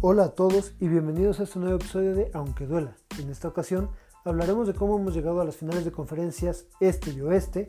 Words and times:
Hola 0.00 0.26
a 0.26 0.28
todos 0.28 0.74
y 0.78 0.86
bienvenidos 0.86 1.40
a 1.40 1.42
este 1.42 1.58
nuevo 1.58 1.74
episodio 1.74 2.14
de 2.14 2.30
Aunque 2.32 2.66
Duela. 2.66 2.96
En 3.18 3.30
esta 3.30 3.48
ocasión 3.48 3.90
hablaremos 4.24 4.68
de 4.68 4.74
cómo 4.74 4.96
hemos 4.96 5.12
llegado 5.12 5.40
a 5.40 5.44
las 5.44 5.56
finales 5.56 5.84
de 5.84 5.90
conferencias 5.90 6.66
este 6.78 7.10
y 7.10 7.20
oeste, 7.20 7.66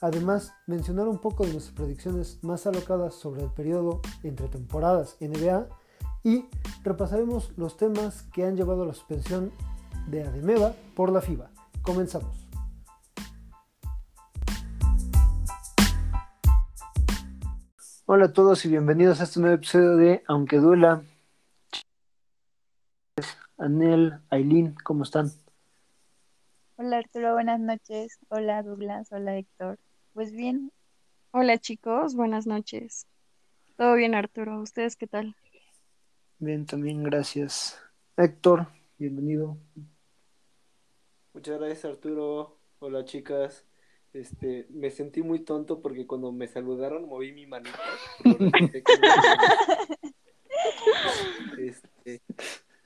además 0.00 0.52
mencionar 0.66 1.06
un 1.06 1.18
poco 1.18 1.46
de 1.46 1.52
nuestras 1.52 1.76
predicciones 1.76 2.40
más 2.42 2.66
alocadas 2.66 3.14
sobre 3.14 3.44
el 3.44 3.50
periodo 3.52 4.00
entre 4.24 4.48
temporadas 4.48 5.16
NBA 5.20 5.68
y 6.24 6.46
repasaremos 6.82 7.52
los 7.56 7.76
temas 7.76 8.24
que 8.32 8.44
han 8.44 8.56
llevado 8.56 8.82
a 8.82 8.86
la 8.86 8.94
suspensión 8.94 9.52
de 10.08 10.24
Ademeva 10.24 10.72
por 10.96 11.12
la 11.12 11.20
FIBA. 11.20 11.52
Comenzamos. 11.82 12.48
Hola 18.06 18.24
a 18.24 18.32
todos 18.32 18.64
y 18.64 18.68
bienvenidos 18.68 19.20
a 19.20 19.24
este 19.24 19.38
nuevo 19.38 19.54
episodio 19.54 19.96
de 19.96 20.24
Aunque 20.26 20.56
Duela. 20.56 21.02
Anel, 23.58 24.20
Aileen, 24.30 24.74
¿cómo 24.84 25.02
están? 25.02 25.32
Hola 26.76 26.98
Arturo, 26.98 27.32
buenas 27.32 27.58
noches. 27.58 28.16
Hola 28.28 28.62
Douglas, 28.62 29.10
hola 29.10 29.36
Héctor. 29.36 29.80
Pues 30.14 30.30
bien. 30.30 30.70
Hola 31.32 31.58
chicos, 31.58 32.14
buenas 32.14 32.46
noches. 32.46 33.08
Todo 33.76 33.96
bien 33.96 34.14
Arturo, 34.14 34.60
¿ustedes 34.60 34.94
qué 34.94 35.08
tal? 35.08 35.34
Bien, 36.38 36.66
también 36.66 37.02
gracias. 37.02 37.82
Héctor, 38.16 38.68
bienvenido. 38.96 39.58
Muchas 41.34 41.58
gracias 41.58 41.84
Arturo. 41.84 42.60
Hola 42.78 43.04
chicas. 43.04 43.66
Este, 44.12 44.68
me 44.70 44.92
sentí 44.92 45.22
muy 45.22 45.40
tonto 45.40 45.82
porque 45.82 46.06
cuando 46.06 46.30
me 46.30 46.46
saludaron 46.46 47.08
moví 47.08 47.32
mi 47.32 47.46
manita. 47.46 47.76
este, 51.58 52.22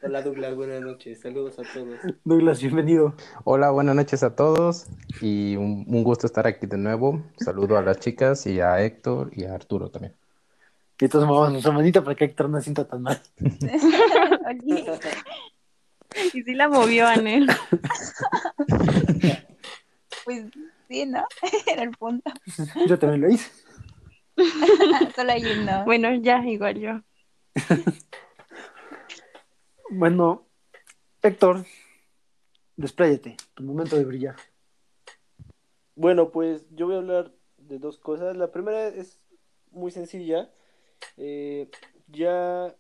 hola 0.03 0.23
Douglas, 0.23 0.55
buenas 0.55 0.83
noches. 0.83 1.21
Saludos 1.21 1.59
a 1.59 1.63
todos. 1.63 1.99
Douglas, 2.25 2.61
bienvenido. 2.61 3.15
Hola, 3.45 3.71
buenas 3.71 3.95
noches 3.95 4.23
a 4.23 4.35
todos 4.35 4.87
y 5.21 5.57
un, 5.57 5.85
un 5.87 6.05
gusto 6.05 6.27
estar 6.27 6.47
aquí 6.47 6.67
de 6.67 6.77
nuevo. 6.77 7.23
Saludo 7.39 7.79
a 7.79 7.83
las 7.83 7.99
chicas 8.01 8.47
y 8.47 8.61
a 8.61 8.83
Héctor 8.83 9.31
y 9.33 9.45
a 9.45 9.55
Arturo 9.55 9.91
también. 9.91 10.15
Y 11.01 11.07
entonces 11.07 11.29
movamos 11.29 11.53
nuestra 11.53 11.73
manita 11.73 12.03
para 12.03 12.15
que 12.15 12.25
Héctor 12.25 12.49
no 12.51 12.59
se 12.59 12.65
sienta 12.65 12.87
tan 12.87 13.03
mal. 13.03 13.21
Y 16.35 16.43
sí 16.43 16.55
la 16.55 16.69
movió 16.69 17.07
Anel. 17.07 17.49
Pues 20.25 20.45
sí, 20.89 21.07
¿no? 21.07 21.27
Era 21.67 21.83
el 21.83 21.91
punto. 21.93 22.31
Yo 22.87 22.97
también 22.97 23.23
lo 23.23 23.29
hice. 23.29 23.51
Solo 25.17 25.33
ahí 25.33 25.43
no. 25.65 25.85
Bueno, 25.85 26.15
ya, 26.15 26.47
igual 26.47 26.79
yo. 26.79 27.01
Bueno, 29.95 30.47
Héctor, 31.21 31.67
despláyate, 32.77 33.37
tu 33.53 33.63
momento 33.63 33.95
de 33.95 34.07
brillar. 34.07 34.37
Bueno, 35.97 36.31
pues 36.31 36.67
yo 36.71 36.87
voy 36.87 36.95
a 36.95 36.99
hablar 36.99 37.35
de 37.59 37.79
dos 37.79 37.99
cosas. 37.99 38.35
La 38.35 38.51
primera 38.51 38.89
es 38.89 39.21
muy 39.71 39.91
sencilla. 39.91 40.51
Eh, 41.19 41.71
ya 42.09 42.75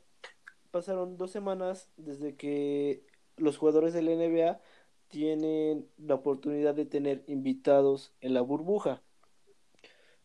pasaron 0.71 1.19
dos 1.19 1.31
semanas 1.31 1.91
desde 1.99 2.35
que 2.35 3.05
los 3.37 3.59
jugadores 3.59 3.93
del 3.93 4.09
NBA 4.09 4.63
tienen 5.09 5.87
la 5.99 6.15
oportunidad 6.15 6.75
de 6.75 6.87
tener 6.87 7.25
invitados 7.27 8.15
en 8.23 8.33
la 8.33 8.41
burbuja. 8.41 9.03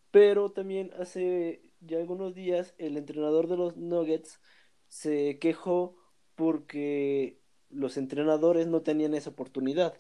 Pero 0.10 0.54
también 0.54 0.94
hace 0.98 1.70
ya 1.82 1.98
algunos 1.98 2.34
días 2.34 2.76
el 2.78 2.96
entrenador 2.96 3.50
de 3.50 3.58
los 3.58 3.76
Nuggets 3.76 4.40
se 4.88 5.38
quejó 5.40 5.97
porque 6.38 7.42
los 7.70 7.98
entrenadores 7.98 8.68
no 8.68 8.82
tenían 8.84 9.16
esa 9.16 9.32
oportunidad. 9.32 9.96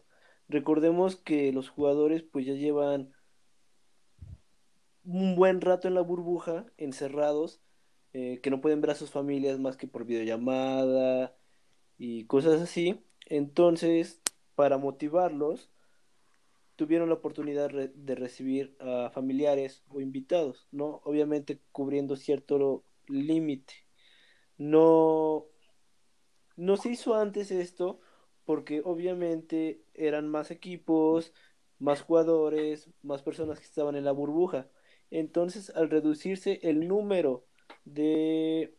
Recordemos 0.47 1.17
que 1.17 1.51
los 1.51 1.67
jugadores 1.67 2.23
pues 2.23 2.45
ya 2.45 2.53
llevan 2.53 3.11
un 5.03 5.35
buen 5.35 5.61
rato 5.61 5.87
en 5.87 5.95
la 5.95 6.01
burbuja, 6.01 6.65
encerrados, 6.77 7.59
eh, 8.13 8.39
que 8.41 8.51
no 8.51 8.61
pueden 8.61 8.81
ver 8.81 8.91
a 8.91 8.95
sus 8.95 9.09
familias 9.09 9.59
más 9.59 9.77
que 9.77 9.87
por 9.87 10.05
videollamada 10.05 11.35
y 11.97 12.25
cosas 12.25 12.61
así. 12.61 13.03
Entonces, 13.25 14.21
para 14.55 14.77
motivarlos, 14.77 15.71
tuvieron 16.75 17.09
la 17.09 17.15
oportunidad 17.15 17.71
de 17.71 18.15
recibir 18.15 18.77
a 18.79 19.09
familiares 19.11 19.83
o 19.89 20.01
invitados, 20.01 20.67
¿no? 20.71 21.01
Obviamente 21.03 21.59
cubriendo 21.71 22.15
cierto 22.15 22.83
límite. 23.07 23.73
No, 24.57 25.47
no 26.57 26.77
se 26.77 26.89
hizo 26.91 27.15
antes 27.15 27.51
esto 27.51 28.01
porque 28.45 28.81
obviamente 28.85 29.83
eran 29.95 30.29
más 30.29 30.51
equipos, 30.51 31.33
más 31.79 32.01
jugadores, 32.01 32.89
más 33.03 33.23
personas 33.23 33.59
que 33.59 33.65
estaban 33.65 33.95
en 33.95 34.05
la 34.05 34.13
burbuja. 34.13 34.69
Entonces, 35.11 35.71
al 35.71 35.89
reducirse 35.89 36.59
el 36.63 36.87
número 36.87 37.45
de, 37.85 38.75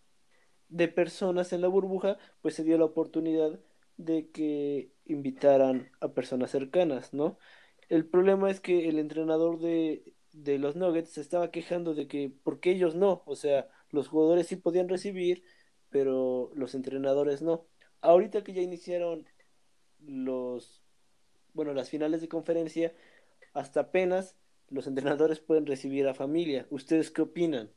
de 0.68 0.88
personas 0.88 1.52
en 1.52 1.62
la 1.62 1.68
burbuja, 1.68 2.18
pues 2.42 2.54
se 2.54 2.64
dio 2.64 2.78
la 2.78 2.84
oportunidad 2.86 3.60
de 3.96 4.30
que 4.30 4.92
invitaran 5.06 5.90
a 6.00 6.08
personas 6.14 6.50
cercanas, 6.50 7.14
¿no? 7.14 7.38
El 7.88 8.06
problema 8.06 8.50
es 8.50 8.60
que 8.60 8.88
el 8.88 8.98
entrenador 8.98 9.60
de, 9.60 10.14
de 10.32 10.58
los 10.58 10.76
Nuggets 10.76 11.10
se 11.12 11.20
estaba 11.20 11.50
quejando 11.50 11.94
de 11.94 12.06
que, 12.08 12.30
¿por 12.42 12.60
qué 12.60 12.72
ellos 12.72 12.94
no? 12.94 13.22
O 13.26 13.36
sea, 13.36 13.68
los 13.90 14.08
jugadores 14.08 14.46
sí 14.48 14.56
podían 14.56 14.88
recibir, 14.88 15.42
pero 15.90 16.50
los 16.54 16.74
entrenadores 16.74 17.42
no. 17.42 17.66
Ahorita 18.00 18.44
que 18.44 18.52
ya 18.52 18.62
iniciaron 18.62 19.26
los, 20.00 20.82
bueno, 21.54 21.74
las 21.74 21.90
finales 21.90 22.20
de 22.20 22.28
conferencia, 22.28 22.94
hasta 23.54 23.80
apenas 23.80 24.36
los 24.68 24.86
entrenadores 24.86 25.40
pueden 25.40 25.66
recibir 25.66 26.08
a 26.08 26.14
familia. 26.14 26.66
¿Ustedes 26.70 27.10
qué 27.10 27.22
opinan? 27.22 27.72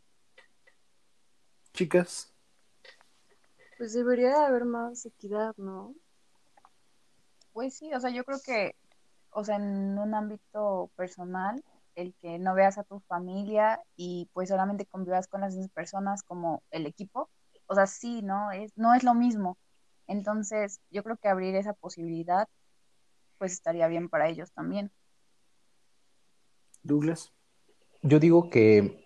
Chicas, 1.73 2.33
Pues 3.77 3.93
debería 3.93 4.29
de 4.29 4.45
haber 4.45 4.65
más 4.65 5.05
equidad, 5.05 5.55
¿no? 5.57 5.95
Pues 7.53 7.75
sí, 7.77 7.93
o 7.93 7.99
sea, 7.99 8.09
yo 8.11 8.23
creo 8.23 8.39
que, 8.41 8.75
o 9.31 9.43
sea, 9.43 9.57
en 9.57 9.97
un 9.97 10.13
ámbito 10.15 10.91
personal, 10.95 11.63
el 11.95 12.13
que 12.15 12.39
no 12.39 12.53
veas 12.55 12.77
a 12.77 12.83
tu 12.83 12.99
familia 13.01 13.81
y 13.95 14.29
pues 14.33 14.49
solamente 14.49 14.85
convivas 14.85 15.27
con 15.27 15.41
las 15.41 15.55
mismas 15.55 15.71
personas 15.71 16.23
como 16.23 16.63
el 16.71 16.85
equipo, 16.85 17.29
o 17.71 17.75
sea, 17.75 17.87
sí, 17.87 18.21
¿no? 18.21 18.51
Es, 18.51 18.73
no 18.75 18.93
es 18.93 19.03
lo 19.03 19.13
mismo. 19.13 19.57
Entonces, 20.05 20.81
yo 20.89 21.03
creo 21.03 21.15
que 21.15 21.29
abrir 21.29 21.55
esa 21.55 21.71
posibilidad, 21.71 22.49
pues 23.37 23.53
estaría 23.53 23.87
bien 23.87 24.09
para 24.09 24.27
ellos 24.27 24.51
también. 24.51 24.91
Douglas. 26.83 27.31
Yo 28.01 28.19
digo 28.19 28.49
que, 28.49 29.05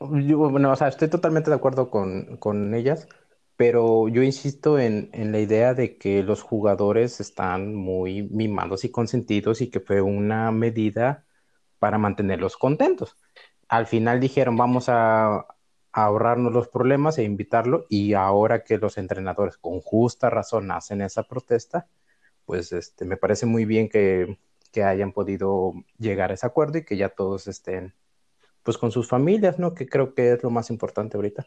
yo, 0.00 0.38
bueno, 0.50 0.72
o 0.72 0.76
sea, 0.76 0.88
estoy 0.88 1.08
totalmente 1.08 1.50
de 1.50 1.56
acuerdo 1.56 1.88
con, 1.88 2.38
con 2.38 2.74
ellas, 2.74 3.06
pero 3.54 4.08
yo 4.08 4.24
insisto 4.24 4.80
en, 4.80 5.10
en 5.12 5.30
la 5.30 5.38
idea 5.38 5.72
de 5.72 5.98
que 5.98 6.24
los 6.24 6.42
jugadores 6.42 7.20
están 7.20 7.76
muy 7.76 8.24
mimados 8.24 8.84
y 8.84 8.90
consentidos 8.90 9.60
y 9.60 9.70
que 9.70 9.78
fue 9.78 10.00
una 10.00 10.50
medida 10.50 11.26
para 11.78 11.96
mantenerlos 11.96 12.56
contentos. 12.56 13.16
Al 13.68 13.86
final 13.86 14.18
dijeron, 14.18 14.56
vamos 14.56 14.88
a, 14.88 15.36
a 15.36 15.57
ahorrarnos 16.04 16.52
los 16.52 16.68
problemas 16.68 17.18
e 17.18 17.24
invitarlo, 17.24 17.86
y 17.88 18.14
ahora 18.14 18.64
que 18.64 18.78
los 18.78 18.98
entrenadores 18.98 19.56
con 19.58 19.80
justa 19.80 20.30
razón 20.30 20.70
hacen 20.70 21.02
esa 21.02 21.24
protesta, 21.24 21.88
pues 22.46 22.72
este, 22.72 23.04
me 23.04 23.16
parece 23.16 23.46
muy 23.46 23.64
bien 23.64 23.88
que, 23.88 24.38
que 24.72 24.84
hayan 24.84 25.12
podido 25.12 25.74
llegar 25.98 26.30
a 26.30 26.34
ese 26.34 26.46
acuerdo 26.46 26.78
y 26.78 26.84
que 26.84 26.96
ya 26.96 27.10
todos 27.10 27.46
estén 27.48 27.94
pues 28.62 28.78
con 28.78 28.90
sus 28.92 29.08
familias, 29.08 29.58
¿no? 29.58 29.74
Que 29.74 29.88
creo 29.88 30.14
que 30.14 30.32
es 30.32 30.42
lo 30.42 30.50
más 30.50 30.70
importante 30.70 31.16
ahorita. 31.16 31.46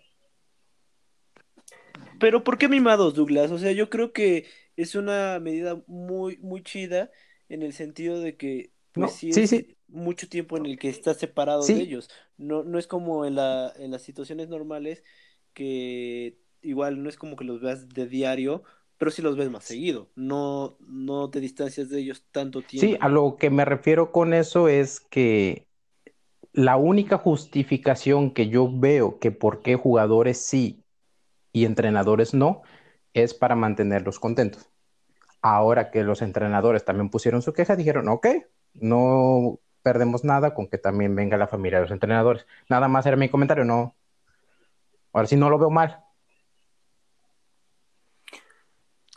Pero 2.20 2.44
¿por 2.44 2.58
qué 2.58 2.68
mimados, 2.68 3.16
Douglas? 3.16 3.52
O 3.52 3.58
sea, 3.58 3.72
yo 3.72 3.90
creo 3.90 4.14
que 4.14 4.46
es 4.76 4.96
una 4.96 5.40
medida 5.40 5.82
muy, 5.88 6.38
muy 6.38 6.64
chida 6.64 7.12
en 7.50 7.64
el 7.64 7.74
sentido 7.74 8.20
de 8.20 8.38
que, 8.38 8.72
pues 8.92 9.02
No, 9.02 9.08
sí 9.10 9.48
sí. 9.48 9.76
Mucho 9.92 10.30
tiempo 10.30 10.58
en 10.58 10.66
el 10.66 10.80
que 10.80 10.90
estás 10.90 11.18
separado 11.18 11.70
de 11.70 11.80
Sí, 11.80 11.82
ellos. 11.82 12.10
No, 12.38 12.64
no 12.64 12.80
es 12.80 12.88
como 12.88 13.26
en 13.26 13.36
la, 13.36 13.74
en 13.78 13.92
las 13.92 14.02
situaciones 14.04 14.50
normales 14.50 15.04
que 15.54 16.40
igual 16.62 17.02
no 17.04 17.10
es 17.10 17.18
como 17.18 17.36
que 17.36 17.44
los 17.46 17.62
veas 17.62 17.90
de 17.90 18.08
diario, 18.08 18.64
pero 18.98 19.12
sí 19.12 19.22
los 19.22 19.38
ves 19.38 19.50
más 19.50 19.66
seguido. 19.66 20.12
No, 20.16 20.78
no 20.82 21.30
te 21.30 21.40
distancias 21.40 21.90
de 21.90 22.00
ellos 22.00 22.26
tanto 22.32 22.66
sí, 22.76 22.98
tiempo. 22.98 23.02
a 23.02 23.10
lo 23.10 23.38
que 23.38 23.50
me 23.50 23.66
refiero 23.66 24.12
con 24.12 24.34
eso 24.34 24.68
es 24.68 25.00
que 25.00 25.68
la 26.54 26.78
única 26.78 27.18
justificación 27.18 28.34
que 28.34 28.50
yo 28.50 28.70
veo 28.72 29.20
que 29.20 29.32
por 29.32 29.62
qué 29.62 29.76
jugadores 29.76 30.40
sí 30.40 30.84
y 31.54 31.66
entrenadores 31.66 32.34
no 32.34 32.64
es 33.14 33.34
para 33.34 33.56
mantenerlos 33.56 34.20
contentos. 34.20 34.70
Ahora 35.42 35.92
que 35.92 36.04
los 36.04 36.22
entrenadores 36.22 36.86
también 36.86 37.10
pusieron 37.10 37.42
su 37.42 37.54
queja, 37.54 37.76
dijeron, 37.78 38.10
ok, 38.10 38.28
no 38.76 39.60
perdemos 39.84 40.24
nada 40.24 40.54
con 40.54 40.68
que 40.68 40.78
también 40.78 41.16
venga 41.16 41.38
la 41.38 41.48
familia 41.48 41.80
de 41.80 41.84
los 41.86 41.92
entrenadores. 41.92 42.46
Nada 42.70 42.88
más 42.88 43.06
era 43.06 43.18
mi 43.18 43.30
comentario, 43.30 43.66
no. 43.66 43.96
Ahora 45.14 45.28
sí 45.28 45.36
no 45.36 45.50
lo 45.50 45.60
veo 45.60 45.70
mal. 45.70 46.04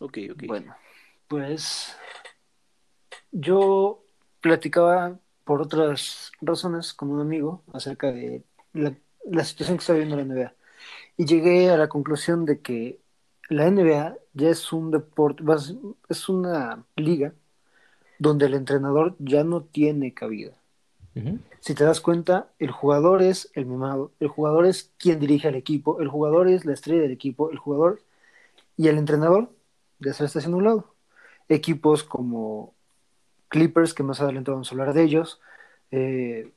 Ok, 0.01 0.19
ok. 0.33 0.43
Bueno, 0.47 0.75
pues 1.29 1.97
yo 3.31 4.05
platicaba 4.41 5.19
por 5.45 5.63
otras 5.63 6.33
razones 6.41 6.95
con 6.95 7.11
un 7.11 7.21
amigo 7.21 7.63
acerca 7.73 8.11
de 8.11 8.45
la, 8.73 8.95
la 9.25 9.45
situación 9.45 9.77
que 9.77 9.83
está 9.83 9.93
viviendo 9.93 10.17
la 10.17 10.23
NBA 10.23 10.55
y 11.17 11.27
llegué 11.27 11.71
a 11.71 11.77
la 11.77 11.89
conclusión 11.89 12.45
de 12.45 12.61
que 12.61 13.01
la 13.49 13.67
NBA 13.67 14.17
ya 14.33 14.49
es 14.49 14.73
un 14.73 14.91
deporte, 14.91 15.45
es 16.09 16.29
una 16.29 16.85
liga 16.97 17.35
donde 18.19 18.47
el 18.47 18.55
entrenador 18.55 19.17
ya 19.19 19.45
no 19.45 19.63
tiene 19.63 20.15
cabida. 20.15 20.53
Si 21.61 21.75
te 21.75 21.85
das 21.85 22.01
cuenta, 22.01 22.49
el 22.59 22.73
jugador 22.73 23.23
es 23.23 23.49
el 23.55 23.67
mimado, 23.67 24.11
el 24.19 24.27
jugador 24.27 24.67
es 24.67 24.91
quien 24.99 25.21
dirige 25.21 25.47
al 25.47 25.55
equipo, 25.55 26.01
el 26.01 26.09
jugador 26.09 26.49
es 26.49 26.65
la 26.65 26.73
estrella 26.73 27.03
del 27.03 27.13
equipo, 27.13 27.53
el 27.53 27.59
jugador 27.59 28.03
y 28.77 28.89
el 28.89 28.99
entrenador 28.99 29.49
ya 30.01 30.13
se 30.13 30.25
está 30.25 30.41
haciendo 30.41 30.57
a 30.57 30.59
un 30.59 30.65
lado. 30.65 30.95
Equipos 31.49 32.03
como 32.03 32.75
Clippers, 33.49 33.95
que 33.95 34.03
más 34.03 34.21
adelante 34.21 34.51
vamos 34.51 34.69
a 34.69 34.75
hablar 34.75 34.93
de 34.93 35.05
ellos, 35.05 35.41
eh, 35.93 36.51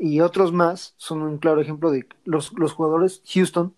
y 0.00 0.20
otros 0.20 0.52
más 0.52 0.94
son 0.96 1.22
un 1.22 1.38
claro 1.38 1.60
ejemplo 1.60 1.92
de 1.92 2.08
los, 2.24 2.52
los 2.54 2.72
jugadores, 2.72 3.22
Houston, 3.32 3.74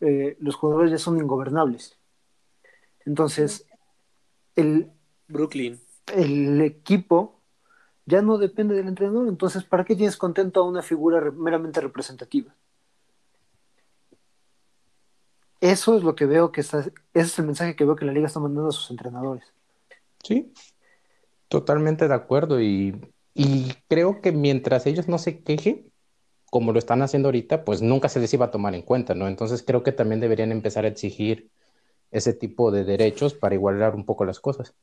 eh, 0.00 0.36
los 0.38 0.54
jugadores 0.54 0.90
ya 0.90 0.98
son 0.98 1.18
ingobernables. 1.18 1.96
Entonces, 3.04 3.66
el, 4.54 4.90
Brooklyn. 5.28 5.80
El 6.06 6.60
equipo 6.60 7.40
ya 8.06 8.22
no 8.22 8.38
depende 8.38 8.74
del 8.74 8.88
entrenador. 8.88 9.28
Entonces, 9.28 9.64
¿para 9.64 9.84
qué 9.84 9.94
tienes 9.94 10.16
contento 10.16 10.60
a 10.60 10.68
una 10.68 10.82
figura 10.82 11.20
meramente 11.30 11.80
representativa? 11.80 12.54
Eso 15.60 15.96
es 15.96 16.02
lo 16.02 16.16
que 16.16 16.26
veo 16.26 16.50
que 16.50 16.62
ese 16.62 16.92
es 17.14 17.38
el 17.38 17.46
mensaje 17.46 17.76
que 17.76 17.84
veo 17.84 17.94
que 17.94 18.04
la 18.04 18.12
liga 18.12 18.26
está 18.26 18.40
mandando 18.40 18.70
a 18.70 18.72
sus 18.72 18.90
entrenadores. 18.90 19.52
Sí, 20.24 20.52
totalmente 21.48 22.08
de 22.08 22.14
acuerdo. 22.14 22.60
Y, 22.60 23.00
y 23.32 23.72
creo 23.88 24.20
que 24.20 24.32
mientras 24.32 24.86
ellos 24.86 25.06
no 25.06 25.18
se 25.18 25.42
quejen, 25.42 25.92
como 26.50 26.72
lo 26.72 26.80
están 26.80 27.00
haciendo 27.00 27.28
ahorita, 27.28 27.64
pues 27.64 27.80
nunca 27.80 28.08
se 28.08 28.18
les 28.18 28.34
iba 28.34 28.46
a 28.46 28.50
tomar 28.50 28.74
en 28.74 28.82
cuenta, 28.82 29.14
¿no? 29.14 29.28
Entonces 29.28 29.62
creo 29.62 29.84
que 29.84 29.92
también 29.92 30.20
deberían 30.20 30.52
empezar 30.52 30.84
a 30.84 30.88
exigir 30.88 31.50
ese 32.10 32.34
tipo 32.34 32.70
de 32.70 32.84
derechos 32.84 33.32
para 33.32 33.54
igualar 33.54 33.94
un 33.94 34.04
poco 34.04 34.24
las 34.24 34.40
cosas. 34.40 34.74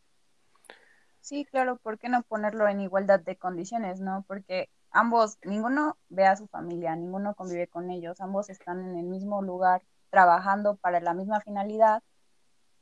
Sí, 1.21 1.45
claro, 1.45 1.77
¿por 1.77 1.99
qué 1.99 2.09
no 2.09 2.23
ponerlo 2.23 2.67
en 2.67 2.81
igualdad 2.81 3.19
de 3.19 3.35
condiciones, 3.35 3.99
no? 3.99 4.23
Porque 4.27 4.69
ambos, 4.91 5.37
ninguno 5.43 5.97
ve 6.09 6.25
a 6.25 6.35
su 6.35 6.47
familia, 6.47 6.95
ninguno 6.95 7.35
convive 7.35 7.67
con 7.67 7.91
ellos, 7.91 8.19
ambos 8.21 8.49
están 8.49 8.79
en 8.79 8.97
el 8.97 9.05
mismo 9.05 9.41
lugar 9.41 9.81
trabajando 10.09 10.75
para 10.77 10.99
la 11.01 11.13
misma 11.13 11.39
finalidad 11.41 12.01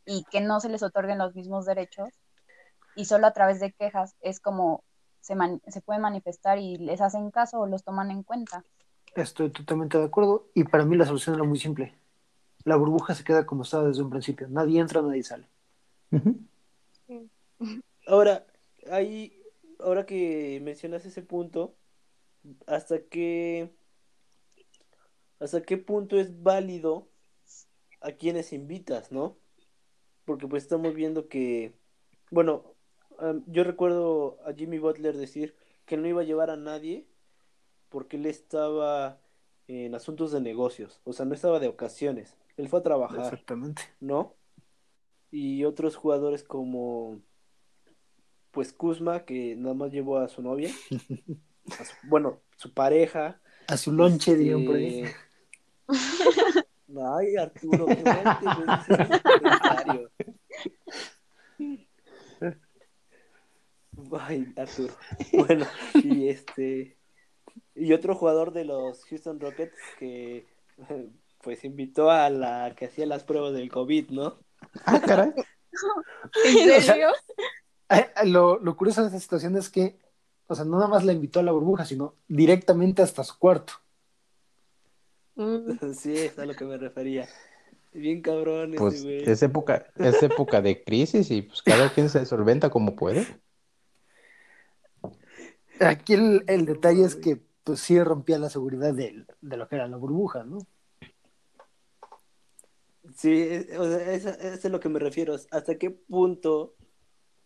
y 0.05 0.23
que 0.31 0.39
no 0.39 0.59
se 0.59 0.69
les 0.69 0.83
otorguen 0.83 1.17
los 1.17 1.35
mismos 1.35 1.65
derechos 1.65 2.09
y 2.95 3.05
solo 3.05 3.27
a 3.27 3.33
través 3.33 3.59
de 3.59 3.73
quejas 3.73 4.15
es 4.21 4.39
como 4.39 4.83
se, 5.19 5.35
man- 5.35 5.61
se 5.67 5.81
puede 5.81 5.99
manifestar 5.99 6.57
y 6.57 6.77
les 6.77 7.01
hacen 7.01 7.31
caso 7.31 7.59
o 7.59 7.67
los 7.67 7.83
toman 7.83 8.11
en 8.11 8.23
cuenta. 8.23 8.63
Estoy 9.15 9.49
totalmente 9.49 9.97
de 9.97 10.05
acuerdo. 10.05 10.47
Y 10.53 10.63
para 10.63 10.85
mí 10.85 10.95
la 10.95 11.05
solución 11.05 11.35
era 11.35 11.43
muy 11.43 11.59
simple. 11.59 11.97
La 12.63 12.75
burbuja 12.75 13.13
se 13.15 13.23
queda 13.23 13.45
como 13.45 13.63
estaba 13.63 13.85
desde 13.87 14.03
un 14.03 14.09
principio. 14.09 14.47
Nadie 14.47 14.79
entra, 14.79 15.01
nadie 15.01 15.23
sale. 15.23 15.49
Ujú. 16.11 16.39
Ahora, 18.07 18.47
ahí, 18.89 19.39
ahora 19.79 20.05
que 20.05 20.59
mencionas 20.63 21.05
ese 21.05 21.21
punto, 21.21 21.75
¿hasta 22.65 23.03
qué, 23.03 23.69
hasta 25.39 25.61
qué 25.61 25.77
punto 25.77 26.17
es 26.17 26.41
válido 26.41 27.09
a 28.01 28.13
quienes 28.13 28.53
invitas, 28.53 29.11
no? 29.11 29.37
Porque 30.23 30.47
pues 30.47 30.63
estamos 30.63 30.93
viendo 30.93 31.27
que, 31.27 31.73
bueno, 32.31 32.63
yo 33.47 33.63
recuerdo 33.63 34.39
a 34.45 34.53
Jimmy 34.53 34.79
Butler 34.79 35.17
decir 35.17 35.55
que 35.85 35.97
no 35.97 36.07
iba 36.07 36.21
a 36.21 36.25
llevar 36.25 36.49
a 36.49 36.57
nadie 36.57 37.07
porque 37.89 38.17
él 38.17 38.25
estaba 38.25 39.19
en 39.67 39.95
asuntos 39.95 40.31
de 40.31 40.39
negocios, 40.39 41.01
o 41.03 41.11
sea, 41.11 41.25
no 41.25 41.33
estaba 41.33 41.59
de 41.59 41.67
ocasiones, 41.67 42.37
él 42.55 42.69
fue 42.69 42.79
a 42.79 42.83
trabajar. 42.83 43.19
Exactamente. 43.19 43.83
¿no? 43.99 44.33
Y 45.29 45.65
otros 45.65 45.97
jugadores 45.97 46.43
como, 46.43 47.21
pues 48.57 48.73
Kuzma, 48.73 49.23
que 49.23 49.55
nada 49.55 49.75
más 49.75 49.91
llevó 49.91 50.17
a 50.17 50.27
su 50.27 50.41
novia, 50.41 50.71
a 51.79 51.85
su- 51.85 51.93
bueno, 52.09 52.41
su 52.55 52.73
pareja. 52.73 53.39
A 53.67 53.77
su 53.77 53.91
lonche, 53.91 54.35
dirían 54.35 54.65
por 54.65 54.77
ahí. 54.77 55.03
este, 55.03 55.15
Ay, 57.19 57.35
Arturo, 57.35 57.85
qué 57.85 58.01
mal. 58.01 60.09
Ay, 64.19 64.53
Arturo. 64.57 64.93
Bueno, 65.33 65.65
y 65.95 66.29
este. 66.29 66.97
Y 67.75 67.93
otro 67.93 68.15
jugador 68.15 68.53
de 68.53 68.65
los 68.65 69.03
Houston 69.05 69.39
Rockets 69.39 69.77
que 69.99 70.47
pues 71.43 71.63
invitó 71.63 72.09
a 72.09 72.29
la 72.31 72.73
que 72.75 72.85
hacía 72.85 73.05
las 73.05 73.23
pruebas 73.23 73.53
del 73.53 73.69
COVID, 73.69 74.09
¿no? 74.09 74.39
Ah, 74.85 74.99
caray. 75.05 75.29
¿En 76.45 76.69
O 76.71 76.73
sea, 76.73 76.81
serio? 76.81 77.09
Eh, 77.09 77.33
eh, 77.37 77.43
Lo, 78.25 78.59
lo 78.59 78.75
curioso 78.75 79.01
de 79.01 79.07
esta 79.07 79.19
situación 79.19 79.55
es 79.55 79.69
que, 79.69 79.97
o 80.47 80.55
sea, 80.55 80.65
no 80.65 80.77
nada 80.77 80.87
más 80.89 81.05
la 81.05 81.13
invitó 81.13 81.39
a 81.39 81.43
la 81.43 81.51
burbuja, 81.51 81.85
sino 81.85 82.15
directamente 82.27 83.01
hasta 83.01 83.23
su 83.23 83.37
cuarto. 83.37 83.73
Mm, 85.35 85.71
Sí, 85.93 86.17
es 86.17 86.37
a 86.39 86.45
lo 86.45 86.55
que 86.55 86.65
me 86.65 86.77
refería. 86.77 87.27
Bien 87.93 88.21
cabrón 88.21 88.73
ese 88.75 88.81
Pues 88.81 89.01
güey. 89.01 89.23
es 89.23 89.41
época, 89.43 89.87
es 89.97 90.21
época 90.23 90.61
de 90.61 90.83
crisis 90.83 91.31
y 91.31 91.41
pues 91.43 91.61
cada 91.61 91.89
quien 91.93 92.09
se 92.09 92.25
solventa 92.25 92.69
como 92.69 92.95
puede. 92.95 93.25
Aquí 95.79 96.13
el, 96.13 96.43
el 96.47 96.65
detalle 96.65 97.03
es 97.05 97.15
que, 97.15 97.41
pues 97.63 97.79
sí 97.79 98.01
rompía 98.03 98.39
la 98.39 98.49
seguridad 98.49 98.93
de, 98.93 99.25
de 99.41 99.57
lo 99.57 99.67
que 99.67 99.75
era 99.75 99.87
la 99.87 99.97
burbuja, 99.97 100.43
¿no? 100.43 100.59
Sí, 103.15 103.65
o 103.77 103.83
sea, 103.85 104.13
es, 104.13 104.25
es 104.25 104.65
a 104.65 104.69
lo 104.69 104.79
que 104.79 104.89
me 104.89 104.99
refiero. 104.99 105.35
¿Hasta 105.51 105.77
qué 105.77 105.89
punto 105.91 106.76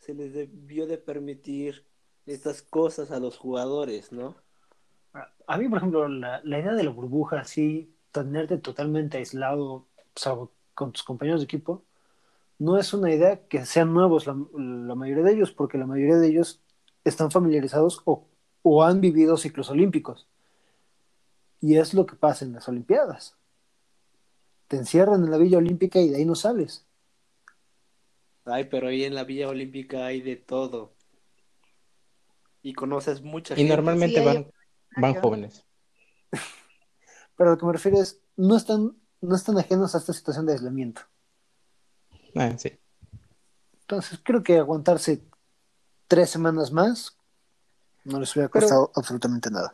se 0.02 0.16
les 0.16 0.34
debió 0.34 0.88
de 0.88 0.98
permitir 0.98 1.86
estas 2.26 2.62
cosas 2.62 3.12
a 3.12 3.20
los 3.20 3.38
jugadores, 3.38 4.12
no? 4.12 4.36
A 5.48 5.58
mí, 5.58 5.70
por 5.70 5.78
ejemplo, 5.78 6.08
la, 6.08 6.42
la 6.44 6.60
idea 6.60 6.74
de 6.74 6.84
la 6.84 6.90
burbuja, 6.90 7.40
así, 7.40 7.94
tenerte 8.12 8.58
totalmente 8.58 9.18
aislado, 9.18 9.86
con 10.74 10.92
tus 10.92 11.04
compañeros 11.04 11.42
de 11.42 11.46
equipo, 11.46 11.84
no 12.58 12.78
es 12.78 12.94
una 12.94 13.14
idea 13.14 13.48
que 13.48 13.66
sean 13.66 13.94
nuevos 13.94 14.26
la, 14.28 14.34
la 14.34 14.96
mayoría 14.96 15.24
de 15.24 15.34
ellos, 15.34 15.52
porque 15.52 15.78
la 15.78 15.86
mayoría 15.86 16.18
de 16.18 16.28
ellos 16.28 16.62
están 17.04 17.30
familiarizados 17.32 18.02
o, 18.06 18.26
o 18.64 18.84
han 18.84 19.02
vivido 19.02 19.38
ciclos 19.38 19.70
olímpicos. 19.70 20.28
Y 21.60 21.78
es 21.78 21.94
lo 21.94 22.08
que 22.08 22.16
pasa 22.16 22.44
en 22.44 22.54
las 22.54 22.68
Olimpiadas. 22.68 23.36
Te 24.68 24.78
encierran 24.78 25.24
en 25.24 25.32
la 25.32 25.38
Villa 25.38 25.60
Olímpica 25.60 26.00
y 26.00 26.10
de 26.10 26.18
ahí 26.18 26.26
no 26.26 26.34
sales. 26.34 26.86
Ay, 28.46 28.66
pero 28.66 28.88
ahí 28.88 29.04
en 29.04 29.16
la 29.16 29.24
Villa 29.24 29.48
Olímpica 29.50 30.06
hay 30.06 30.22
de 30.22 30.36
todo. 30.36 30.94
Y 32.64 32.74
conoces 32.74 33.22
mucha 33.22 33.54
Y 33.54 33.58
gente. 33.58 33.76
normalmente 33.76 34.22
Sí, 34.22 34.28
hay- 34.28 34.36
van, 34.36 34.52
van 34.98 35.14
jóvenes. 35.16 35.66
Pero 37.38 37.50
a 37.50 37.54
lo 37.54 37.60
que 37.60 37.66
me 37.66 37.74
refiero 37.74 38.00
es, 38.00 38.20
no 38.38 38.56
están, 38.56 38.96
no 39.22 39.36
están 39.36 39.58
ajenos 39.58 39.96
a 39.96 39.98
esta 39.98 40.14
situación 40.14 40.46
de 40.46 40.54
aislamiento. 40.54 41.02
Ah, 42.36 42.52
sí. 42.58 42.78
Entonces, 43.82 44.20
creo 44.24 44.44
que 44.44 44.58
aguantarse 44.58 45.24
tres 46.08 46.30
semanas 46.30 46.72
más 46.72 47.18
no 48.04 48.20
les 48.20 48.36
hubiera 48.36 48.50
Pero- 48.50 48.62
costado 48.62 48.92
absolutamente 48.96 49.50
nada. 49.50 49.74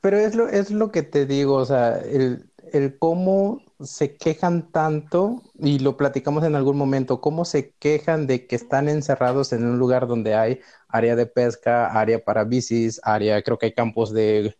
Pero 0.00 0.16
es 0.18 0.34
lo, 0.34 0.48
es 0.48 0.70
lo 0.70 0.90
que 0.92 1.02
te 1.02 1.24
digo, 1.26 1.54
o 1.54 1.64
sea, 1.66 1.98
el, 1.98 2.50
el 2.72 2.98
cómo 2.98 3.62
se 3.80 4.16
quejan 4.16 4.72
tanto, 4.72 5.42
y 5.58 5.78
lo 5.78 5.96
platicamos 5.96 6.44
en 6.44 6.56
algún 6.56 6.76
momento, 6.76 7.20
cómo 7.20 7.44
se 7.44 7.72
quejan 7.78 8.26
de 8.26 8.46
que 8.46 8.56
están 8.56 8.88
encerrados 8.88 9.52
en 9.52 9.64
un 9.64 9.78
lugar 9.78 10.06
donde 10.08 10.34
hay 10.34 10.60
área 10.88 11.14
de 11.16 11.26
pesca, 11.26 11.86
área 11.86 12.24
para 12.24 12.44
bicis, 12.44 13.00
área, 13.04 13.42
creo 13.42 13.58
que 13.58 13.66
hay 13.66 13.74
campos 13.74 14.12
de, 14.12 14.56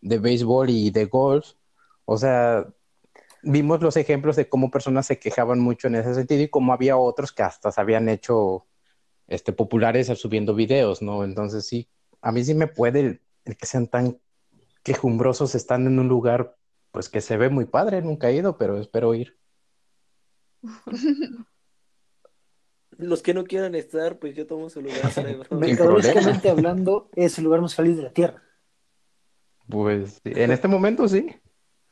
de 0.00 0.18
béisbol 0.18 0.70
y 0.70 0.90
de 0.90 1.04
golf. 1.06 1.52
O 2.06 2.16
sea, 2.16 2.66
vimos 3.42 3.82
los 3.82 3.96
ejemplos 3.96 4.36
de 4.36 4.48
cómo 4.48 4.70
personas 4.70 5.06
se 5.06 5.18
quejaban 5.18 5.60
mucho 5.60 5.88
en 5.88 5.96
ese 5.96 6.14
sentido 6.14 6.42
y 6.42 6.48
cómo 6.48 6.72
había 6.72 6.96
otros 6.96 7.32
que 7.32 7.42
hasta 7.42 7.72
se 7.72 7.80
habían 7.80 8.08
hecho 8.08 8.66
este, 9.28 9.52
populares 9.52 10.06
subiendo 10.18 10.54
videos, 10.54 11.02
¿no? 11.02 11.24
Entonces 11.24 11.66
sí, 11.66 11.88
a 12.22 12.32
mí 12.32 12.44
sí 12.44 12.54
me 12.54 12.68
puede 12.68 13.00
el, 13.00 13.22
el 13.44 13.56
que 13.56 13.66
sean 13.66 13.88
tan 13.88 14.18
quejumbrosos 14.82 15.54
están 15.54 15.86
en 15.86 15.98
un 15.98 16.08
lugar 16.08 16.56
pues 16.96 17.10
que 17.10 17.20
se 17.20 17.36
ve 17.36 17.50
muy 17.50 17.66
padre, 17.66 18.00
nunca 18.00 18.30
he 18.30 18.36
ido, 18.36 18.56
pero 18.56 18.80
espero 18.80 19.12
ir. 19.12 19.36
Los 22.96 23.20
que 23.22 23.34
no 23.34 23.44
quieran 23.44 23.74
estar, 23.74 24.18
pues 24.18 24.34
yo 24.34 24.46
tomo 24.46 24.70
su 24.70 24.80
lugar. 24.80 25.02
Mercadológicamente 25.50 26.48
hablando, 26.48 27.10
es 27.14 27.36
el 27.36 27.44
lugar 27.44 27.60
más 27.60 27.74
feliz 27.74 27.98
de 27.98 28.04
la 28.04 28.14
Tierra. 28.14 28.42
Pues 29.68 30.22
en 30.24 30.50
este 30.50 30.68
momento 30.68 31.06
sí. 31.06 31.36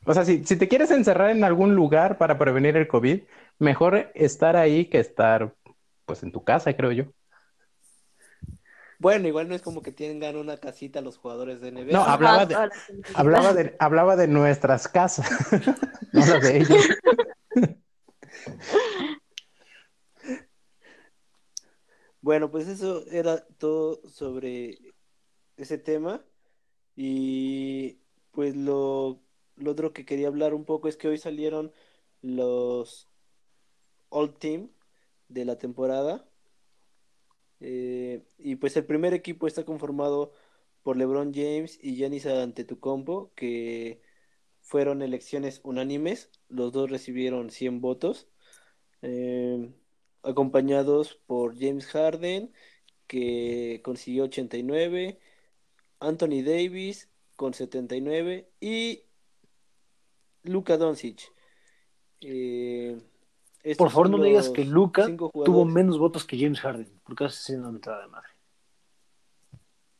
O 0.06 0.14
sea, 0.14 0.24
si, 0.24 0.42
si 0.46 0.56
te 0.56 0.68
quieres 0.68 0.90
encerrar 0.90 1.28
en 1.28 1.44
algún 1.44 1.74
lugar 1.74 2.16
para 2.16 2.38
prevenir 2.38 2.74
el 2.78 2.88
COVID, 2.88 3.24
mejor 3.58 4.10
estar 4.14 4.56
ahí 4.56 4.86
que 4.86 5.00
estar 5.00 5.54
pues 6.06 6.22
en 6.22 6.32
tu 6.32 6.42
casa, 6.44 6.74
creo 6.74 6.92
yo. 6.92 7.12
Bueno, 8.98 9.28
igual 9.28 9.48
no 9.48 9.54
es 9.54 9.62
como 9.62 9.82
que 9.82 9.92
tengan 9.92 10.36
una 10.36 10.56
casita 10.56 11.00
los 11.00 11.18
jugadores 11.18 11.60
de 11.60 11.72
NBA. 11.72 11.92
No, 11.92 12.04
hablaba 12.04 12.46
de, 12.46 12.54
hablaba 13.14 13.52
de, 13.52 13.76
hablaba 13.78 14.16
de 14.16 14.28
nuestras 14.28 14.88
casas, 14.88 15.28
no 16.12 16.26
la 16.26 16.38
de 16.40 16.58
ellos. 16.58 16.88
Bueno, 22.20 22.50
pues 22.50 22.68
eso 22.68 23.04
era 23.10 23.46
todo 23.58 24.00
sobre 24.08 24.78
ese 25.58 25.76
tema. 25.76 26.24
Y 26.96 27.98
pues 28.30 28.56
lo, 28.56 29.20
lo 29.56 29.70
otro 29.72 29.92
que 29.92 30.06
quería 30.06 30.28
hablar 30.28 30.54
un 30.54 30.64
poco 30.64 30.88
es 30.88 30.96
que 30.96 31.08
hoy 31.08 31.18
salieron 31.18 31.72
los 32.22 33.10
All 34.08 34.34
Team 34.38 34.70
de 35.28 35.44
la 35.44 35.58
temporada. 35.58 36.26
Eh, 37.66 38.22
y 38.36 38.56
pues 38.56 38.76
el 38.76 38.84
primer 38.84 39.14
equipo 39.14 39.46
está 39.46 39.64
conformado 39.64 40.32
por 40.82 40.98
LeBron 40.98 41.32
James 41.32 41.78
y 41.82 41.96
Giannis 41.96 42.26
Antetokounmpo, 42.26 43.32
que 43.34 44.02
fueron 44.60 45.00
elecciones 45.00 45.60
unánimes. 45.64 46.30
Los 46.50 46.72
dos 46.72 46.90
recibieron 46.90 47.48
100 47.48 47.80
votos. 47.80 48.28
Eh, 49.00 49.72
acompañados 50.22 51.14
por 51.26 51.58
James 51.58 51.86
Harden, 51.86 52.52
que 53.06 53.80
consiguió 53.82 54.24
89, 54.24 55.18
Anthony 56.00 56.42
Davis 56.44 57.08
con 57.34 57.54
79 57.54 58.50
y 58.60 59.04
Luka 60.42 60.76
Doncic. 60.76 61.32
Eh, 62.20 62.98
Por 63.78 63.90
favor, 63.90 64.10
no 64.10 64.22
digas 64.22 64.50
que 64.50 64.66
Luca 64.66 65.06
cinco 65.06 65.30
tuvo 65.46 65.64
menos 65.64 65.98
votos 65.98 66.24
que 66.26 66.38
James 66.38 66.60
Harden, 66.60 66.93
porque 67.04 67.24
hace 67.24 67.42
sido 67.42 67.60
una 67.60 67.72
mentada 67.72 68.02
de 68.02 68.08
madre. 68.08 68.28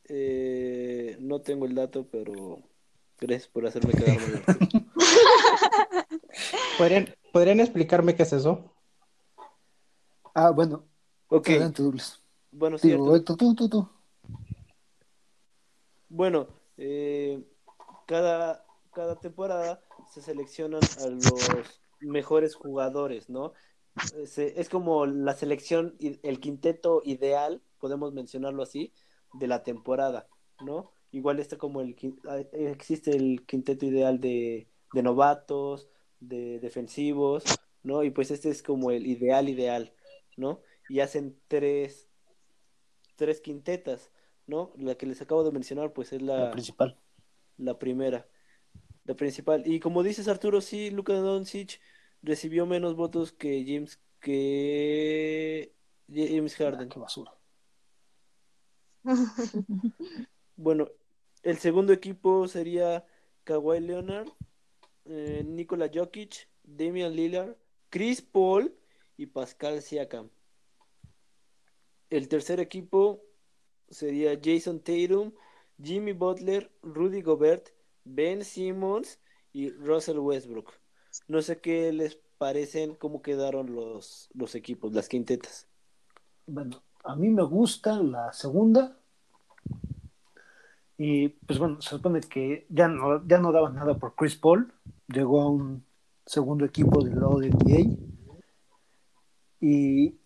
Eh, 0.07 1.17
no 1.21 1.41
tengo 1.41 1.67
el 1.67 1.75
dato, 1.75 2.07
pero 2.11 2.59
gracias 3.21 3.49
por 3.49 3.67
hacerme 3.67 3.93
quedar 3.95 4.19
mal. 4.21 4.45
¿Podrían, 6.79 7.15
¿podrían 7.33 7.61
explicarme 7.61 8.15
qué 8.15 8.25
es 8.25 8.33
eso? 8.33 8.71
Ah, 10.35 10.51
bueno, 10.51 10.85
Ok, 11.29 11.49
adelante, 11.51 11.83
Douglas. 11.83 12.23
bueno, 12.51 12.77
Digo, 12.83 13.23
tú, 13.23 13.37
tú, 13.37 13.69
tú. 13.69 13.89
Bueno, 16.09 16.49
eh, 16.77 17.43
cada, 18.07 18.65
cada 18.93 19.19
temporada 19.19 19.81
se 20.13 20.21
seleccionan 20.23 20.81
a 21.01 21.07
los 21.07 21.81
mejores 22.01 22.55
jugadores, 22.55 23.29
¿no? 23.29 23.53
Es 24.17 24.69
como 24.69 25.07
la 25.07 25.35
selección, 25.35 25.97
el 26.01 26.41
quinteto 26.41 27.01
ideal, 27.05 27.63
podemos 27.79 28.13
mencionarlo 28.13 28.63
así, 28.63 28.93
de 29.33 29.47
la 29.47 29.63
temporada, 29.63 30.29
¿no? 30.61 30.91
Igual 31.13 31.39
está 31.39 31.59
como 31.59 31.81
el, 31.81 31.97
ah, 32.29 32.39
existe 32.53 33.13
el 33.13 33.45
quinteto 33.47 33.87
ideal 33.87 34.21
de, 34.21 34.69
de 34.93 35.03
novatos, 35.03 35.89
de 36.21 36.59
defensivos, 36.59 37.45
¿no? 37.83 38.03
Y 38.03 38.11
pues 38.11 38.31
este 38.31 38.51
es 38.51 38.63
como 38.63 38.91
el 38.91 39.07
ideal 39.07 39.49
ideal, 39.49 39.95
¿no? 40.37 40.61
Y 40.89 41.01
hacen 41.01 41.39
tres, 41.49 42.09
tres 43.17 43.41
quintetas, 43.41 44.11
¿no? 44.47 44.73
La 44.77 44.97
que 44.97 45.07
les 45.07 45.23
acabo 45.23 45.45
de 45.45 45.53
mencionar, 45.53 45.93
pues 45.93 46.13
es 46.13 46.23
La 46.37 46.47
la, 46.47 46.51
principal. 46.51 46.99
la 47.57 47.79
primera, 47.79 48.29
la 49.05 49.15
principal. 49.15 49.63
Y 49.67 49.81
como 49.81 50.03
dices, 50.03 50.29
Arturo, 50.29 50.61
sí, 50.61 50.91
Luka 50.91 51.15
Doncic 51.15 51.81
recibió 52.25 52.67
menos 52.67 52.97
votos 52.97 53.33
que 53.33 53.65
James, 53.67 54.01
que 54.21 55.75
James 56.09 56.57
Ah, 56.71 56.83
Harden. 56.83 56.89
qué 56.89 56.99
basura. 57.01 57.33
Bueno, 60.57 60.89
el 61.43 61.59
segundo 61.59 61.93
equipo 61.93 62.49
sería 62.49 63.07
Kawhi 63.45 63.81
Leonard, 63.81 64.29
eh, 65.07 65.43
Nikola 65.47 65.91
Jokic, 65.95 66.49
Damian 66.65 67.15
Lillard, 67.15 67.57
Chris 67.91 68.23
Paul 68.23 68.77
y 69.17 69.27
Pascal 69.27 69.83
Siakam. 69.83 70.31
El 72.11 72.29
tercer 72.29 72.61
equipo 72.61 73.27
sería 73.91 74.39
Jason 74.43 74.81
Tatum, 74.83 75.35
Jimmy 75.83 76.13
Butler, 76.13 76.73
Rudy 76.83 77.23
Gobert, 77.23 77.71
Ben 78.05 78.45
Simmons 78.45 79.21
y 79.53 79.71
Russell 79.71 80.19
Westbrook. 80.19 80.73
No 81.29 81.43
sé 81.43 81.61
qué 81.61 81.93
les 81.93 82.19
parecen, 82.39 82.95
cómo 82.95 83.23
quedaron 83.23 83.75
los, 83.75 84.29
los 84.35 84.55
equipos, 84.55 84.93
las 84.93 85.09
quintetas. 85.09 85.67
Bueno, 86.47 86.83
a 87.05 87.17
mí 87.17 87.29
me 87.29 87.43
gusta 87.43 88.03
la 88.03 88.33
segunda. 88.33 88.97
Y 90.97 91.29
pues 91.29 91.59
bueno, 91.59 91.81
se 91.81 91.91
supone 91.91 92.21
que 92.21 92.67
ya 92.69 92.89
no, 92.89 93.27
ya 93.27 93.39
no 93.39 93.53
daba 93.53 93.71
nada 93.71 93.99
por 93.99 94.15
Chris 94.15 94.37
Paul. 94.37 94.73
Llegó 95.09 95.43
a 95.43 95.49
un 95.49 95.85
segundo 96.27 96.65
equipo 96.65 97.05
del 97.05 97.17
lado 97.17 97.39
de 97.39 97.51
NBA. 97.51 97.97
Y 99.61 100.19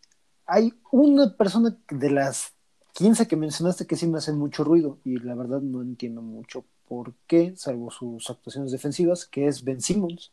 hay 0.46 0.74
una 0.90 1.36
persona 1.36 1.76
de 1.90 2.10
las 2.10 2.54
15 2.94 3.28
que 3.28 3.36
mencionaste 3.36 3.86
que 3.86 3.96
sí 3.96 4.06
me 4.06 4.18
hace 4.18 4.32
mucho 4.32 4.64
ruido. 4.64 4.98
Y 5.04 5.18
la 5.18 5.34
verdad 5.34 5.60
no 5.60 5.82
entiendo 5.82 6.22
mucho 6.22 6.64
por 6.86 7.14
qué, 7.26 7.54
salvo 7.56 7.90
sus 7.90 8.28
actuaciones 8.30 8.72
defensivas, 8.72 9.26
que 9.26 9.46
es 9.46 9.62
Ben 9.62 9.80
Simmons. 9.80 10.32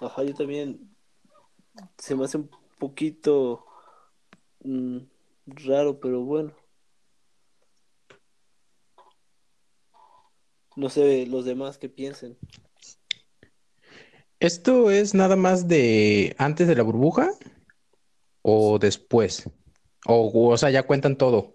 Ajá, 0.00 0.24
yo 0.24 0.34
también 0.34 0.94
se 1.98 2.14
me 2.14 2.24
hace 2.24 2.38
un 2.38 2.50
poquito 2.78 3.64
mm, 4.60 4.98
raro, 5.46 6.00
pero 6.00 6.22
bueno. 6.22 6.52
No 10.76 10.88
sé 10.88 11.26
los 11.26 11.44
demás 11.44 11.78
qué 11.78 11.88
piensen. 11.88 12.36
¿Esto 14.40 14.90
es 14.90 15.14
nada 15.14 15.36
más 15.36 15.68
de 15.68 16.34
antes 16.38 16.66
de 16.66 16.74
la 16.74 16.82
burbuja 16.82 17.30
o 18.42 18.78
después? 18.78 19.48
O, 20.06 20.50
o 20.50 20.56
sea, 20.56 20.70
ya 20.70 20.82
cuentan 20.82 21.16
todo. 21.16 21.54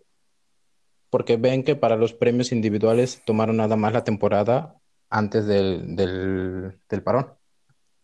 Porque 1.09 1.37
ven 1.37 1.63
que 1.63 1.75
para 1.75 1.97
los 1.97 2.13
premios 2.13 2.51
individuales 2.51 3.21
tomaron 3.25 3.57
nada 3.57 3.75
más 3.75 3.93
la 3.93 4.03
temporada 4.03 4.75
antes 5.09 5.45
del, 5.45 5.95
del, 5.95 6.79
del 6.87 7.03
parón. 7.03 7.38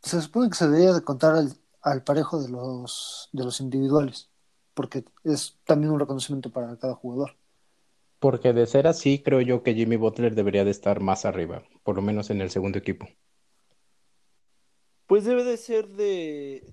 Se 0.06 0.22
supone 0.22 0.50
que 0.50 0.56
se 0.56 0.68
debería 0.68 0.94
de 0.94 1.04
contar 1.04 1.36
al, 1.36 1.52
al 1.82 2.04
parejo 2.04 2.40
de 2.40 2.50
los, 2.50 3.28
de 3.34 3.44
los 3.44 3.60
individuales, 3.60 4.30
porque 4.76 5.04
es 5.24 5.58
también 5.66 5.92
un 5.92 6.00
reconocimiento 6.00 6.52
para 6.52 6.78
cada 6.78 6.94
jugador. 6.94 7.36
Porque 8.20 8.54
de 8.54 8.68
ser 8.68 8.86
así, 8.86 9.24
creo 9.24 9.42
yo 9.42 9.64
que 9.64 9.74
Jimmy 9.74 9.96
Butler 9.96 10.36
debería 10.36 10.64
de 10.64 10.70
estar 10.70 11.00
más 11.00 11.26
arriba, 11.26 11.64
por 11.84 11.96
lo 11.96 12.04
menos 12.04 12.30
en 12.30 12.42
el 12.42 12.52
segundo 12.52 12.78
equipo. 12.78 13.08
Pues 15.08 15.26
debe 15.26 15.44
de 15.44 15.58
ser 15.58 15.88
de, 15.88 16.72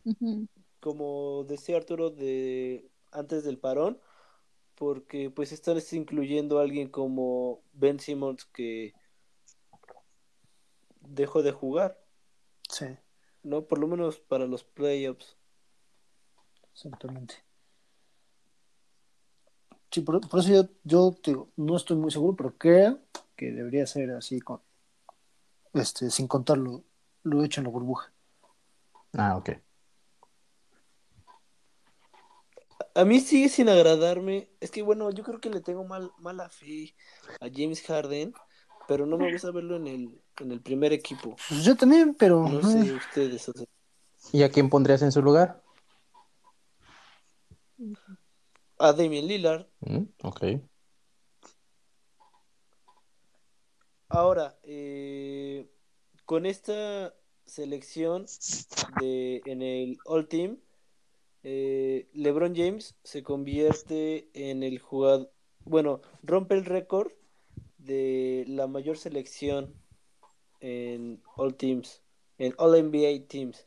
como 0.81 1.45
decía 1.49 1.79
Arturo, 1.79 2.11
de 2.11 2.91
antes 3.13 3.45
del 3.45 3.59
parón, 3.59 3.99
porque 4.75 5.31
pues 5.31 5.53
estás 5.53 5.91
incluyendo 5.95 6.59
a 6.59 6.63
alguien 6.63 6.89
como 6.89 7.63
Ben 7.73 7.99
Simmons 7.99 8.45
que 8.45 8.93
dejó 11.01 11.43
de 11.43 11.53
jugar, 11.53 11.99
Sí, 12.73 12.87
¿no? 13.43 13.63
Por 13.63 13.79
lo 13.79 13.87
menos 13.87 14.19
para 14.19 14.47
los 14.47 14.65
playoffs. 14.65 15.37
exactamente. 16.73 17.35
Sí, 19.91 20.01
por, 20.01 20.27
por 20.27 20.41
eso 20.41 20.49
yo, 20.51 20.69
yo 20.85 21.17
te 21.23 21.33
digo, 21.33 21.51
no 21.57 21.77
estoy 21.77 21.97
muy 21.97 22.11
seguro, 22.11 22.35
pero 22.35 22.57
creo 22.57 23.01
que 23.37 23.53
debería 23.53 23.87
ser 23.87 24.11
así, 24.13 24.41
con, 24.41 24.61
este, 25.75 26.11
sin 26.11 26.27
contar 26.27 26.59
lo, 26.59 26.83
lo 27.25 27.45
hecho 27.45 27.61
en 27.61 27.65
la 27.65 27.71
burbuja. 27.71 28.13
Ah, 29.15 29.37
ok. 29.37 29.51
A 32.95 33.05
mí 33.05 33.21
sigue 33.21 33.49
sin 33.49 33.69
agradarme. 33.69 34.51
Es 34.61 34.71
que 34.71 34.83
bueno, 34.83 35.11
yo 35.11 35.25
creo 35.25 35.41
que 35.41 35.51
le 35.51 35.61
tengo 35.61 35.85
mal, 35.85 36.13
mala 36.19 36.49
fe 36.49 36.95
a 37.41 37.49
James 37.53 37.83
Harden, 37.83 38.35
pero 38.89 39.07
no 39.07 39.17
me 39.19 39.33
gusta 39.33 39.51
verlo 39.51 39.77
en 39.77 39.87
el, 39.87 40.21
en 40.41 40.53
el 40.53 40.61
primer 40.61 40.93
equipo. 40.93 41.37
Pues 41.49 41.65
yo 41.65 41.77
también, 41.77 42.15
pero 42.15 42.49
No 42.49 42.63
sé 42.63 42.93
ustedes. 42.93 43.49
o 43.49 43.53
sea, 43.53 43.67
¿Y 44.33 44.43
a 44.43 44.51
quién 44.51 44.71
pondrías 44.71 45.03
en 45.03 45.13
su 45.13 45.23
lugar? 45.23 45.63
a 48.79 48.93
Damian 48.93 49.27
Lillard. 49.27 49.67
Mm, 49.81 50.03
ok. 50.23 50.45
Ahora, 54.09 54.59
eh, 54.65 55.67
con 56.25 56.47
esta 56.47 57.15
selección 57.47 58.27
de, 59.01 59.41
en 59.47 59.63
el 59.63 59.99
All 60.05 60.29
Team, 60.29 60.59
eh, 61.45 62.09
LeBron 62.13 62.55
James 62.55 62.95
se 63.03 63.23
convierte 63.23 64.29
en 64.35 64.63
el 64.63 64.79
jugador, 64.79 65.33
bueno, 65.65 66.01
rompe 66.23 66.55
el 66.55 66.65
récord 66.65 67.13
de 67.85 68.45
la 68.49 68.67
mayor 68.67 68.97
selección 68.97 69.75
en 70.61 71.23
All 71.37 71.57
Teams 71.57 72.03
en 72.43 72.55
All 72.59 72.83
NBA 72.83 73.29
Teams, 73.29 73.67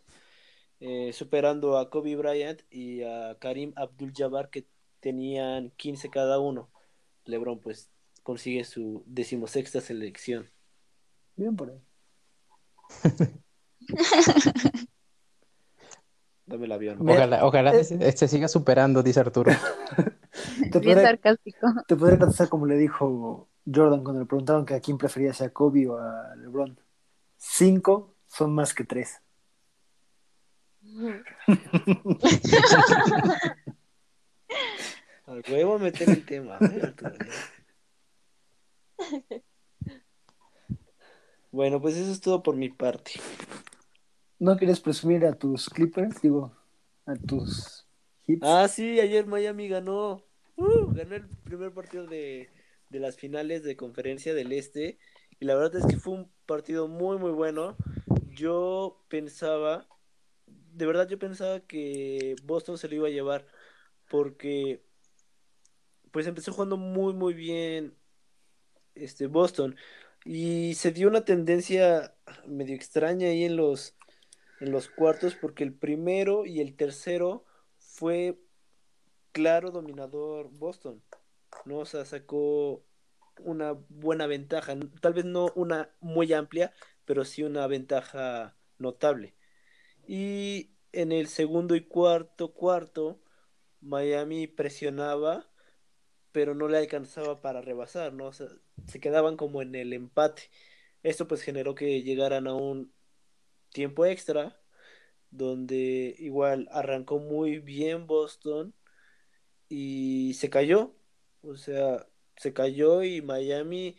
eh, 0.82 1.14
superando 1.14 1.78
a 1.78 1.90
Kobe 1.90 2.18
Bryant 2.18 2.62
y 2.70 3.04
a 3.04 3.38
Karim 3.40 3.72
Abdul-Jabbar 3.76 4.50
que 4.50 4.68
tenían 5.00 5.72
15 5.78 6.10
cada 6.10 6.40
uno. 6.40 6.70
LeBron 7.26 7.60
pues 7.60 7.90
consigue 8.24 8.66
su 8.66 9.04
decimosexta 9.06 9.82
selección. 9.82 10.50
Bien 11.38 11.56
por 11.56 11.70
ahí. 11.72 11.82
Dame 16.46 16.66
el 16.66 16.72
avión. 16.74 16.98
Ojalá, 17.02 17.46
ojalá 17.46 17.76
eh, 17.76 17.84
se, 17.84 18.12
se 18.12 18.28
siga 18.28 18.48
superando, 18.48 19.02
dice 19.02 19.22
Arturo. 19.22 19.52
Te 20.72 20.80
Bien 20.80 20.96
podré, 20.96 21.02
sarcástico. 21.02 21.68
te 21.88 21.96
podré 21.96 22.20
contestar 22.20 22.50
como 22.50 22.66
le 22.66 22.78
dijo 22.78 23.48
Jordan 23.66 24.04
cuando 24.04 24.22
le 24.22 24.28
preguntaron 24.28 24.66
que 24.66 24.76
a 24.76 24.80
quién 24.80 24.98
prefería, 24.98 25.34
si 25.34 25.44
a 25.44 25.52
Kobe 25.52 25.88
o 25.88 25.98
a 25.98 26.36
LeBron. 26.36 26.80
Cinco 27.38 28.16
son 28.28 28.54
más 28.54 28.74
que 28.74 28.84
tres. 28.84 29.22
Al 35.26 35.44
huevo 35.50 35.80
meter 35.80 36.10
el 36.10 36.26
tema. 36.26 36.60
¿eh? 36.62 36.94
Bueno, 41.52 41.82
pues 41.82 41.98
eso 41.98 42.12
es 42.12 42.22
todo 42.22 42.44
por 42.44 42.56
mi 42.56 42.70
parte. 42.70 43.14
¿No 44.38 44.56
quieres 44.58 44.80
presumir 44.80 45.26
a 45.26 45.34
tus 45.34 45.70
Clippers? 45.70 46.22
Digo, 46.22 46.56
a 47.06 47.16
tus 47.16 47.88
hits. 48.28 48.44
Ah, 48.44 48.68
sí, 48.68 49.00
ayer 49.00 49.26
Miami 49.26 49.68
ganó. 49.68 50.24
Uh, 50.58 50.94
ganó 50.94 51.16
el 51.16 51.28
primer 51.44 51.74
partido 51.74 52.06
de, 52.06 52.50
de 52.96 53.02
las 53.02 53.18
finales 53.18 53.64
de 53.64 53.76
conferencia 53.76 54.34
del 54.34 54.52
Este. 54.52 54.98
Y 55.40 55.46
la 55.46 55.56
verdad 55.56 55.76
es 55.76 55.86
que 55.86 56.00
fue 56.00 56.14
un 56.14 56.32
partido 56.46 56.88
muy, 56.88 57.18
muy 57.18 57.32
bueno. 57.32 57.78
Yo 58.32 59.04
pensaba, 59.10 59.88
de 60.48 60.86
verdad 60.86 61.08
yo 61.08 61.20
pensaba 61.20 61.60
que 61.60 62.36
Boston 62.44 62.78
se 62.78 62.88
lo 62.88 62.96
iba 62.96 63.08
a 63.08 63.12
llevar. 63.12 63.48
Porque 64.10 64.84
pues 66.12 66.28
empezó 66.28 66.54
jugando 66.54 66.78
muy, 66.78 67.14
muy 67.14 67.34
bien 67.34 67.94
este 68.96 69.28
Boston. 69.28 69.76
Y 70.24 70.74
se 70.76 70.92
dio 70.92 71.10
una 71.10 71.26
tendencia 71.26 72.16
medio 72.48 72.76
extraña 72.76 73.28
ahí 73.28 73.44
en 73.44 73.58
los, 73.58 73.96
en 74.62 74.72
los 74.72 74.88
cuartos, 74.88 75.36
porque 75.36 75.64
el 75.64 75.74
primero 75.74 76.46
y 76.46 76.62
el 76.62 76.76
tercero 76.76 77.44
fue 77.78 78.40
claro 79.34 79.72
dominador 79.72 80.50
Boston, 80.50 81.04
¿no? 81.66 81.80
O 81.80 81.86
sea, 81.86 82.06
sacó 82.06 82.84
una 83.40 83.74
buena 83.90 84.28
ventaja, 84.28 84.76
tal 85.02 85.14
vez 85.14 85.26
no 85.26 85.52
una 85.56 85.90
muy 86.00 86.32
amplia, 86.34 86.74
pero 87.06 87.26
sí 87.26 87.44
una 87.44 87.68
ventaja 87.68 88.56
notable. 88.78 89.36
Y 90.08 90.72
en 90.92 91.12
el 91.12 91.28
segundo 91.28 91.76
y 91.76 91.82
cuarto 91.82 92.54
cuarto, 92.54 93.22
Miami 93.82 94.48
presionaba, 94.48 95.50
pero 96.32 96.56
no 96.56 96.68
le 96.68 96.78
alcanzaba 96.78 97.42
para 97.42 97.62
rebasar, 97.62 98.14
¿no? 98.14 98.32
Se 98.34 99.00
quedaban 99.00 99.38
como 99.38 99.62
en 99.62 99.76
el 99.76 99.94
empate. 99.94 100.50
Esto 101.04 101.28
pues 101.28 101.42
generó 101.42 101.76
que 101.76 102.04
llegaran 102.04 102.48
a 102.48 102.56
un 102.56 102.94
tiempo 103.72 104.06
extra, 104.06 104.60
donde 105.32 106.16
igual 106.20 106.68
arrancó 106.72 107.20
muy 107.20 107.60
bien 107.60 108.08
Boston 108.08 108.74
y 109.70 110.34
se 110.36 110.50
cayó. 110.50 110.96
O 111.48 111.56
sea, 111.58 112.08
se 112.38 112.54
cayó 112.54 113.04
y 113.04 113.22
Miami 113.22 113.98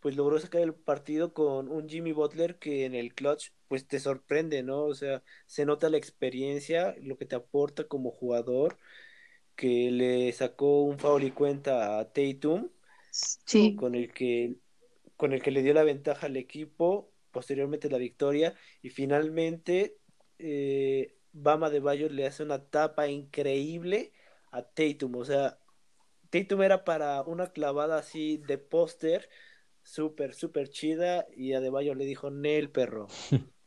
pues 0.00 0.16
logró 0.16 0.38
sacar 0.40 0.62
el 0.62 0.74
partido 0.74 1.34
con 1.34 1.68
un 1.70 1.88
Jimmy 1.88 2.12
Butler 2.12 2.58
que 2.58 2.84
en 2.86 2.94
el 2.94 3.14
clutch 3.14 3.50
pues 3.68 3.86
te 3.88 4.00
sorprende, 4.00 4.62
¿no? 4.62 4.84
O 4.84 4.94
sea, 4.94 5.22
se 5.46 5.66
nota 5.66 5.90
la 5.90 5.98
experiencia, 5.98 6.96
lo 7.00 7.18
que 7.18 7.26
te 7.26 7.36
aporta 7.36 7.88
como 7.88 8.10
jugador, 8.12 8.78
que 9.56 9.90
le 9.90 10.32
sacó 10.32 10.82
un 10.84 10.98
foul 10.98 11.24
y 11.24 11.32
cuenta 11.32 11.98
a 12.00 12.12
Tatum, 12.12 12.70
Sí, 13.46 13.74
con 13.74 13.94
el 13.94 14.12
que 14.12 14.56
con 15.16 15.32
el 15.34 15.42
que 15.42 15.50
le 15.52 15.62
dio 15.62 15.74
la 15.74 15.84
ventaja 15.84 16.26
al 16.28 16.36
equipo, 16.38 17.12
posteriormente 17.32 17.90
la 17.90 17.98
victoria 17.98 18.54
y 18.82 18.90
finalmente 18.90 19.98
eh, 20.38 21.16
Bama 21.32 21.70
de 21.70 21.80
Bayo 21.80 22.08
le 22.10 22.26
hace 22.26 22.42
una 22.44 22.64
tapa 22.70 23.08
increíble 23.08 24.12
a 24.52 24.62
Tatum, 24.64 25.16
o 25.16 25.24
sea, 25.24 25.60
Tatum 26.30 26.62
era 26.62 26.84
para 26.84 27.22
una 27.22 27.48
clavada 27.52 27.98
así 27.98 28.38
de 28.38 28.58
póster, 28.58 29.28
súper, 29.82 30.34
súper 30.34 30.68
chida, 30.70 31.26
y 31.36 31.54
a 31.54 31.60
De 31.60 31.70
Bayo 31.70 31.94
le 31.94 32.04
dijo, 32.06 32.30
Nel, 32.30 32.70
perro. 32.70 33.08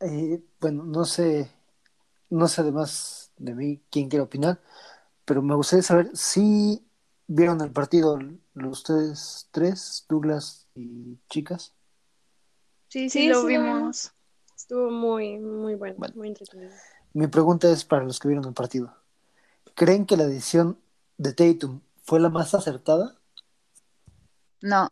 Eh, 0.00 0.40
bueno, 0.60 0.84
no 0.84 1.04
sé, 1.04 1.50
no 2.30 2.48
sé 2.48 2.62
además 2.62 3.32
de 3.38 3.54
mí 3.54 3.82
quién 3.90 4.08
quiere 4.08 4.22
opinar, 4.24 4.60
pero 5.24 5.42
me 5.42 5.54
gustaría 5.56 5.82
saber 5.82 6.10
si 6.14 6.86
vieron 7.28 7.60
el 7.62 7.72
partido 7.72 8.18
los 8.54 8.78
ustedes 8.80 9.48
tres, 9.52 10.06
Douglas 10.08 10.68
y 10.74 11.18
chicas. 11.30 11.74
Sí, 12.88 13.10
Sí, 13.10 13.22
sí, 13.22 13.28
lo 13.28 13.36
sí 13.36 13.40
lo 13.42 13.46
vimos. 13.46 14.12
Estuvo 14.56 14.90
muy, 14.90 15.38
muy 15.38 15.74
bueno, 15.74 15.96
Bueno. 15.98 16.14
muy 16.14 16.28
entretenido. 16.28 16.72
Mi 17.14 17.26
pregunta 17.28 17.70
es 17.70 17.84
para 17.84 18.04
los 18.04 18.18
que 18.18 18.28
vieron 18.28 18.44
el 18.46 18.54
partido. 18.54 18.97
¿Creen 19.78 20.06
que 20.06 20.16
la 20.16 20.26
decisión 20.26 20.76
de 21.18 21.32
Tatum 21.32 21.82
fue 22.02 22.18
la 22.18 22.30
más 22.30 22.52
acertada? 22.52 23.16
no, 24.60 24.88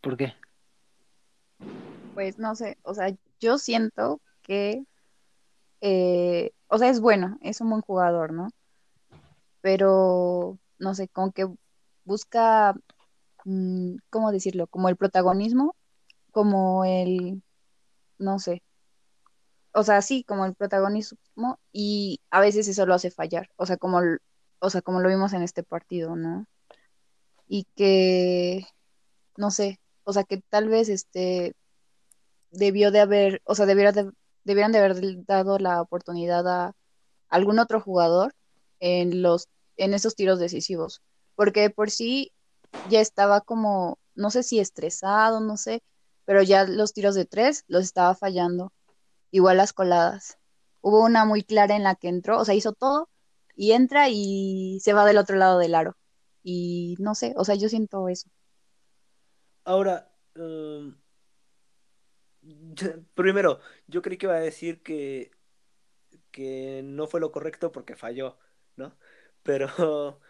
¿Por 0.00 0.16
qué? 0.16 0.34
pues 2.12 2.40
no 2.40 2.56
sé, 2.56 2.76
o 2.82 2.92
sea, 2.92 3.14
yo 3.38 3.56
siento 3.58 4.20
que, 4.42 4.82
eh, 5.80 6.50
o 6.66 6.76
sea, 6.76 6.88
es 6.88 6.98
bueno, 6.98 7.38
es 7.40 7.60
un 7.60 7.70
buen 7.70 7.82
jugador, 7.82 8.32
¿no? 8.32 8.48
Pero, 9.60 10.58
no 10.80 10.94
sé, 10.96 11.06
como 11.06 11.30
que 11.30 11.46
busca, 12.04 12.74
mm, 13.44 13.96
¿cómo 14.10 14.32
decirlo? 14.32 14.66
Como 14.66 14.88
el 14.88 14.96
protagonismo, 14.96 15.76
como 16.32 16.84
el, 16.84 17.44
no 18.18 18.40
sé, 18.40 18.62
o 19.76 19.82
sea, 19.84 20.00
sí, 20.00 20.24
como 20.24 20.46
el 20.46 20.54
protagonismo 20.54 21.60
y 21.70 22.20
a 22.30 22.40
veces 22.40 22.66
eso 22.66 22.86
lo 22.86 22.94
hace 22.94 23.10
fallar, 23.10 23.50
o 23.56 23.66
sea, 23.66 23.76
como, 23.76 24.00
o 24.58 24.70
sea, 24.70 24.80
como 24.80 25.00
lo 25.00 25.10
vimos 25.10 25.34
en 25.34 25.42
este 25.42 25.62
partido, 25.62 26.16
¿no? 26.16 26.46
Y 27.46 27.66
que, 27.76 28.66
no 29.36 29.50
sé, 29.50 29.78
o 30.04 30.14
sea, 30.14 30.24
que 30.24 30.38
tal 30.48 30.70
vez 30.70 30.88
este 30.88 31.54
debió 32.50 32.90
de 32.90 33.00
haber, 33.00 33.42
o 33.44 33.54
sea, 33.54 33.66
debiera 33.66 33.92
de, 33.92 34.10
debieran 34.44 34.72
de 34.72 34.78
haber 34.78 35.24
dado 35.26 35.58
la 35.58 35.82
oportunidad 35.82 36.48
a 36.48 36.72
algún 37.28 37.58
otro 37.58 37.78
jugador 37.80 38.34
en 38.80 39.20
los, 39.22 39.48
en 39.76 39.92
esos 39.92 40.16
tiros 40.16 40.38
decisivos, 40.38 41.02
porque 41.34 41.60
de 41.60 41.70
por 41.70 41.90
sí 41.90 42.32
ya 42.88 43.00
estaba 43.00 43.42
como, 43.42 43.98
no 44.14 44.30
sé 44.30 44.42
si 44.42 44.58
estresado, 44.58 45.40
no 45.40 45.58
sé, 45.58 45.82
pero 46.24 46.42
ya 46.42 46.64
los 46.64 46.94
tiros 46.94 47.14
de 47.14 47.26
tres 47.26 47.64
los 47.68 47.84
estaba 47.84 48.14
fallando, 48.14 48.72
igual 49.30 49.58
las 49.58 49.72
coladas. 49.72 50.38
Hubo 50.82 51.04
una 51.04 51.24
muy 51.24 51.42
clara 51.44 51.76
en 51.76 51.82
la 51.84 51.94
que 51.96 52.08
entró, 52.08 52.38
o 52.40 52.44
sea, 52.44 52.54
hizo 52.54 52.72
todo 52.72 53.08
y 53.56 53.72
entra 53.72 54.08
y 54.10 54.78
se 54.82 54.92
va 54.92 55.04
del 55.06 55.18
otro 55.18 55.36
lado 55.36 55.58
del 55.58 55.74
aro. 55.74 55.96
Y 56.42 56.96
no 57.00 57.14
sé, 57.14 57.34
o 57.36 57.44
sea, 57.44 57.54
yo 57.56 57.68
siento 57.68 58.08
eso. 58.08 58.28
Ahora, 59.64 59.96
um, 60.36 60.96
yo- 62.42 63.02
primero, 63.14 63.60
yo 63.86 64.02
creí 64.02 64.18
que 64.18 64.26
iba 64.26 64.34
a 64.36 64.40
decir 64.40 64.82
que, 64.82 65.30
que 66.30 66.82
no 66.84 67.06
fue 67.06 67.20
lo 67.20 67.32
correcto 67.32 67.72
porque 67.72 67.96
falló, 67.96 68.38
¿no? 68.76 68.96
Pero 69.42 69.68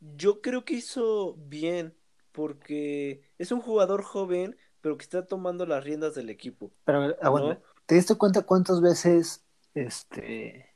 yo 0.00 0.40
creo 0.42 0.64
que 0.64 0.74
hizo 0.74 1.34
bien 1.36 1.96
porque 2.32 3.22
es 3.38 3.52
un 3.52 3.60
jugador 3.60 4.02
joven, 4.02 4.56
pero 4.80 4.96
que 4.98 5.04
está 5.04 5.26
tomando 5.26 5.66
las 5.66 5.84
riendas 5.84 6.14
del 6.14 6.30
equipo, 6.30 6.72
Pero 6.84 7.16
aguanta, 7.22 7.54
¿no? 7.54 7.62
¿Te 7.86 7.94
diste 7.96 8.16
cuenta 8.16 8.42
cuántas 8.42 8.80
veces 8.80 9.44
este 9.74 10.74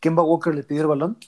Kemba 0.00 0.24
Walker 0.24 0.54
le 0.54 0.64
pidió 0.64 0.82
el 0.82 0.88
balón? 0.88 1.18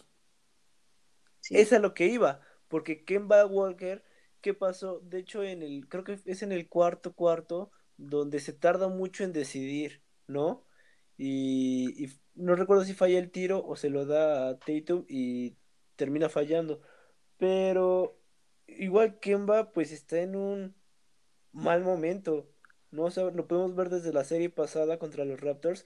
Sí. 1.40 1.56
Es 1.58 1.72
a 1.72 1.78
lo 1.78 1.94
que 1.94 2.06
iba, 2.06 2.40
porque 2.68 3.04
Kemba 3.04 3.46
Walker, 3.46 4.04
¿qué 4.40 4.54
pasó? 4.54 5.00
De 5.00 5.18
hecho, 5.18 5.42
en 5.42 5.62
el, 5.62 5.88
creo 5.88 6.04
que 6.04 6.20
es 6.24 6.42
en 6.42 6.52
el 6.52 6.68
cuarto 6.68 7.14
cuarto 7.14 7.70
donde 7.96 8.40
se 8.40 8.52
tarda 8.52 8.88
mucho 8.88 9.24
en 9.24 9.32
decidir, 9.32 10.02
¿no? 10.26 10.64
Y, 11.16 12.04
y 12.04 12.20
no 12.34 12.54
recuerdo 12.54 12.84
si 12.84 12.94
falla 12.94 13.18
el 13.18 13.30
tiro 13.30 13.64
o 13.66 13.76
se 13.76 13.90
lo 13.90 14.06
da 14.06 14.48
a 14.50 14.58
Tatum 14.58 15.04
y 15.08 15.56
termina 15.96 16.28
fallando. 16.28 16.82
Pero 17.38 18.20
igual 18.66 19.20
Kemba, 19.20 19.72
pues 19.72 19.92
está 19.92 20.20
en 20.20 20.36
un 20.36 20.76
mal 21.52 21.82
momento, 21.84 22.50
¿no? 22.90 23.08
Lo 23.10 23.46
podemos 23.48 23.74
ver 23.74 23.90
desde 23.90 24.12
la 24.12 24.24
serie 24.24 24.50
pasada 24.50 24.98
contra 24.98 25.24
los 25.24 25.40
Raptors, 25.40 25.84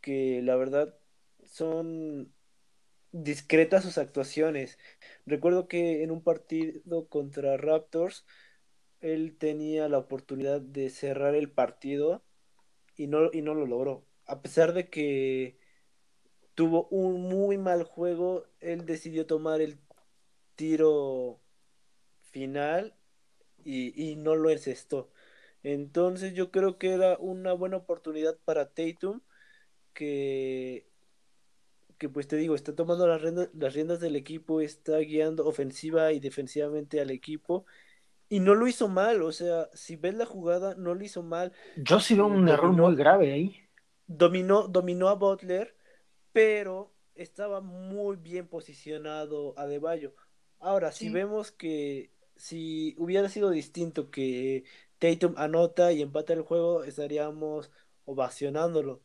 que 0.00 0.42
la 0.42 0.56
verdad 0.56 0.94
son 1.44 2.34
discretas 3.12 3.84
sus 3.84 3.98
actuaciones. 3.98 4.78
Recuerdo 5.26 5.68
que 5.68 6.02
en 6.02 6.10
un 6.10 6.22
partido 6.22 7.08
contra 7.08 7.56
Raptors, 7.56 8.26
él 9.00 9.36
tenía 9.38 9.88
la 9.88 9.98
oportunidad 9.98 10.60
de 10.60 10.90
cerrar 10.90 11.34
el 11.34 11.50
partido 11.50 12.24
y 12.96 13.06
no, 13.08 13.30
y 13.32 13.42
no 13.42 13.54
lo 13.54 13.66
logró. 13.66 14.06
A 14.26 14.42
pesar 14.42 14.72
de 14.74 14.90
que 14.90 15.58
tuvo 16.54 16.88
un 16.90 17.22
muy 17.22 17.58
mal 17.58 17.84
juego, 17.84 18.46
él 18.60 18.86
decidió 18.86 19.26
tomar 19.26 19.60
el 19.60 19.78
tiro 20.56 21.40
final 22.32 22.94
y, 23.64 24.10
y 24.12 24.16
no 24.16 24.36
lo 24.36 24.50
encestó. 24.50 25.10
Entonces 25.62 26.34
yo 26.34 26.50
creo 26.50 26.78
que 26.78 26.92
era 26.92 27.18
una 27.18 27.52
buena 27.52 27.76
oportunidad 27.76 28.36
para 28.44 28.70
Tatum 28.70 29.20
que 29.92 30.86
que 31.98 32.08
pues 32.08 32.28
te 32.28 32.36
digo, 32.36 32.54
está 32.54 32.76
tomando 32.76 33.08
las 33.08 33.20
riendas, 33.20 33.50
las 33.54 33.74
riendas 33.74 33.98
del 33.98 34.14
equipo, 34.14 34.60
está 34.60 34.98
guiando 34.98 35.46
ofensiva 35.46 36.12
y 36.12 36.20
defensivamente 36.20 37.00
al 37.00 37.10
equipo 37.10 37.66
y 38.28 38.40
no 38.40 38.54
lo 38.54 38.66
hizo 38.68 38.88
mal, 38.88 39.22
o 39.22 39.32
sea, 39.32 39.70
si 39.72 39.96
ves 39.96 40.14
la 40.14 40.26
jugada, 40.26 40.74
no 40.76 40.94
lo 40.94 41.04
hizo 41.04 41.22
mal. 41.22 41.52
Yo 41.76 41.98
sí 42.00 42.14
veo 42.14 42.26
un 42.26 42.44
dominó, 42.44 42.52
error 42.52 42.72
muy 42.72 42.94
grave 42.94 43.32
ahí. 43.32 43.68
Dominó, 44.06 44.68
dominó 44.68 45.08
a 45.08 45.14
Butler, 45.14 45.74
pero 46.32 46.94
estaba 47.14 47.60
muy 47.60 48.16
bien 48.16 48.46
posicionado 48.48 49.54
a 49.58 49.66
Deballo. 49.66 50.14
Ahora, 50.58 50.92
sí. 50.92 51.06
si 51.06 51.10
vemos 51.10 51.52
que 51.52 52.10
si 52.36 52.94
hubiera 52.98 53.28
sido 53.28 53.50
distinto 53.50 54.10
que 54.10 54.64
Tatum 54.98 55.34
anota 55.36 55.92
y 55.92 56.02
empata 56.02 56.32
el 56.32 56.42
juego, 56.42 56.84
estaríamos 56.84 57.70
ovacionándolo, 58.04 59.00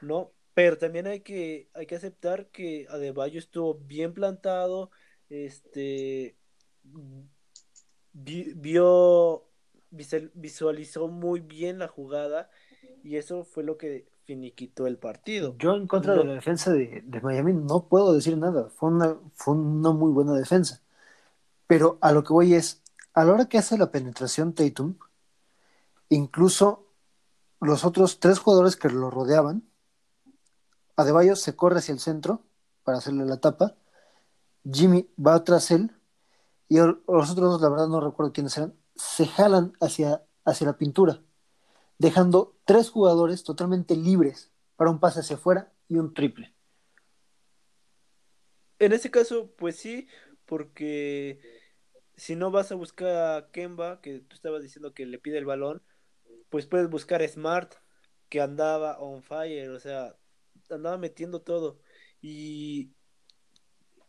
¿no? 0.00 0.30
Pero 0.54 0.76
también 0.78 1.06
hay 1.06 1.20
que, 1.20 1.68
hay 1.74 1.86
que 1.86 1.96
aceptar 1.96 2.48
que 2.48 2.86
Adebayo 2.90 3.38
estuvo 3.38 3.74
bien 3.74 4.12
plantado, 4.12 4.90
este 5.30 6.36
vio, 8.12 9.44
visualizó 10.34 11.08
muy 11.08 11.40
bien 11.40 11.78
la 11.78 11.88
jugada 11.88 12.50
y 13.02 13.16
eso 13.16 13.44
fue 13.44 13.64
lo 13.64 13.78
que 13.78 14.06
finiquitó 14.24 14.86
el 14.86 14.98
partido. 14.98 15.56
Yo 15.58 15.74
en 15.74 15.86
contra 15.86 16.14
de 16.14 16.24
la 16.24 16.34
defensa 16.34 16.72
de, 16.72 17.02
de, 17.04 17.20
Miami 17.20 17.52
no 17.54 17.88
puedo 17.88 18.12
decir 18.12 18.36
nada, 18.36 18.68
fue 18.68 18.90
una, 18.90 19.16
fue 19.34 19.54
una 19.54 19.90
muy 19.92 20.12
buena 20.12 20.34
defensa. 20.34 20.80
Pero 21.66 21.98
a 22.00 22.12
lo 22.12 22.22
que 22.22 22.32
voy 22.32 22.54
es, 22.54 22.82
a 23.14 23.24
la 23.24 23.32
hora 23.32 23.46
que 23.46 23.58
hace 23.58 23.78
la 23.78 23.90
penetración 23.90 24.52
Tatum, 24.52 24.96
incluso 26.14 26.86
los 27.60 27.84
otros 27.84 28.20
tres 28.20 28.38
jugadores 28.38 28.76
que 28.76 28.88
lo 28.88 29.10
rodeaban, 29.10 29.68
Adebayo 30.96 31.36
se 31.36 31.56
corre 31.56 31.78
hacia 31.78 31.92
el 31.92 32.00
centro 32.00 32.42
para 32.84 32.98
hacerle 32.98 33.24
la 33.24 33.38
tapa, 33.38 33.76
Jimmy 34.70 35.08
va 35.18 35.42
tras 35.42 35.70
él 35.70 35.90
y 36.68 36.76
los 36.78 36.96
otros 37.06 37.36
dos, 37.36 37.62
la 37.62 37.68
verdad 37.68 37.88
no 37.88 38.00
recuerdo 38.00 38.32
quiénes 38.32 38.56
eran, 38.56 38.74
se 38.94 39.26
jalan 39.26 39.72
hacia, 39.80 40.22
hacia 40.44 40.66
la 40.66 40.76
pintura, 40.76 41.22
dejando 41.98 42.56
tres 42.64 42.90
jugadores 42.90 43.42
totalmente 43.42 43.96
libres 43.96 44.50
para 44.76 44.90
un 44.90 45.00
pase 45.00 45.20
hacia 45.20 45.36
afuera 45.36 45.72
y 45.88 45.96
un 45.96 46.12
triple. 46.12 46.54
En 48.78 48.92
ese 48.92 49.10
caso, 49.10 49.50
pues 49.56 49.76
sí, 49.76 50.08
porque 50.44 51.40
si 52.16 52.36
no 52.36 52.50
vas 52.50 52.70
a 52.70 52.74
buscar 52.74 53.36
a 53.36 53.50
Kemba, 53.50 54.00
que 54.00 54.20
tú 54.20 54.34
estabas 54.34 54.62
diciendo 54.62 54.92
que 54.92 55.06
le 55.06 55.18
pide 55.18 55.38
el 55.38 55.46
balón, 55.46 55.82
pues 56.52 56.66
puedes 56.66 56.90
buscar 56.90 57.26
Smart, 57.26 57.74
que 58.28 58.42
andaba 58.42 58.98
on 59.00 59.22
fire, 59.22 59.70
o 59.70 59.80
sea, 59.80 60.16
andaba 60.70 60.98
metiendo 60.98 61.40
todo. 61.42 61.80
Y 62.20 62.92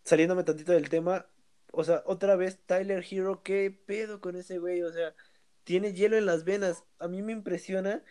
saliéndome 0.03 0.43
tantito 0.43 0.73
del 0.73 0.89
tema, 0.89 1.27
o 1.71 1.83
sea, 1.85 2.03
otra 2.05 2.35
vez 2.35 2.59
Tyler 2.65 3.03
Hero, 3.09 3.43
¿qué 3.43 3.71
pedo 3.71 4.21
con 4.21 4.35
ese 4.35 4.59
güey? 4.59 4.83
O 4.83 4.91
sea, 4.91 5.15
tiene 5.63 5.93
hielo 5.93 6.17
en 6.17 6.25
las 6.25 6.43
venas. 6.43 6.83
A 6.99 7.07
mí 7.07 7.21
me 7.21 7.31
impresiona 7.33 8.03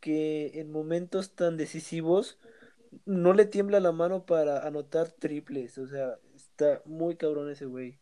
que 0.00 0.60
en 0.60 0.70
momentos 0.72 1.34
tan 1.34 1.56
decisivos 1.56 2.38
no 3.06 3.34
le 3.34 3.46
tiembla 3.46 3.80
la 3.80 3.92
mano 3.92 4.24
para 4.26 4.66
anotar 4.66 5.12
triples. 5.12 5.78
O 5.78 5.86
sea, 5.88 6.18
está 6.36 6.82
muy 6.86 7.16
cabrón 7.16 7.50
ese 7.50 7.66
güey. 7.66 7.98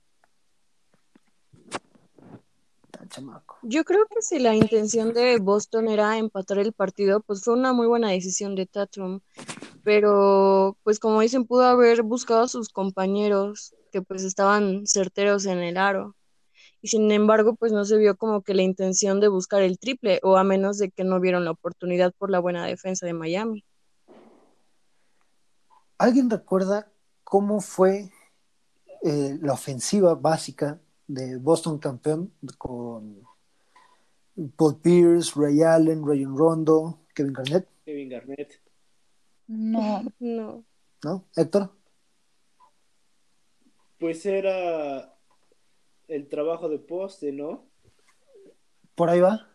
Yo 3.63 3.85
creo 3.85 4.07
que 4.07 4.23
si 4.23 4.39
la 4.39 4.55
intención 4.55 5.13
de 5.13 5.39
Boston 5.39 5.89
era 5.89 6.19
empatar 6.19 6.59
el 6.59 6.73
partido, 6.73 7.21
pues 7.21 7.43
fue 7.43 7.55
una 7.55 7.73
muy 7.73 7.87
buena 7.87 8.11
decisión 8.11 8.55
de 8.55 8.67
Tatum 8.67 9.21
pero 9.89 10.77
pues 10.83 10.99
como 10.99 11.23
dicen, 11.23 11.47
pudo 11.47 11.65
haber 11.65 12.03
buscado 12.03 12.43
a 12.43 12.49
sus 12.49 12.69
compañeros 12.69 13.75
que 13.91 14.03
pues 14.03 14.23
estaban 14.23 14.87
certeros 14.87 15.47
en 15.47 15.61
el 15.61 15.79
aro. 15.79 16.15
Y 16.83 16.89
sin 16.89 17.11
embargo, 17.11 17.57
pues 17.57 17.73
no 17.73 17.87
se 17.87 17.97
vio 17.97 18.15
como 18.15 18.43
que 18.43 18.53
la 18.53 18.61
intención 18.61 19.19
de 19.19 19.29
buscar 19.29 19.63
el 19.63 19.79
triple, 19.79 20.21
o 20.23 20.37
a 20.37 20.45
menos 20.45 20.77
de 20.77 20.91
que 20.91 21.05
no 21.05 21.21
vieron 21.21 21.47
la 21.47 21.53
oportunidad 21.53 22.13
por 22.19 22.31
la 22.31 22.39
buena 22.39 22.67
defensa 22.67 23.07
de 23.07 23.15
Miami. 23.15 23.65
¿Alguien 25.97 26.29
recuerda 26.29 26.93
cómo 27.25 27.63
fue 27.63 28.11
eh, 29.03 29.39
la 29.41 29.55
ofensiva 29.55 30.15
básica 30.15 30.79
de 31.09 31.39
Boston 31.39 31.79
campeón 31.79 32.33
con 32.59 33.23
Paul 34.57 34.81
Pierce, 34.81 35.33
Ray 35.35 35.63
Allen, 35.63 36.07
Rayon 36.07 36.37
Rondo, 36.37 37.01
Kevin 37.15 37.33
Garnett? 37.33 37.69
Kevin 37.85 38.09
Garnett. 38.09 38.61
No. 39.49 40.05
No. 40.21 40.65
¿No? 41.03 41.25
Héctor. 41.35 41.73
Pues 43.99 44.25
era 44.27 45.17
el 46.07 46.29
trabajo 46.29 46.69
de 46.69 46.79
poste, 46.79 47.33
¿no? 47.33 47.67
Por 48.95 49.11
ahí 49.11 49.21
va. 49.21 49.49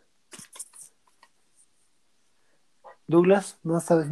Douglas, 3.08 3.60
no 3.64 3.80
sabes. 3.80 4.08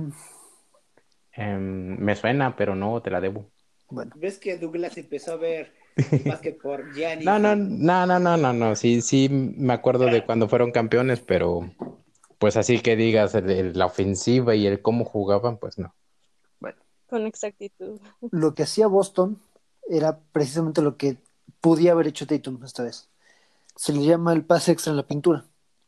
Em, 1.34 1.98
me 1.98 2.16
suena, 2.16 2.56
pero 2.56 2.76
no 2.76 3.02
te 3.02 3.10
la 3.10 3.20
debo. 3.20 3.50
Bueno. 3.90 4.12
¿Ves 4.16 4.38
que 4.38 4.58
Douglas 4.58 4.98
empezó 4.98 5.34
a 5.34 5.38
ver 5.38 5.81
más 6.26 6.40
que 6.40 6.52
por 6.52 6.94
Gianni? 6.94 7.26
No, 7.26 7.40
no, 7.40 7.56
no, 7.56 8.06
no, 8.06 8.20
no, 8.20 8.38
no, 8.38 8.54
no. 8.54 8.76
Sí, 8.76 9.02
sí, 9.02 9.30
me 9.30 9.74
acuerdo 9.74 10.06
de 10.06 10.26
cuando 10.26 10.48
fueron 10.48 10.72
campeones, 10.72 11.20
pero 11.20 11.72
pues 12.38 12.58
así 12.58 12.80
que 12.80 12.96
digas 12.96 13.36
la 13.36 13.86
ofensiva 13.86 14.56
y 14.56 14.66
el 14.66 14.82
cómo 14.82 15.06
jugaban, 15.06 15.58
pues 15.58 15.78
no. 15.78 15.94
Bueno. 16.60 16.78
Con 17.08 17.26
exactitud. 17.28 18.00
Lo 18.32 18.56
que 18.56 18.64
hacía 18.64 18.88
Boston 18.88 19.40
era 19.88 20.20
precisamente 20.32 20.82
lo 20.82 20.98
que 20.98 21.18
podía 21.60 21.92
haber 21.92 22.08
hecho 22.08 22.26
Tatum 22.26 22.64
esta 22.64 22.84
vez. 22.84 23.10
Se 23.76 23.94
le 23.94 24.04
llama 24.04 24.34
el 24.34 24.44
pase 24.44 24.72
extra 24.72 24.92
en 24.92 24.98
la 24.98 25.08
pintura. 25.08 25.46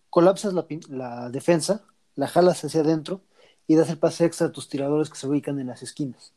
Colapsas 0.09 0.53
la, 0.53 0.65
la 0.89 1.29
defensa, 1.29 1.83
la 2.15 2.27
jalas 2.27 2.63
hacia 2.63 2.81
adentro 2.81 3.21
y 3.65 3.75
das 3.75 3.89
el 3.89 3.97
pase 3.97 4.25
extra 4.25 4.47
a 4.47 4.51
tus 4.51 4.69
tiradores 4.69 5.09
que 5.09 5.17
se 5.17 5.27
ubican 5.27 5.59
en 5.59 5.67
las 5.67 5.81
esquinas. 5.81 6.33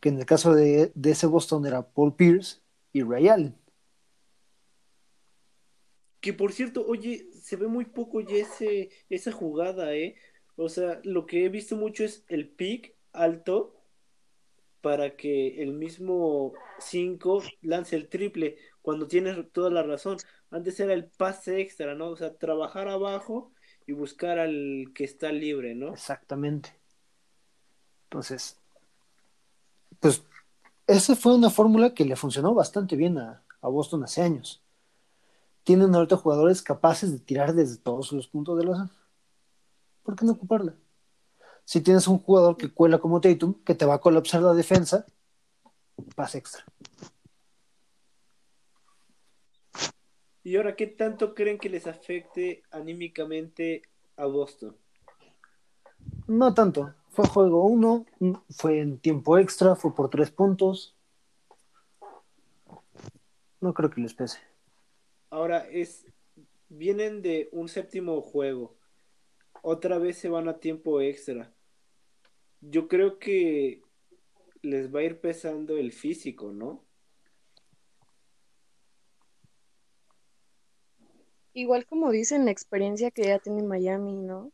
Que 0.00 0.08
en 0.08 0.18
el 0.18 0.26
caso 0.26 0.54
de, 0.54 0.92
de, 0.94 1.10
ese 1.10 1.26
Boston 1.26 1.66
era 1.66 1.90
Paul 1.90 2.14
Pierce 2.14 2.60
y 2.92 3.02
Ray 3.02 3.28
Allen. 3.28 3.56
Que 6.20 6.32
por 6.32 6.52
cierto, 6.52 6.86
oye, 6.86 7.28
se 7.42 7.56
ve 7.56 7.66
muy 7.66 7.84
poco 7.84 8.20
ya 8.20 8.36
ese, 8.36 8.90
esa 9.08 9.32
jugada, 9.32 9.94
¿eh? 9.94 10.16
O 10.56 10.68
sea, 10.68 11.00
lo 11.04 11.26
que 11.26 11.44
he 11.44 11.48
visto 11.48 11.76
mucho 11.76 12.04
es 12.04 12.24
el 12.28 12.48
pick 12.48 12.94
alto 13.12 13.76
para 14.80 15.16
que 15.16 15.62
el 15.62 15.72
mismo 15.72 16.52
5 16.78 17.42
lance 17.62 17.96
el 17.96 18.08
triple, 18.08 18.56
cuando 18.82 19.08
tienes 19.08 19.36
toda 19.50 19.68
la 19.68 19.82
razón. 19.82 20.16
Antes 20.50 20.78
era 20.78 20.92
el 20.94 21.06
pase 21.06 21.60
extra, 21.60 21.96
¿no? 21.96 22.10
O 22.10 22.16
sea, 22.16 22.36
trabajar 22.36 22.88
abajo 22.88 23.52
y 23.84 23.92
buscar 23.92 24.38
al 24.38 24.92
que 24.94 25.02
está 25.02 25.32
libre, 25.32 25.74
¿no? 25.74 25.92
Exactamente. 25.92 26.72
Entonces, 28.04 28.60
pues 30.00 30.22
esa 30.86 31.16
fue 31.16 31.34
una 31.34 31.50
fórmula 31.50 31.94
que 31.94 32.04
le 32.04 32.16
funcionó 32.16 32.54
bastante 32.54 32.96
bien 32.96 33.18
a, 33.18 33.42
a 33.60 33.68
Boston 33.68 34.04
hace 34.04 34.22
años 34.22 34.62
tienen 35.66 35.92
ahorita 35.96 36.16
jugadores 36.16 36.62
capaces 36.62 37.10
de 37.10 37.18
tirar 37.18 37.52
desde 37.52 37.78
todos 37.78 38.12
los 38.12 38.28
puntos 38.28 38.56
de 38.56 38.64
la 38.64 38.88
¿Por 40.04 40.14
qué 40.14 40.24
no 40.24 40.30
ocuparla? 40.30 40.76
Si 41.64 41.80
tienes 41.80 42.06
un 42.06 42.20
jugador 42.20 42.56
que 42.56 42.72
cuela 42.72 42.98
como 42.98 43.20
Tatum, 43.20 43.52
que 43.64 43.74
te 43.74 43.84
va 43.84 43.94
a 43.94 44.00
colapsar 44.00 44.42
la 44.42 44.54
defensa, 44.54 45.04
pase 46.14 46.38
extra. 46.38 46.64
¿Y 50.44 50.54
ahora 50.54 50.76
qué 50.76 50.86
tanto 50.86 51.34
creen 51.34 51.58
que 51.58 51.68
les 51.68 51.88
afecte 51.88 52.62
anímicamente 52.70 53.82
a 54.16 54.26
Boston? 54.26 54.76
No 56.28 56.54
tanto. 56.54 56.94
Fue 57.16 57.26
juego 57.28 57.64
uno, 57.64 58.04
fue 58.50 58.78
en 58.78 58.98
tiempo 58.98 59.38
extra, 59.38 59.74
fue 59.74 59.94
por 59.94 60.10
tres 60.10 60.30
puntos. 60.30 60.94
No 63.58 63.72
creo 63.72 63.88
que 63.88 64.02
les 64.02 64.12
pese. 64.12 64.38
Ahora 65.30 65.66
es, 65.66 66.04
vienen 66.68 67.22
de 67.22 67.48
un 67.52 67.70
séptimo 67.70 68.20
juego, 68.20 68.76
otra 69.62 69.96
vez 69.96 70.18
se 70.18 70.28
van 70.28 70.46
a 70.46 70.58
tiempo 70.58 71.00
extra. 71.00 71.54
Yo 72.60 72.86
creo 72.86 73.18
que 73.18 73.80
les 74.60 74.94
va 74.94 75.00
a 75.00 75.04
ir 75.04 75.18
pesando 75.18 75.78
el 75.78 75.92
físico, 75.92 76.52
¿no? 76.52 76.84
Igual 81.54 81.86
como 81.86 82.10
dicen, 82.10 82.44
la 82.44 82.50
experiencia 82.50 83.10
que 83.10 83.22
ya 83.22 83.38
tiene 83.38 83.62
Miami, 83.62 84.16
¿no? 84.16 84.52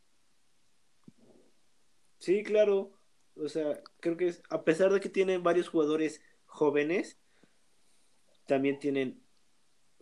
Sí, 2.23 2.45
claro. 2.45 2.93
O 3.35 3.49
sea, 3.49 3.83
creo 3.99 4.17
que 4.17 4.29
es, 4.29 4.45
a 4.49 4.63
pesar 4.63 4.93
de 4.93 5.01
que 5.01 5.09
tienen 5.09 5.43
varios 5.43 5.69
jugadores 5.69 6.21
jóvenes, 6.47 7.19
también 8.47 8.79
tienen 8.79 9.21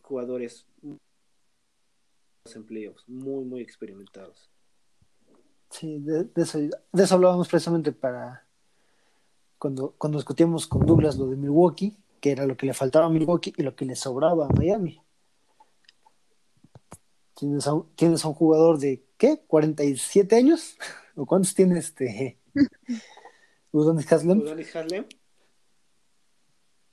jugadores 0.03 0.67
en 0.85 2.67
playoffs, 2.67 3.09
muy, 3.09 3.47
muy 3.47 3.63
experimentados. 3.63 4.51
Sí, 5.71 5.99
de, 6.01 6.29
eso, 6.37 6.59
de 6.59 7.03
eso 7.03 7.15
hablábamos 7.15 7.49
precisamente 7.49 7.91
para 7.91 8.47
cuando, 9.57 9.95
cuando 9.97 10.19
discutíamos 10.19 10.67
con 10.67 10.85
Douglas 10.85 11.17
lo 11.17 11.27
de 11.27 11.37
Milwaukee, 11.37 11.97
que 12.21 12.33
era 12.33 12.45
lo 12.45 12.55
que 12.55 12.67
le 12.67 12.75
faltaba 12.75 13.07
a 13.07 13.11
Milwaukee 13.11 13.55
y 13.57 13.63
lo 13.63 13.75
que 13.75 13.87
le 13.87 13.97
sobraba 13.97 14.45
a 14.45 14.53
Miami. 14.59 15.01
Tienes 17.33 17.67
a, 17.67 17.73
un, 17.73 17.89
tienes 17.95 18.23
a 18.27 18.29
un 18.29 18.35
jugador 18.35 18.79
de, 18.79 19.07
¿qué? 19.17 19.43
¿47 19.49 20.37
años? 20.37 20.77
¿O 21.21 21.27
cuántos 21.27 21.55
tiene 21.55 21.79
este? 21.79 22.39
Udonis 23.73 24.11
Haslem. 24.11 24.39
Udonis 24.41 24.75
Haslem. 24.75 25.05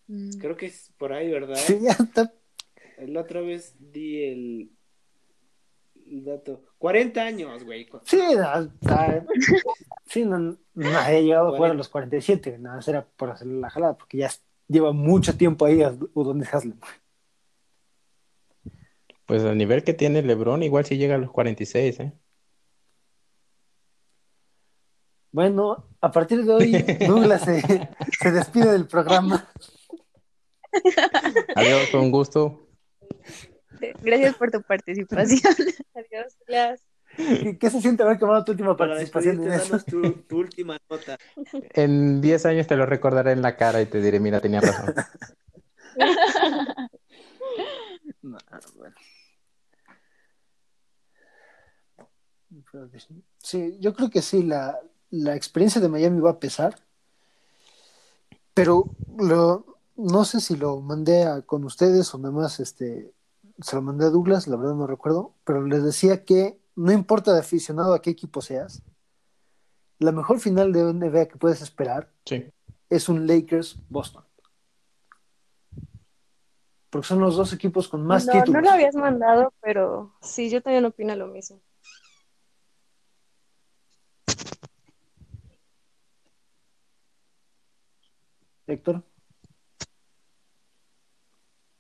Mm. 0.07 0.31
Creo 0.37 0.57
que 0.57 0.65
es 0.65 0.91
por 0.97 1.13
ahí, 1.13 1.31
¿verdad? 1.31 1.55
Sí, 1.55 1.79
ya 1.81 1.91
está. 1.91 2.33
La 3.07 3.21
otra 3.21 3.39
vez 3.39 3.75
di 3.79 4.23
el, 4.25 4.71
el 6.11 6.25
dato. 6.25 6.61
40 6.77 7.21
años, 7.21 7.63
güey. 7.63 7.87
Sí, 8.03 8.19
no, 8.35 8.69
sí, 10.07 10.25
no, 10.25 10.57
no 10.73 10.97
había 10.97 11.21
llegado 11.21 11.47
a 11.47 11.55
jugar 11.55 11.71
a 11.71 11.75
los 11.75 11.87
47, 11.87 12.57
nada 12.59 12.75
más 12.75 12.87
era 12.89 13.07
por 13.07 13.29
hacerle 13.29 13.61
la 13.61 13.69
jalada, 13.69 13.97
porque 13.97 14.17
ya 14.17 14.29
lleva 14.67 14.91
mucho 14.91 15.37
tiempo 15.37 15.65
ahí 15.65 15.83
a 15.83 15.97
Udonis 16.13 16.53
Haslem. 16.53 16.77
Pues 19.25 19.43
al 19.43 19.57
nivel 19.57 19.85
que 19.85 19.93
tiene 19.93 20.21
LeBron, 20.21 20.63
igual 20.63 20.83
si 20.83 20.97
llega 20.97 21.15
a 21.15 21.17
los 21.17 21.31
46, 21.31 21.99
¿eh? 22.01 22.13
Bueno, 25.38 25.86
a 26.02 26.12
partir 26.12 26.43
de 26.43 26.52
hoy, 26.52 26.71
Douglas 27.08 27.43
se, 27.43 27.62
se 27.62 28.32
despide 28.32 28.71
del 28.71 28.88
programa. 28.88 29.47
Adiós, 31.56 31.93
un 31.93 32.10
gusto. 32.10 32.67
Gracias 34.02 34.36
por 34.36 34.50
tu 34.50 34.63
participación. 34.63 35.39
Adiós, 35.93 36.36
Glass. 36.47 36.82
¿Qué, 37.60 37.69
se 37.69 37.82
siente 37.82 38.02
haber 38.02 38.17
quemado 38.17 38.43
tu 38.45 38.54
última 38.54 38.76
participación 38.76 39.43
en 39.43 39.54
eso? 39.54 39.78
Tu, 39.84 40.12
tu, 40.23 40.39
última 40.39 40.80
nota. 40.89 41.19
En 41.76 42.19
10 42.19 42.45
años 42.47 42.65
te 42.65 42.76
lo 42.76 42.88
recordaré 42.88 43.34
en 43.34 43.43
la 43.43 43.56
cara 43.56 43.80
y 43.80 43.86
te 43.86 44.02
diré, 44.02 44.19
mira, 44.19 44.41
tenía 44.41 44.62
razón. 44.62 44.95
no, 48.23 48.39
bueno. 48.76 48.95
Sí, 53.38 53.78
yo 53.80 53.93
creo 53.93 54.10
que 54.10 54.23
sí, 54.23 54.41
la, 54.41 54.80
la 55.09 55.35
experiencia 55.35 55.81
de 55.81 55.89
Miami 55.89 56.19
va 56.19 56.31
a 56.31 56.39
pesar, 56.39 56.79
pero 58.53 58.85
lo, 59.17 59.65
no 59.95 60.25
sé 60.25 60.41
si 60.41 60.55
lo 60.55 60.79
mandé 60.81 61.23
a, 61.23 61.41
con 61.41 61.63
ustedes 61.63 62.13
o 62.13 62.17
nada 62.17 62.33
más 62.33 62.59
este, 62.59 63.13
se 63.59 63.75
lo 63.75 63.81
mandé 63.81 64.05
a 64.05 64.09
Douglas, 64.09 64.47
la 64.47 64.57
verdad 64.57 64.75
no 64.75 64.87
recuerdo, 64.87 65.33
pero 65.43 65.65
les 65.65 65.83
decía 65.83 66.25
que 66.25 66.59
no 66.75 66.91
importa 66.91 67.33
de 67.33 67.39
aficionado 67.39 67.93
a 67.93 68.01
qué 68.01 68.11
equipo 68.11 68.41
seas, 68.41 68.83
la 69.99 70.11
mejor 70.11 70.39
final 70.39 70.71
de 70.71 70.93
NBA 70.93 71.27
que 71.27 71.37
puedes 71.37 71.61
esperar 71.61 72.11
es 72.89 73.09
un 73.09 73.25
Lakers-Boston. 73.25 74.23
Porque 76.89 77.07
son 77.07 77.19
los 77.19 77.35
dos 77.35 77.51
equipos 77.51 77.87
con 77.87 78.05
más 78.05 78.25
títulos. 78.25 78.49
No 78.49 78.61
lo 78.61 78.69
habías 78.69 78.95
mandado, 78.95 79.53
pero 79.61 80.13
sí, 80.21 80.49
yo 80.49 80.61
también 80.61 80.85
opino 80.85 81.15
lo 81.15 81.27
mismo. 81.27 81.59
Héctor. 88.67 89.03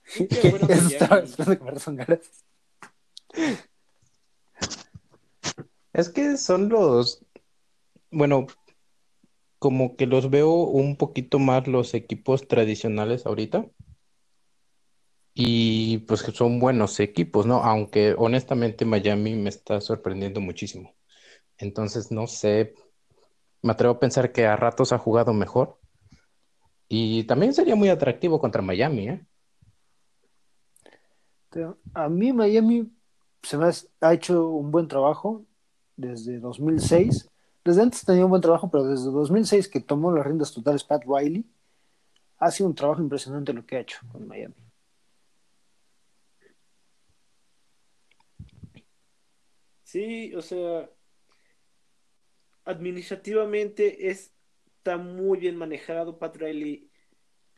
Es 5.93 6.09
que 6.09 6.37
son 6.37 6.69
los, 6.69 7.25
bueno, 8.11 8.45
como 9.57 9.95
que 9.95 10.05
los 10.05 10.29
veo 10.29 10.51
un 10.51 10.95
poquito 10.95 11.39
más 11.39 11.67
los 11.67 11.95
equipos 11.95 12.47
tradicionales 12.47 13.25
ahorita. 13.25 13.65
Y 15.33 15.99
pues 15.99 16.23
que 16.23 16.31
son 16.31 16.59
buenos 16.59 16.99
equipos, 16.99 17.47
¿no? 17.47 17.63
Aunque 17.63 18.15
honestamente 18.17 18.85
Miami 18.85 19.35
me 19.35 19.49
está 19.49 19.81
sorprendiendo 19.81 20.39
muchísimo. 20.39 20.95
Entonces, 21.57 22.11
no 22.11 22.27
sé, 22.27 22.75
me 23.63 23.71
atrevo 23.71 23.95
a 23.95 23.99
pensar 23.99 24.31
que 24.31 24.45
a 24.45 24.55
ratos 24.55 24.93
ha 24.93 24.99
jugado 24.99 25.33
mejor. 25.33 25.79
Y 26.89 27.23
también 27.25 27.53
sería 27.53 27.75
muy 27.75 27.89
atractivo 27.89 28.39
contra 28.39 28.61
Miami, 28.61 29.09
¿eh? 29.09 29.25
A 31.93 32.09
mí 32.09 32.31
Miami 32.33 32.91
se 33.41 33.57
me 33.57 33.69
ha 34.01 34.13
hecho 34.13 34.49
un 34.49 34.71
buen 34.71 34.87
trabajo 34.87 35.45
desde 35.95 36.39
2006. 36.39 37.29
Desde 37.63 37.81
antes 37.81 38.05
tenía 38.05 38.25
un 38.25 38.29
buen 38.29 38.41
trabajo, 38.41 38.69
pero 38.69 38.85
desde 38.85 39.09
2006 39.11 39.67
que 39.67 39.81
tomó 39.81 40.11
las 40.11 40.25
riendas 40.25 40.53
totales 40.53 40.83
Pat 40.83 41.03
Riley, 41.05 41.45
ha 42.37 42.51
sido 42.51 42.69
un 42.69 42.75
trabajo 42.75 43.01
impresionante 43.01 43.53
lo 43.53 43.65
que 43.65 43.77
ha 43.77 43.79
hecho 43.81 43.99
con 44.11 44.27
Miami. 44.27 44.55
Sí, 49.83 50.33
o 50.35 50.41
sea, 50.41 50.89
administrativamente 52.65 54.09
está 54.87 54.97
muy 54.97 55.37
bien 55.37 55.57
manejado. 55.57 56.17
Pat 56.17 56.37
Riley, 56.37 56.89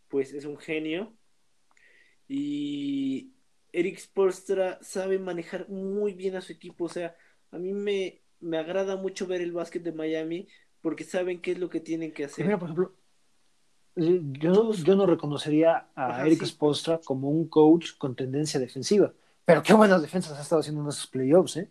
pues 0.08 0.34
es 0.34 0.46
un 0.46 0.58
genio. 0.58 1.14
Y 2.28 3.34
Eric 3.72 4.00
Spolstra 4.00 4.80
sabe 4.82 5.20
manejar 5.20 5.70
muy 5.70 6.14
bien 6.14 6.36
a 6.36 6.42
su 6.42 6.52
equipo. 6.52 6.86
O 6.86 6.90
sea, 6.90 7.16
a 7.52 7.60
mí 7.60 7.74
me, 7.74 8.22
me 8.40 8.58
agrada 8.58 8.96
mucho 8.96 9.28
ver 9.28 9.42
el 9.42 9.52
básquet 9.52 9.84
de 9.84 9.92
Miami 9.92 10.48
porque 10.82 11.04
saben 11.04 11.40
qué 11.40 11.52
es 11.52 11.60
lo 11.60 11.70
que 11.70 11.80
tienen 11.80 12.14
que 12.14 12.26
hacer. 12.26 12.46
Mira, 12.46 12.58
por 12.58 12.70
ejemplo, 12.70 12.96
yo, 13.96 14.74
yo 14.74 14.96
no 14.96 15.06
reconocería 15.06 15.90
a 15.96 16.26
Eric 16.26 16.46
Spolstra 16.46 17.00
como 17.00 17.30
un 17.30 17.48
coach 17.48 17.92
con 17.98 18.16
tendencia 18.16 18.60
defensiva. 18.60 19.14
Pero 19.46 19.62
qué 19.62 19.74
buenas 19.74 20.02
defensas 20.02 20.38
ha 20.38 20.42
estado 20.42 20.62
haciendo 20.62 20.82
en 20.82 20.90
esos 20.90 21.08
playoffs, 21.08 21.58
¿eh? 21.58 21.70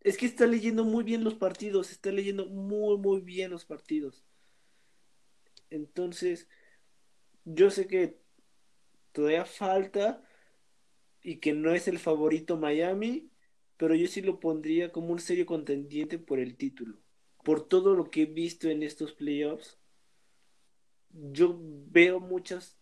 Es 0.00 0.16
que 0.16 0.26
está 0.26 0.46
leyendo 0.46 0.84
muy 0.84 1.04
bien 1.04 1.24
los 1.24 1.34
partidos, 1.34 1.90
está 1.90 2.10
leyendo 2.10 2.46
muy, 2.46 2.96
muy 2.98 3.20
bien 3.20 3.50
los 3.50 3.64
partidos. 3.64 4.24
Entonces, 5.68 6.48
yo 7.44 7.70
sé 7.70 7.86
que 7.86 8.18
todavía 9.12 9.44
falta 9.44 10.22
y 11.22 11.36
que 11.36 11.52
no 11.52 11.74
es 11.74 11.88
el 11.88 11.98
favorito 11.98 12.56
Miami, 12.56 13.30
pero 13.76 13.94
yo 13.94 14.06
sí 14.06 14.22
lo 14.22 14.40
pondría 14.40 14.92
como 14.92 15.12
un 15.12 15.20
serio 15.20 15.46
contendiente 15.46 16.18
por 16.18 16.38
el 16.38 16.56
título. 16.56 16.98
Por 17.44 17.66
todo 17.68 17.94
lo 17.94 18.10
que 18.10 18.22
he 18.22 18.26
visto 18.26 18.68
en 18.68 18.82
estos 18.82 19.12
playoffs, 19.12 19.78
yo 21.10 21.58
veo 21.60 22.20
muchas 22.20 22.78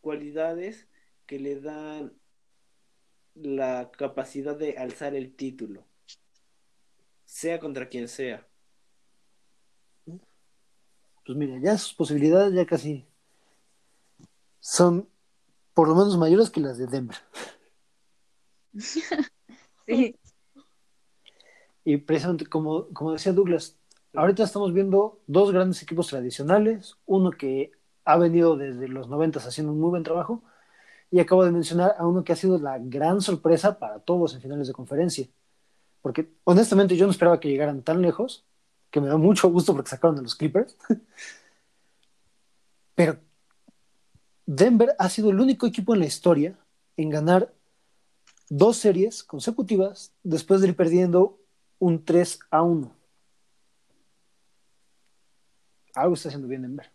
cualidades 0.00 0.88
que 1.26 1.38
le 1.38 1.60
dan 1.60 2.12
la 3.34 3.90
capacidad 3.92 4.56
de 4.56 4.76
alzar 4.76 5.14
el 5.14 5.34
título, 5.34 5.86
sea 7.32 7.58
contra 7.58 7.88
quien 7.88 8.08
sea. 8.08 8.46
Pues 10.04 11.38
mira, 11.38 11.58
ya 11.62 11.78
sus 11.78 11.94
posibilidades 11.94 12.52
ya 12.52 12.66
casi 12.66 13.06
son 14.60 15.08
por 15.72 15.88
lo 15.88 15.94
menos 15.94 16.18
mayores 16.18 16.50
que 16.50 16.60
las 16.60 16.76
de 16.76 16.86
Denver. 16.86 17.16
sí. 19.86 20.14
Y 21.84 21.96
precisamente 21.96 22.44
como, 22.46 22.88
como 22.88 23.12
decía 23.12 23.32
Douglas, 23.32 23.78
ahorita 24.12 24.44
estamos 24.44 24.74
viendo 24.74 25.18
dos 25.26 25.52
grandes 25.52 25.82
equipos 25.82 26.08
tradicionales, 26.08 26.98
uno 27.06 27.30
que 27.30 27.72
ha 28.04 28.18
venido 28.18 28.58
desde 28.58 28.88
los 28.88 29.08
90 29.08 29.38
haciendo 29.38 29.72
un 29.72 29.80
muy 29.80 29.88
buen 29.88 30.02
trabajo, 30.02 30.42
y 31.10 31.18
acabo 31.18 31.44
de 31.44 31.52
mencionar 31.52 31.94
a 31.98 32.06
uno 32.06 32.24
que 32.24 32.34
ha 32.34 32.36
sido 32.36 32.58
la 32.58 32.78
gran 32.78 33.22
sorpresa 33.22 33.78
para 33.78 34.00
todos 34.00 34.34
en 34.34 34.42
finales 34.42 34.68
de 34.68 34.74
conferencia. 34.74 35.28
Porque 36.02 36.30
honestamente 36.44 36.96
yo 36.96 37.06
no 37.06 37.12
esperaba 37.12 37.40
que 37.40 37.48
llegaran 37.48 37.82
tan 37.82 38.02
lejos, 38.02 38.44
que 38.90 39.00
me 39.00 39.08
da 39.08 39.16
mucho 39.16 39.48
gusto 39.48 39.72
porque 39.72 39.90
sacaron 39.90 40.18
a 40.18 40.22
los 40.22 40.34
Clippers. 40.34 40.76
Pero 42.94 43.18
Denver 44.44 44.94
ha 44.98 45.08
sido 45.08 45.30
el 45.30 45.40
único 45.40 45.66
equipo 45.66 45.94
en 45.94 46.00
la 46.00 46.06
historia 46.06 46.58
en 46.96 47.08
ganar 47.08 47.54
dos 48.50 48.76
series 48.76 49.24
consecutivas 49.24 50.12
después 50.22 50.60
de 50.60 50.68
ir 50.68 50.76
perdiendo 50.76 51.38
un 51.78 52.04
3 52.04 52.38
a 52.50 52.62
1. 52.62 52.94
algo 55.94 56.14
está 56.14 56.28
haciendo 56.28 56.48
bien 56.48 56.62
Denver. 56.62 56.90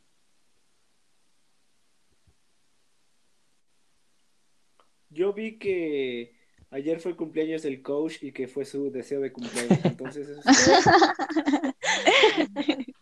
Yo 5.09 5.33
vi 5.33 5.57
que 5.57 6.36
ayer 6.71 6.99
fue 6.99 7.11
el 7.11 7.17
cumpleaños 7.17 7.63
del 7.63 7.81
coach 7.81 8.21
y 8.21 8.31
que 8.31 8.47
fue 8.47 8.65
su 8.65 8.91
deseo 8.91 9.21
de 9.21 9.31
cumpleaños. 9.31 9.79
Entonces, 9.83 10.29
eso 10.29 10.41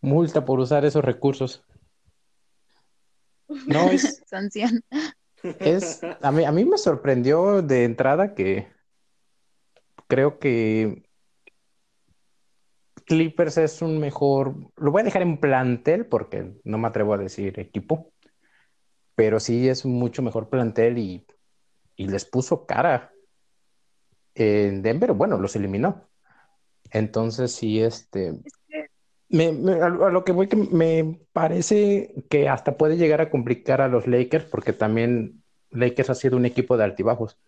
Multa 0.00 0.44
por 0.44 0.60
usar 0.60 0.84
esos 0.84 1.04
recursos. 1.04 1.64
No, 3.66 3.90
es. 3.90 4.22
Sanción. 4.26 4.82
Es, 5.60 6.00
a 6.22 6.32
mí, 6.32 6.44
a 6.44 6.52
mí 6.52 6.64
me 6.64 6.78
sorprendió 6.78 7.62
de 7.62 7.84
entrada 7.84 8.34
que 8.34 8.68
creo 10.08 10.38
que 10.38 11.06
Clippers 13.06 13.58
es 13.58 13.82
un 13.82 13.98
mejor, 13.98 14.56
lo 14.76 14.90
voy 14.90 15.02
a 15.02 15.04
dejar 15.04 15.22
en 15.22 15.38
plantel 15.38 16.06
porque 16.06 16.54
no 16.64 16.78
me 16.78 16.88
atrevo 16.88 17.14
a 17.14 17.18
decir 17.18 17.58
equipo, 17.60 18.12
pero 19.14 19.38
sí 19.38 19.68
es 19.68 19.84
un 19.84 19.94
mucho 19.94 20.22
mejor 20.22 20.48
plantel 20.48 20.98
y, 20.98 21.26
y 21.96 22.06
les 22.06 22.24
puso 22.24 22.66
cara. 22.66 23.12
En 24.34 24.82
Denver, 24.82 25.12
bueno, 25.12 25.38
los 25.38 25.56
eliminó. 25.56 26.08
Entonces 26.90 27.52
sí, 27.52 27.80
este, 27.80 28.34
me, 29.28 29.46
a, 29.82 29.88
lo 29.88 30.24
que 30.24 30.32
voy 30.32 30.48
que 30.48 30.56
me 30.56 31.20
parece 31.32 32.14
que 32.28 32.48
hasta 32.48 32.76
puede 32.76 32.96
llegar 32.96 33.20
a 33.20 33.30
complicar 33.30 33.80
a 33.80 33.88
los 33.88 34.06
Lakers 34.06 34.44
porque 34.44 34.72
también 34.72 35.42
Lakers 35.70 36.10
ha 36.10 36.14
sido 36.14 36.36
un 36.36 36.46
equipo 36.46 36.76
de 36.76 36.84
altibajos. 36.84 37.38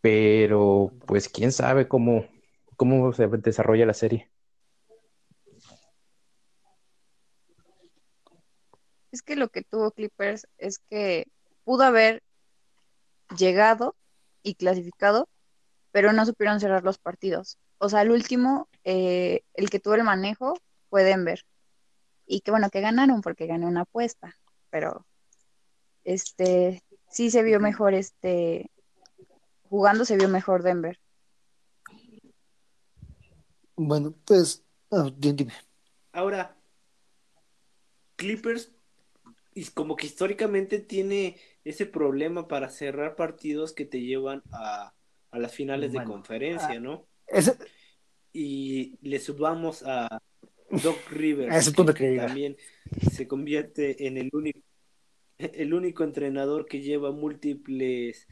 Pero 0.00 0.92
pues 1.06 1.28
quién 1.28 1.52
sabe 1.52 1.88
cómo, 1.88 2.26
cómo 2.76 3.12
se 3.12 3.26
desarrolla 3.26 3.86
la 3.86 3.94
serie. 3.94 4.30
Es 9.10 9.22
que 9.22 9.36
lo 9.36 9.48
que 9.48 9.62
tuvo 9.62 9.90
Clippers 9.90 10.46
es 10.58 10.78
que 10.78 11.26
pudo 11.64 11.82
haber 11.82 12.22
llegado 13.36 13.96
y 14.42 14.54
clasificado, 14.54 15.28
pero 15.92 16.12
no 16.12 16.24
supieron 16.24 16.60
cerrar 16.60 16.84
los 16.84 16.98
partidos. 16.98 17.58
O 17.78 17.88
sea, 17.88 18.02
el 18.02 18.10
último, 18.10 18.68
eh, 18.84 19.42
el 19.54 19.70
que 19.70 19.80
tuvo 19.80 19.94
el 19.94 20.04
manejo 20.04 20.54
fue 20.90 21.04
Denver. 21.04 21.44
Y 22.26 22.40
que 22.40 22.50
bueno, 22.50 22.70
que 22.70 22.80
ganaron 22.80 23.20
porque 23.20 23.46
gané 23.46 23.66
una 23.66 23.82
apuesta, 23.82 24.36
pero 24.70 25.06
este 26.04 26.82
sí 27.10 27.30
se 27.30 27.42
vio 27.42 27.60
mejor 27.60 27.94
este 27.94 28.70
jugando 29.68 30.04
se 30.04 30.16
vio 30.16 30.28
mejor 30.28 30.62
Denver. 30.62 30.98
Bueno, 33.76 34.14
pues 34.24 34.64
ah, 34.90 35.10
dime. 35.16 35.52
Ahora 36.12 36.56
Clippers 38.16 38.72
y 39.54 39.64
como 39.66 39.96
que 39.96 40.06
históricamente 40.06 40.78
tiene 40.78 41.36
ese 41.68 41.84
problema 41.84 42.48
para 42.48 42.70
cerrar 42.70 43.14
partidos 43.14 43.74
que 43.74 43.84
te 43.84 44.00
llevan 44.00 44.42
a, 44.52 44.94
las 45.32 45.54
finales 45.54 45.92
de 45.92 46.02
conferencia, 46.04 46.70
ah, 46.70 46.80
¿no? 46.80 47.06
Y 48.32 48.96
le 49.02 49.18
subamos 49.18 49.82
a 49.84 50.22
Doc 50.70 50.96
Rivers, 51.10 51.70
que 51.94 52.16
también 52.16 52.56
se 53.12 53.28
convierte 53.28 54.06
en 54.06 54.16
el 54.16 54.30
único, 54.32 54.60
el 55.38 55.74
único 55.74 56.04
entrenador 56.04 56.64
que 56.64 56.80
lleva 56.80 57.12
múltiples 57.12 58.26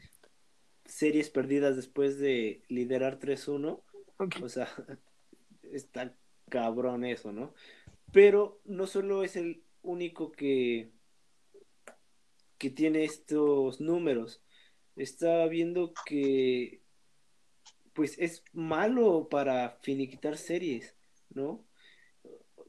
series 0.85 1.29
perdidas 1.29 1.75
después 1.75 2.17
de 2.17 2.63
liderar 2.69 3.19
3-1. 3.19 3.83
O 4.41 4.49
sea, 4.49 4.67
está 5.71 6.15
cabrón 6.49 7.05
eso, 7.05 7.31
¿no? 7.31 7.53
Pero 8.11 8.61
no 8.65 8.87
solo 8.87 9.23
es 9.23 9.35
el 9.35 9.63
único 9.83 10.31
que, 10.31 10.91
que 12.57 12.69
tiene 12.69 13.03
estos 13.03 13.79
números. 13.79 14.41
Está 14.95 15.45
viendo 15.47 15.93
que 16.05 16.81
pues 17.93 18.17
es 18.19 18.43
malo 18.53 19.27
para 19.27 19.79
finiquitar 19.81 20.37
series, 20.37 20.95
¿no? 21.31 21.65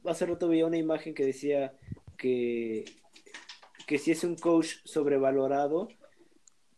Hace 0.05 0.25
rato 0.25 0.47
veía 0.47 0.65
una 0.65 0.77
imagen 0.77 1.13
que 1.13 1.23
decía 1.23 1.77
que, 2.17 2.85
que 3.85 3.99
si 3.99 4.11
es 4.11 4.23
un 4.23 4.35
coach 4.35 4.77
sobrevalorado, 4.85 5.87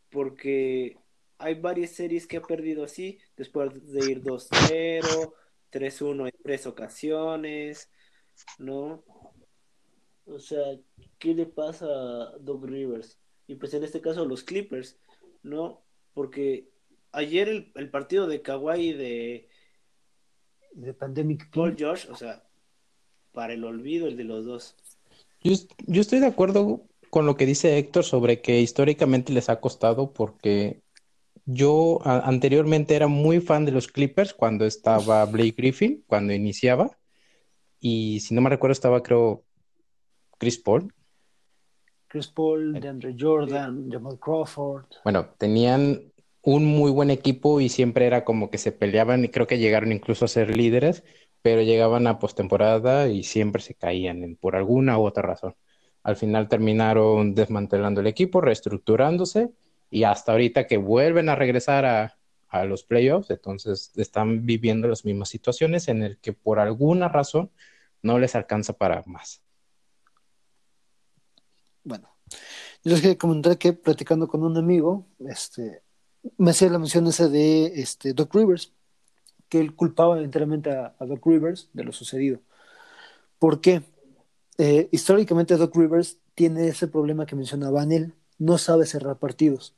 porque 0.09 0.97
hay 1.37 1.55
varias 1.55 1.91
series 1.91 2.27
que 2.27 2.37
ha 2.37 2.41
perdido 2.41 2.83
así, 2.83 3.19
después 3.37 3.71
de 3.73 4.11
ir 4.11 4.21
2-0, 4.21 5.33
3-1 5.71 6.25
en 6.27 6.43
tres 6.43 6.67
ocasiones, 6.67 7.89
¿no? 8.59 9.03
O 10.25 10.39
sea, 10.39 10.63
¿qué 11.17 11.33
le 11.33 11.45
pasa 11.45 11.85
a 11.85 12.37
Doug 12.39 12.65
Rivers? 12.65 13.19
Y 13.47 13.55
pues 13.55 13.73
en 13.73 13.83
este 13.83 14.01
caso 14.01 14.25
los 14.25 14.43
Clippers, 14.43 14.97
¿no? 15.43 15.81
Porque 16.13 16.69
ayer 17.11 17.71
el, 17.75 17.89
partido 17.89 18.27
de 18.27 18.41
Kawhi 18.41 18.93
de, 18.93 19.49
de 20.73 20.93
Pandemic 20.93 21.49
Paul 21.51 21.75
Josh, 21.77 22.07
o 22.09 22.15
sea, 22.15 22.43
para 23.31 23.53
el 23.53 23.63
olvido 23.63 24.07
el 24.07 24.17
de 24.17 24.23
los 24.23 24.45
dos. 24.45 24.75
Yo, 25.43 25.53
yo 25.87 26.01
estoy 26.01 26.19
de 26.19 26.27
acuerdo 26.27 26.85
con 27.09 27.25
lo 27.25 27.35
que 27.35 27.45
dice 27.45 27.77
Héctor 27.77 28.03
sobre 28.03 28.41
que 28.41 28.61
históricamente 28.61 29.33
les 29.33 29.49
ha 29.49 29.59
costado 29.59 30.13
porque 30.13 30.81
yo 31.45 31.99
anteriormente 32.05 32.95
era 32.95 33.07
muy 33.07 33.41
fan 33.41 33.65
de 33.65 33.71
los 33.71 33.87
Clippers 33.87 34.33
cuando 34.33 34.65
estaba 34.65 35.25
Blake 35.25 35.55
Griffin, 35.57 36.03
cuando 36.07 36.33
iniciaba. 36.33 36.97
Y 37.79 38.19
si 38.21 38.33
no 38.33 38.41
me 38.41 38.49
recuerdo, 38.49 38.73
estaba 38.73 39.01
creo 39.01 39.43
Chris 40.41 40.57
Paul. 40.57 40.91
Chris 42.07 42.27
Paul, 42.29 42.73
DeAndre 42.73 43.15
Jordan, 43.15 43.91
Jamal 43.91 44.17
Crawford. 44.17 44.85
Bueno, 45.03 45.27
tenían 45.37 46.11
un 46.41 46.65
muy 46.65 46.89
buen 46.89 47.11
equipo 47.11 47.61
y 47.61 47.69
siempre 47.69 48.07
era 48.07 48.25
como 48.25 48.49
que 48.49 48.57
se 48.57 48.71
peleaban 48.71 49.23
y 49.23 49.29
creo 49.29 49.45
que 49.45 49.59
llegaron 49.59 49.91
incluso 49.91 50.25
a 50.25 50.27
ser 50.27 50.57
líderes, 50.57 51.03
pero 51.43 51.61
llegaban 51.61 52.07
a 52.07 52.17
postemporada 52.17 53.07
y 53.07 53.21
siempre 53.21 53.61
se 53.61 53.75
caían 53.75 54.35
por 54.41 54.55
alguna 54.55 54.97
u 54.97 55.05
otra 55.05 55.21
razón. 55.21 55.55
Al 56.01 56.15
final 56.15 56.49
terminaron 56.49 57.35
desmantelando 57.35 58.01
el 58.01 58.07
equipo, 58.07 58.41
reestructurándose 58.41 59.51
y 59.91 60.05
hasta 60.05 60.31
ahorita 60.31 60.65
que 60.65 60.77
vuelven 60.77 61.29
a 61.29 61.35
regresar 61.35 61.85
a, 61.85 62.17
los 62.65 62.83
playoffs, 62.83 63.29
entonces 63.29 63.91
están 63.95 64.47
viviendo 64.47 64.87
las 64.87 65.05
mismas 65.05 65.29
situaciones 65.29 65.87
en 65.87 66.01
el 66.01 66.17
que 66.17 66.33
por 66.33 66.59
alguna 66.59 67.09
razón 67.09 67.51
no 68.01 68.17
les 68.17 68.35
alcanza 68.35 68.73
para 68.73 69.03
más. 69.05 69.43
Bueno, 71.83 72.09
yo 72.83 72.91
les 72.91 73.01
quería 73.01 73.17
comentar 73.17 73.57
que 73.57 73.73
platicando 73.73 74.27
con 74.27 74.43
un 74.43 74.57
amigo, 74.57 75.07
este, 75.19 75.83
me 76.37 76.51
hacía 76.51 76.69
la 76.69 76.79
mención 76.79 77.07
esa 77.07 77.27
de 77.27 77.65
este, 77.81 78.13
Doc 78.13 78.33
Rivers, 78.35 78.73
que 79.49 79.59
él 79.59 79.75
culpaba 79.75 80.21
enteramente 80.21 80.71
a, 80.71 80.95
Doc 80.99 81.25
Rivers 81.25 81.69
de 81.73 81.83
lo 81.83 81.91
sucedido. 81.91 82.39
¿Por 83.39 83.61
qué? 83.61 83.83
Eh, 84.57 84.89
históricamente 84.91 85.57
Doc 85.57 85.75
Rivers 85.75 86.19
tiene 86.35 86.67
ese 86.67 86.87
problema 86.87 87.25
que 87.25 87.35
mencionaba 87.35 87.83
en 87.83 87.91
él, 87.91 88.13
no 88.37 88.57
sabe 88.57 88.85
cerrar 88.85 89.17
partidos. 89.19 89.75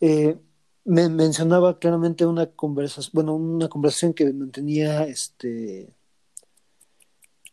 Eh, 0.00 0.36
me 0.84 1.08
mencionaba 1.08 1.78
claramente 1.78 2.26
una 2.26 2.46
conversación, 2.46 3.10
bueno, 3.14 3.34
una 3.36 3.68
conversación 3.68 4.12
que 4.14 4.32
mantenía 4.32 5.04
este 5.06 5.94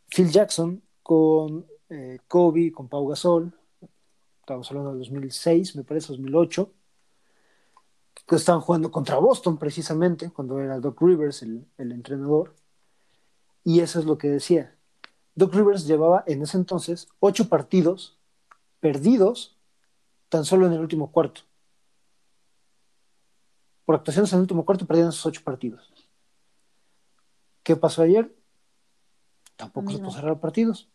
Phil 0.09 0.29
Jackson 0.29 0.83
con 1.01 1.65
eh, 1.91 2.19
Kobe, 2.27 2.71
con 2.71 2.87
Pau 2.87 3.07
Gasol, 3.07 3.53
estamos 4.39 4.69
hablando 4.71 4.93
de 4.93 4.99
2006, 4.99 5.75
me 5.75 5.83
parece, 5.83 6.07
2008, 6.07 6.71
que 8.25 8.35
estaban 8.35 8.61
jugando 8.61 8.91
contra 8.91 9.17
Boston 9.17 9.57
precisamente, 9.57 10.31
cuando 10.31 10.59
era 10.59 10.79
Doc 10.79 10.99
Rivers 11.01 11.43
el, 11.43 11.67
el 11.77 11.91
entrenador, 11.91 12.55
y 13.63 13.81
eso 13.81 13.99
es 13.99 14.05
lo 14.05 14.17
que 14.17 14.29
decía. 14.29 14.75
Doc 15.35 15.53
Rivers 15.53 15.85
llevaba 15.85 16.23
en 16.25 16.41
ese 16.41 16.57
entonces 16.57 17.07
ocho 17.19 17.47
partidos 17.47 18.17
perdidos 18.79 19.55
tan 20.29 20.45
solo 20.45 20.65
en 20.65 20.73
el 20.73 20.79
último 20.79 21.11
cuarto 21.11 21.41
por 23.91 23.99
actuaciones 23.99 24.31
en 24.31 24.37
el 24.37 24.41
último 24.43 24.65
cuarto 24.65 24.85
perdieron 24.85 25.09
esos 25.09 25.25
ocho 25.25 25.41
partidos. 25.43 25.91
¿Qué 27.61 27.75
pasó 27.75 28.03
ayer? 28.03 28.33
Tampoco 29.57 29.91
se 29.91 29.97
pudo 29.97 30.11
cerrar 30.11 30.39
partidos. 30.39 30.87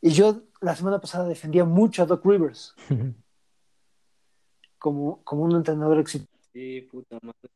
Y 0.00 0.10
yo 0.10 0.42
la 0.60 0.76
semana 0.76 1.00
pasada 1.00 1.28
defendía 1.28 1.64
mucho 1.64 2.02
a 2.02 2.06
Doc 2.06 2.24
Rivers 2.24 2.74
como, 4.78 5.22
como 5.24 5.42
un 5.42 5.56
entrenador 5.56 5.98
exitoso. 5.98 6.30
Sí, 6.52 6.82
puta 6.82 7.18
madre. 7.22 7.50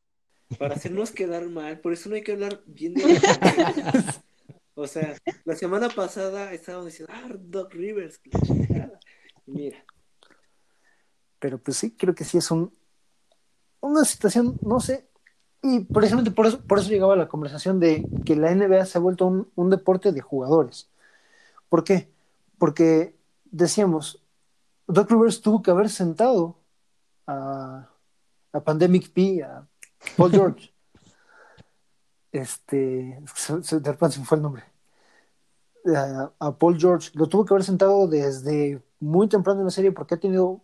Para 0.58 0.74
hacernos 0.74 1.12
quedar 1.12 1.48
mal, 1.48 1.78
por 1.80 1.92
eso 1.92 2.08
no 2.08 2.16
hay 2.16 2.22
que 2.22 2.32
hablar 2.32 2.60
bien 2.66 2.94
de 2.94 3.14
la 3.14 4.14
O 4.74 4.86
sea, 4.86 5.14
la 5.44 5.54
semana 5.54 5.90
pasada 5.90 6.52
estábamos 6.52 6.86
diciendo, 6.86 7.12
ah, 7.14 7.28
Doc 7.38 7.74
Rivers, 7.74 8.20
mira. 9.46 9.84
Pero 11.38 11.58
pues 11.58 11.76
sí, 11.76 11.90
creo 11.92 12.14
que 12.14 12.24
sí 12.24 12.38
es 12.38 12.50
un, 12.50 12.72
una 13.80 14.04
situación, 14.04 14.58
no 14.62 14.80
sé, 14.80 15.06
Y 15.62 15.80
precisamente 15.80 16.30
por 16.30 16.46
eso, 16.46 16.60
por 16.62 16.78
eso 16.78 16.88
llegaba 16.88 17.16
la 17.16 17.28
conversación 17.28 17.80
de 17.80 18.06
que 18.24 18.36
la 18.36 18.54
NBA 18.54 18.86
se 18.86 18.96
ha 18.96 19.00
vuelto 19.00 19.26
un, 19.54 19.70
deporte 19.70 20.12
de 20.12 20.20
jugadores. 20.22 20.88
¿Por 21.68 21.84
qué? 21.84 22.08
Porque 22.60 23.16
decíamos, 23.46 24.22
Doc 24.86 25.10
Rivers 25.10 25.40
tuvo 25.40 25.62
que 25.62 25.70
haber 25.70 25.88
sentado 25.88 26.58
a, 27.26 27.88
a 28.52 28.60
Pandemic 28.60 29.10
P, 29.14 29.42
a 29.42 29.66
Paul 30.14 30.30
George. 30.30 30.74
este, 32.32 33.18
se, 33.34 33.80
de 33.80 33.92
repente 33.92 34.16
se 34.16 34.24
fue 34.24 34.36
el 34.36 34.42
nombre. 34.42 34.62
A, 35.96 36.32
a, 36.38 36.58
Paul 36.58 36.78
George, 36.78 37.10
lo 37.14 37.26
tuvo 37.30 37.46
que 37.46 37.54
haber 37.54 37.64
sentado 37.64 38.06
desde 38.06 38.82
muy 38.98 39.26
temprano 39.26 39.60
en 39.60 39.64
la 39.64 39.70
serie 39.70 39.92
porque 39.92 40.16
ha 40.16 40.20
tenido 40.20 40.60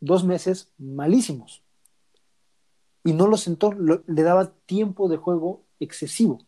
dos 0.00 0.24
meses 0.24 0.70
malísimos 0.76 1.64
y 3.04 3.14
no 3.14 3.26
lo 3.26 3.38
sentó, 3.38 3.72
le 3.72 4.22
daba 4.22 4.52
tiempo 4.66 5.08
de 5.08 5.16
juego 5.16 5.64
excesivo 5.80 6.40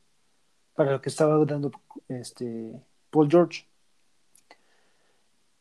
para 0.74 0.92
lo 0.92 1.00
que 1.00 1.08
estaba 1.08 1.42
dando 1.46 1.70
este, 2.08 2.84
Paul 3.08 3.30
George. 3.30 3.66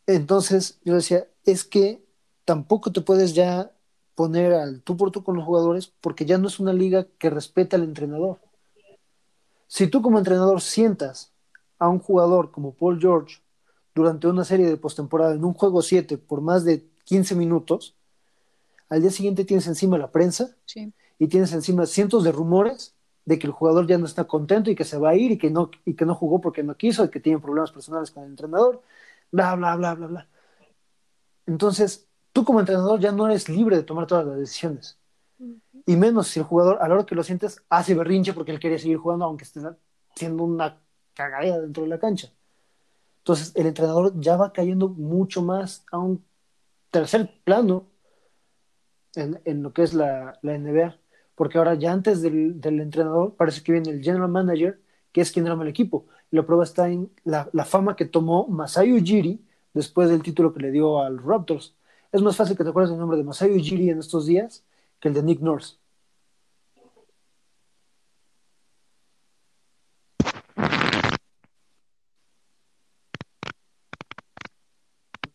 Entonces 0.08 0.80
yo 0.84 0.96
decía, 0.96 1.28
es 1.46 1.64
que 1.64 2.04
tampoco 2.46 2.92
te 2.92 3.02
puedes 3.02 3.34
ya 3.34 3.72
poner 4.16 4.54
al 4.54 4.82
tú 4.82 4.98
por 4.98 5.12
tú 5.12 5.24
con 5.24 5.36
los 5.36 5.46
jugadores 5.46 5.92
porque 6.02 6.26
ya 6.26 6.38
no 6.38 6.48
es 6.48 6.60
una 6.60 6.74
liga 6.74 7.08
que 7.18 7.30
respeta 7.30 7.78
al 7.78 7.84
entrenador. 7.84 8.40
Si 9.68 9.88
tú 9.88 10.02
como 10.02 10.20
entrenador 10.20 10.62
sientas 10.62 11.32
a 11.80 11.90
un 11.90 12.00
jugador 12.00 12.52
como 12.52 12.74
Paul 12.74 13.00
George 13.00 13.38
durante 13.96 14.28
una 14.28 14.44
serie 14.44 14.68
de 14.68 14.78
postemporada 14.78 15.34
en 15.34 15.44
un 15.44 15.54
juego 15.54 15.82
7 15.82 16.18
por 16.18 16.42
más 16.42 16.64
de 16.64 16.86
15 17.06 17.36
minutos, 17.36 17.96
al 18.90 19.02
día 19.02 19.12
siguiente 19.12 19.46
tienes 19.46 19.68
encima 19.68 19.98
la 19.98 20.12
prensa 20.12 20.56
y 21.18 21.28
tienes 21.28 21.54
encima 21.54 21.86
cientos 21.86 22.24
de 22.24 22.32
rumores 22.32 22.94
de 23.26 23.40
que 23.40 23.48
el 23.48 23.54
jugador 23.54 23.88
ya 23.88 23.98
no 23.98 24.06
está 24.06 24.26
contento 24.26 24.70
y 24.70 24.76
que 24.76 24.84
se 24.84 24.98
va 24.98 25.12
a 25.12 25.16
ir 25.16 25.32
y 25.32 25.38
que 25.38 25.50
no, 25.50 25.72
y 25.86 25.96
que 25.96 26.06
no 26.06 26.14
jugó 26.14 26.42
porque 26.42 26.62
no 26.62 26.76
quiso 26.76 27.06
y 27.06 27.10
que 27.10 27.20
tiene 27.20 27.40
problemas 27.40 27.72
personales 27.72 28.12
con 28.12 28.24
el 28.24 28.32
entrenador, 28.32 28.82
bla, 29.34 29.56
bla, 29.56 29.76
bla, 29.76 29.96
bla, 29.96 30.08
bla. 30.08 30.30
Entonces, 31.48 32.08
tú 32.32 32.46
como 32.46 32.60
entrenador 32.60 33.00
ya 33.00 33.12
no 33.12 33.28
eres 33.28 33.50
libre 33.50 33.76
de 33.76 33.84
tomar 33.84 34.08
todas 34.08 34.26
las 34.26 34.38
decisiones. 34.38 35.00
Y 35.86 35.96
menos 35.98 36.28
si 36.28 36.40
el 36.40 36.46
jugador, 36.46 36.78
a 36.82 36.88
la 36.88 36.96
hora 36.96 37.06
que 37.06 37.16
lo 37.16 37.24
sientes, 37.24 37.62
hace 37.68 37.96
berrinche 37.96 38.34
porque 38.34 38.52
él 38.52 38.60
quiere 38.60 38.80
seguir 38.80 38.98
jugando 38.98 39.26
aunque 39.26 39.44
esté 39.44 39.60
siendo 40.16 40.44
una 40.44 40.80
cagadera 41.14 41.60
dentro 41.60 41.84
de 41.84 41.90
la 41.90 42.00
cancha. 42.00 42.32
Entonces, 43.18 43.52
el 43.56 43.66
entrenador 43.68 44.14
ya 44.20 44.38
va 44.38 44.54
cayendo 44.54 44.88
mucho 44.88 45.42
más 45.42 45.84
a 45.92 45.98
un 45.98 46.24
tercer 46.92 47.42
plano 47.44 47.88
en, 49.16 49.64
lo 49.64 49.74
que 49.74 49.84
es 49.84 49.94
la, 49.94 50.40
NBA, 50.44 51.00
porque 51.36 51.58
ahora 51.58 51.74
ya 51.74 51.92
antes 51.92 52.22
del, 52.22 52.60
entrenador 52.64 53.36
parece 53.36 53.64
que 53.64 53.72
viene 53.72 53.90
el 53.90 54.04
general 54.04 54.30
manager, 54.30 54.80
que 55.12 55.22
es 55.22 55.32
quien 55.32 55.48
arma 55.48 55.64
el 55.64 55.70
equipo. 55.70 56.06
La 56.36 56.46
prueba 56.46 56.64
está 56.64 56.90
en 56.90 57.12
la, 57.24 57.46
fama 57.66 57.96
que 57.96 58.06
tomó 58.06 58.48
Masayu 58.48 58.96
Ujiri 58.98 59.40
después 59.74 60.10
del 60.10 60.24
título 60.24 60.54
que 60.54 60.62
le 60.62 60.72
dio 60.72 61.00
al 61.00 61.22
Raptors. 61.22 61.76
Es 62.12 62.22
más 62.22 62.36
fácil 62.36 62.58
que 62.58 62.64
te 62.64 62.70
acuerdes 62.72 62.90
del 62.90 63.00
nombre 63.00 63.18
de 63.18 63.24
Masayu 63.24 63.56
Ujiri 63.56 63.90
en 63.92 64.00
estos 64.00 64.26
días 64.26 64.64
que 65.00 65.10
el 65.10 65.14
de 65.14 65.24
Nick 65.24 65.42
Nurse. 65.42 65.76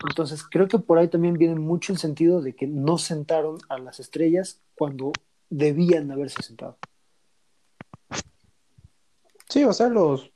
Entonces, 0.08 0.42
creo 0.42 0.66
que 0.66 0.80
por 0.80 0.98
ahí 0.98 1.06
también 1.06 1.34
viene 1.34 1.54
mucho 1.54 1.92
el 1.92 1.98
sentido 1.98 2.40
de 2.40 2.56
que 2.56 2.66
no 2.66 2.98
sentaron 2.98 3.58
a 3.68 3.78
las 3.78 4.00
estrellas 4.00 4.60
cuando 4.74 5.12
debían 5.48 6.10
haberse 6.10 6.42
sentado. 6.42 6.76
Sí, 9.48 9.62
o 9.62 9.72
sea, 9.72 9.88
los. 9.88 10.32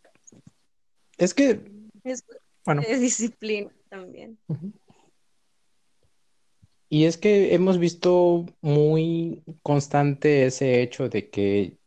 Es 1.19 1.35
que. 1.35 1.61
Es, 2.05 2.25
bueno. 2.65 2.83
es 2.87 3.01
disciplina 3.01 3.71
también. 3.89 4.39
Y 6.89 7.05
es 7.05 7.17
que 7.17 7.55
hemos 7.55 7.79
visto 7.79 8.47
muy 8.61 9.43
constante 9.63 10.47
ese 10.47 10.83
hecho 10.83 11.09
de 11.09 11.31
que 11.31 11.79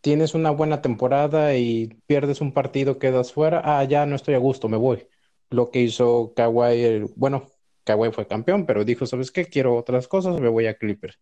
tienes 0.00 0.34
una 0.34 0.50
buena 0.50 0.82
temporada 0.82 1.56
y 1.56 2.00
pierdes 2.06 2.40
un 2.40 2.52
partido, 2.52 2.98
quedas 2.98 3.32
fuera, 3.32 3.62
ah, 3.64 3.84
ya 3.84 4.06
no 4.06 4.16
estoy 4.16 4.34
a 4.34 4.38
gusto, 4.38 4.68
me 4.68 4.76
voy 4.76 5.06
lo 5.50 5.70
que 5.70 5.82
hizo 5.82 6.32
Kawhi, 6.34 7.04
bueno, 7.16 7.46
Kawhi 7.84 8.12
fue 8.12 8.26
campeón, 8.26 8.66
pero 8.66 8.84
dijo, 8.84 9.06
¿sabes 9.06 9.30
qué? 9.30 9.46
Quiero 9.46 9.76
otras 9.76 10.08
cosas, 10.08 10.40
me 10.40 10.48
voy 10.48 10.66
a 10.66 10.76
Clippers. 10.76 11.18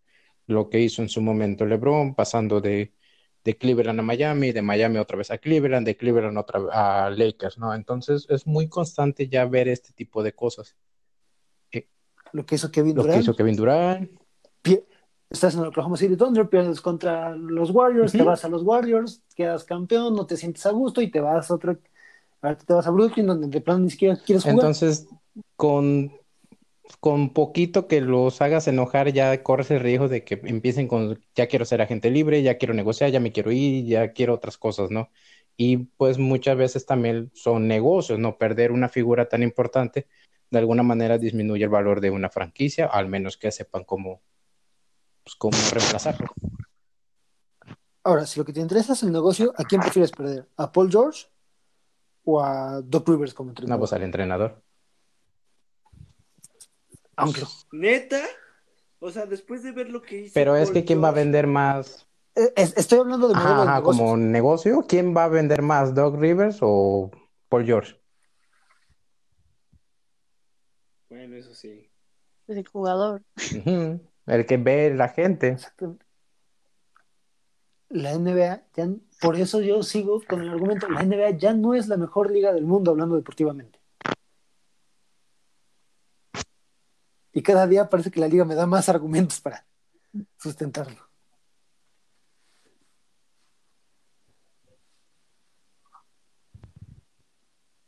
Lo 0.47 0.69
que 0.69 0.81
hizo 0.81 1.03
en 1.03 1.09
su 1.09 1.21
momento 1.21 1.67
LeBron, 1.67 2.15
pasando 2.15 2.61
de, 2.61 2.93
de 3.47 3.57
Cleveland 3.57 4.01
a 4.01 4.03
Miami, 4.03 4.51
de 4.51 4.61
Miami 4.61 4.99
otra 4.99 5.17
vez 5.17 5.31
a 5.31 5.39
Cleveland, 5.39 5.87
de 5.87 5.97
Cleveland 5.97 6.37
otra 6.37 6.59
vez 6.59 6.71
a 6.73 7.11
Lakers, 7.11 7.59
¿no? 7.59 7.73
Entonces 7.73 8.27
es 8.29 8.45
muy 8.45 8.69
constante 8.69 9.29
ya 9.29 9.45
ver 9.45 9.69
este 9.69 9.93
tipo 9.93 10.25
de 10.25 10.35
cosas. 10.35 10.75
Eh, 11.71 11.87
lo 12.33 12.45
que 12.45 12.57
hizo 12.57 12.73
Kevin 12.73 12.97
Durant. 12.97 13.09
Lo 13.09 13.15
que 13.15 13.21
hizo 13.21 13.37
Kevin 13.37 13.57
Durant. 13.57 14.11
Estás 15.31 15.55
en 15.55 15.61
Oklahoma 15.61 15.97
City 15.97 16.17
Thunder, 16.17 16.49
pierdes 16.49 16.81
contra 16.81 17.37
los 17.37 17.71
Warriors, 17.71 18.11
te 18.11 18.23
vas 18.23 18.45
a 18.45 18.49
los 18.49 18.65
Warriors, 18.65 19.23
quedas 19.37 19.63
campeón, 19.63 20.17
no 20.17 20.27
te 20.27 20.37
sientes 20.37 20.67
a 20.67 20.73
gusto 20.73 21.01
y 21.01 21.11
te 21.11 21.21
vas 21.21 21.49
a 21.49 21.55
otro 21.55 21.77
te 21.77 22.75
vas 22.75 22.87
a 22.87 22.91
Brooklyn 22.91 23.27
donde 23.27 23.47
de 23.47 23.61
plano 23.61 23.81
ni 23.81 23.91
siquiera 23.91 24.17
quieres 24.17 24.43
jugar. 24.43 24.59
Entonces, 24.59 25.09
con, 25.55 26.13
con 27.01 27.33
poquito 27.33 27.87
que 27.87 28.01
los 28.01 28.41
hagas 28.41 28.69
enojar, 28.69 29.13
ya 29.13 29.43
corres 29.43 29.71
el 29.71 29.81
riesgo 29.81 30.09
de 30.09 30.25
que 30.25 30.41
empiecen 30.45 30.89
con, 30.89 31.21
ya 31.35 31.47
quiero 31.47 31.65
ser 31.65 31.83
agente 31.83 32.11
libre, 32.11 32.43
ya 32.43 32.59
quiero 32.59 32.75
negociar, 32.75 33.11
ya 33.11 33.21
me 33.21 33.33
quiero 33.33 33.53
ir, 33.53 33.85
ya 33.87 34.13
quiero 34.13 34.35
otras 34.35 34.59
cosas, 34.59 34.91
¿no? 34.91 35.11
Y 35.57 35.79
pues 35.97 36.19
muchas 36.19 36.57
veces 36.57 36.87
también 36.87 37.31
son 37.35 37.67
negocios, 37.69 38.19
¿no? 38.19 38.39
Perder 38.39 38.73
una 38.73 38.89
figura 38.89 39.29
tan 39.29 39.43
importante 39.43 40.07
de 40.51 40.59
alguna 40.59 40.83
manera 40.83 41.19
disminuye 41.19 41.65
el 41.65 41.71
valor 41.71 42.01
de 42.01 42.11
una 42.11 42.31
franquicia, 42.31 42.87
al 42.87 43.09
menos 43.09 43.37
que 43.37 43.51
sepan 43.51 43.85
cómo, 43.85 44.23
pues, 45.25 45.35
cómo 45.37 45.57
reemplazarlo. 45.73 46.29
Ahora, 48.05 48.27
si 48.27 48.39
lo 48.39 48.45
que 48.45 48.53
te 48.53 48.61
interesa 48.61 48.93
es 48.93 49.03
el 49.03 49.13
negocio, 49.13 49.53
¿a 49.57 49.65
quién 49.65 49.81
prefieres 49.81 50.13
perder? 50.13 50.49
¿A 50.57 50.71
Paul 50.71 50.91
George 50.91 51.27
o 52.25 52.41
a 52.41 52.81
Doc 52.81 53.09
Rivers 53.09 53.35
como 53.35 53.51
entrenador? 53.51 53.77
No, 53.77 53.81
pues 53.81 53.93
al 53.93 54.03
entrenador. 54.05 54.63
Aunque. 57.17 57.43
¿Neta? 57.73 58.21
O 58.99 59.11
sea, 59.11 59.27
después 59.27 59.63
de 59.63 59.73
ver 59.73 59.91
lo 59.91 60.03
que 60.03 60.23
hizo. 60.23 60.35
Pero 60.35 60.57
es 60.57 60.71
que 60.71 60.85
¿quién 60.85 61.03
va 61.03 61.09
a 61.09 61.13
vender 61.13 61.47
más? 61.47 62.07
Eh, 62.35 62.53
estoy 62.57 62.99
hablando 62.99 63.29
de 63.29 63.35
modelo 63.35 63.63
ajá, 63.63 63.83
como 63.83 64.17
negocio. 64.17 64.85
¿Quién 64.87 65.17
va 65.17 65.25
a 65.25 65.29
vender 65.29 65.63
más, 65.63 65.95
Doc 65.95 66.17
Rivers 66.19 66.59
o 66.61 67.11
Paul 67.49 67.65
George? 67.65 67.99
Bueno, 71.09 71.37
eso 71.37 71.55
sí. 71.55 71.91
El 72.47 72.67
jugador. 72.67 73.23
El 74.27 74.47
que 74.47 74.57
ve 74.57 74.95
la 74.95 75.09
gente. 75.09 75.57
La 77.89 78.19
NBA 78.19 78.63
ya 78.75 78.89
por 79.21 79.37
eso 79.37 79.61
yo 79.61 79.83
sigo 79.83 80.21
con 80.29 80.43
el 80.43 80.51
argumento, 80.51 80.89
la 80.89 81.03
NBA 81.03 81.31
ya 81.39 81.55
no 81.55 81.75
es 81.75 81.89
la 81.89 81.97
mejor 81.97 82.31
liga 82.31 82.53
del 82.53 82.65
mundo 82.65 82.91
hablando 82.91 83.17
deportivamente. 83.17 83.79
Y 87.37 87.43
cada 87.43 87.67
día 87.67 87.91
parece 87.91 88.11
que 88.11 88.19
la 88.19 88.29
liga 88.29 88.47
me 88.47 88.55
da 88.55 88.65
más 88.65 88.89
argumentos 88.89 89.43
para 89.43 89.67
sustentarlo. 90.39 91.07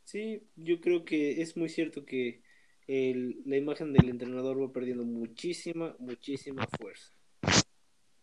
Sí, 0.03 0.47
yo 0.55 0.79
creo 0.79 1.03
que 1.03 1.41
es 1.41 1.57
muy 1.57 1.67
cierto 1.67 2.05
que 2.05 2.43
la 2.85 3.57
imagen 3.57 3.91
del 3.91 4.09
entrenador 4.09 4.61
va 4.61 4.71
perdiendo 4.71 5.03
muchísima, 5.03 5.95
muchísima 5.97 6.67
fuerza. 6.77 7.11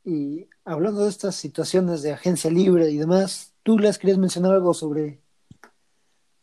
Y 0.05 0.47
hablando 0.65 1.03
de 1.03 1.11
estas 1.11 1.35
situaciones 1.35 2.03
de 2.03 2.13
agencia 2.13 2.53
libre 2.53 2.89
y 2.89 2.99
demás, 2.99 3.53
¿tú 3.65 3.81
les 3.81 3.99
querías 3.99 4.19
mencionar 4.19 4.53
algo 4.53 4.73
sobre 4.73 5.21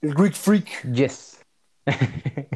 el 0.01 0.13
Greek 0.13 0.33
Freak? 0.33 0.91
Yes. 0.91 1.42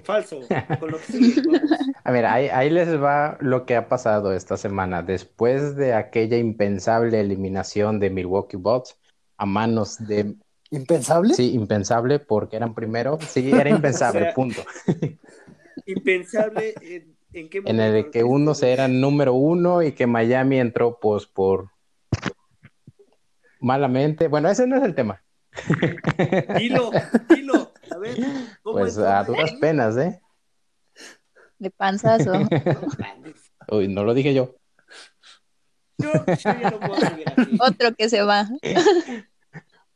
Falso. 0.03 0.39
A 2.03 2.11
ver, 2.11 2.25
ahí, 2.25 2.69
les 2.69 3.01
va 3.01 3.37
lo 3.41 3.65
que 3.65 3.75
ha 3.75 3.89
pasado 3.89 4.33
esta 4.33 4.57
semana. 4.57 5.03
Después 5.03 5.75
de 5.75 5.93
aquella 5.93 6.37
impensable 6.37 7.19
eliminación 7.19 7.99
de 7.99 8.09
Milwaukee 8.09 8.57
Bucks 8.57 8.97
a 9.37 9.45
manos 9.45 9.97
de... 10.07 10.35
¿Impensable? 10.69 11.33
Sí, 11.33 11.53
impensable 11.53 12.19
porque 12.19 12.57
eran 12.57 12.73
primero. 12.73 13.19
Sí, 13.21 13.51
era 13.51 13.69
impensable, 13.69 14.31
punto. 14.35 14.63
Impensable 15.85 16.73
¿En, 17.33 17.79
el 17.79 18.09
que 18.09 18.23
uno 18.23 18.53
se 18.55 18.71
era 18.71 18.87
número 18.87 19.33
uno 19.33 19.83
y 19.83 19.91
que 19.91 20.07
Miami 20.07 20.59
entró 20.59 20.99
pues 20.99 21.25
por 21.25 21.69
malamente. 23.59 24.27
Bueno, 24.27 24.49
ese 24.49 24.65
no 24.65 24.77
es 24.77 24.83
el 24.83 24.95
tema. 24.95 25.21
Dilo, 26.57 26.91
dilo. 27.29 27.46
A 27.97 27.99
ver, 27.99 28.15
pues 28.61 28.95
a 28.99 29.23
duras 29.23 29.53
penas, 29.59 29.97
¿eh? 29.97 30.21
De 31.57 31.71
panzazo. 31.71 32.31
Uy, 33.71 33.87
no 33.87 34.03
lo 34.03 34.13
dije 34.13 34.35
yo. 34.35 34.55
Yo, 35.97 36.11
ya 36.43 36.69
no 36.69 36.79
puedo 36.79 36.95
seguir 36.97 37.25
así. 37.35 37.57
Otro 37.59 37.95
que 37.95 38.07
se 38.07 38.21
va. 38.21 38.47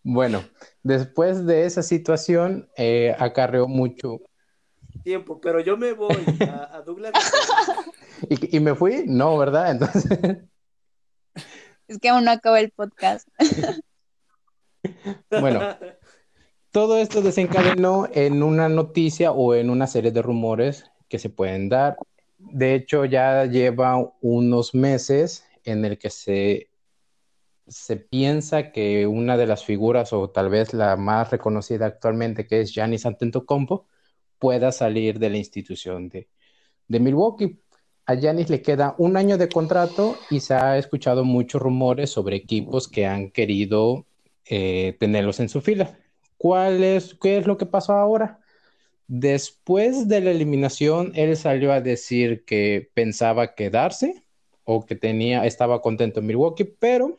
Bueno, 0.04 0.43
después 0.82 1.45
de 1.45 1.68
esa 1.68 1.84
situación, 1.84 2.68
eh, 2.76 3.16
acarreó 3.20 3.68
mucho. 3.68 4.20
Tiempo, 5.04 5.39
pero 5.39 5.60
yo 5.60 5.78
me 5.78 5.93
voy 5.93 6.18
a, 6.49 6.78
a 6.78 6.82
Douglas. 6.82 7.14
¿Y, 8.28 8.58
¿Y 8.58 8.60
me 8.62 8.74
fui? 8.74 9.04
No, 9.06 9.38
¿verdad? 9.38 9.70
Entonces, 9.70 10.06
Es 11.88 11.99
que 11.99 12.10
aún 12.10 12.26
no 12.26 12.32
acaba 12.32 12.60
el 12.60 12.72
podcast. 12.72 13.28
bueno, 15.30 15.78
todo 16.72 16.97
esto 16.97 17.22
desencadenó 17.22 18.07
en 18.13 18.43
una 18.43 18.69
noticia 18.69 19.32
o 19.32 19.53
en 19.55 19.69
una 19.69 19.88
serie 19.88 20.11
de 20.11 20.22
rumores 20.22 20.86
que 21.09 21.19
se 21.19 21.30
pueden 21.30 21.69
dar. 21.69 21.97
De 22.38 22.74
hecho, 22.76 23.05
ya 23.05 23.45
lleva 23.45 24.13
unos 24.22 24.74
meses 24.74 25.45
en 25.65 25.84
el 25.86 25.97
que 25.97 26.09
se, 26.09 26.69
se 27.67 27.97
piensa 27.97 28.72
que 28.72 29.05
una 29.05 29.38
de 29.38 29.47
las 29.47 29.65
figuras, 29.65 30.13
o 30.13 30.30
tal 30.30 30.49
vez 30.49 30.74
la 30.74 30.95
más 30.95 31.30
reconocida 31.30 31.86
actualmente, 31.86 32.47
que 32.47 32.61
es 32.61 32.74
Giannis 32.74 33.05
Antetokounmpo, 33.05 33.86
pueda 34.39 34.72
salir 34.72 35.19
de 35.19 35.30
la 35.30 35.38
institución 35.38 36.09
de, 36.09 36.30
de 36.88 36.99
Milwaukee. 36.99 37.59
A 38.05 38.15
Giannis 38.15 38.49
le 38.49 38.61
queda 38.61 38.95
un 38.97 39.17
año 39.17 39.38
de 39.38 39.49
contrato 39.49 40.17
y 40.30 40.39
se 40.39 40.53
ha 40.53 40.78
escuchado 40.78 41.24
muchos 41.26 41.61
rumores 41.61 42.09
sobre 42.09 42.38
equipos 42.38 42.88
que 42.88 43.05
han 43.05 43.30
querido 43.30 44.05
eh, 44.45 44.95
tenerlos 44.99 45.39
en 45.39 45.49
su 45.49 45.61
fila. 45.61 46.01
¿Cuál 46.42 46.84
es, 46.84 47.14
¿Qué 47.22 47.38
es 47.38 47.46
lo 47.46 47.56
que 47.56 47.68
pasó 47.68 47.94
ahora? 47.94 48.39
Después 49.06 50.08
de 50.08 50.22
la 50.22 50.32
eliminación, 50.32 51.12
él 51.14 51.38
salió 51.38 51.72
a 51.72 51.82
decir 51.82 52.46
que 52.46 52.89
pensaba 52.96 53.54
quedarse 53.54 54.24
o 54.64 54.84
que 54.84 54.96
tenía, 54.96 55.46
estaba 55.46 55.84
contento 55.84 56.20
en 56.20 56.26
Milwaukee, 56.26 56.64
pero 56.64 57.16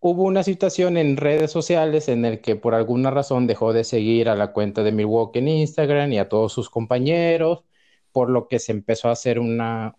hubo 0.00 0.22
una 0.22 0.42
situación 0.42 0.96
en 0.96 1.18
redes 1.18 1.50
sociales 1.50 2.08
en 2.08 2.24
el 2.24 2.40
que 2.40 2.56
por 2.56 2.74
alguna 2.74 3.10
razón 3.10 3.46
dejó 3.46 3.74
de 3.74 3.84
seguir 3.84 4.30
a 4.30 4.36
la 4.36 4.54
cuenta 4.54 4.82
de 4.82 4.92
Milwaukee 4.92 5.40
en 5.40 5.48
Instagram 5.48 6.10
y 6.14 6.18
a 6.18 6.30
todos 6.30 6.50
sus 6.50 6.70
compañeros, 6.70 7.64
por 8.10 8.30
lo 8.30 8.48
que 8.48 8.58
se 8.58 8.72
empezó 8.72 9.10
a 9.10 9.12
hacer 9.12 9.38
una, 9.38 9.96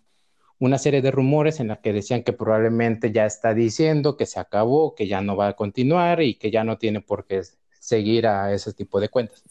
una 0.58 0.78
serie 0.78 1.00
de 1.00 1.12
rumores 1.12 1.60
en 1.60 1.68
la 1.68 1.80
que 1.80 1.92
decían 1.92 2.24
que 2.24 2.32
probablemente 2.32 3.12
ya 3.12 3.24
está 3.24 3.54
diciendo 3.54 4.16
que 4.16 4.26
se 4.26 4.40
acabó, 4.40 4.96
que 4.96 5.06
ya 5.06 5.20
no 5.20 5.36
va 5.36 5.46
a 5.46 5.54
continuar 5.54 6.22
y 6.22 6.34
que 6.34 6.50
ya 6.50 6.64
no 6.64 6.76
tiene 6.76 7.02
por 7.02 7.24
qué 7.24 7.42
seguir 7.90 8.26
a 8.26 8.54
ese 8.54 8.72
tipo 8.72 9.00
de 9.00 9.08
cuentas. 9.08 9.42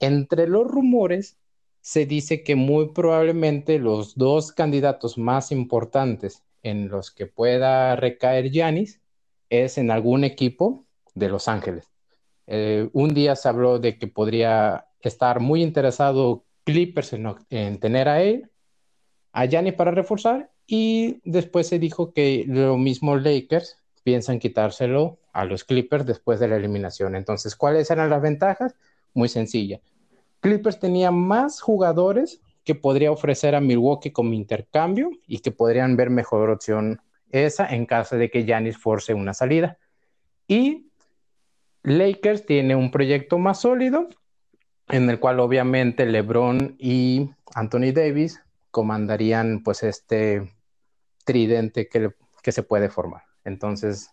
Entre 0.00 0.46
los 0.46 0.66
rumores 0.66 1.36
se 1.80 2.06
dice 2.06 2.42
que 2.42 2.54
muy 2.54 2.92
probablemente 2.92 3.78
los 3.78 4.14
dos 4.14 4.52
candidatos 4.52 5.18
más 5.18 5.50
importantes 5.52 6.44
en 6.62 6.88
los 6.88 7.10
que 7.10 7.26
pueda 7.26 7.96
recaer 7.96 8.50
Giannis 8.50 9.00
es 9.50 9.78
en 9.78 9.90
algún 9.90 10.24
equipo 10.24 10.84
de 11.14 11.28
Los 11.28 11.48
Ángeles. 11.48 11.90
Eh, 12.46 12.88
un 12.92 13.12
día 13.14 13.34
se 13.36 13.48
habló 13.48 13.78
de 13.78 13.98
que 13.98 14.06
podría 14.06 14.86
estar 15.00 15.40
muy 15.40 15.62
interesado 15.62 16.44
Clippers 16.64 17.12
en, 17.12 17.26
en 17.50 17.80
tener 17.80 18.08
a 18.08 18.22
él, 18.22 18.50
a 19.32 19.46
Giannis 19.46 19.74
para 19.74 19.90
reforzar, 19.90 20.50
y 20.66 21.20
después 21.24 21.66
se 21.66 21.78
dijo 21.78 22.12
que 22.12 22.44
lo 22.46 22.76
mismo 22.76 23.16
Lakers 23.16 23.78
piensan 24.08 24.38
quitárselo 24.38 25.18
a 25.34 25.44
los 25.44 25.64
Clippers 25.64 26.06
después 26.06 26.40
de 26.40 26.48
la 26.48 26.56
eliminación. 26.56 27.14
Entonces, 27.14 27.54
¿cuáles 27.54 27.90
eran 27.90 28.08
las 28.08 28.22
ventajas? 28.22 28.74
Muy 29.12 29.28
sencilla. 29.28 29.82
Clippers 30.40 30.80
tenía 30.80 31.10
más 31.10 31.60
jugadores 31.60 32.40
que 32.64 32.74
podría 32.74 33.12
ofrecer 33.12 33.54
a 33.54 33.60
Milwaukee 33.60 34.10
como 34.10 34.32
intercambio 34.32 35.10
y 35.26 35.40
que 35.40 35.50
podrían 35.50 35.94
ver 35.94 36.08
mejor 36.08 36.48
opción 36.48 37.02
esa 37.32 37.68
en 37.68 37.84
caso 37.84 38.16
de 38.16 38.30
que 38.30 38.46
Giannis 38.46 38.78
force 38.78 39.12
una 39.12 39.34
salida. 39.34 39.76
Y 40.46 40.86
Lakers 41.82 42.46
tiene 42.46 42.74
un 42.74 42.90
proyecto 42.90 43.36
más 43.36 43.60
sólido 43.60 44.08
en 44.88 45.10
el 45.10 45.20
cual 45.20 45.38
obviamente 45.38 46.06
LeBron 46.06 46.76
y 46.78 47.28
Anthony 47.54 47.92
Davis 47.92 48.42
comandarían 48.70 49.62
pues 49.62 49.82
este 49.82 50.50
tridente 51.26 51.90
que, 51.90 52.14
que 52.42 52.52
se 52.52 52.62
puede 52.62 52.88
formar. 52.88 53.27
Entonces, 53.48 54.10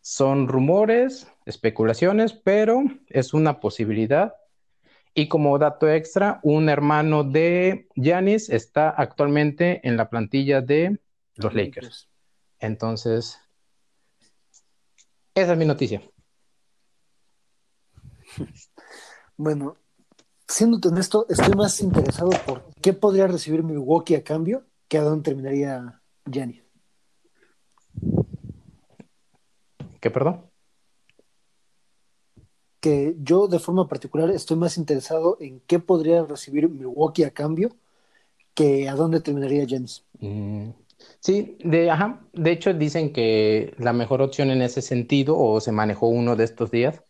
son 0.00 0.48
rumores, 0.48 1.26
especulaciones, 1.46 2.32
pero 2.32 2.84
es 3.08 3.34
una 3.34 3.58
posibilidad. 3.58 4.34
Y 5.14 5.28
como 5.28 5.58
dato 5.58 5.90
extra, 5.90 6.40
un 6.42 6.68
hermano 6.68 7.24
de 7.24 7.88
Giannis 7.96 8.50
está 8.50 8.90
actualmente 8.90 9.80
en 9.88 9.96
la 9.96 10.10
plantilla 10.10 10.60
de 10.60 11.00
los 11.36 11.54
Lakers. 11.54 12.08
Entonces, 12.60 13.38
esa 15.34 15.52
es 15.52 15.58
mi 15.58 15.64
noticia. 15.64 16.02
Bueno, 19.38 19.76
siendo 20.48 20.78
honesto, 20.88 21.26
estoy 21.28 21.54
más 21.54 21.78
interesado 21.82 22.30
por 22.46 22.72
qué 22.80 22.94
podría 22.94 23.26
recibir 23.26 23.62
Milwaukee 23.62 24.14
a 24.14 24.24
cambio 24.24 24.64
que 24.88 24.96
a 24.96 25.02
dónde 25.02 25.24
terminaría 25.24 26.00
Giannis. 26.24 26.62
¿Qué, 30.06 30.10
perdón? 30.12 30.48
Que 32.78 33.16
yo 33.18 33.48
de 33.48 33.58
forma 33.58 33.88
particular 33.88 34.30
estoy 34.30 34.56
más 34.56 34.78
interesado 34.78 35.36
en 35.40 35.58
qué 35.66 35.80
podría 35.80 36.22
recibir 36.22 36.68
Milwaukee 36.68 37.24
a 37.24 37.32
cambio 37.32 37.70
que 38.54 38.88
a 38.88 38.94
dónde 38.94 39.20
terminaría 39.20 39.64
Giannis. 39.64 40.04
Mm, 40.20 40.70
sí, 41.18 41.58
de, 41.58 41.90
ajá. 41.90 42.24
De 42.32 42.52
hecho, 42.52 42.72
dicen 42.72 43.12
que 43.12 43.74
la 43.78 43.92
mejor 43.92 44.22
opción 44.22 44.50
en 44.50 44.62
ese 44.62 44.80
sentido, 44.80 45.36
o 45.36 45.60
se 45.60 45.72
manejó 45.72 46.06
uno 46.06 46.36
de 46.36 46.44
estos 46.44 46.70
días, 46.70 47.02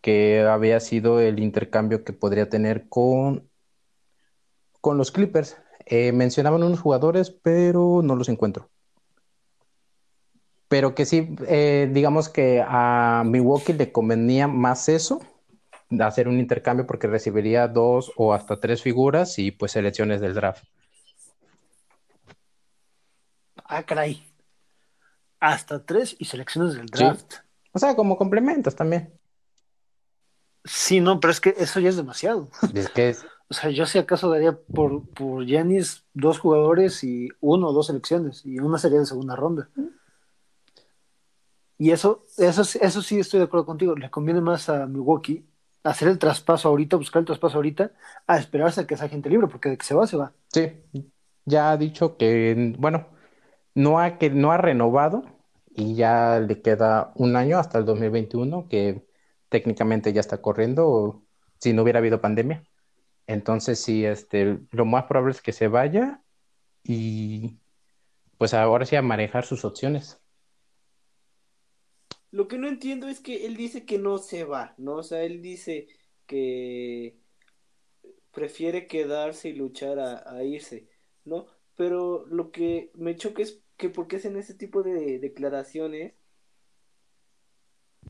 que 0.00 0.40
había 0.40 0.80
sido 0.80 1.20
el 1.20 1.40
intercambio 1.40 2.04
que 2.04 2.14
podría 2.14 2.48
tener 2.48 2.88
con, 2.88 3.50
con 4.80 4.96
los 4.96 5.12
Clippers. 5.12 5.58
Eh, 5.84 6.12
mencionaban 6.12 6.62
unos 6.62 6.80
jugadores, 6.80 7.30
pero 7.30 8.00
no 8.02 8.16
los 8.16 8.30
encuentro. 8.30 8.70
Pero 10.74 10.92
que 10.92 11.06
sí, 11.06 11.36
eh, 11.46 11.88
digamos 11.92 12.28
que 12.28 12.60
a 12.66 13.22
Milwaukee 13.24 13.74
le 13.74 13.92
convenía 13.92 14.48
más 14.48 14.88
eso, 14.88 15.22
hacer 16.00 16.26
un 16.26 16.40
intercambio 16.40 16.84
porque 16.84 17.06
recibiría 17.06 17.68
dos 17.68 18.10
o 18.16 18.34
hasta 18.34 18.58
tres 18.58 18.82
figuras 18.82 19.38
y 19.38 19.52
pues 19.52 19.70
selecciones 19.70 20.20
del 20.20 20.34
draft. 20.34 20.64
Ah, 23.64 23.84
caray. 23.84 24.26
Hasta 25.38 25.86
tres 25.86 26.16
y 26.18 26.24
selecciones 26.24 26.74
del 26.74 26.86
draft. 26.86 27.34
Sí. 27.34 27.38
O 27.70 27.78
sea, 27.78 27.94
como 27.94 28.16
complementos 28.16 28.74
también. 28.74 29.16
Sí, 30.64 31.00
no, 31.00 31.20
pero 31.20 31.30
es 31.30 31.40
que 31.40 31.54
eso 31.56 31.78
ya 31.78 31.90
es 31.90 31.96
demasiado. 31.96 32.48
Es 32.74 32.88
que 32.88 33.10
es... 33.10 33.24
O 33.46 33.54
sea, 33.54 33.70
yo 33.70 33.86
si 33.86 33.98
acaso 33.98 34.28
daría 34.28 34.58
por, 34.58 35.06
por 35.10 35.44
Giannis 35.44 36.02
dos 36.14 36.40
jugadores 36.40 37.04
y 37.04 37.28
uno 37.40 37.68
o 37.68 37.72
dos 37.72 37.86
selecciones 37.86 38.44
y 38.44 38.58
una 38.58 38.78
sería 38.78 38.98
de 38.98 39.06
segunda 39.06 39.36
ronda. 39.36 39.68
Y 41.78 41.90
eso, 41.90 42.24
eso, 42.38 42.62
eso 42.62 43.02
sí 43.02 43.18
estoy 43.18 43.40
de 43.40 43.46
acuerdo 43.46 43.66
contigo. 43.66 43.96
Le 43.96 44.10
conviene 44.10 44.40
más 44.40 44.68
a 44.68 44.86
Milwaukee 44.86 45.46
hacer 45.84 46.08
el 46.08 46.18
traspaso 46.18 46.68
ahorita, 46.68 46.96
buscar 46.96 47.20
el 47.20 47.26
traspaso 47.26 47.56
ahorita, 47.56 47.92
a 48.26 48.38
esperarse 48.38 48.80
a 48.80 48.86
que 48.86 48.96
sea 48.96 49.08
gente 49.08 49.28
libre, 49.28 49.48
porque 49.48 49.68
de 49.68 49.76
que 49.76 49.84
se 49.84 49.94
va, 49.94 50.06
se 50.06 50.16
va. 50.16 50.32
Sí, 50.52 50.72
ya 51.44 51.70
ha 51.70 51.76
dicho 51.76 52.16
que, 52.16 52.74
bueno, 52.78 53.08
no 53.74 54.00
ha, 54.00 54.18
que 54.18 54.30
no 54.30 54.50
ha 54.50 54.56
renovado 54.56 55.24
y 55.74 55.94
ya 55.94 56.40
le 56.40 56.62
queda 56.62 57.12
un 57.16 57.36
año 57.36 57.58
hasta 57.58 57.78
el 57.78 57.84
2021, 57.84 58.68
que 58.68 59.06
técnicamente 59.50 60.12
ya 60.12 60.20
está 60.20 60.40
corriendo 60.40 61.22
si 61.60 61.72
no 61.72 61.82
hubiera 61.82 61.98
habido 61.98 62.20
pandemia. 62.20 62.64
Entonces, 63.26 63.78
sí, 63.80 64.04
este, 64.04 64.60
lo 64.70 64.84
más 64.84 65.04
probable 65.04 65.32
es 65.32 65.42
que 65.42 65.52
se 65.52 65.68
vaya 65.68 66.22
y 66.82 67.58
pues 68.38 68.54
ahora 68.54 68.86
sí 68.86 68.96
a 68.96 69.02
manejar 69.02 69.44
sus 69.44 69.64
opciones. 69.64 70.20
Lo 72.34 72.48
que 72.48 72.58
no 72.58 72.66
entiendo 72.66 73.06
es 73.06 73.20
que 73.20 73.46
él 73.46 73.56
dice 73.56 73.84
que 73.84 73.96
no 73.98 74.18
se 74.18 74.42
va, 74.42 74.74
¿no? 74.76 74.96
O 74.96 75.02
sea, 75.04 75.22
él 75.22 75.40
dice 75.40 75.86
que 76.26 77.16
prefiere 78.32 78.88
quedarse 78.88 79.50
y 79.50 79.52
luchar 79.52 80.00
a, 80.00 80.28
a 80.28 80.42
irse, 80.42 80.88
¿no? 81.24 81.46
Pero 81.76 82.26
lo 82.26 82.50
que 82.50 82.90
me 82.94 83.14
choca 83.14 83.42
es 83.42 83.62
que 83.76 83.88
por 83.88 84.08
qué 84.08 84.16
hacen 84.16 84.36
ese 84.36 84.54
tipo 84.54 84.82
de 84.82 85.20
declaraciones 85.20 86.14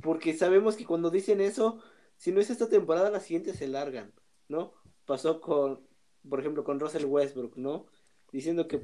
porque 0.01 0.33
sabemos 0.33 0.77
que 0.77 0.87
cuando 0.87 1.11
dicen 1.11 1.43
eso, 1.43 1.81
si 2.17 2.33
no 2.33 2.41
es 2.41 2.49
esta 2.49 2.69
temporada, 2.69 3.11
la 3.11 3.21
siguiente 3.21 3.53
se 3.53 3.69
largan, 3.69 4.11
¿no? 4.49 4.73
Pasó 5.05 5.41
con, 5.43 5.81
por 6.29 6.41
ejemplo, 6.41 6.65
con 6.65 6.81
Russell 6.81 7.05
Westbrook, 7.05 7.57
¿no? 7.57 7.87
Diciendo 8.33 8.67
que, 8.67 8.81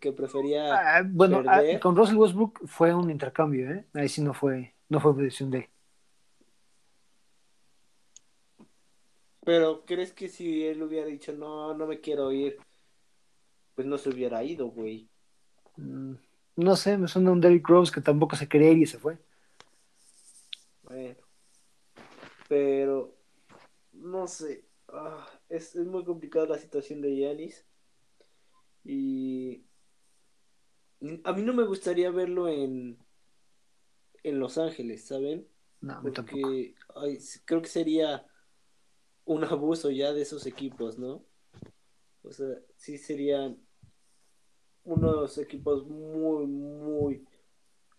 que 0.00 0.12
prefería. 0.12 0.74
Ah, 0.74 1.02
bueno, 1.04 1.42
ah, 1.48 1.60
con 1.82 1.96
Russell 1.96 2.16
Westbrook 2.16 2.66
fue 2.66 2.94
un 2.94 3.10
intercambio, 3.10 3.68
¿eh? 3.70 3.84
Ahí 3.92 4.08
sí 4.08 4.22
no 4.22 4.32
fue, 4.32 4.75
no 4.88 5.00
fue 5.00 5.14
decisión 5.14 5.50
de 5.50 5.58
él. 5.58 5.68
Pero, 9.44 9.84
¿crees 9.84 10.12
que 10.12 10.28
si 10.28 10.66
él 10.66 10.82
hubiera 10.82 11.06
dicho, 11.06 11.32
no, 11.32 11.72
no 11.72 11.86
me 11.86 12.00
quiero 12.00 12.32
ir, 12.32 12.58
pues 13.76 13.86
no 13.86 13.96
se 13.96 14.08
hubiera 14.08 14.42
ido, 14.42 14.66
güey? 14.66 15.08
Mm, 15.76 16.14
No 16.56 16.74
sé, 16.74 16.98
me 16.98 17.06
suena 17.06 17.30
un 17.30 17.40
Derrick 17.40 17.68
Rose 17.68 17.92
que 17.92 18.00
tampoco 18.00 18.34
se 18.34 18.48
quería 18.48 18.72
ir 18.72 18.78
y 18.78 18.86
se 18.86 18.98
fue. 18.98 19.18
Bueno. 20.82 21.16
Pero, 22.48 23.14
no 23.92 24.26
sé. 24.26 24.64
Ah, 24.88 25.26
es, 25.48 25.76
es, 25.76 25.86
muy 25.86 26.04
complicada 26.04 26.46
la 26.46 26.58
situación 26.58 27.00
de 27.00 27.16
Yanis. 27.16 27.64
Y 28.82 29.64
a 31.24 31.32
mí 31.32 31.42
no 31.42 31.52
me 31.52 31.64
gustaría 31.64 32.10
verlo 32.10 32.48
en, 32.48 32.98
en 34.28 34.40
Los 34.40 34.58
Ángeles, 34.58 35.06
¿saben? 35.06 35.46
No, 35.80 36.00
Porque 36.02 36.74
ay, 36.96 37.18
creo 37.44 37.62
que 37.62 37.68
sería 37.68 38.26
un 39.24 39.44
abuso 39.44 39.90
ya 39.90 40.12
de 40.12 40.22
esos 40.22 40.46
equipos, 40.46 40.98
¿no? 40.98 41.24
O 42.22 42.32
sea, 42.32 42.48
sí 42.76 42.98
serían 42.98 43.56
unos 44.82 45.38
equipos 45.38 45.86
muy, 45.86 46.46
muy 46.46 47.24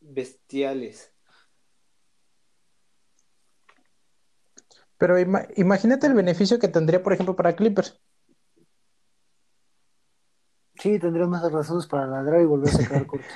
bestiales. 0.01 1.13
Pero 4.97 5.17
imagínate 5.55 6.07
el 6.07 6.13
beneficio 6.13 6.59
que 6.59 6.67
tendría, 6.67 7.03
por 7.03 7.13
ejemplo, 7.13 7.35
para 7.35 7.55
Clippers. 7.55 8.01
Sí, 10.79 10.99
tendría 10.99 11.25
más 11.25 11.49
razones 11.51 11.87
para 11.87 12.07
ladrar 12.07 12.41
y 12.41 12.45
volverse 12.45 12.83
a 12.83 12.87
quedar 12.87 13.07
cortos. 13.07 13.31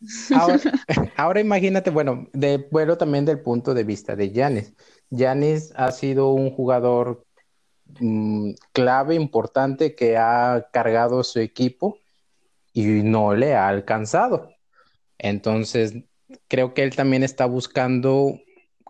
Ahora, 1.16 1.40
imagínate, 1.40 1.90
bueno, 1.90 2.28
de 2.32 2.68
vuelo 2.70 2.96
también 2.96 3.24
del 3.24 3.40
punto 3.40 3.74
de 3.74 3.84
vista 3.84 4.16
de 4.16 4.30
Yanis. 4.30 4.74
Yanis 5.10 5.72
ha 5.76 5.90
sido 5.92 6.32
un 6.32 6.50
jugador 6.50 7.26
mm, 7.98 8.52
clave, 8.72 9.14
importante, 9.14 9.94
que 9.94 10.16
ha 10.16 10.68
cargado 10.72 11.22
su 11.24 11.40
equipo 11.40 11.98
y 12.72 12.84
no 12.84 13.34
le 13.34 13.54
ha 13.54 13.68
alcanzado. 13.68 14.50
Entonces, 15.18 15.94
creo 16.48 16.74
que 16.74 16.84
él 16.84 16.94
también 16.96 17.22
está 17.22 17.46
buscando 17.46 18.38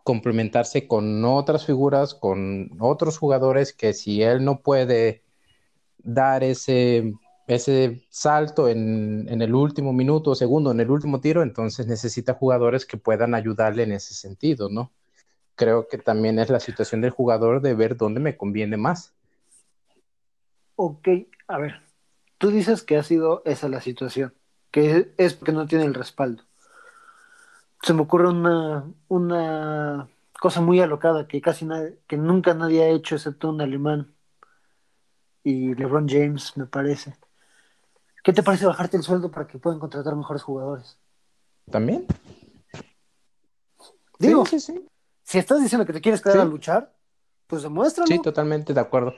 complementarse 0.04 0.86
con 0.86 1.24
otras 1.24 1.66
figuras, 1.66 2.14
con 2.14 2.70
otros 2.78 3.18
jugadores 3.18 3.72
que 3.72 3.92
si 3.92 4.22
él 4.22 4.44
no 4.44 4.60
puede 4.60 5.22
dar 5.98 6.42
ese, 6.42 7.12
ese 7.54 8.06
salto 8.10 8.68
en, 8.68 9.26
en, 9.28 9.42
el 9.42 9.54
último 9.54 9.92
minuto 9.92 10.30
o 10.30 10.34
segundo, 10.34 10.70
en 10.70 10.80
el 10.80 10.90
último 10.90 11.20
tiro, 11.20 11.42
entonces 11.42 11.86
necesita 11.86 12.34
jugadores 12.34 12.86
que 12.86 12.96
puedan 12.96 13.34
ayudarle 13.34 13.82
en 13.82 13.92
ese 13.92 14.14
sentido, 14.14 14.68
¿no? 14.68 14.92
Creo 15.54 15.88
que 15.88 15.98
también 15.98 16.38
es 16.38 16.48
la 16.48 16.60
situación 16.60 17.00
del 17.00 17.10
jugador 17.10 17.60
de 17.60 17.74
ver 17.74 17.96
dónde 17.96 18.20
me 18.20 18.36
conviene 18.36 18.76
más. 18.76 19.14
Ok, 20.76 21.08
a 21.48 21.58
ver, 21.58 21.82
tú 22.38 22.50
dices 22.50 22.82
que 22.82 22.96
ha 22.96 23.02
sido 23.02 23.42
esa 23.44 23.68
la 23.68 23.80
situación, 23.80 24.32
que 24.70 25.12
es 25.18 25.34
porque 25.34 25.52
no 25.52 25.66
tiene 25.66 25.84
el 25.84 25.94
respaldo 25.94 26.44
se 27.82 27.94
me 27.94 28.02
ocurre 28.02 28.28
una, 28.28 28.92
una 29.08 30.08
cosa 30.40 30.60
muy 30.60 30.80
alocada 30.80 31.26
que 31.26 31.40
casi 31.40 31.64
nadie, 31.64 31.98
que 32.06 32.16
nunca 32.16 32.54
nadie 32.54 32.82
ha 32.82 32.88
hecho 32.90 33.16
excepto 33.16 33.48
un 33.48 33.60
alemán 33.60 34.14
y 35.42 35.74
LeBron 35.74 36.08
James, 36.08 36.56
me 36.56 36.66
parece. 36.66 37.16
¿Qué 38.22 38.32
te 38.32 38.42
parece 38.42 38.66
bajarte 38.66 38.96
el 38.96 39.02
sueldo 39.02 39.30
para 39.30 39.46
que 39.46 39.58
puedan 39.58 39.78
contratar 39.78 40.14
mejores 40.14 40.42
jugadores? 40.42 40.98
¿También? 41.70 42.06
Digo, 44.18 44.44
sí, 44.44 44.60
sí, 44.60 44.86
si 45.22 45.38
estás 45.38 45.62
diciendo 45.62 45.86
que 45.86 45.94
te 45.94 46.00
quieres 46.00 46.20
quedar 46.20 46.40
a 46.40 46.44
luchar, 46.44 46.94
pues 47.46 47.62
demuéstralo. 47.62 48.06
Sí, 48.06 48.20
totalmente 48.20 48.74
de 48.74 48.80
acuerdo. 48.80 49.14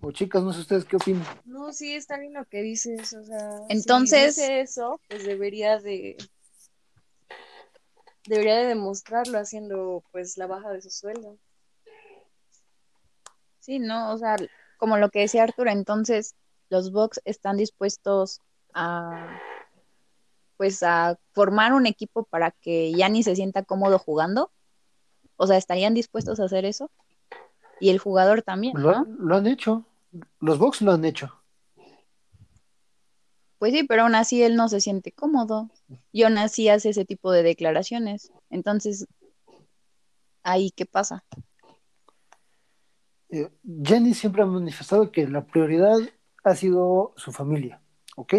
O 0.00 0.12
chicas, 0.12 0.42
no 0.42 0.52
sé 0.54 0.60
ustedes 0.60 0.84
qué 0.86 0.96
opinan. 0.96 1.26
No, 1.44 1.72
sí, 1.72 1.94
está 1.94 2.18
bien 2.18 2.32
lo 2.32 2.46
que 2.46 2.62
dices, 2.62 3.12
o 3.12 3.24
sea. 3.24 3.50
Entonces. 3.68 4.36
Si 4.36 4.40
dice 4.40 4.60
eso, 4.60 5.00
pues 5.08 5.26
debería 5.26 5.78
de. 5.80 6.16
Debería 8.26 8.56
de 8.56 8.66
demostrarlo 8.66 9.38
haciendo, 9.38 10.02
pues, 10.12 10.38
la 10.38 10.46
baja 10.46 10.70
de 10.70 10.80
su 10.80 10.90
sueldo. 10.90 11.36
Sí, 13.68 13.78
no, 13.78 14.14
o 14.14 14.16
sea, 14.16 14.36
como 14.78 14.96
lo 14.96 15.10
que 15.10 15.18
decía 15.18 15.42
Arturo, 15.42 15.70
entonces 15.70 16.34
los 16.70 16.90
Bucks 16.90 17.20
están 17.26 17.58
dispuestos 17.58 18.40
a 18.72 19.28
pues 20.56 20.82
a 20.82 21.18
formar 21.32 21.74
un 21.74 21.86
equipo 21.86 22.24
para 22.24 22.50
que 22.50 22.94
ni 23.10 23.22
se 23.22 23.36
sienta 23.36 23.64
cómodo 23.64 23.98
jugando. 23.98 24.50
O 25.36 25.46
sea, 25.46 25.58
¿estarían 25.58 25.92
dispuestos 25.92 26.40
a 26.40 26.44
hacer 26.44 26.64
eso? 26.64 26.90
Y 27.78 27.90
el 27.90 27.98
jugador 27.98 28.40
también, 28.40 28.72
¿no? 28.72 29.04
Lo, 29.04 29.36
han 29.36 29.46
hecho. 29.46 29.84
Los 30.40 30.58
Bucks 30.58 30.80
lo 30.80 30.92
han 30.92 31.04
hecho. 31.04 31.30
Pues 33.58 33.74
sí, 33.74 33.84
pero 33.84 34.04
aún 34.04 34.14
así 34.14 34.42
él 34.42 34.56
no 34.56 34.70
se 34.70 34.80
siente 34.80 35.12
cómodo. 35.12 35.68
Y 36.10 36.22
aún 36.22 36.38
así 36.38 36.70
hace 36.70 36.88
ese 36.88 37.04
tipo 37.04 37.32
de 37.32 37.42
declaraciones. 37.42 38.32
Entonces, 38.48 39.06
¿ahí 40.42 40.70
qué 40.70 40.86
pasa? 40.86 41.22
Eh, 43.30 43.50
Jenny 43.82 44.14
siempre 44.14 44.42
ha 44.42 44.46
manifestado 44.46 45.10
que 45.10 45.26
la 45.28 45.44
prioridad 45.44 45.98
ha 46.44 46.54
sido 46.54 47.12
su 47.16 47.32
familia, 47.32 47.80
¿ok? 48.16 48.34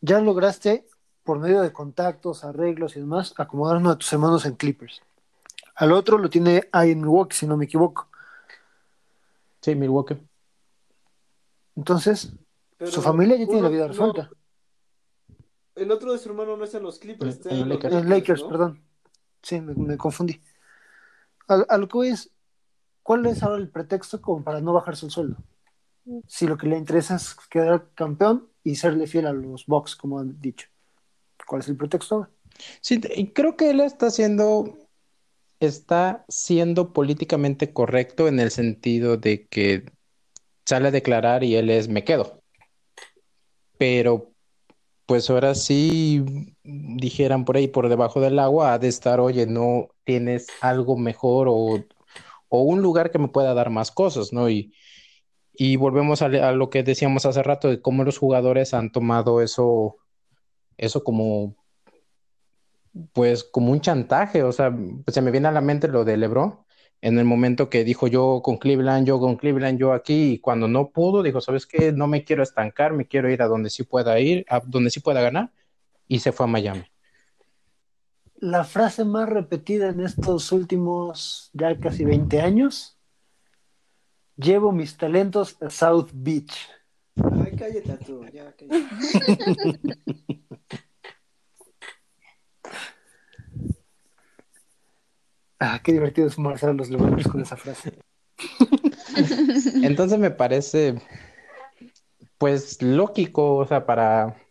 Ya 0.00 0.20
lograste, 0.20 0.86
por 1.22 1.38
medio 1.38 1.62
de 1.62 1.72
contactos, 1.72 2.44
arreglos 2.44 2.96
y 2.96 3.00
demás, 3.00 3.34
acomodar 3.36 3.76
uno 3.76 3.90
de 3.90 3.96
tus 3.96 4.12
hermanos 4.12 4.44
en 4.44 4.56
Clippers. 4.56 5.00
Al 5.76 5.92
otro 5.92 6.18
lo 6.18 6.28
tiene 6.28 6.68
ahí 6.72 6.90
en 6.90 7.00
Milwaukee, 7.00 7.36
si 7.36 7.46
no 7.46 7.56
me 7.56 7.64
equivoco. 7.64 8.08
Sí, 9.60 9.74
Milwaukee. 9.74 10.18
Entonces, 11.76 12.32
su 12.84 13.00
familia 13.00 13.36
ya 13.36 13.46
tiene 13.46 13.62
la 13.62 13.68
vida 13.68 13.88
resuelta. 13.88 14.30
el 15.76 15.90
otro 15.90 16.12
de 16.12 16.18
su 16.18 16.28
hermano 16.28 16.56
no 16.56 16.64
es 16.64 16.74
en 16.74 16.82
los 16.82 16.98
Clippers, 16.98 17.46
en, 17.46 17.68
los 17.68 18.04
Lakers. 18.04 18.42
perdón. 18.42 18.82
Sí, 19.42 19.60
me, 19.60 19.96
confundí. 19.96 20.40
A, 21.48 21.76
lo 21.78 21.88
que 21.88 21.96
voy 21.96 22.08
es, 22.08 22.30
¿cuál 23.02 23.26
es 23.26 23.42
ahora 23.42 23.58
el 23.58 23.68
pretexto 23.68 24.20
como 24.20 24.42
para 24.42 24.60
no 24.60 24.72
bajarse 24.72 25.06
el 25.06 25.12
sueldo? 25.12 25.36
Si 26.26 26.46
lo 26.46 26.56
que 26.56 26.66
le 26.66 26.76
interesa 26.76 27.16
es 27.16 27.34
quedar 27.48 27.88
campeón 27.94 28.48
y 28.64 28.74
serle 28.76 29.06
fiel 29.06 29.26
a 29.26 29.32
los 29.32 29.66
Bucks, 29.66 29.94
como 29.94 30.18
han 30.18 30.40
dicho. 30.40 30.68
¿Cuál 31.46 31.60
es 31.60 31.68
el 31.68 31.76
pretexto? 31.76 32.28
Sí, 32.80 33.00
creo 33.34 33.56
que 33.56 33.70
él 33.70 33.80
está 33.80 34.06
haciendo 34.06 34.78
está 35.60 36.24
siendo 36.28 36.92
políticamente 36.92 37.72
correcto 37.72 38.26
en 38.26 38.40
el 38.40 38.50
sentido 38.50 39.16
de 39.16 39.46
que 39.46 39.84
sale 40.66 40.88
a 40.88 40.90
declarar 40.90 41.44
y 41.44 41.54
él 41.54 41.70
es 41.70 41.88
me 41.88 42.04
quedo. 42.04 42.42
Pero 43.78 44.32
pues 45.06 45.28
ahora 45.30 45.54
sí 45.54 46.54
dijeran 46.64 47.44
por 47.44 47.56
ahí 47.56 47.68
por 47.68 47.88
debajo 47.88 48.20
del 48.20 48.38
agua 48.38 48.74
ha 48.74 48.78
de 48.78 48.88
estar, 48.88 49.20
oye, 49.20 49.46
no 49.46 49.88
tienes 50.04 50.46
algo 50.60 50.96
mejor 50.96 51.48
o, 51.48 51.84
un 52.60 52.82
lugar 52.82 53.10
que 53.10 53.18
me 53.18 53.28
pueda 53.28 53.54
dar 53.54 53.70
más 53.70 53.90
cosas, 53.90 54.32
¿no? 54.32 54.50
Y, 54.50 54.74
y 55.54 55.76
volvemos 55.76 56.22
a, 56.22 56.26
a, 56.26 56.52
lo 56.52 56.70
que 56.70 56.82
decíamos 56.82 57.26
hace 57.26 57.42
rato 57.42 57.68
de 57.68 57.80
cómo 57.80 58.04
los 58.04 58.18
jugadores 58.18 58.74
han 58.74 58.92
tomado 58.92 59.40
eso, 59.40 59.96
eso 60.76 61.04
como 61.04 61.56
pues 63.14 63.44
como 63.44 63.72
un 63.72 63.80
chantaje, 63.80 64.42
o 64.42 64.52
sea, 64.52 64.70
pues, 64.70 65.14
se 65.14 65.22
me 65.22 65.30
viene 65.30 65.48
a 65.48 65.52
la 65.52 65.60
mente 65.62 65.88
lo 65.88 66.04
de 66.04 66.16
LeBron 66.18 66.58
en 67.02 67.18
el 67.18 67.24
momento 67.24 67.68
que 67.68 67.84
dijo 67.84 68.06
yo 68.06 68.40
con 68.44 68.58
Cleveland, 68.58 69.06
yo 69.06 69.18
con 69.18 69.36
Cleveland, 69.36 69.78
yo 69.78 69.92
aquí, 69.92 70.34
y 70.34 70.38
cuando 70.38 70.68
no 70.68 70.90
pudo, 70.90 71.22
dijo, 71.22 71.40
¿sabes 71.40 71.66
qué? 71.66 71.92
No 71.92 72.06
me 72.06 72.24
quiero 72.24 72.44
estancar, 72.44 72.92
me 72.92 73.06
quiero 73.06 73.28
ir 73.30 73.42
a 73.42 73.48
donde 73.48 73.70
sí 73.70 73.82
pueda 73.82 74.18
ir, 74.20 74.46
a 74.48 74.60
donde 74.60 74.90
sí 74.90 75.00
pueda 75.00 75.20
ganar, 75.20 75.50
y 76.06 76.20
se 76.20 76.30
fue 76.32 76.44
a 76.44 76.48
Miami. 76.48 76.84
La 78.42 78.64
frase 78.64 79.04
más 79.04 79.28
repetida 79.28 79.90
en 79.90 80.00
estos 80.00 80.50
últimos 80.50 81.48
ya 81.52 81.78
casi 81.78 82.04
20 82.04 82.40
años, 82.40 82.98
llevo 84.34 84.72
mis 84.72 84.96
talentos 84.96 85.56
a 85.62 85.70
South 85.70 86.08
Beach. 86.12 86.68
Ay, 87.14 87.52
cállate 87.56 88.04
tú, 88.04 88.26
ya, 88.32 88.52
cállate. 88.56 88.84
Ah, 95.60 95.80
qué 95.80 95.92
divertido 95.92 96.26
es 96.26 96.36
a 96.36 96.72
los 96.72 96.90
leones 96.90 97.28
con 97.28 97.42
esa 97.42 97.56
frase. 97.56 97.92
Entonces 99.84 100.18
me 100.18 100.32
parece, 100.32 101.00
pues, 102.36 102.82
lógico, 102.82 103.58
o 103.58 103.68
sea, 103.68 103.86
para, 103.86 104.41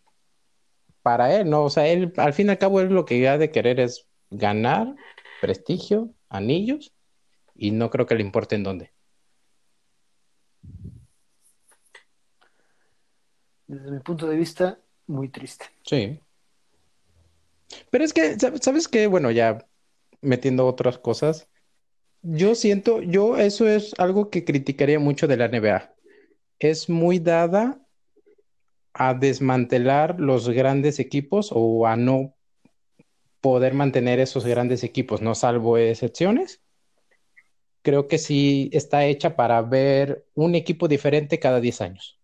para 1.02 1.34
él, 1.36 1.50
¿no? 1.50 1.64
O 1.64 1.70
sea, 1.70 1.86
él, 1.88 2.12
al 2.16 2.32
fin 2.32 2.46
y 2.46 2.50
al 2.50 2.58
cabo, 2.58 2.80
él 2.80 2.88
lo 2.88 3.04
que 3.04 3.28
ha 3.28 3.38
de 3.38 3.50
querer 3.50 3.80
es 3.80 4.08
ganar 4.30 4.94
prestigio, 5.40 6.14
anillos, 6.28 6.92
y 7.54 7.72
no 7.72 7.90
creo 7.90 8.06
que 8.06 8.14
le 8.14 8.22
importe 8.22 8.54
en 8.54 8.62
dónde. 8.62 8.92
Desde 13.66 13.90
mi 13.90 14.00
punto 14.00 14.26
de 14.26 14.36
vista, 14.36 14.78
muy 15.06 15.28
triste. 15.28 15.66
Sí. 15.84 16.20
Pero 17.90 18.04
es 18.04 18.12
que, 18.12 18.36
¿sabes 18.60 18.88
qué? 18.88 19.06
Bueno, 19.06 19.30
ya 19.30 19.66
metiendo 20.20 20.66
otras 20.66 20.98
cosas. 20.98 21.48
Yo 22.22 22.54
siento, 22.54 23.02
yo 23.02 23.36
eso 23.36 23.66
es 23.66 23.94
algo 23.98 24.30
que 24.30 24.44
criticaría 24.44 24.98
mucho 24.98 25.26
de 25.26 25.36
la 25.36 25.46
NBA. 25.46 25.94
es 26.58 26.88
muy 26.88 27.18
dada 27.18 27.81
a 28.94 29.14
desmantelar 29.14 30.20
los 30.20 30.48
grandes 30.48 30.98
equipos 30.98 31.50
o 31.52 31.86
a 31.86 31.96
no 31.96 32.34
poder 33.40 33.74
mantener 33.74 34.20
esos 34.20 34.44
grandes 34.46 34.84
equipos, 34.84 35.20
no 35.20 35.34
salvo 35.34 35.76
excepciones. 35.76 36.62
Creo 37.82 38.06
que 38.06 38.18
sí 38.18 38.70
está 38.72 39.04
hecha 39.04 39.34
para 39.34 39.60
ver 39.62 40.26
un 40.34 40.54
equipo 40.54 40.86
diferente 40.86 41.40
cada 41.40 41.60
10 41.60 41.80
años. 41.80 42.20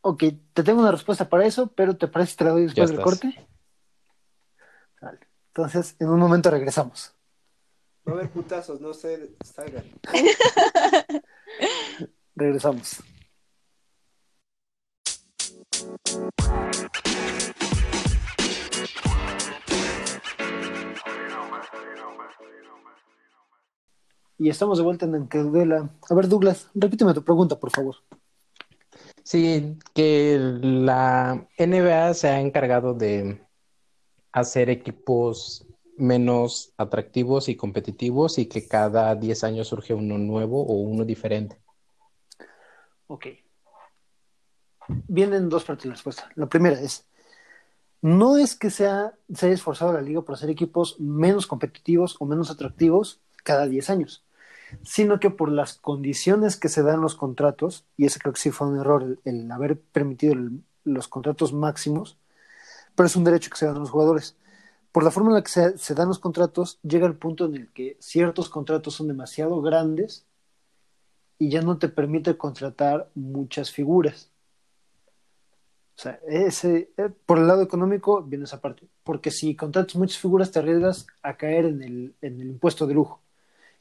Ok, 0.00 0.24
te 0.52 0.62
tengo 0.62 0.80
una 0.80 0.90
respuesta 0.90 1.28
para 1.28 1.46
eso, 1.46 1.68
pero 1.68 1.96
¿te 1.96 2.08
parece 2.08 2.32
que 2.32 2.38
te 2.38 2.44
la 2.44 2.50
doy 2.50 2.62
después 2.64 2.90
del 2.90 3.00
corte? 3.00 3.46
Entonces, 5.48 5.96
en 5.98 6.08
un 6.08 6.18
momento 6.18 6.50
regresamos. 6.50 7.14
Va 8.06 8.12
a 8.12 8.14
haber 8.16 8.30
putazos, 8.30 8.80
no 8.80 8.92
sé, 8.92 9.30
salgan. 9.42 9.84
regresamos. 12.36 13.02
Y 24.38 24.50
estamos 24.50 24.78
de 24.78 24.84
vuelta 24.84 25.06
en 25.06 25.14
Encaudela. 25.14 25.90
A 26.10 26.14
ver, 26.14 26.28
Douglas, 26.28 26.70
repíteme 26.74 27.14
tu 27.14 27.24
pregunta, 27.24 27.58
por 27.58 27.70
favor. 27.70 27.96
Sí, 29.22 29.78
que 29.94 30.38
la 30.38 31.48
NBA 31.58 32.14
se 32.14 32.28
ha 32.28 32.40
encargado 32.40 32.94
de 32.94 33.40
hacer 34.32 34.70
equipos 34.70 35.66
menos 35.96 36.74
atractivos 36.76 37.48
y 37.48 37.56
competitivos 37.56 38.38
y 38.38 38.46
que 38.46 38.68
cada 38.68 39.14
10 39.14 39.44
años 39.44 39.68
surge 39.68 39.94
uno 39.94 40.18
nuevo 40.18 40.62
o 40.62 40.74
uno 40.74 41.04
diferente. 41.04 41.58
Ok. 43.06 43.26
Vienen 44.88 45.48
dos 45.48 45.64
partes 45.64 45.84
de 45.84 45.88
la 45.90 45.94
respuesta. 45.94 46.30
La 46.34 46.46
primera 46.46 46.80
es, 46.80 47.06
no 48.02 48.36
es 48.36 48.54
que 48.54 48.70
sea, 48.70 49.14
se 49.32 49.46
haya 49.46 49.54
esforzado 49.54 49.92
la 49.92 50.02
liga 50.02 50.22
por 50.22 50.34
hacer 50.34 50.50
equipos 50.50 50.98
menos 51.00 51.46
competitivos 51.46 52.16
o 52.20 52.26
menos 52.26 52.50
atractivos 52.50 53.20
cada 53.42 53.66
10 53.66 53.90
años 53.90 54.26
sino 54.82 55.20
que 55.20 55.30
por 55.30 55.50
las 55.50 55.74
condiciones 55.74 56.56
que 56.56 56.68
se 56.68 56.82
dan 56.82 57.00
los 57.00 57.14
contratos, 57.14 57.84
y 57.96 58.06
ese 58.06 58.18
creo 58.18 58.32
que 58.32 58.40
sí 58.40 58.50
fue 58.50 58.68
un 58.68 58.78
error 58.78 59.18
el, 59.24 59.50
haber 59.50 59.80
permitido 59.80 60.34
los 60.84 61.08
contratos 61.08 61.52
máximos, 61.52 62.18
pero 62.94 63.06
es 63.06 63.16
un 63.16 63.24
derecho 63.24 63.50
que 63.50 63.58
se 63.58 63.66
dan 63.66 63.78
los 63.78 63.90
jugadores. 63.90 64.36
Por 64.92 65.04
la 65.04 65.10
forma 65.10 65.30
en 65.30 65.34
la 65.34 65.42
que 65.42 65.50
se, 65.50 65.94
dan 65.94 66.08
los 66.08 66.18
contratos, 66.18 66.78
llega 66.82 67.06
el 67.06 67.16
punto 67.16 67.46
en 67.46 67.54
el 67.54 67.72
que 67.72 67.96
ciertos 68.00 68.48
contratos 68.48 68.94
son 68.94 69.08
demasiado 69.08 69.60
grandes 69.60 70.24
y 71.38 71.50
ya 71.50 71.60
no 71.60 71.78
te 71.78 71.88
permite 71.88 72.38
contratar 72.38 73.10
muchas 73.14 73.70
figuras. 73.70 74.30
O 75.96 76.02
sea, 76.02 76.20
ese, 76.28 76.92
eh, 76.98 77.08
por 77.24 77.38
el 77.38 77.46
lado 77.46 77.62
económico 77.62 78.22
viene 78.22 78.44
esa 78.44 78.60
parte. 78.60 78.86
Porque 79.02 79.30
si 79.30 79.56
contratas 79.56 79.96
muchas 79.96 80.18
figuras, 80.18 80.50
te 80.50 80.58
arriesgas 80.58 81.06
a 81.22 81.36
caer 81.36 81.64
en 81.64 81.82
el, 81.82 82.14
en 82.20 82.40
el 82.40 82.48
impuesto 82.48 82.86
de 82.86 82.94
lujo. 82.94 83.22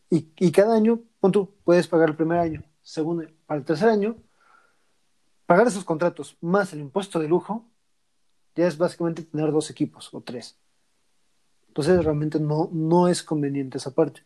Y, 0.09 0.51
cada 0.51 0.75
año, 0.75 1.01
punto, 1.19 1.51
puedes 1.65 1.87
pagar 1.87 2.09
el 2.09 2.15
primer 2.15 2.37
año. 2.39 2.63
Segundo, 2.81 3.25
para 3.45 3.59
el 3.59 3.65
tercer 3.65 3.89
año, 3.89 4.15
pagar 5.45 5.67
esos 5.67 5.83
contratos 5.83 6.37
más 6.41 6.71
el 6.71 6.79
impuesto 6.79 7.19
de 7.19 7.27
lujo, 7.27 7.65
ya 8.55 8.67
es 8.67 8.77
básicamente 8.77 9.23
tener 9.23 9.51
dos 9.51 9.69
equipos 9.69 10.13
o 10.13 10.21
tres. 10.21 10.57
Entonces 11.67 12.05
realmente 12.05 12.39
no, 12.39 12.69
no 12.71 13.09
es 13.09 13.23
conveniente 13.23 13.77
esa 13.77 13.91
parte. 13.91 14.23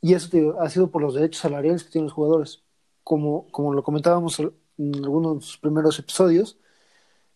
Y 0.00 0.14
eso 0.14 0.60
ha 0.60 0.68
sido 0.70 0.90
por 0.90 1.02
los 1.02 1.14
derechos 1.14 1.40
salariales 1.40 1.82
que 1.82 1.90
tienen 1.90 2.06
los 2.06 2.14
jugadores. 2.14 2.62
Como, 3.02 3.50
como 3.50 3.74
lo 3.74 3.82
comentábamos 3.82 4.38
en 4.38 4.94
algunos 4.96 5.32
de 5.32 5.34
los 5.46 5.58
primeros 5.58 5.98
episodios, 5.98 6.59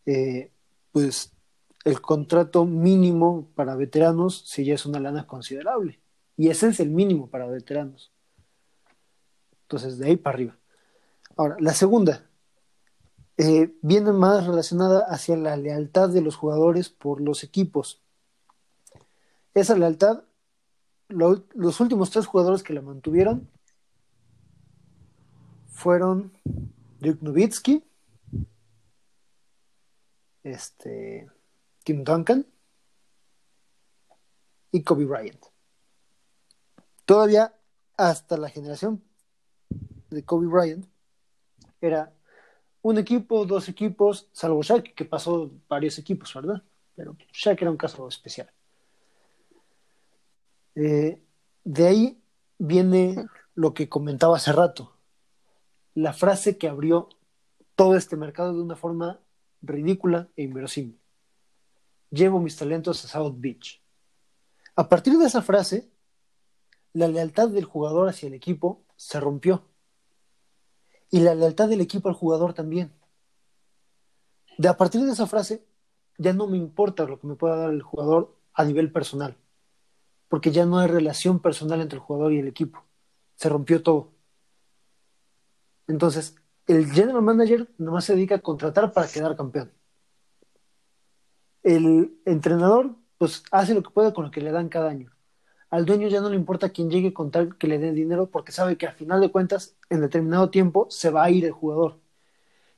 eh, 0.06 0.50
pues 0.92 1.32
el 1.84 2.00
contrato 2.00 2.64
mínimo 2.64 3.48
para 3.54 3.76
veteranos 3.76 4.44
sí 4.46 4.64
ya 4.64 4.74
es 4.74 4.86
una 4.86 5.00
lana 5.00 5.26
considerable. 5.26 6.00
Y 6.36 6.48
ese 6.48 6.68
es 6.68 6.80
el 6.80 6.90
mínimo 6.90 7.28
para 7.28 7.46
veteranos. 7.46 8.12
Entonces, 9.62 9.98
de 9.98 10.06
ahí 10.08 10.16
para 10.16 10.34
arriba. 10.34 10.58
Ahora, 11.36 11.56
la 11.60 11.72
segunda 11.72 12.26
eh, 13.36 13.74
viene 13.82 14.12
más 14.12 14.46
relacionada 14.46 15.00
hacia 15.08 15.36
la 15.36 15.56
lealtad 15.56 16.08
de 16.08 16.20
los 16.20 16.36
jugadores 16.36 16.88
por 16.88 17.20
los 17.20 17.42
equipos. 17.42 18.02
Esa 19.52 19.76
lealtad, 19.76 20.24
los 21.08 21.80
últimos 21.80 22.10
tres 22.10 22.26
jugadores 22.26 22.62
que 22.62 22.72
la 22.72 22.82
mantuvieron 22.82 23.48
fueron 25.68 26.32
Dirk 27.00 27.20
Nowitzki, 27.22 27.84
este, 30.44 31.28
Tim 31.82 32.04
Duncan 32.04 32.46
y 34.70 34.82
Kobe 34.82 35.04
Bryant 35.04 35.44
todavía 37.04 37.54
hasta 37.96 38.36
la 38.36 38.48
generación 38.48 39.02
de 40.10 40.24
Kobe 40.24 40.46
Bryant 40.46 40.86
era 41.80 42.12
un 42.82 42.98
equipo, 42.98 43.46
dos 43.46 43.68
equipos, 43.68 44.28
salvo 44.32 44.62
Shaq, 44.62 44.94
que 44.94 45.04
pasó 45.04 45.50
varios 45.68 45.98
equipos, 45.98 46.32
¿verdad? 46.34 46.62
Pero 46.94 47.16
Shaq 47.32 47.62
era 47.62 47.70
un 47.70 47.76
caso 47.76 48.06
especial. 48.08 48.50
Eh, 50.74 51.20
de 51.64 51.86
ahí 51.86 52.22
viene 52.58 53.26
lo 53.54 53.72
que 53.74 53.88
comentaba 53.88 54.36
hace 54.36 54.52
rato, 54.52 54.96
la 55.94 56.12
frase 56.12 56.58
que 56.58 56.68
abrió 56.68 57.08
todo 57.74 57.96
este 57.96 58.16
mercado 58.16 58.54
de 58.54 58.62
una 58.62 58.76
forma 58.76 59.20
ridícula 59.66 60.28
e 60.36 60.42
inverosímil. 60.42 61.00
Llevo 62.10 62.40
mis 62.40 62.56
talentos 62.56 63.04
a 63.04 63.08
South 63.08 63.34
Beach. 63.36 63.82
A 64.76 64.88
partir 64.88 65.18
de 65.18 65.26
esa 65.26 65.42
frase, 65.42 65.90
la 66.92 67.08
lealtad 67.08 67.48
del 67.48 67.64
jugador 67.64 68.08
hacia 68.08 68.28
el 68.28 68.34
equipo 68.34 68.84
se 68.96 69.20
rompió. 69.20 69.64
Y 71.10 71.20
la 71.20 71.34
lealtad 71.34 71.68
del 71.68 71.80
equipo 71.80 72.08
al 72.08 72.14
jugador 72.14 72.54
también. 72.54 72.92
De 74.58 74.68
a 74.68 74.76
partir 74.76 75.02
de 75.02 75.12
esa 75.12 75.26
frase, 75.26 75.64
ya 76.18 76.32
no 76.32 76.46
me 76.46 76.56
importa 76.56 77.04
lo 77.04 77.18
que 77.18 77.26
me 77.26 77.34
pueda 77.34 77.56
dar 77.56 77.70
el 77.70 77.82
jugador 77.82 78.36
a 78.52 78.64
nivel 78.64 78.92
personal. 78.92 79.36
Porque 80.28 80.52
ya 80.52 80.66
no 80.66 80.78
hay 80.78 80.88
relación 80.88 81.40
personal 81.40 81.80
entre 81.80 81.98
el 81.98 82.04
jugador 82.04 82.32
y 82.32 82.38
el 82.38 82.48
equipo. 82.48 82.84
Se 83.36 83.48
rompió 83.48 83.82
todo. 83.82 84.12
Entonces, 85.86 86.36
el 86.66 86.90
general 86.90 87.22
manager 87.22 87.68
nomás 87.78 88.04
se 88.04 88.14
dedica 88.14 88.36
a 88.36 88.40
contratar 88.40 88.92
para 88.92 89.08
quedar 89.08 89.36
campeón. 89.36 89.72
El 91.62 92.20
entrenador, 92.24 92.94
pues, 93.18 93.42
hace 93.50 93.74
lo 93.74 93.82
que 93.82 93.90
puede 93.90 94.12
con 94.12 94.24
lo 94.24 94.30
que 94.30 94.40
le 94.40 94.52
dan 94.52 94.68
cada 94.68 94.90
año 94.90 95.14
al 95.74 95.86
dueño 95.86 96.06
ya 96.06 96.20
no 96.20 96.30
le 96.30 96.36
importa 96.36 96.68
quién 96.68 96.88
llegue 96.88 97.12
con 97.12 97.32
tal 97.32 97.58
que 97.58 97.66
le 97.66 97.80
dé 97.80 97.90
dinero 97.90 98.30
porque 98.30 98.52
sabe 98.52 98.76
que 98.76 98.86
al 98.86 98.94
final 98.94 99.20
de 99.20 99.32
cuentas, 99.32 99.74
en 99.90 100.02
determinado 100.02 100.48
tiempo, 100.48 100.86
se 100.88 101.10
va 101.10 101.24
a 101.24 101.30
ir 101.30 101.44
el 101.44 101.50
jugador. 101.50 101.98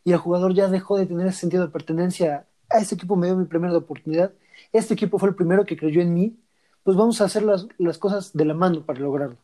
Y 0.03 0.12
el 0.12 0.18
jugador 0.18 0.55
ya 0.55 0.68
dejó 0.68 0.97
de 0.97 1.05
tener 1.05 1.26
ese 1.26 1.41
sentido 1.41 1.66
de 1.66 1.70
pertenencia. 1.70 2.47
A 2.70 2.78
este 2.78 2.95
equipo 2.95 3.14
me 3.14 3.26
dio 3.26 3.37
mi 3.37 3.45
primera 3.45 3.76
oportunidad. 3.76 4.32
Este 4.72 4.95
equipo 4.95 5.18
fue 5.18 5.28
el 5.28 5.34
primero 5.34 5.66
que 5.66 5.76
creyó 5.76 6.01
en 6.01 6.14
mí. 6.14 6.41
Pues 6.84 6.97
vamos 6.97 7.20
a 7.20 7.24
hacer 7.24 7.43
las, 7.43 7.66
las 7.76 7.99
cosas 7.99 8.32
de 8.32 8.47
la 8.47 8.55
mano 8.55 8.87
para 8.87 9.01
lograrlo. 9.01 9.37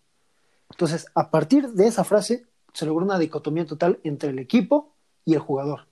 Entonces, 0.70 1.04
a 1.14 1.30
partir 1.30 1.68
de 1.72 1.88
esa 1.88 2.04
frase, 2.04 2.46
se 2.72 2.86
logró 2.86 3.04
una 3.04 3.18
dicotomía 3.18 3.66
total 3.66 4.00
entre 4.04 4.30
el 4.30 4.38
equipo 4.38 4.94
y 5.24 5.34
el 5.34 5.40
jugador. 5.40 5.88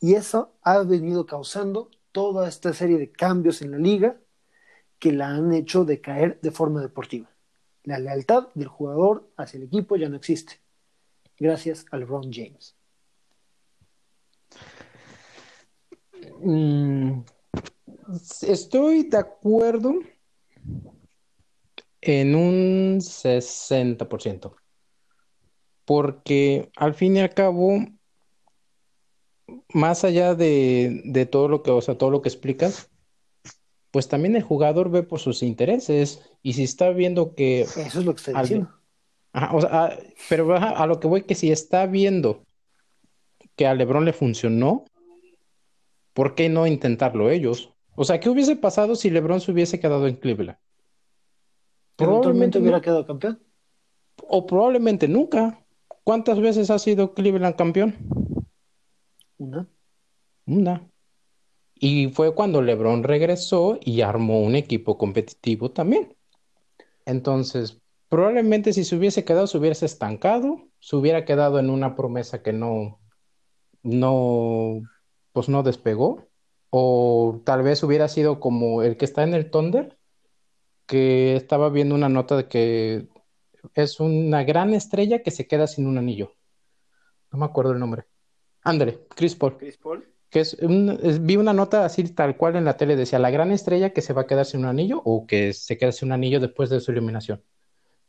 Y 0.00 0.14
eso 0.14 0.54
ha 0.62 0.78
venido 0.82 1.26
causando 1.26 1.90
toda 2.12 2.48
esta 2.48 2.72
serie 2.72 2.98
de 2.98 3.10
cambios 3.10 3.62
en 3.62 3.72
la 3.72 3.78
liga 3.78 4.20
que 4.98 5.12
la 5.12 5.28
han 5.28 5.52
hecho 5.52 5.84
decaer 5.84 6.40
de 6.40 6.50
forma 6.50 6.80
deportiva. 6.80 7.30
La 7.84 7.98
lealtad 7.98 8.48
del 8.54 8.68
jugador 8.68 9.30
hacia 9.36 9.58
el 9.58 9.64
equipo 9.64 9.96
ya 9.96 10.08
no 10.08 10.16
existe, 10.16 10.60
gracias 11.38 11.86
a 11.90 11.96
LeBron 11.96 12.30
James. 12.32 12.76
Mm, 16.40 17.20
estoy 18.42 19.04
de 19.04 19.18
acuerdo 19.18 19.94
en 22.00 22.34
un 22.34 23.00
60%, 23.00 24.54
porque 25.88 26.70
al 26.76 26.92
fin 26.92 27.16
y 27.16 27.20
al 27.20 27.32
cabo, 27.32 27.78
más 29.72 30.04
allá 30.04 30.34
de, 30.34 31.00
de 31.06 31.24
todo 31.24 31.48
lo 31.48 31.62
que, 31.62 31.70
o 31.70 31.80
sea, 31.80 31.96
todo 31.96 32.10
lo 32.10 32.20
que 32.20 32.28
explicas, 32.28 32.90
pues 33.90 34.06
también 34.06 34.36
el 34.36 34.42
jugador 34.42 34.90
ve 34.90 35.02
por 35.02 35.18
sus 35.18 35.42
intereses 35.42 36.30
y 36.42 36.52
si 36.52 36.64
está 36.64 36.90
viendo 36.90 37.34
que... 37.34 37.62
Eso 37.62 38.00
es 38.00 38.04
lo 38.04 38.14
que 38.14 38.18
estoy 38.18 38.34
diciendo. 38.34 38.70
o 39.32 39.60
sea, 39.62 39.98
pero 40.28 40.54
a 40.54 40.86
lo 40.86 41.00
que 41.00 41.08
voy 41.08 41.22
que 41.22 41.34
si 41.34 41.50
está 41.50 41.86
viendo 41.86 42.42
que 43.56 43.66
a 43.66 43.72
LeBron 43.72 44.04
le 44.04 44.12
funcionó, 44.12 44.84
¿por 46.12 46.34
qué 46.34 46.50
no 46.50 46.66
intentarlo 46.66 47.30
ellos? 47.30 47.72
O 47.94 48.04
sea, 48.04 48.20
¿qué 48.20 48.28
hubiese 48.28 48.56
pasado 48.56 48.94
si 48.94 49.08
LeBron 49.08 49.40
se 49.40 49.52
hubiese 49.52 49.80
quedado 49.80 50.06
en 50.06 50.16
Cleveland? 50.16 50.58
Probablemente 51.96 52.58
hubiera 52.58 52.82
quedado 52.82 53.06
campeón. 53.06 53.42
O 54.28 54.44
probablemente 54.46 55.08
nunca, 55.08 55.64
¿Cuántas 56.08 56.40
veces 56.40 56.70
ha 56.70 56.78
sido 56.78 57.12
Cleveland 57.12 57.54
campeón? 57.54 57.94
Una. 59.36 59.68
Una. 60.46 60.90
Y 61.74 62.08
fue 62.08 62.34
cuando 62.34 62.62
LeBron 62.62 63.02
regresó 63.02 63.78
y 63.82 64.00
armó 64.00 64.40
un 64.40 64.54
equipo 64.54 64.96
competitivo 64.96 65.70
también. 65.70 66.16
Entonces, 67.04 67.82
probablemente 68.08 68.72
si 68.72 68.84
se 68.84 68.96
hubiese 68.96 69.26
quedado, 69.26 69.46
se 69.46 69.58
hubiese 69.58 69.84
estancado, 69.84 70.70
se 70.80 70.96
hubiera 70.96 71.26
quedado 71.26 71.58
en 71.58 71.68
una 71.68 71.94
promesa 71.94 72.42
que 72.42 72.54
no, 72.54 72.98
no, 73.82 74.80
pues 75.34 75.50
no 75.50 75.62
despegó. 75.62 76.26
O 76.70 77.42
tal 77.44 77.62
vez 77.62 77.82
hubiera 77.82 78.08
sido 78.08 78.40
como 78.40 78.82
el 78.82 78.96
que 78.96 79.04
está 79.04 79.24
en 79.24 79.34
el 79.34 79.50
Thunder, 79.50 79.98
que 80.86 81.36
estaba 81.36 81.68
viendo 81.68 81.94
una 81.94 82.08
nota 82.08 82.34
de 82.34 82.48
que 82.48 83.08
es 83.74 84.00
una 84.00 84.44
gran 84.44 84.74
estrella 84.74 85.22
que 85.22 85.30
se 85.30 85.46
queda 85.46 85.66
sin 85.66 85.86
un 85.86 85.98
anillo. 85.98 86.34
No 87.32 87.38
me 87.38 87.44
acuerdo 87.44 87.72
el 87.72 87.78
nombre. 87.78 88.04
Ándale, 88.62 89.06
Chris 89.14 89.34
Paul. 89.34 89.56
Chris 89.56 89.76
Paul. 89.76 90.06
Que 90.30 90.40
es, 90.40 90.56
vi 91.22 91.36
una 91.36 91.54
nota 91.54 91.84
así 91.84 92.04
tal 92.04 92.36
cual 92.36 92.56
en 92.56 92.64
la 92.64 92.76
tele, 92.76 92.96
decía 92.96 93.18
la 93.18 93.30
gran 93.30 93.50
estrella 93.50 93.92
que 93.92 94.02
se 94.02 94.12
va 94.12 94.22
a 94.22 94.26
quedar 94.26 94.44
sin 94.44 94.60
un 94.60 94.66
anillo 94.66 95.00
o 95.04 95.26
que 95.26 95.52
se 95.54 95.78
queda 95.78 95.92
sin 95.92 96.08
un 96.08 96.12
anillo 96.12 96.40
después 96.40 96.68
de 96.68 96.80
su 96.80 96.90
eliminación. 96.90 97.42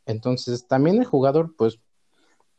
Entonces, 0.06 0.68
también 0.68 0.98
el 0.98 1.06
jugador, 1.06 1.56
pues, 1.56 1.80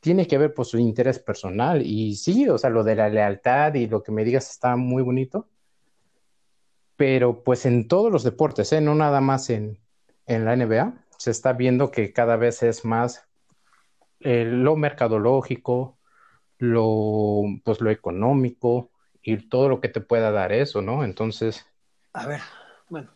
tiene 0.00 0.26
que 0.26 0.38
ver 0.38 0.54
por 0.54 0.66
su 0.66 0.78
interés 0.78 1.18
personal. 1.18 1.86
Y 1.86 2.16
sí, 2.16 2.48
o 2.48 2.58
sea, 2.58 2.70
lo 2.70 2.84
de 2.84 2.96
la 2.96 3.08
lealtad 3.08 3.74
y 3.74 3.86
lo 3.86 4.02
que 4.02 4.12
me 4.12 4.24
digas 4.24 4.50
está 4.50 4.76
muy 4.76 5.02
bonito. 5.02 5.48
Pero 6.96 7.42
pues 7.42 7.64
en 7.66 7.88
todos 7.88 8.12
los 8.12 8.24
deportes, 8.24 8.72
¿eh? 8.72 8.80
no 8.80 8.94
nada 8.94 9.20
más 9.20 9.48
en, 9.50 9.78
en 10.26 10.44
la 10.44 10.54
NBA, 10.56 11.06
se 11.20 11.30
está 11.30 11.52
viendo 11.52 11.90
que 11.90 12.14
cada 12.14 12.36
vez 12.36 12.62
es 12.62 12.86
más 12.86 13.28
eh, 14.20 14.46
lo 14.46 14.74
mercadológico, 14.74 15.98
lo, 16.56 17.42
pues, 17.62 17.82
lo 17.82 17.90
económico 17.90 18.90
y 19.20 19.36
todo 19.36 19.68
lo 19.68 19.82
que 19.82 19.90
te 19.90 20.00
pueda 20.00 20.30
dar 20.30 20.50
eso, 20.50 20.80
¿no? 20.80 21.04
Entonces... 21.04 21.66
A 22.14 22.26
ver, 22.26 22.40
bueno. 22.88 23.10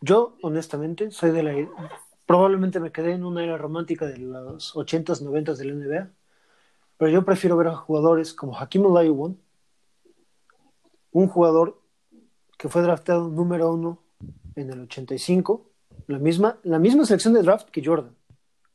Yo, 0.00 0.36
honestamente, 0.42 1.12
soy 1.12 1.30
de 1.30 1.44
la... 1.44 1.54
Probablemente 2.26 2.80
me 2.80 2.90
quedé 2.90 3.12
en 3.12 3.24
una 3.24 3.44
era 3.44 3.56
romántica 3.56 4.06
de 4.06 4.18
los 4.18 4.74
80s, 4.74 5.22
90s 5.22 5.58
de 5.58 5.64
la 5.64 5.74
NBA, 5.74 6.10
pero 6.96 7.12
yo 7.12 7.24
prefiero 7.24 7.56
ver 7.56 7.68
a 7.68 7.76
jugadores 7.76 8.34
como 8.34 8.58
Hakim 8.58 8.84
Olajuwon, 8.84 9.40
un 11.12 11.28
jugador 11.28 11.80
que 12.58 12.68
fue 12.68 12.82
draftado 12.82 13.28
número 13.28 13.72
uno 13.72 14.02
en 14.56 14.72
el 14.72 14.80
85, 14.80 15.68
la 16.08 16.18
misma, 16.18 16.58
la 16.64 16.78
misma 16.78 17.04
selección 17.04 17.34
de 17.34 17.42
draft 17.42 17.68
que 17.70 17.84
Jordan. 17.84 18.16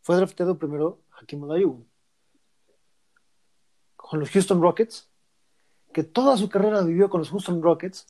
Fue 0.02 0.16
draftado 0.16 0.58
primero 0.58 1.00
Hakim 1.12 1.44
Olajuwon 1.44 1.86
con 3.96 4.20
los 4.20 4.30
Houston 4.30 4.62
Rockets, 4.62 5.10
que 5.92 6.04
toda 6.04 6.38
su 6.38 6.48
carrera 6.48 6.82
vivió 6.84 7.10
con 7.10 7.22
los 7.22 7.32
Houston 7.32 7.64
Rockets, 7.64 8.06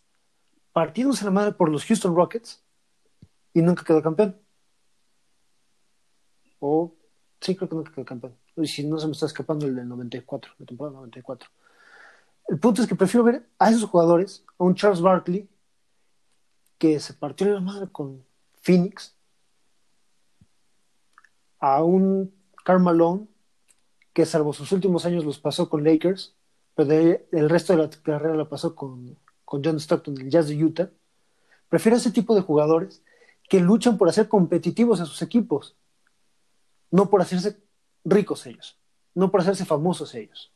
partiéndose 0.73 1.23
la 1.23 1.31
madre 1.31 1.53
por 1.53 1.69
los 1.69 1.85
Houston 1.85 2.15
Rockets 2.15 2.61
y 3.53 3.61
nunca 3.61 3.85
quedó 3.85 4.01
campeón. 4.01 4.37
O 6.59 6.93
sí, 7.39 7.55
creo 7.55 7.69
que 7.69 7.75
nunca 7.75 7.93
quedó 7.93 8.05
campeón. 8.05 8.35
Y 8.57 8.67
si 8.67 8.85
no 8.85 8.97
se 8.99 9.05
me 9.05 9.13
está 9.13 9.27
escapando 9.27 9.65
el 9.65 9.75
del 9.75 9.87
94, 9.87 10.51
la 10.59 10.65
temporada 10.65 10.97
94. 10.97 11.49
El 12.49 12.59
punto 12.59 12.81
es 12.81 12.87
que 12.87 12.95
prefiero 12.95 13.23
ver 13.23 13.47
a 13.57 13.69
esos 13.69 13.85
jugadores, 13.85 14.43
a 14.57 14.63
un 14.65 14.75
Charles 14.75 14.99
Barkley, 14.99 15.47
que 16.77 16.99
se 16.99 17.13
partió 17.13 17.47
la 17.47 17.61
madre 17.61 17.87
con 17.89 18.25
Phoenix, 18.63 19.13
a 21.59 21.83
un 21.83 22.33
Karl 22.63 22.81
Malone, 22.81 23.27
que 24.13 24.25
salvo 24.25 24.53
sus 24.53 24.71
últimos 24.71 25.05
años 25.05 25.25
los 25.25 25.37
pasó 25.37 25.69
con 25.69 25.83
Lakers, 25.83 26.35
pero 26.75 27.19
el 27.31 27.49
resto 27.49 27.73
de 27.75 27.83
la 27.83 27.89
carrera 27.89 28.35
la 28.35 28.47
pasó 28.47 28.73
con, 28.73 29.19
con 29.43 29.61
John 29.63 29.79
Stockton, 29.79 30.17
el 30.17 30.29
Jazz 30.29 30.47
de 30.47 30.63
Utah. 30.63 30.89
Prefiero 31.67 31.97
ese 31.97 32.11
tipo 32.11 32.35
de 32.35 32.41
jugadores 32.41 33.03
que 33.49 33.59
luchan 33.59 33.97
por 33.97 34.07
hacer 34.07 34.29
competitivos 34.29 35.01
a 35.01 35.05
sus 35.05 35.21
equipos, 35.21 35.75
no 36.89 37.09
por 37.09 37.21
hacerse 37.21 37.61
ricos 38.05 38.45
ellos, 38.45 38.79
no 39.13 39.29
por 39.29 39.41
hacerse 39.41 39.65
famosos 39.65 40.15
ellos. 40.15 40.53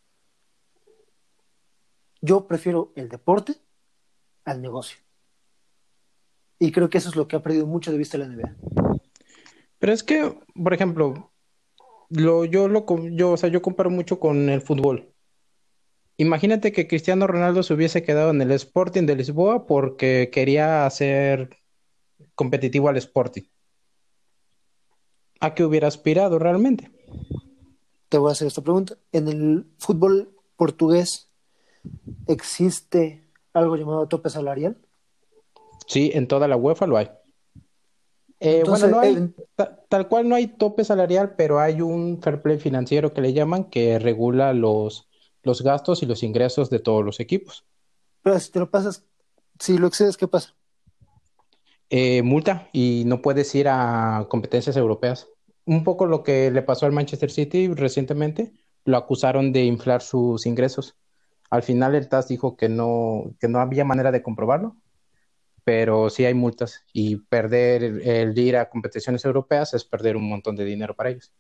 Yo 2.22 2.48
prefiero 2.48 2.94
el 2.96 3.10
deporte 3.10 3.58
al 4.46 4.62
negocio. 4.62 5.07
Y 6.60 6.72
creo 6.72 6.90
que 6.90 6.98
eso 6.98 7.10
es 7.10 7.16
lo 7.16 7.28
que 7.28 7.36
ha 7.36 7.44
perdido 7.44 7.68
mucho 7.68 7.92
de 7.92 7.98
vista 7.98 8.18
la 8.18 8.28
NBA. 8.28 8.56
Pero 9.80 9.94
es 9.94 10.04
que, 10.04 10.34
por 10.56 10.74
ejemplo, 10.74 11.32
lo, 12.10 12.46
yo 12.46 12.68
lo 12.68 12.86
yo, 13.12 13.32
o 13.32 13.38
sea, 13.38 13.50
yo 13.50 13.62
comparo 13.62 13.90
mucho 13.90 14.20
con 14.20 14.50
el 14.50 14.62
fútbol. 14.62 15.14
Imagínate 16.18 16.72
que 16.72 16.88
Cristiano 16.88 17.28
Ronaldo 17.28 17.62
se 17.62 17.76
hubiese 17.76 18.02
quedado 18.02 18.32
en 18.32 18.42
el 18.42 18.52
Sporting 18.52 19.04
de 19.04 19.16
Lisboa 19.16 19.68
porque 19.68 20.32
quería 20.32 20.88
hacer 20.88 21.58
competitivo 22.34 22.90
al 22.90 22.98
Sporting. 22.98 23.44
¿A 25.40 25.54
qué 25.54 25.64
hubiera 25.64 25.88
aspirado 25.88 26.40
realmente? 26.40 26.92
Te 28.10 28.18
voy 28.18 28.30
a 28.30 28.32
hacer 28.32 28.48
esta 28.48 28.64
pregunta. 28.64 28.98
¿En 29.12 29.28
el 29.28 29.68
fútbol 29.78 30.34
portugués 30.56 31.30
existe 32.28 33.30
algo 33.54 33.76
llamado 33.76 34.08
tope 34.08 34.32
salarial? 34.32 34.78
Sí, 35.88 36.12
en 36.14 36.28
toda 36.28 36.48
la 36.48 36.58
UEFA 36.58 36.86
lo 36.86 36.98
hay. 36.98 37.10
Eh, 38.40 38.64
bueno, 38.68 38.88
no 38.88 39.00
hay, 39.00 39.34
tal 39.90 40.08
cual 40.08 40.30
no 40.30 40.36
hay 40.36 40.48
tope 40.48 40.84
salarial, 40.84 41.34
pero 41.36 41.60
hay 41.60 41.82
un 41.82 42.22
fair 42.22 42.42
play 42.42 42.60
financiero 42.60 43.14
que 43.14 43.22
le 43.22 43.34
llaman 43.34 43.64
que 43.64 43.98
regula 43.98 44.54
los, 44.54 45.08
los 45.42 45.64
gastos 45.64 46.04
y 46.04 46.06
los 46.06 46.22
ingresos 46.22 46.70
de 46.70 46.80
todos 46.80 47.04
los 47.04 47.20
equipos. 47.20 47.66
Pero 48.22 48.40
si 48.40 48.52
te 48.52 48.60
lo 48.60 48.70
pasas, 48.70 49.06
si 49.60 49.78
lo 49.78 49.88
excedes, 49.88 50.18
¿qué 50.18 50.28
pasa? 50.28 50.54
Eh, 51.90 52.22
multa 52.22 52.68
y 52.74 53.04
no 53.08 53.22
puedes 53.22 53.56
ir 53.56 53.68
a 53.70 54.28
competencias 54.30 54.78
europeas. 54.78 55.28
Un 55.66 55.84
poco 55.84 56.06
lo 56.06 56.22
que 56.22 56.52
le 56.52 56.62
pasó 56.62 56.86
al 56.86 56.92
Manchester 56.92 57.32
City 57.32 57.70
recientemente, 57.70 58.54
lo 58.84 58.98
acusaron 58.98 59.52
de 59.52 59.64
inflar 59.64 60.02
sus 60.02 60.46
ingresos. 60.46 60.96
Al 61.50 61.64
final 61.64 61.96
el 61.96 62.10
TAS 62.10 62.28
dijo 62.28 62.56
que 62.56 62.70
no, 62.70 63.34
que 63.40 63.48
no 63.48 63.60
había 63.60 63.86
manera 63.86 64.12
de 64.12 64.22
comprobarlo 64.22 64.76
pero 65.68 66.10
sí 66.10 66.24
hay 66.24 66.34
multas 66.34 66.86
y 66.94 67.18
perder 67.18 67.84
el 67.84 68.40
ir 68.40 68.56
a 68.56 68.70
competiciones 68.70 69.26
europeas 69.26 69.74
es 69.74 69.84
perder 69.84 70.16
un 70.16 70.30
montón 70.30 70.56
de 70.56 70.64
dinero 70.64 70.96
para 70.96 71.10
ellos. 71.10 71.34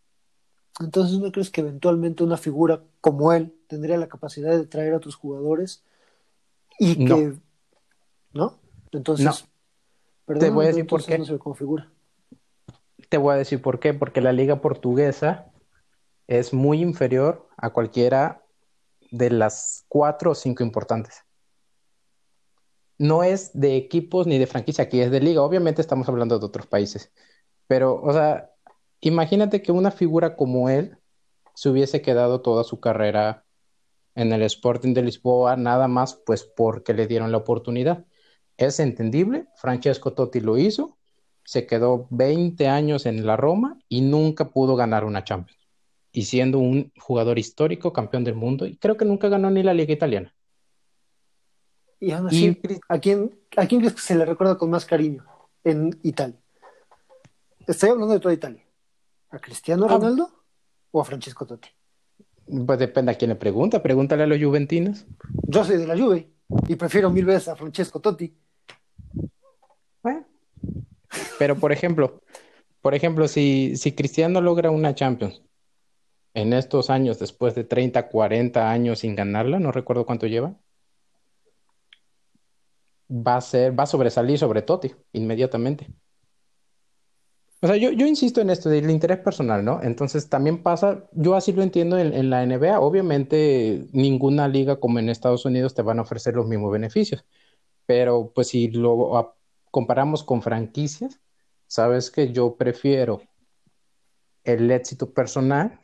Entonces, 0.81 1.17
¿no 1.17 1.31
crees 1.31 1.49
que 1.49 1.61
eventualmente 1.61 2.25
una 2.25 2.35
figura 2.35 2.83
como 2.99 3.31
él 3.31 3.55
tendría 3.67 3.95
la 3.95 4.09
capacidad 4.09 4.51
de 4.51 4.65
traer 4.67 4.91
a 4.91 4.97
otros 4.97 5.15
jugadores 5.15 5.85
y 6.77 7.05
que 7.05 7.35
no? 8.33 8.59
Entonces, 8.91 9.47
te 10.25 10.49
voy 10.49 10.65
a 10.65 10.67
decir 10.67 10.87
por 10.87 11.05
qué. 11.05 11.19
No 11.19 11.23
se 11.23 11.39
configura. 11.39 11.89
Te 13.07 13.15
voy 13.15 13.33
a 13.33 13.37
decir 13.37 13.61
por 13.61 13.79
qué, 13.79 13.93
porque 13.93 14.19
la 14.19 14.33
liga 14.33 14.59
portuguesa 14.59 15.53
es 16.27 16.53
muy 16.53 16.81
inferior 16.81 17.47
a 17.55 17.69
cualquiera 17.69 18.43
de 19.09 19.29
las 19.29 19.85
cuatro 19.87 20.31
o 20.31 20.35
cinco 20.35 20.65
importantes 20.65 21.23
no 22.97 23.23
es 23.23 23.51
de 23.53 23.75
equipos 23.77 24.27
ni 24.27 24.37
de 24.37 24.47
franquicia, 24.47 24.85
aquí 24.85 25.01
es 25.01 25.11
de 25.11 25.19
liga. 25.21 25.41
Obviamente 25.41 25.81
estamos 25.81 26.09
hablando 26.09 26.39
de 26.39 26.45
otros 26.45 26.67
países. 26.67 27.11
Pero, 27.67 28.01
o 28.01 28.13
sea, 28.13 28.51
imagínate 29.01 29.61
que 29.61 29.71
una 29.71 29.91
figura 29.91 30.35
como 30.35 30.69
él 30.69 30.97
se 31.55 31.69
hubiese 31.69 32.01
quedado 32.01 32.41
toda 32.41 32.63
su 32.63 32.79
carrera 32.79 33.45
en 34.15 34.33
el 34.33 34.41
Sporting 34.43 34.93
de 34.93 35.03
Lisboa, 35.03 35.55
nada 35.57 35.87
más 35.87 36.15
pues 36.25 36.43
porque 36.43 36.93
le 36.93 37.07
dieron 37.07 37.31
la 37.31 37.37
oportunidad. 37.37 38.05
Es 38.57 38.79
entendible, 38.79 39.47
Francesco 39.55 40.13
Totti 40.13 40.39
lo 40.39 40.57
hizo, 40.57 40.97
se 41.43 41.67
quedó 41.67 42.07
20 42.09 42.67
años 42.67 43.05
en 43.05 43.25
la 43.25 43.37
Roma 43.37 43.79
y 43.89 44.01
nunca 44.01 44.49
pudo 44.49 44.75
ganar 44.75 45.05
una 45.05 45.23
Champions. 45.23 45.61
Y 46.11 46.23
siendo 46.23 46.59
un 46.59 46.91
jugador 46.99 47.39
histórico, 47.39 47.93
campeón 47.93 48.23
del 48.23 48.35
mundo, 48.35 48.65
y 48.65 48.77
creo 48.77 48.97
que 48.97 49.05
nunca 49.05 49.29
ganó 49.29 49.49
ni 49.51 49.63
la 49.63 49.73
Liga 49.73 49.93
Italiana. 49.93 50.36
Y 51.99 52.11
aún 52.11 52.27
así, 52.27 52.61
¿a, 52.89 52.99
quién, 52.99 53.39
¿a 53.55 53.65
quién 53.65 53.81
crees 53.81 53.95
que 53.95 54.01
se 54.01 54.15
le 54.15 54.25
recuerda 54.25 54.57
con 54.57 54.69
más 54.69 54.85
cariño 54.85 55.25
en 55.63 55.97
Italia? 56.03 56.39
Estoy 57.65 57.89
hablando 57.89 58.13
de 58.13 58.19
toda 58.19 58.33
Italia. 58.33 58.63
¿A 59.29 59.39
Cristiano 59.39 59.85
ah. 59.85 59.89
Ronaldo 59.89 60.29
o 60.91 61.01
a 61.01 61.05
Francesco 61.05 61.45
Totti? 61.45 61.69
Pues 62.65 62.79
depende 62.79 63.11
a 63.11 63.15
quién 63.15 63.29
le 63.29 63.35
pregunta. 63.35 63.81
Pregúntale 63.81 64.23
a 64.23 64.27
los 64.27 64.41
juventinos. 64.41 65.05
Yo 65.47 65.63
soy 65.65 65.77
de 65.77 65.87
la 65.87 65.97
Juve 65.97 66.29
y 66.67 66.75
prefiero 66.75 67.09
mil 67.09 67.25
veces 67.25 67.49
a 67.49 67.55
Francesco 67.55 67.99
Totti. 67.99 68.33
Pero 71.39 71.55
por 71.55 71.71
ejemplo, 71.71 72.21
por 72.81 72.95
ejemplo, 72.95 73.27
si, 73.27 73.75
si 73.75 73.93
Cristiano 73.93 74.39
logra 74.39 74.71
una 74.71 74.95
Champions 74.95 75.41
en 76.33 76.53
estos 76.53 76.89
años, 76.89 77.19
después 77.19 77.55
de 77.55 77.63
30, 77.63 78.07
40 78.07 78.69
años 78.69 78.99
sin 78.99 79.15
ganarla, 79.15 79.59
no 79.59 79.71
recuerdo 79.71 80.05
cuánto 80.05 80.27
lleva, 80.27 80.55
va 83.09 83.37
a 83.37 83.41
ser, 83.41 83.77
va 83.77 83.83
a 83.83 83.87
sobresalir 83.87 84.37
sobre 84.37 84.61
Totti 84.61 84.93
inmediatamente. 85.13 85.87
O 87.59 87.65
sea, 87.65 87.75
yo, 87.75 87.89
insisto 87.89 88.39
en 88.39 88.51
esto 88.51 88.69
del 88.69 88.89
interés 88.89 89.17
personal, 89.17 89.65
¿no? 89.65 89.81
Entonces 89.81 90.29
también 90.29 90.61
pasa, 90.61 91.07
yo 91.13 91.33
así 91.35 91.53
lo 91.53 91.63
entiendo 91.63 91.97
en, 91.97 92.29
la 92.29 92.45
NBA. 92.45 92.79
Obviamente, 92.79 93.87
ninguna 93.93 94.47
liga 94.47 94.79
como 94.79 94.99
en 94.99 95.09
Estados 95.09 95.43
Unidos 95.43 95.73
te 95.73 95.81
van 95.81 95.97
a 95.97 96.03
ofrecer 96.03 96.35
los 96.35 96.47
mismos 96.47 96.71
beneficios. 96.71 97.25
Pero 97.87 98.31
pues 98.35 98.49
si 98.49 98.69
lo 98.69 99.35
comparamos 99.71 100.23
con 100.23 100.43
franquicias, 100.43 101.19
sabes 101.67 102.11
que 102.11 102.31
yo 102.31 102.57
prefiero 102.57 103.21
el 104.43 104.69
éxito 104.71 105.13
personal 105.13 105.79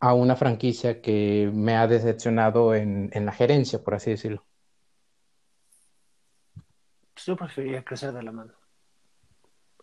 a 0.00 0.14
una 0.14 0.36
franquicia 0.36 1.02
que 1.02 1.50
me 1.52 1.76
ha 1.76 1.86
decepcionado 1.86 2.74
en 2.74 3.10
la 3.26 3.32
gerencia, 3.32 3.82
por 3.82 3.94
así 3.94 4.10
decirlo. 4.10 4.46
Yo 7.24 7.36
preferiría 7.36 7.84
crecer 7.84 8.12
de 8.12 8.22
la 8.22 8.32
mano. 8.32 8.52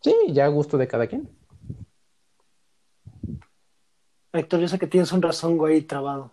Sí, 0.01 0.13
ya 0.29 0.45
a 0.45 0.49
gusto 0.49 0.77
de 0.77 0.87
cada 0.87 1.07
quien. 1.07 1.29
Héctor, 4.33 4.59
yo 4.59 4.67
sé 4.67 4.79
que 4.79 4.87
tienes 4.87 5.11
un 5.11 5.21
razón, 5.21 5.57
güey, 5.57 5.81
trabado. 5.83 6.31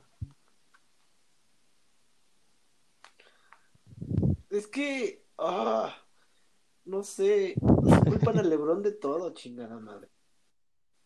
Es 4.48 4.66
que, 4.66 5.24
ah, 5.38 5.94
no 6.84 7.03
sé, 7.03 7.55
culpan 8.09 8.38
al 8.38 8.51
Lebrón 8.51 8.82
de 8.82 8.92
todo, 8.92 9.32
chingada 9.34 9.78
madre. 9.78 10.09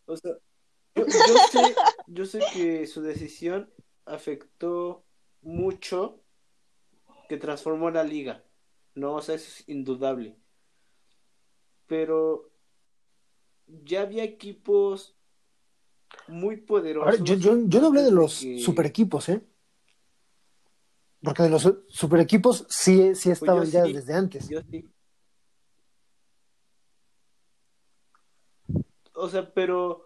O 0.06 0.16
sea, 0.16 0.32
yo, 0.94 1.04
yo 1.06 1.36
sé, 1.50 1.74
yo 2.06 2.26
sé 2.26 2.40
que 2.52 2.86
su 2.86 3.02
decisión 3.02 3.70
afectó 4.06 5.04
mucho, 5.42 6.20
que 7.28 7.36
transformó 7.36 7.90
la 7.90 8.04
liga, 8.04 8.44
¿no? 8.94 9.14
O 9.16 9.22
sea, 9.22 9.34
eso 9.34 9.48
es 9.48 9.68
indudable. 9.68 10.36
Pero 11.86 12.50
ya 13.66 14.02
había 14.02 14.24
equipos 14.24 15.16
muy 16.28 16.58
poderosos. 16.58 17.22
Yo, 17.24 17.34
yo, 17.34 17.58
yo 17.66 17.80
no 17.80 17.88
hablé 17.88 18.02
de 18.02 18.10
los 18.12 18.40
que- 18.40 18.58
super 18.58 18.86
equipos, 18.86 19.28
¿eh? 19.28 19.42
Porque 21.22 21.42
de 21.42 21.48
los 21.50 21.72
super 21.88 22.20
equipos 22.20 22.66
sí, 22.68 23.14
sí 23.14 23.30
estaban 23.30 23.62
Pues 23.62 23.72
yo 23.72 23.78
ya 23.80 23.86
sí. 23.86 23.92
desde 23.94 24.14
antes. 24.14 24.48
Yo 24.48 24.60
sí. 24.70 24.90
O 29.14 29.28
sea, 29.28 29.52
pero 29.54 30.04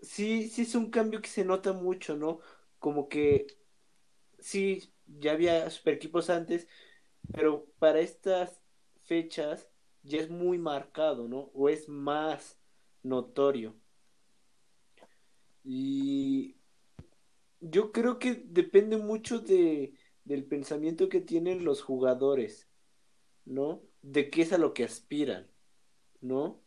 sí, 0.00 0.48
sí 0.50 0.62
es 0.62 0.74
un 0.74 0.90
cambio 0.90 1.22
que 1.22 1.28
se 1.28 1.44
nota 1.44 1.72
mucho, 1.72 2.16
¿no? 2.16 2.40
Como 2.78 3.08
que 3.08 3.46
sí, 4.38 4.91
ya 5.06 5.32
había 5.32 5.68
super 5.70 5.94
equipos 5.94 6.30
antes, 6.30 6.68
pero 7.32 7.66
para 7.78 8.00
estas 8.00 8.60
fechas 9.04 9.68
ya 10.02 10.20
es 10.20 10.30
muy 10.30 10.58
marcado, 10.58 11.28
¿no? 11.28 11.50
O 11.54 11.68
es 11.68 11.88
más 11.88 12.58
notorio. 13.02 13.76
Y 15.64 16.56
yo 17.60 17.92
creo 17.92 18.18
que 18.18 18.42
depende 18.46 18.96
mucho 18.96 19.38
de, 19.38 19.94
del 20.24 20.44
pensamiento 20.44 21.08
que 21.08 21.20
tienen 21.20 21.64
los 21.64 21.82
jugadores, 21.82 22.68
¿no? 23.44 23.82
De 24.02 24.30
qué 24.30 24.42
es 24.42 24.52
a 24.52 24.58
lo 24.58 24.74
que 24.74 24.84
aspiran, 24.84 25.50
¿no? 26.20 26.62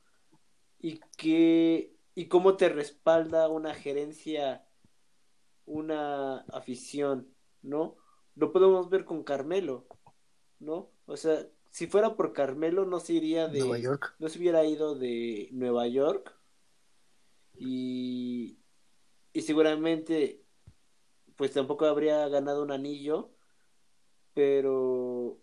Y 0.80 1.00
que, 1.18 1.96
y 2.16 2.28
cómo 2.28 2.58
te 2.58 2.70
respalda 2.70 3.50
una 3.50 3.74
gerencia, 3.74 4.66
una 5.66 6.40
afición, 6.42 7.34
¿no? 7.62 7.98
Lo 8.36 8.52
podemos 8.52 8.90
ver 8.90 9.06
con 9.06 9.24
Carmelo, 9.24 9.86
¿no? 10.60 10.92
O 11.06 11.18
sea, 11.18 11.48
si 11.72 11.88
fuera 11.88 12.16
por 12.16 12.34
Carmelo 12.34 12.86
no 12.86 13.00
se 13.00 13.14
iría 13.14 13.48
de, 13.48 13.60
Nueva 13.60 13.78
York. 13.80 14.16
no 14.20 14.30
se 14.30 14.40
hubiera 14.40 14.64
ido 14.66 14.96
de 14.96 15.50
Nueva 15.52 15.88
York 15.88 16.34
y, 17.58 18.58
y 19.34 19.42
seguramente 19.42 20.46
pues 21.36 21.52
tampoco 21.52 21.86
habría 21.86 22.28
ganado 22.30 22.64
un 22.64 22.72
anillo, 22.72 23.32
pero 24.34 25.38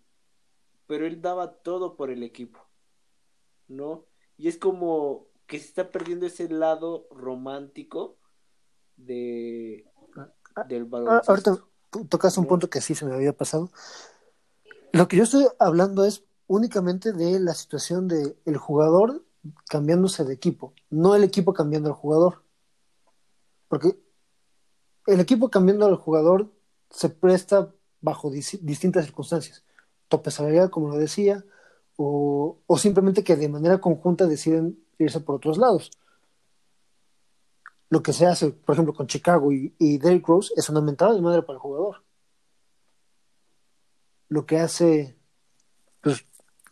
pero 0.86 1.06
él 1.06 1.20
daba 1.22 1.54
todo 1.62 1.96
por 1.96 2.10
el 2.10 2.22
equipo, 2.22 2.60
¿no? 3.68 4.06
Y 4.36 4.48
es 4.48 4.58
como 4.58 5.28
que 5.46 5.58
se 5.58 5.66
está 5.66 5.90
perdiendo 5.90 6.26
ese 6.26 6.48
lado 6.48 7.06
romántico 7.10 8.18
de 8.96 9.86
del 10.68 10.82
Ah, 10.82 10.86
baloncesto. 10.88 11.30
ahorita 11.32 11.56
tú 11.56 11.71
tocas 12.08 12.38
un 12.38 12.46
punto 12.46 12.68
que 12.68 12.80
sí 12.80 12.94
se 12.94 13.04
me 13.04 13.14
había 13.14 13.32
pasado. 13.32 13.70
Lo 14.92 15.08
que 15.08 15.16
yo 15.16 15.22
estoy 15.24 15.46
hablando 15.58 16.04
es 16.04 16.24
únicamente 16.46 17.12
de 17.12 17.38
la 17.40 17.54
situación 17.54 18.08
de 18.08 18.36
el 18.44 18.56
jugador 18.56 19.24
cambiándose 19.68 20.24
de 20.24 20.34
equipo, 20.34 20.74
no 20.90 21.14
el 21.14 21.24
equipo 21.24 21.52
cambiando 21.52 21.88
al 21.88 21.94
jugador. 21.94 22.42
Porque 23.68 23.98
el 25.06 25.20
equipo 25.20 25.50
cambiando 25.50 25.86
al 25.86 25.96
jugador 25.96 26.50
se 26.90 27.08
presta 27.08 27.72
bajo 28.00 28.30
dis- 28.30 28.60
distintas 28.60 29.04
circunstancias. 29.06 29.64
Tope 30.08 30.30
salarial, 30.30 30.70
como 30.70 30.88
lo 30.88 30.96
decía, 30.96 31.44
o, 31.96 32.58
o 32.66 32.78
simplemente 32.78 33.24
que 33.24 33.36
de 33.36 33.48
manera 33.48 33.80
conjunta 33.80 34.26
deciden 34.26 34.84
irse 34.98 35.20
por 35.20 35.36
otros 35.36 35.56
lados. 35.58 35.90
Lo 37.92 38.02
que 38.02 38.14
se 38.14 38.24
hace, 38.24 38.52
por 38.52 38.74
ejemplo, 38.74 38.94
con 38.94 39.06
Chicago 39.06 39.52
y, 39.52 39.76
y 39.78 39.98
Derrick 39.98 40.26
Rose 40.26 40.50
es 40.56 40.70
una 40.70 40.80
mentada 40.80 41.12
de 41.12 41.20
madre 41.20 41.42
para 41.42 41.56
el 41.56 41.60
jugador. 41.60 42.02
Lo 44.28 44.46
que 44.46 44.58
hace, 44.58 45.18
pues, 46.00 46.24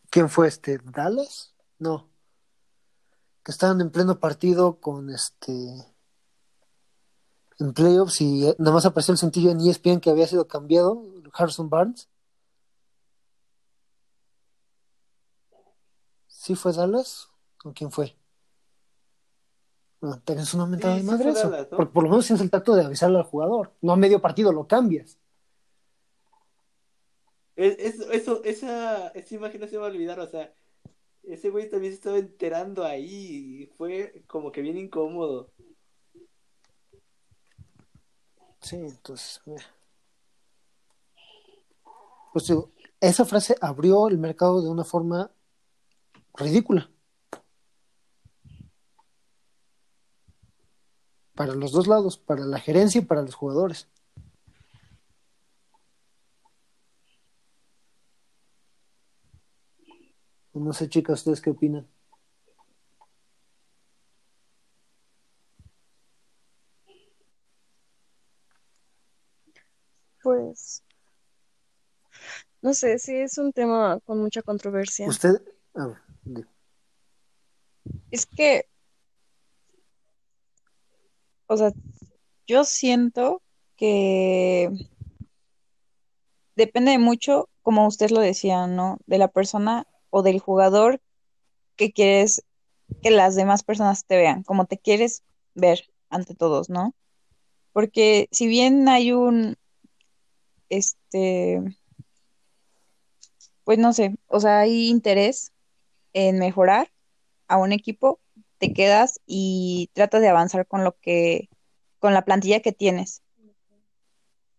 ¿quién 0.08 0.30
fue 0.30 0.48
este? 0.48 0.78
¿Dallas? 0.82 1.54
No. 1.78 2.08
Que 3.44 3.52
estaban 3.52 3.82
en 3.82 3.90
pleno 3.90 4.18
partido 4.18 4.80
con 4.80 5.10
este. 5.10 5.52
En 7.58 7.74
playoffs 7.74 8.22
y 8.22 8.46
eh, 8.46 8.56
nada 8.58 8.76
más 8.76 8.86
apareció 8.86 9.12
el 9.12 9.18
sencillo 9.18 9.50
en 9.50 9.60
ESPN 9.60 10.00
que 10.00 10.08
había 10.08 10.26
sido 10.26 10.48
cambiado, 10.48 11.02
Harrison 11.34 11.68
Barnes. 11.68 12.08
¿Sí 16.28 16.54
fue 16.54 16.72
Dallas? 16.72 17.28
¿Con 17.58 17.74
quién 17.74 17.92
fue? 17.92 18.16
No, 20.02 20.18
también 20.20 20.44
es 20.44 20.54
una 20.54 20.66
mentada 20.66 20.94
Sí, 20.94 21.00
de 21.00 21.06
madre 21.06 21.22
fue 21.24 21.32
eso. 21.40 21.50
Dallas, 21.50 21.70
¿no? 21.70 21.76
Porque 21.76 21.92
por 21.92 22.04
lo 22.04 22.10
menos 22.10 22.26
tienes 22.26 22.42
el 22.42 22.50
tacto 22.50 22.74
de 22.74 22.84
avisarle 22.84 23.18
al 23.18 23.24
jugador. 23.24 23.72
No 23.82 23.92
a 23.92 23.96
medio 23.96 24.20
partido 24.22 24.52
lo 24.52 24.66
cambias. 24.66 25.18
Es- 27.56 27.78
es- 27.78 28.00
eso, 28.10 28.42
esa, 28.44 29.08
esa 29.08 29.34
imagen 29.34 29.60
no 29.60 29.66
se 29.66 29.76
va 29.76 29.86
a 29.86 29.90
olvidar, 29.90 30.18
o 30.20 30.26
sea, 30.26 30.52
ese 31.24 31.50
güey 31.50 31.68
también 31.68 31.92
se 31.92 31.96
estaba 31.96 32.16
enterando 32.18 32.84
ahí 32.84 33.62
y 33.62 33.66
fue 33.76 34.24
como 34.26 34.50
que 34.50 34.62
bien 34.62 34.78
incómodo. 34.78 35.50
Sí, 38.62 38.76
entonces. 38.76 39.40
mira. 39.44 39.64
Pues 42.32 42.46
digo, 42.46 42.70
esa 43.00 43.24
frase 43.24 43.56
abrió 43.60 44.08
el 44.08 44.16
mercado 44.18 44.62
de 44.62 44.70
una 44.70 44.84
forma 44.84 45.30
ridícula. 46.34 46.88
Para 51.40 51.54
los 51.54 51.72
dos 51.72 51.86
lados, 51.86 52.18
para 52.18 52.44
la 52.44 52.58
gerencia 52.60 52.98
y 52.98 53.04
para 53.06 53.22
los 53.22 53.34
jugadores. 53.34 53.88
No 60.52 60.74
sé, 60.74 60.90
chicas, 60.90 61.20
¿ustedes 61.20 61.40
qué 61.40 61.48
opinan? 61.48 61.88
Pues, 70.22 70.82
no 72.60 72.74
sé, 72.74 72.98
sí 72.98 73.16
es 73.16 73.38
un 73.38 73.54
tema 73.54 73.98
con 74.00 74.18
mucha 74.18 74.42
controversia. 74.42 75.08
Usted, 75.08 75.40
Es 78.10 78.26
que, 78.26 78.68
o 81.50 81.56
sea, 81.56 81.72
yo 82.46 82.62
siento 82.62 83.42
que 83.76 84.70
depende 86.54 86.96
mucho, 86.98 87.48
como 87.62 87.88
usted 87.88 88.10
lo 88.10 88.20
decía, 88.20 88.68
¿no? 88.68 88.98
De 89.06 89.18
la 89.18 89.26
persona 89.26 89.84
o 90.10 90.22
del 90.22 90.38
jugador 90.38 91.00
que 91.74 91.90
quieres 91.90 92.44
que 93.02 93.10
las 93.10 93.34
demás 93.34 93.64
personas 93.64 94.04
te 94.06 94.16
vean, 94.16 94.44
como 94.44 94.66
te 94.66 94.78
quieres 94.78 95.24
ver 95.54 95.90
ante 96.08 96.36
todos, 96.36 96.70
¿no? 96.70 96.94
Porque 97.72 98.28
si 98.30 98.46
bien 98.46 98.88
hay 98.88 99.10
un, 99.10 99.56
este, 100.68 101.62
pues 103.64 103.78
no 103.78 103.92
sé, 103.92 104.14
o 104.28 104.38
sea, 104.38 104.60
hay 104.60 104.88
interés 104.88 105.52
en 106.12 106.38
mejorar 106.38 106.92
a 107.48 107.56
un 107.56 107.72
equipo, 107.72 108.20
te 108.60 108.74
quedas 108.74 109.20
y 109.26 109.90
tratas 109.94 110.20
de 110.20 110.28
avanzar 110.28 110.66
con 110.66 110.84
lo 110.84 110.96
que, 111.00 111.48
con 111.98 112.12
la 112.14 112.24
plantilla 112.24 112.60
que 112.60 112.72
tienes 112.72 113.22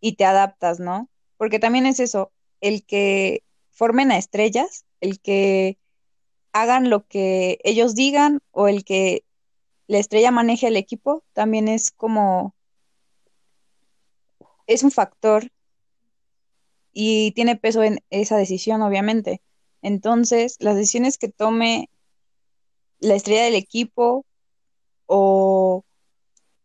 y 0.02 0.16
te 0.16 0.26
adaptas, 0.26 0.80
¿no? 0.80 1.08
Porque 1.38 1.60
también 1.60 1.86
es 1.86 1.99
eso, 1.99 2.32
el 2.62 2.84
que 2.84 3.43
formen 3.70 4.12
a 4.12 4.18
estrellas, 4.18 4.86
el 5.02 5.22
que 5.22 5.78
hagan 6.52 6.89
lo 6.89 7.06
que 7.06 7.60
ellos 7.64 7.93
digan 7.93 8.41
o 8.49 8.68
el 8.68 8.84
que 8.84 9.24
la 9.86 9.99
estrella 9.99 10.32
maneje 10.32 10.68
el 10.68 10.78
equipo, 10.78 11.24
también 11.34 11.68
es 11.68 11.91
como, 11.91 12.56
es 14.66 14.82
un 14.82 14.89
factor 14.89 15.52
y 16.91 17.34
tiene 17.34 17.56
peso 17.56 17.84
en 17.84 17.99
esa 18.10 18.36
decisión, 18.36 18.82
obviamente. 18.82 19.41
Entonces, 19.84 20.58
las 20.60 20.76
decisiones 20.76 21.20
que 21.20 21.30
tome 21.30 21.91
la 23.02 23.16
estrella 23.16 23.43
del 23.43 23.56
equipo 23.56 24.26
o, 25.08 25.84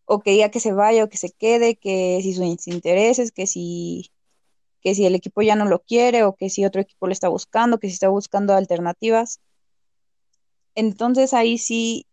o 0.05 0.20
que 0.20 0.30
diga 0.30 0.51
que 0.51 0.61
se 0.61 0.72
vaya 0.72 1.03
o 1.03 1.09
que 1.09 1.16
se 1.16 1.32
quede, 1.32 1.76
que 1.76 2.20
si 2.22 2.34
sus 2.34 2.68
intereses, 2.68 3.32
que 3.32 3.47
si, 3.47 4.12
que 4.80 4.95
si 4.95 5.05
el 5.05 5.16
equipo 5.16 5.43
ya 5.43 5.57
no 5.57 5.64
lo 5.64 5.80
quiere 5.80 6.22
o 6.22 6.37
que 6.37 6.49
si 6.49 6.64
otro 6.64 6.80
equipo 6.80 7.07
lo 7.07 7.12
está 7.12 7.28
buscando, 7.28 7.78
que 7.78 7.89
si 7.89 7.95
está 7.95 8.09
buscando 8.09 8.55
alternativas. 8.55 9.41
Entonces 10.74 11.32
ahí 11.32 11.59
sí 11.59 12.07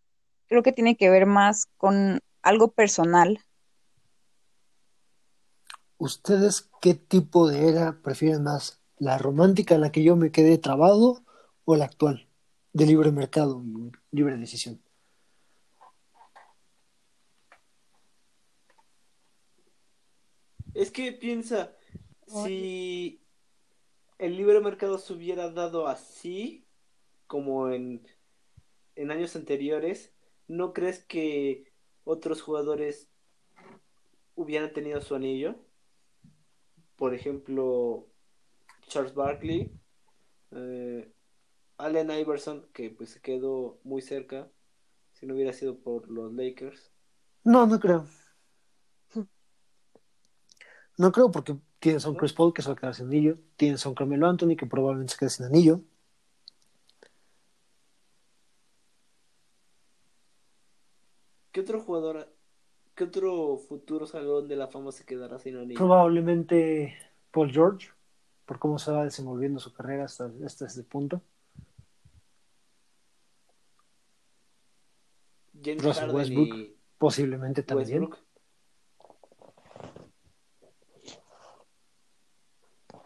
creo 0.47 0.63
que 0.63 0.71
tiene 0.71 0.95
que 0.95 1.09
ver 1.09 1.26
más 1.26 1.67
con 1.78 2.19
algo 2.41 2.71
personal. 2.71 3.39
¿Ustedes 5.97 6.69
qué 6.82 6.95
tipo 6.95 7.47
de 7.47 7.69
era 7.69 8.01
prefieren 8.01 8.43
más? 8.43 8.82
¿La 8.97 9.17
romántica 9.17 9.76
en 9.76 9.82
la 9.82 9.91
que 9.91 10.03
yo 10.03 10.15
me 10.15 10.32
quedé 10.32 10.57
trabado 10.57 11.24
o 11.65 11.76
la 11.76 11.86
actual? 11.86 12.28
De 12.71 12.86
libre 12.86 13.11
mercado 13.11 13.61
libre 14.14 14.38
decisión. 14.38 14.82
Es 20.74 20.91
que 20.91 21.11
piensa, 21.11 21.76
si 22.26 23.22
el 24.18 24.38
libre 24.38 24.59
mercado 24.59 24.97
se 24.97 25.14
hubiera 25.14 25.49
dado 25.49 25.88
así, 25.88 26.66
como 27.28 27.70
en, 27.70 28.07
en 28.95 29.11
años 29.11 29.36
anteriores, 29.36 30.14
¿no 30.47 30.74
crees 30.74 31.03
que 31.03 31.72
otros 32.03 32.41
jugadores 32.41 33.09
hubieran 34.36 34.74
tenido 34.74 35.01
su 35.01 35.16
anillo? 35.16 35.55
Por 36.95 37.14
ejemplo, 37.14 38.07
Charles 38.88 39.14
Barkley, 39.14 39.72
eh, 40.51 41.11
Allen 41.78 42.11
Iverson, 42.11 42.65
que 42.74 42.89
pues 42.89 43.09
se 43.11 43.21
quedó 43.21 43.80
muy 43.84 44.01
cerca, 44.01 44.47
si 45.13 45.26
no 45.26 45.34
hubiera 45.34 45.53
sido 45.53 45.78
por 45.80 46.09
los 46.09 46.34
Lakers. 46.34 46.91
No, 47.43 47.65
no 47.65 47.80
creo. 47.80 48.05
No 50.97 51.11
creo 51.11 51.32
porque 51.32 51.57
tienes 51.80 52.05
a 52.05 52.09
un 52.09 52.15
Chris 52.15 52.34
Paul 52.34 52.53
que 52.53 52.61
se 52.61 52.69
va 52.69 52.74
a 52.74 52.78
quedar 52.78 52.93
sin 52.93 53.07
anillo, 53.07 53.38
tienes 53.57 53.86
a 53.86 53.89
un 53.89 53.95
Carmelo 53.95 54.28
Anthony 54.28 54.55
que 54.55 54.67
probablemente 54.67 55.13
se 55.13 55.19
quede 55.19 55.30
sin 55.30 55.45
anillo. 55.45 55.82
¿Qué 61.51 61.61
otro 61.61 61.82
jugador, 61.82 62.34
qué 62.95 63.03
otro 63.03 63.57
futuro 63.57 64.07
salón 64.07 64.47
de 64.47 64.55
la 64.55 64.67
fama 64.67 64.91
se 64.91 65.05
quedará 65.05 65.39
sin 65.39 65.57
anillo? 65.57 65.78
Probablemente 65.78 66.95
Paul 67.32 67.51
George, 67.51 67.89
por 68.45 68.59
cómo 68.59 68.80
se 68.80 68.91
va 68.91 69.03
desenvolviendo 69.03 69.59
su 69.59 69.74
carrera 69.74 70.05
hasta, 70.05 70.32
hasta 70.45 70.65
este 70.65 70.84
punto. 70.84 71.21
James 75.64 75.84
Russell 75.84 76.01
Harden 76.07 76.16
Westbrook, 76.16 76.55
y 76.55 76.78
posiblemente 76.97 77.64
también. 77.64 78.01
Westbrook. 78.03 78.18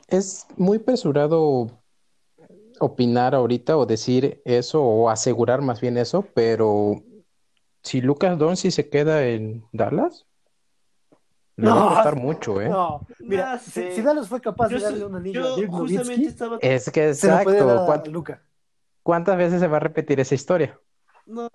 Es 0.08 0.48
muy 0.56 0.78
apresurado 0.78 1.82
opinar 2.80 3.36
ahorita 3.36 3.78
o 3.78 3.86
decir 3.86 4.42
eso 4.46 4.82
o 4.84 5.10
asegurar 5.10 5.62
más 5.62 5.82
bien 5.82 5.98
eso, 5.98 6.22
pero 6.34 7.04
si 7.84 8.02
Lucas 8.02 8.38
Doncic 8.38 8.72
se 8.72 8.90
queda 8.90 9.26
en 9.28 9.66
Dallas, 9.74 10.26
le 11.58 11.68
va 11.70 11.76
a 11.76 11.80
No, 11.80 11.96
costar 11.96 12.16
mucho, 12.16 12.62
¿eh? 12.62 12.70
No, 12.70 13.06
mira, 13.20 13.54
No 13.54 13.60
si, 13.60 13.72
sé. 13.72 13.92
si 13.96 14.02
Dallas 14.02 14.28
fue 14.28 14.40
capaz 14.40 14.70
Yo, 14.70 14.78
de 14.78 14.84
darle 14.84 15.00
sé- 15.00 15.06
un 15.06 15.16
anillo 15.16 15.42
yo 15.42 15.54
a 15.54 15.56
Dirk 15.58 15.72
justamente 15.72 16.06
Nowitzki, 16.06 16.26
estaba... 16.28 16.58
Es 16.62 16.90
que 16.92 17.08
exacto. 17.10 17.66
dar 17.66 17.78
a 17.78 17.86
¿cuán- 17.86 18.12
Luca. 18.12 18.44
¿Cuántas 19.04 19.38
veces 19.38 19.60
se 19.60 19.68
va 19.68 19.78
a 19.78 19.80
repetir 19.82 20.20
esa 20.20 20.36
historia? 20.36 20.80
No, 21.26 21.50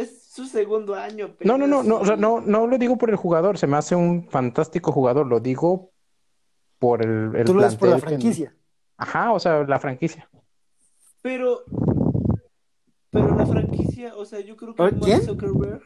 es 0.00 0.22
su 0.30 0.44
segundo 0.46 0.94
año. 0.94 1.34
No, 1.40 1.58
no, 1.58 1.66
no, 1.66 1.78
apenas 1.80 1.86
no, 1.88 2.00
o 2.00 2.04
sea, 2.06 2.16
no, 2.16 2.40
no 2.40 2.66
lo 2.66 2.78
digo 2.78 2.96
por 2.96 3.10
el 3.10 3.16
jugador, 3.16 3.58
se 3.58 3.66
me 3.66 3.76
hace 3.76 3.94
un 3.96 4.28
fantástico 4.28 4.92
jugador, 4.92 5.26
lo 5.26 5.40
digo 5.40 5.90
por 6.78 7.02
el, 7.04 7.34
el 7.34 7.44
Tú 7.44 7.54
lo 7.54 7.62
ves 7.62 7.76
por 7.76 7.88
la 7.88 7.96
que- 7.96 8.02
franquicia. 8.02 8.54
Ajá, 8.96 9.32
o 9.32 9.38
sea, 9.40 9.62
la 9.64 9.78
franquicia. 9.78 10.28
Pero, 11.22 11.64
pero 13.10 13.34
la 13.36 13.46
franquicia, 13.46 14.14
o 14.16 14.24
sea, 14.24 14.40
yo 14.40 14.56
creo 14.56 14.74
que 14.74 14.82
Mark 14.82 14.96
¿quién? 15.02 15.22
Zuckerberg 15.22 15.82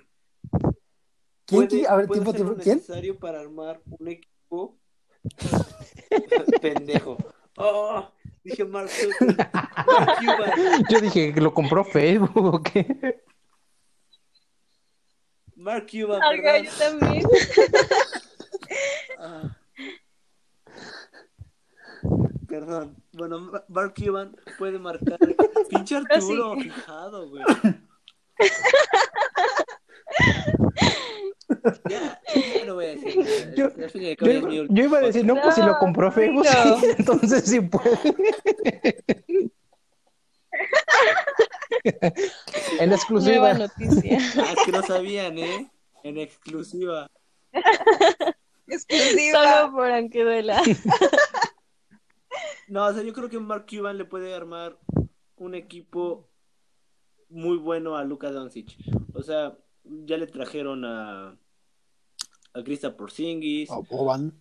¿Quién? 1.47 1.69
puede, 1.69 1.87
A 1.89 1.97
ver, 1.97 2.07
puede 2.07 2.33
tiempo. 2.33 2.55
¿Quién? 2.63 2.77
necesario 2.77 3.19
para 3.19 3.41
armar 3.41 3.81
un 3.99 4.09
equipo 4.09 4.77
pendejo. 6.61 7.17
Oh, 7.57 8.05
dije 8.45 8.65
Mark 8.65 8.89
Zuckerberg. 8.89 9.51
Mark 9.53 10.19
Cuban. 10.21 10.85
Yo 10.91 11.01
dije, 11.01 11.33
¿lo 11.41 11.53
compró 11.55 11.85
Facebook 11.85 12.55
o 12.55 12.63
qué? 12.63 13.22
Mark 15.63 15.87
Cuban, 15.91 16.21
Ajá, 16.21 16.31
perdón. 16.31 16.65
yo 16.65 16.71
también. 16.79 17.25
Ah. 19.19 19.57
Perdón. 22.49 22.97
Bueno, 23.13 23.41
Ma- 23.41 23.65
Mark 23.69 23.95
Cuban 23.97 24.37
puede 24.59 24.79
marcar. 24.79 25.19
Pinche 25.71 25.97
Arturo, 25.97 26.55
sí. 26.57 26.63
fijado, 26.65 27.29
güey. 27.29 27.45
Ya, 31.89 32.21
ya 32.25 32.65
no 32.67 32.75
voy 32.75 32.87
a 32.87 32.89
decir. 32.89 33.17
nada. 33.19 33.55
Yo- 33.55 33.71
iba 34.83 34.99
a 34.99 35.03
decir, 35.03 35.25
no, 35.25 35.41
pues 35.41 35.55
si 35.55 35.63
lo 35.63 35.79
compró 35.79 36.07
No, 36.07 36.13
Facebook, 36.13 36.45
no. 36.65 36.79
entonces 36.99 37.45
sí 37.45 37.61
puede. 37.61 37.99
En 41.85 42.89
Nueva 42.89 42.95
exclusiva. 42.95 43.55
noticia. 43.55 44.19
Ah, 44.37 44.55
es 44.57 44.65
que 44.65 44.73
no 44.73 44.83
sabían, 44.83 45.39
¿eh? 45.39 45.71
En 46.05 46.19
exclusiva. 46.19 47.09
Solo 49.33 49.73
por 49.73 49.91
aunque 49.91 50.23
duela. 50.25 50.63
No, 52.69 52.87
o 52.87 52.93
sea, 52.95 53.03
yo 53.03 53.13
creo 53.13 53.29
que 53.29 53.39
Mark 53.39 53.67
Cuban 53.69 53.99
le 53.99 54.05
puede 54.05 54.35
armar 54.35 54.79
un 55.37 55.55
equipo 55.55 56.29
muy 57.29 57.57
bueno 57.59 57.97
a 57.97 58.05
Luka 58.05 58.31
Doncic. 58.31 58.77
O 59.15 59.23
sea, 59.23 59.59
ya 59.85 60.17
le 60.17 60.27
trajeron 60.27 60.85
a 60.85 61.37
a 62.55 62.63
Krista 62.63 62.95
Porzingis. 62.97 63.71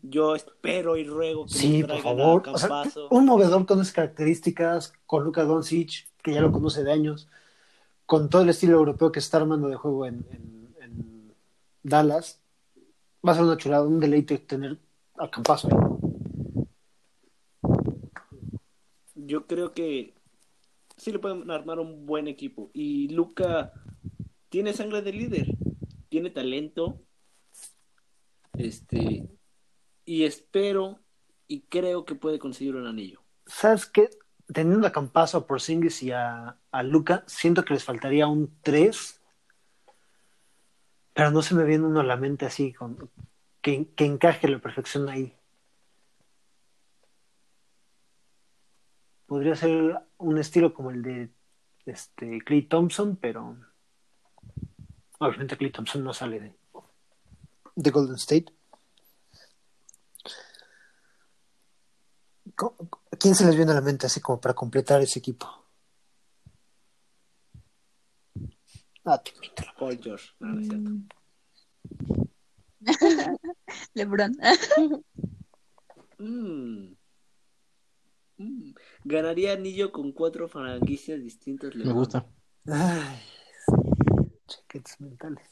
Yo 0.01 0.35
espero 0.35 0.97
y 0.97 1.03
ruego 1.05 1.45
que 1.45 1.53
Sí, 1.53 1.81
le 1.81 1.87
por 1.87 2.01
favor. 2.01 2.43
a 2.47 2.51
O 2.51 2.57
sea, 2.57 2.83
un 3.09 3.25
movedor 3.25 3.65
con 3.65 3.79
esas 3.81 3.93
características, 3.93 4.93
con 5.05 5.23
Luka 5.23 5.43
Doncic, 5.43 6.07
que 6.23 6.33
ya 6.33 6.41
lo 6.41 6.51
conoce 6.51 6.83
de 6.83 6.91
años, 6.91 7.27
con 8.05 8.29
todo 8.29 8.41
el 8.41 8.49
estilo 8.49 8.77
europeo 8.77 9.11
que 9.11 9.19
está 9.19 9.37
armando 9.37 9.67
de 9.69 9.75
juego 9.75 10.05
en, 10.05 10.25
en- 10.31 10.75
en 10.81 11.33
Dallas, 11.83 12.41
va 13.25 13.31
a 13.31 13.35
ser 13.35 13.43
una 13.43 13.57
chulada, 13.57 13.85
un 13.87 13.99
deleite 13.99 14.37
tener 14.39 14.77
a 15.17 15.29
Campazo 15.29 15.67
ahí. 15.69 15.77
Yo 19.15 19.45
creo 19.47 19.73
que 19.73 20.13
sí 20.97 21.11
le 21.11 21.19
pueden 21.19 21.49
armar 21.51 21.79
un 21.79 22.05
buen 22.05 22.27
equipo. 22.27 22.69
Y 22.73 23.09
Luca 23.09 23.71
tiene 24.49 24.73
sangre 24.73 25.01
de 25.01 25.13
líder, 25.13 25.47
tiene 26.09 26.29
talento. 26.29 26.99
Este, 28.57 29.27
y 30.05 30.23
espero 30.23 30.99
y 31.47 31.61
creo 31.61 32.05
que 32.05 32.15
puede 32.15 32.39
conseguir 32.39 32.75
un 32.75 32.87
anillo. 32.87 33.21
¿Sabes 33.45 33.85
qué? 33.85 34.09
Teniendo 34.53 34.87
a 34.87 34.91
a 35.37 35.47
Porzingis 35.47 36.03
y 36.03 36.11
a, 36.11 36.57
a 36.71 36.83
Luca, 36.83 37.23
siento 37.27 37.63
que 37.63 37.73
les 37.73 37.83
faltaría 37.83 38.27
un 38.27 38.53
3, 38.61 39.21
pero 41.13 41.31
no 41.31 41.41
se 41.41 41.55
me 41.55 41.63
viene 41.63 41.85
uno 41.85 42.01
a 42.01 42.03
la 42.03 42.17
mente 42.17 42.45
así, 42.45 42.73
con, 42.73 43.09
que, 43.61 43.89
que 43.95 44.05
encaje 44.05 44.47
la 44.47 44.59
perfección 44.59 45.07
ahí. 45.09 45.33
Podría 49.25 49.55
ser 49.55 49.97
un 50.17 50.37
estilo 50.37 50.73
como 50.73 50.91
el 50.91 51.01
de 51.01 51.29
este, 51.85 52.39
Clay 52.41 52.63
Thompson, 52.63 53.15
pero 53.15 53.55
obviamente 55.19 55.55
Clay 55.55 55.71
Thompson 55.71 56.03
no 56.03 56.13
sale 56.13 56.39
de, 56.39 56.53
de 57.75 57.91
Golden 57.91 58.15
State. 58.15 58.51
¿Cómo- 62.55 63.00
¿A 63.11 63.15
quién 63.17 63.35
se 63.35 63.45
les 63.45 63.55
viene 63.55 63.71
a 63.71 63.75
la 63.75 63.81
mente 63.81 64.05
así 64.05 64.21
como 64.21 64.39
para 64.39 64.53
completar 64.55 65.01
ese 65.01 65.19
equipo? 65.19 65.47
Ah, 69.03 69.21
te 69.21 69.31
invito. 69.31 69.63
Paul 69.77 69.99
George, 70.01 70.29
no, 70.39 70.53
no 70.53 70.59
es 70.61 70.67
cierto. 70.67 70.91
LeBron. 73.93 74.37
Mm. 76.21 76.93
Mm, 78.37 78.73
ganaría 79.03 79.53
anillo 79.53 79.91
con 79.91 80.11
cuatro 80.11 80.47
franquicias 80.47 81.19
distintas. 81.19 81.75
Me 81.75 81.91
gusta. 81.91 82.27
Ay, 82.67 83.19
chaquetes 84.47 85.01
mentales. 85.01 85.49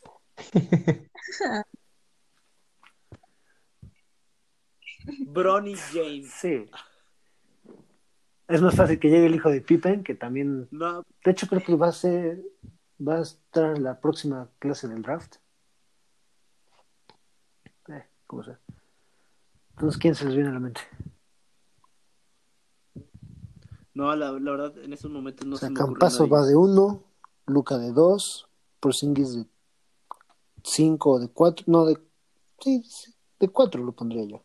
Bronny 5.26 5.76
James. 5.92 6.32
Sí. 6.32 6.66
Es 8.50 8.64
más 8.64 8.76
fácil 8.76 9.00
que 9.00 9.10
llegue 9.10 9.28
el 9.28 9.36
hijo 9.36 9.50
de 9.50 9.62
Pippen, 9.62 10.04
que 10.04 10.16
también. 10.16 10.68
No, 10.72 11.04
De 11.24 11.32
hecho, 11.32 11.48
creo 11.48 11.62
que 11.62 11.76
va 11.76 11.90
a 11.90 11.92
ser. 11.92 12.44
Va 13.00 13.18
a 13.18 13.22
estar 13.22 13.78
en 13.78 13.84
la 13.84 14.02
próxima 14.02 14.50
clase 14.58 14.88
del 14.88 15.04
draft. 15.04 15.36
Eh, 17.88 18.04
¿cómo 18.26 18.44
sea? 18.44 18.60
Entonces, 19.70 20.02
¿quién 20.02 20.16
se 20.16 20.26
les 20.26 20.34
viene 20.34 20.50
a 20.50 20.54
la 20.54 20.60
mente? 20.60 20.82
no 23.94 24.16
la, 24.16 24.32
la 24.32 24.52
verdad, 24.52 24.78
en 24.80 24.94
estos 24.94 25.12
momentos 25.12 25.46
no 25.46 25.56
o 25.56 25.58
sea, 25.58 25.68
se 25.68 25.74
me 25.74 25.78
Campazo 25.80 26.28
va 26.28 26.46
de 26.46 26.56
uno, 26.56 27.04
Luca 27.46 27.78
de 27.78 27.92
dos, 27.92 28.48
Porzingis 28.80 29.36
de 29.36 29.46
cinco 30.64 31.12
o 31.12 31.20
de 31.20 31.28
cuatro. 31.28 31.66
No, 31.68 31.86
de. 31.86 31.98
Sí, 32.60 32.82
sí, 32.84 33.14
de 33.40 33.50
cuatro 33.50 33.84
lo 33.84 33.92
pondría 33.92 34.24
yo. 34.24 34.44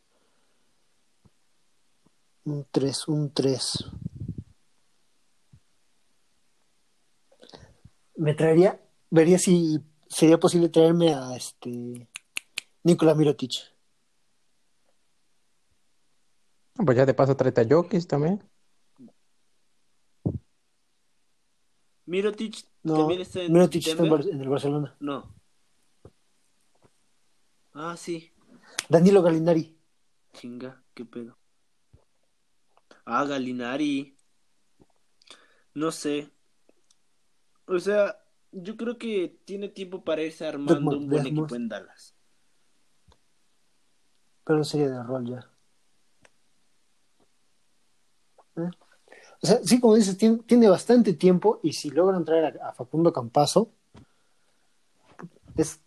Un 2.44 2.66
tres, 2.70 3.08
un 3.08 3.32
tres. 3.32 3.84
Me 8.16 8.34
traería. 8.34 8.80
Vería 9.10 9.38
si 9.38 9.80
sería 10.08 10.38
posible 10.38 10.68
traerme 10.68 11.14
a 11.14 11.34
este. 11.36 12.08
Nikola 12.82 13.14
Mirotic. 13.14 13.52
Pues 16.74 16.96
ya 16.96 17.06
de 17.06 17.14
paso 17.14 17.36
tráete 17.36 17.62
a 17.62 17.66
Jokic 17.68 18.06
también. 18.06 18.42
Mirotic 22.06 22.66
No, 22.82 22.98
también 22.98 23.20
está 23.22 23.42
en 23.42 23.52
Mirotic 23.52 23.86
está 23.86 24.02
en 24.04 24.40
el 24.40 24.48
Barcelona. 24.48 24.94
No. 25.00 25.34
Ah, 27.72 27.96
sí. 27.96 28.32
Danilo 28.88 29.22
Galinari. 29.22 29.78
Chinga, 30.34 30.82
qué 30.94 31.04
pedo. 31.04 31.38
Ah, 33.04 33.24
Galinari. 33.24 34.16
No 35.74 35.90
sé. 35.90 36.30
O 37.66 37.78
sea, 37.78 38.18
yo 38.52 38.76
creo 38.76 38.98
que 38.98 39.40
tiene 39.44 39.68
tiempo 39.68 40.04
para 40.04 40.22
irse 40.22 40.46
armando 40.46 40.74
Desmond, 40.74 40.96
un 41.02 41.08
buen 41.10 41.24
Desmond. 41.24 41.38
equipo 41.44 41.56
en 41.56 41.68
Dallas. 41.68 42.14
Pero 44.44 44.58
no 44.58 44.64
sería 44.64 44.90
de 44.90 45.02
rol 45.02 45.26
ya. 45.26 45.50
¿Eh? 48.56 48.70
O 49.42 49.46
sea, 49.46 49.60
sí, 49.62 49.80
como 49.80 49.96
dices, 49.96 50.16
tiene, 50.16 50.38
tiene 50.46 50.68
bastante 50.68 51.14
tiempo 51.14 51.60
y 51.62 51.72
si 51.72 51.90
logran 51.90 52.24
traer 52.24 52.60
a, 52.62 52.68
a 52.68 52.72
Facundo 52.72 53.12
Campazo, 53.12 53.70
es 55.56 55.80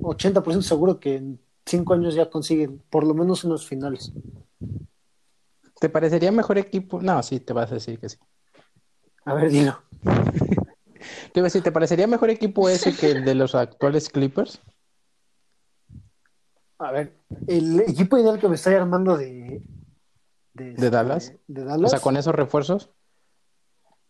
80% 0.00 0.62
seguro 0.62 0.98
que 0.98 1.16
en 1.16 1.40
cinco 1.64 1.94
años 1.94 2.14
ya 2.14 2.28
consiguen 2.30 2.82
por 2.90 3.06
lo 3.06 3.14
menos 3.14 3.44
unos 3.44 3.66
finales. 3.66 4.12
¿Te 5.80 5.88
parecería 5.88 6.32
mejor 6.32 6.58
equipo? 6.58 7.00
No, 7.00 7.22
sí, 7.22 7.40
te 7.40 7.52
vas 7.52 7.70
a 7.70 7.74
decir 7.74 7.98
que 7.98 8.08
sí. 8.08 8.18
A 9.24 9.34
ver, 9.34 9.50
dilo. 9.50 9.80
Te 11.32 11.40
iba 11.40 11.44
a 11.44 11.50
decir, 11.50 11.62
¿te 11.62 11.70
parecería 11.70 12.06
mejor 12.08 12.28
equipo 12.30 12.68
ese 12.68 12.96
que 12.96 13.10
el 13.12 13.24
de 13.24 13.34
los 13.36 13.54
actuales 13.54 14.08
Clippers? 14.08 14.60
A 16.78 16.90
ver, 16.90 17.16
el 17.46 17.80
equipo 17.80 18.18
ideal 18.18 18.38
que 18.40 18.48
me 18.48 18.56
estoy 18.56 18.74
armando 18.74 19.16
de... 19.16 19.62
¿De, 20.54 20.70
este, 20.70 20.90
Dallas? 20.90 21.32
De 21.46 21.62
O 21.62 21.64
Dallas. 21.66 21.90
sea, 21.92 22.00
con 22.00 22.16
esos 22.16 22.34
refuerzos. 22.34 22.90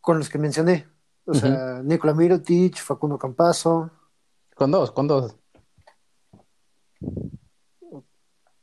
con 0.00 0.18
los 0.18 0.28
que 0.30 0.38
mencioné. 0.38 0.88
O 1.26 1.34
sea, 1.34 1.82
Nikola 1.84 2.14
Mirotic, 2.14 2.76
Facundo 2.78 3.18
Campazo, 3.18 3.90
Con 4.54 4.70
dos, 4.70 4.90
con 4.92 5.06
dos. 5.08 5.36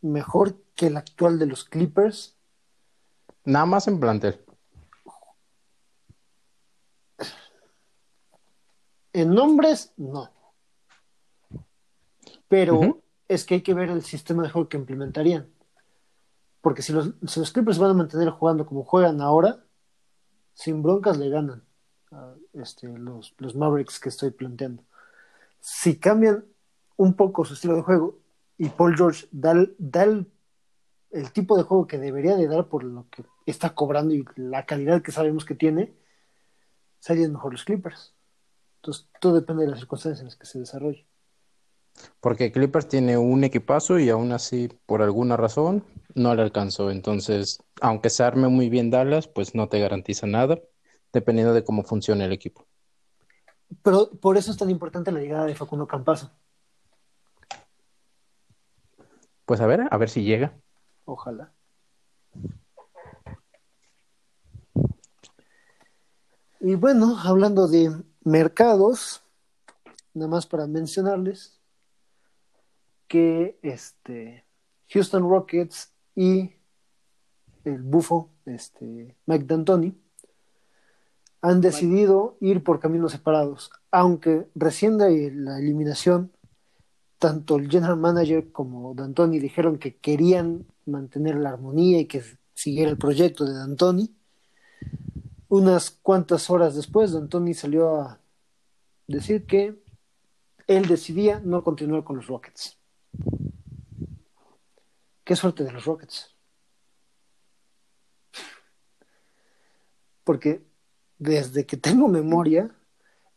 mejor 0.02 0.56
que 0.76 0.88
el 0.88 0.98
actual 0.98 1.38
de 1.40 1.46
los 1.46 1.64
Clippers. 1.66 2.35
Nada 3.46 3.66
más 3.66 3.88
en 3.88 4.00
plantel. 4.00 4.42
En 9.14 9.34
nombres, 9.34 9.94
no. 9.98 10.30
Pero 12.48 13.02
es 13.28 13.46
que 13.46 13.56
hay 13.56 13.62
que 13.62 13.74
ver 13.74 13.90
el 13.90 14.04
sistema 14.04 14.44
de 14.44 14.50
juego 14.50 14.68
que 14.70 14.78
implementarían. 14.78 15.48
Porque 16.62 16.82
si 16.82 16.92
los, 16.94 17.14
si 17.28 17.40
los 17.40 17.52
Clippers 17.52 17.78
van 17.80 17.92
a 17.92 17.96
mantener 17.96 18.30
jugando 18.30 18.66
como 18.66 18.84
juegan 18.84 19.22
ahora, 19.22 19.64
sin 20.54 20.82
broncas 20.82 21.18
le 21.18 21.30
ganan 21.30 21.64
a 22.12 22.34
este, 22.54 22.88
los, 22.88 23.34
los 23.38 23.56
Mavericks 23.56 24.00
que 24.00 24.10
estoy 24.10 24.32
planteando. 24.32 24.84
Si 25.60 25.98
cambian 26.00 26.46
un 26.98 27.14
poco 27.16 27.46
su 27.46 27.54
estilo 27.54 27.76
de 27.76 27.82
juego 27.84 28.20
y 28.58 28.70
Paul 28.70 28.96
George 28.96 29.28
da, 29.32 29.52
el- 29.52 29.76
da 29.78 30.04
el, 30.04 30.32
el 31.16 31.32
tipo 31.32 31.56
de 31.56 31.64
juego 31.64 31.88
que 31.88 31.98
debería 31.98 32.36
de 32.36 32.48
dar 32.48 32.68
por 32.68 32.84
lo 32.84 33.08
que 33.10 33.24
está 33.46 33.74
cobrando 33.74 34.14
y 34.14 34.26
la 34.36 34.66
calidad 34.66 35.02
que 35.02 35.14
sabemos 35.14 35.46
que 35.46 35.56
tiene, 35.56 35.96
serían 37.00 37.32
mejor 37.32 37.54
los 37.54 37.64
Clippers. 37.64 38.14
Entonces, 38.78 39.08
todo 39.22 39.36
depende 39.36 39.64
de 39.64 39.70
las 39.70 39.80
circunstancias 39.80 40.20
en 40.20 40.26
las 40.26 40.36
que 40.36 40.46
se 40.46 40.60
desarrolle. 40.60 41.08
Porque 42.20 42.52
Clippers 42.52 42.90
tiene 42.90 43.18
un 43.18 43.46
equipazo 43.46 43.98
y 43.98 44.10
aún 44.10 44.34
así, 44.34 44.70
por 44.86 45.02
alguna 45.02 45.38
razón, 45.38 45.86
no 46.16 46.36
le 46.36 46.42
alcanzó. 46.42 46.92
Entonces, 46.92 47.64
aunque 47.80 48.10
se 48.10 48.24
arme 48.24 48.50
muy 48.50 48.70
bien 48.70 48.92
Dallas, 48.92 49.30
pues 49.30 49.56
no 49.56 49.70
te 49.70 49.80
garantiza 49.80 50.28
nada, 50.28 50.60
dependiendo 51.14 51.54
de 51.54 51.64
cómo 51.64 51.84
funcione 51.84 52.26
el 52.26 52.34
equipo. 52.34 52.68
Pero 53.82 54.12
por 54.12 54.36
eso 54.36 54.52
es 54.52 54.58
tan 54.58 54.70
importante 54.70 55.14
la 55.14 55.22
llegada 55.22 55.46
de 55.46 55.56
Facundo 55.56 55.88
Campazo. 55.88 56.32
Pues 59.46 59.62
a 59.62 59.68
ver, 59.68 59.88
a 59.90 59.98
ver 59.98 60.10
si 60.10 60.24
llega. 60.24 60.60
Ojalá. 61.06 61.54
Y 66.60 66.76
bueno, 66.76 67.18
hablando 67.20 67.68
de 67.68 67.92
mercados, 68.24 69.24
nada 70.14 70.30
más 70.30 70.48
para 70.48 70.66
mencionarles 70.66 71.60
que 73.08 73.60
este 73.62 74.46
Houston 74.90 75.30
Rockets 75.30 75.94
y 76.16 76.54
el 77.64 77.82
bufo 77.82 78.32
este 78.46 79.16
Mike 79.26 79.46
D'Antoni 79.46 79.96
han 81.42 81.62
decidido 81.62 82.38
ir 82.40 82.64
por 82.64 82.80
caminos 82.80 83.12
separados, 83.12 83.70
aunque 83.92 84.48
recién 84.56 84.98
de 84.98 85.32
la 85.32 85.60
eliminación 85.60 86.32
tanto 87.20 87.58
el 87.58 87.70
general 87.70 87.98
manager 87.98 88.52
como 88.52 88.96
D'Antoni 88.96 89.38
dijeron 89.38 89.78
que 89.78 89.98
querían 89.98 90.66
mantener 90.86 91.36
la 91.36 91.50
armonía 91.50 92.00
y 92.00 92.06
que 92.06 92.24
siguiera 92.54 92.90
el 92.90 92.98
proyecto 92.98 93.46
de 93.46 93.54
D'Antoni. 93.54 94.16
Unas 95.50 95.92
cuantas 95.92 96.50
horas 96.50 96.76
después, 96.76 97.12
D'Antoni 97.12 97.54
salió 97.54 97.96
a 98.02 98.20
decir 99.08 99.46
que 99.46 99.82
él 100.68 100.88
decidía 100.88 101.40
no 101.40 101.64
continuar 101.64 102.04
con 102.04 102.16
los 102.18 102.28
Rockets. 102.28 102.78
Qué 105.24 105.36
suerte 105.36 105.64
de 105.64 105.72
los 105.72 105.86
Rockets. 105.86 106.36
Porque 110.24 110.66
desde 111.18 111.66
que 111.66 111.78
tengo 111.78 112.08
memoria, 112.08 112.76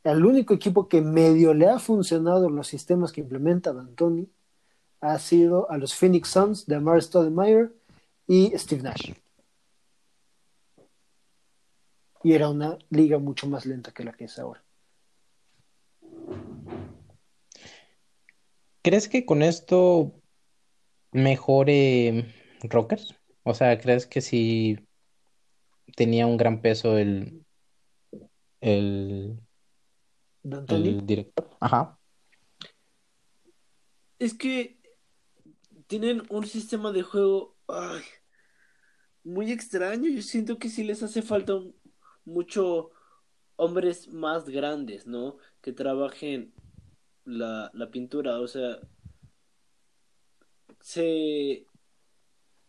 el 0.04 0.24
único 0.24 0.54
equipo 0.54 0.88
que 0.88 1.02
medio 1.02 1.52
le 1.52 1.68
ha 1.68 1.78
funcionado 1.78 2.48
los 2.48 2.66
sistemas 2.66 3.12
que 3.12 3.20
implementa 3.20 3.72
D'Antoni 3.72 4.30
ha 5.00 5.18
sido 5.18 5.70
a 5.70 5.78
los 5.78 5.94
Phoenix 5.94 6.28
Suns 6.28 6.66
de 6.66 6.76
Amar 6.76 7.02
Stoudemire 7.02 7.70
y 8.26 8.50
Steve 8.56 8.82
Nash. 8.82 9.12
Y 12.22 12.32
era 12.32 12.48
una 12.48 12.78
liga 12.90 13.18
mucho 13.18 13.46
más 13.46 13.64
lenta 13.64 13.92
que 13.92 14.04
la 14.04 14.12
que 14.12 14.24
es 14.24 14.38
ahora. 14.38 14.62
¿Crees 18.82 19.08
que 19.08 19.24
con 19.24 19.42
esto 19.42 20.12
mejore 21.12 22.34
Rockers? 22.62 23.14
O 23.44 23.54
sea, 23.54 23.78
¿crees 23.78 24.06
que 24.06 24.20
si 24.20 24.78
tenía 25.94 26.26
un 26.26 26.36
gran 26.36 26.60
peso 26.60 26.98
el, 26.98 27.44
el, 28.60 29.38
el 30.42 31.06
director? 31.06 31.50
Ajá. 31.60 31.98
Es 34.18 34.34
que 34.34 34.77
tienen 35.88 36.22
un 36.30 36.46
sistema 36.46 36.92
de 36.92 37.02
juego 37.02 37.56
ay, 37.68 38.02
muy 39.24 39.52
extraño. 39.52 40.08
Yo 40.10 40.22
siento 40.22 40.58
que 40.58 40.68
sí 40.68 40.84
les 40.84 41.02
hace 41.02 41.22
falta 41.22 41.56
un- 41.56 41.74
mucho 42.24 42.90
hombres 43.56 44.08
más 44.08 44.48
grandes, 44.48 45.06
¿no? 45.06 45.38
Que 45.62 45.72
trabajen 45.72 46.54
la, 47.24 47.70
la 47.74 47.90
pintura. 47.90 48.40
O 48.40 48.48
sea, 48.48 48.80
se, 50.80 51.66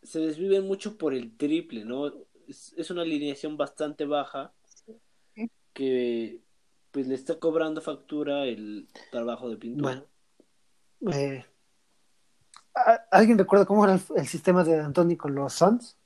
se 0.04 0.20
desviven 0.20 0.66
mucho 0.66 0.98
por 0.98 1.14
el 1.14 1.38
triple, 1.38 1.86
¿no? 1.86 2.12
es, 2.50 2.90
una 2.90 3.04
alineación 3.04 3.58
bastante 3.58 4.06
baja 4.06 4.54
que 5.74 6.41
pues 6.91 7.08
le 7.08 7.16
está 7.16 7.40
cobrando 7.40 7.82
factura 7.82 8.46
el 8.46 8.88
trabajo 9.12 9.50
de 9.50 9.58
pintura. 9.58 10.04
Eh, 11.12 11.46
¿Alguien 13.12 13.38
recuerda 13.38 13.66
cómo 13.66 13.84
era 13.84 14.00
el, 14.16 14.28
sistema 14.28 14.64
de 14.64 14.80
Anthony 14.80 15.18
con 15.18 15.36
los 15.36 15.54
Suns? 15.54 15.98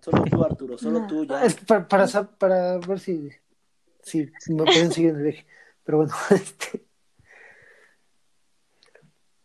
Solo 0.00 0.24
tú, 0.24 0.44
Arturo, 0.44 0.78
solo 0.78 1.06
tú 1.06 1.24
ya. 1.24 1.42
para, 1.66 2.06
para, 2.38 2.78
ver 2.78 2.98
si, 2.98 3.30
si 4.02 4.28
me 4.48 4.64
pueden 4.64 4.92
seguir 4.92 5.10
en 5.10 5.16
el 5.16 5.22
viaje. 5.22 5.46
Pero 5.84 5.98
bueno, 5.98 6.12
este, 6.30 6.84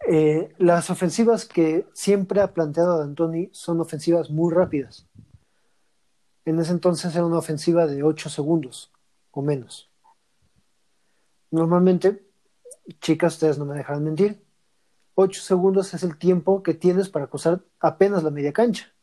eh, 0.10 0.54
las 0.58 0.90
ofensivas 0.90 1.46
que 1.46 1.86
siempre 1.94 2.40
ha 2.40 2.54
planteado 2.54 3.02
Anthony 3.02 3.50
son 3.52 3.82
ofensivas 3.82 4.30
muy 4.30 4.54
rápidas. 4.54 5.06
En 6.46 6.60
ese 6.60 6.72
entonces 6.72 7.14
era 7.14 7.26
una 7.26 7.40
ofensiva 7.40 7.86
de 7.86 8.04
8 8.04 8.30
segundos 8.30 8.94
o 9.32 9.42
menos. 9.42 9.92
Normalmente, 11.52 12.26
chicas, 12.94 13.34
ustedes 13.34 13.58
no 13.58 13.66
me 13.66 13.76
dejan 13.76 14.02
mentir, 14.04 14.46
8 15.16 15.42
segundos 15.42 15.94
es 15.94 16.04
el 16.04 16.18
tiempo 16.18 16.64
que 16.64 16.74
tienes 16.74 17.10
para 17.10 17.28
cruzar 17.28 17.62
apenas 17.80 18.24
la 18.24 18.32
media 18.32 18.54
cancha. 18.54 18.94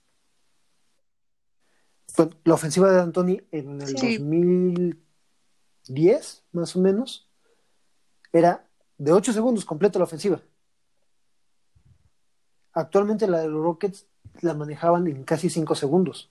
la 2.45 2.55
ofensiva 2.55 2.91
de 2.93 3.01
Anthony 3.01 3.43
en 3.51 3.83
el 3.83 3.93
2010, 3.95 6.45
más 6.53 6.77
o 6.77 6.81
menos, 6.81 7.29
era 8.33 8.69
de 8.99 9.13
8 9.13 9.33
segundos 9.33 9.65
completa 9.65 9.99
la 9.99 10.05
ofensiva. 10.05 10.41
Actualmente 12.73 13.27
la 13.27 13.41
de 13.41 13.49
los 13.49 13.63
Rockets 13.63 14.07
la 14.41 14.55
manejaban 14.55 15.07
en 15.07 15.25
casi 15.25 15.51
5 15.51 15.75
segundos. 15.75 16.31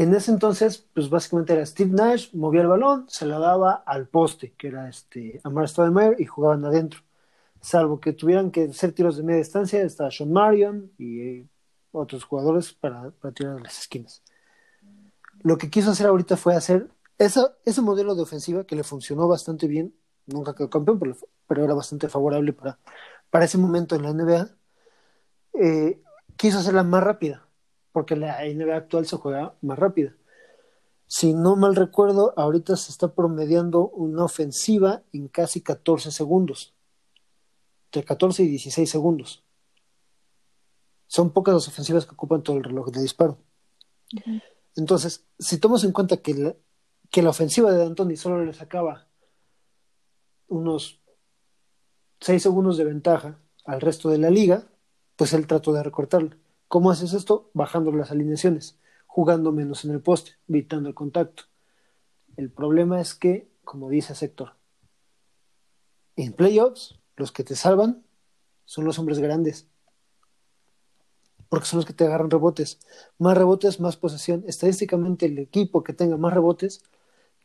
En 0.00 0.14
ese 0.14 0.30
entonces, 0.30 0.88
pues 0.94 1.10
básicamente 1.10 1.52
era 1.52 1.66
Steve 1.66 1.90
Nash, 1.90 2.32
movía 2.32 2.62
el 2.62 2.68
balón, 2.68 3.04
se 3.10 3.26
la 3.26 3.38
daba 3.38 3.82
al 3.84 4.08
poste, 4.08 4.54
que 4.56 4.68
era 4.68 4.88
este 4.88 5.42
Amar 5.44 5.68
Stoudemire, 5.68 6.16
y 6.18 6.24
jugaban 6.24 6.64
adentro. 6.64 7.00
Salvo 7.60 8.00
que 8.00 8.14
tuvieran 8.14 8.50
que 8.50 8.64
hacer 8.64 8.92
tiros 8.92 9.18
de 9.18 9.24
media 9.24 9.40
distancia, 9.40 9.82
estaba 9.82 10.10
Sean 10.10 10.32
Marion 10.32 10.90
y 10.96 11.20
eh, 11.20 11.48
otros 11.92 12.24
jugadores 12.24 12.72
para, 12.72 13.12
tirar 13.34 13.58
a 13.58 13.60
las 13.60 13.78
esquinas. 13.78 14.22
Lo 15.42 15.58
que 15.58 15.68
quiso 15.68 15.90
hacer 15.90 16.06
ahorita 16.06 16.38
fue 16.38 16.54
hacer 16.56 16.88
ese 17.18 17.82
modelo 17.82 18.14
de 18.14 18.22
ofensiva 18.22 18.64
que 18.64 18.76
le 18.76 18.84
funcionó 18.84 19.28
bastante 19.28 19.66
bien. 19.68 19.94
Nunca 20.24 20.54
quedó 20.54 20.70
campeón, 20.70 20.98
pero, 21.46 21.62
era 21.62 21.74
bastante 21.74 22.08
favorable 22.08 22.54
para, 22.54 22.78
para 23.28 23.44
ese 23.44 23.58
momento 23.58 23.96
en 23.96 24.02
la 24.04 24.14
NBA. 24.14 24.48
Eh, 25.52 26.02
quiso 26.38 26.58
hacerla 26.60 26.84
más 26.84 27.02
rápida 27.04 27.49
porque 27.92 28.16
la 28.16 28.44
NBA 28.44 28.76
actual 28.76 29.06
se 29.06 29.16
juega 29.16 29.54
más 29.62 29.78
rápida. 29.78 30.14
Si 31.06 31.34
no 31.34 31.56
mal 31.56 31.74
recuerdo, 31.74 32.32
ahorita 32.36 32.76
se 32.76 32.92
está 32.92 33.14
promediando 33.14 33.88
una 33.88 34.24
ofensiva 34.24 35.02
en 35.12 35.26
casi 35.26 35.60
14 35.60 36.12
segundos. 36.12 36.72
Entre 37.86 38.04
14 38.04 38.44
y 38.44 38.46
16 38.46 38.88
segundos. 38.88 39.42
Son 41.08 41.32
pocas 41.32 41.54
las 41.54 41.66
ofensivas 41.66 42.06
que 42.06 42.14
ocupan 42.14 42.44
todo 42.44 42.58
el 42.58 42.64
reloj 42.64 42.92
de 42.92 43.02
disparo. 43.02 43.38
Entonces, 44.76 45.26
si 45.38 45.58
tomas 45.58 45.82
en 45.82 45.90
cuenta 45.90 46.18
que 46.18 46.34
la, 46.34 46.54
que 47.10 47.22
la 47.22 47.30
ofensiva 47.30 47.72
de 47.72 47.78
D'Antoni 47.78 48.16
solo 48.16 48.44
le 48.44 48.52
sacaba 48.52 49.08
unos 50.46 51.00
6 52.20 52.40
segundos 52.40 52.76
de 52.76 52.84
ventaja 52.84 53.38
al 53.64 53.80
resto 53.80 54.10
de 54.10 54.18
la 54.18 54.30
liga, 54.30 54.68
pues 55.16 55.32
él 55.32 55.48
trató 55.48 55.72
de 55.72 55.82
recortarla. 55.82 56.36
¿Cómo 56.70 56.92
haces 56.92 57.14
esto? 57.14 57.50
Bajando 57.52 57.90
las 57.90 58.12
alineaciones, 58.12 58.78
jugando 59.08 59.50
menos 59.50 59.84
en 59.84 59.90
el 59.90 60.00
poste, 60.00 60.36
evitando 60.46 60.88
el 60.88 60.94
contacto. 60.94 61.42
El 62.36 62.48
problema 62.48 63.00
es 63.00 63.12
que, 63.16 63.50
como 63.64 63.88
dice 63.90 64.14
Sector, 64.14 64.52
en 66.14 66.32
playoffs 66.32 67.00
los 67.16 67.32
que 67.32 67.42
te 67.42 67.56
salvan 67.56 68.04
son 68.66 68.84
los 68.84 69.00
hombres 69.00 69.18
grandes. 69.18 69.66
Porque 71.48 71.66
son 71.66 71.78
los 71.78 71.86
que 71.86 71.92
te 71.92 72.04
agarran 72.04 72.30
rebotes. 72.30 72.78
Más 73.18 73.36
rebotes, 73.36 73.80
más 73.80 73.96
posesión. 73.96 74.44
Estadísticamente 74.46 75.26
el 75.26 75.40
equipo 75.40 75.82
que 75.82 75.92
tenga 75.92 76.18
más 76.18 76.32
rebotes 76.32 76.84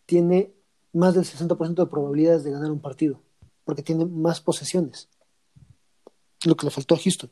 tiene 0.06 0.54
más 0.94 1.16
del 1.16 1.24
60% 1.24 1.74
de 1.74 1.90
probabilidades 1.90 2.44
de 2.44 2.52
ganar 2.52 2.70
un 2.70 2.80
partido. 2.80 3.20
Porque 3.64 3.82
tiene 3.82 4.06
más 4.06 4.40
posesiones. 4.40 5.10
Lo 6.46 6.56
que 6.56 6.68
le 6.68 6.72
faltó 6.72 6.94
a 6.94 7.00
Houston. 7.00 7.32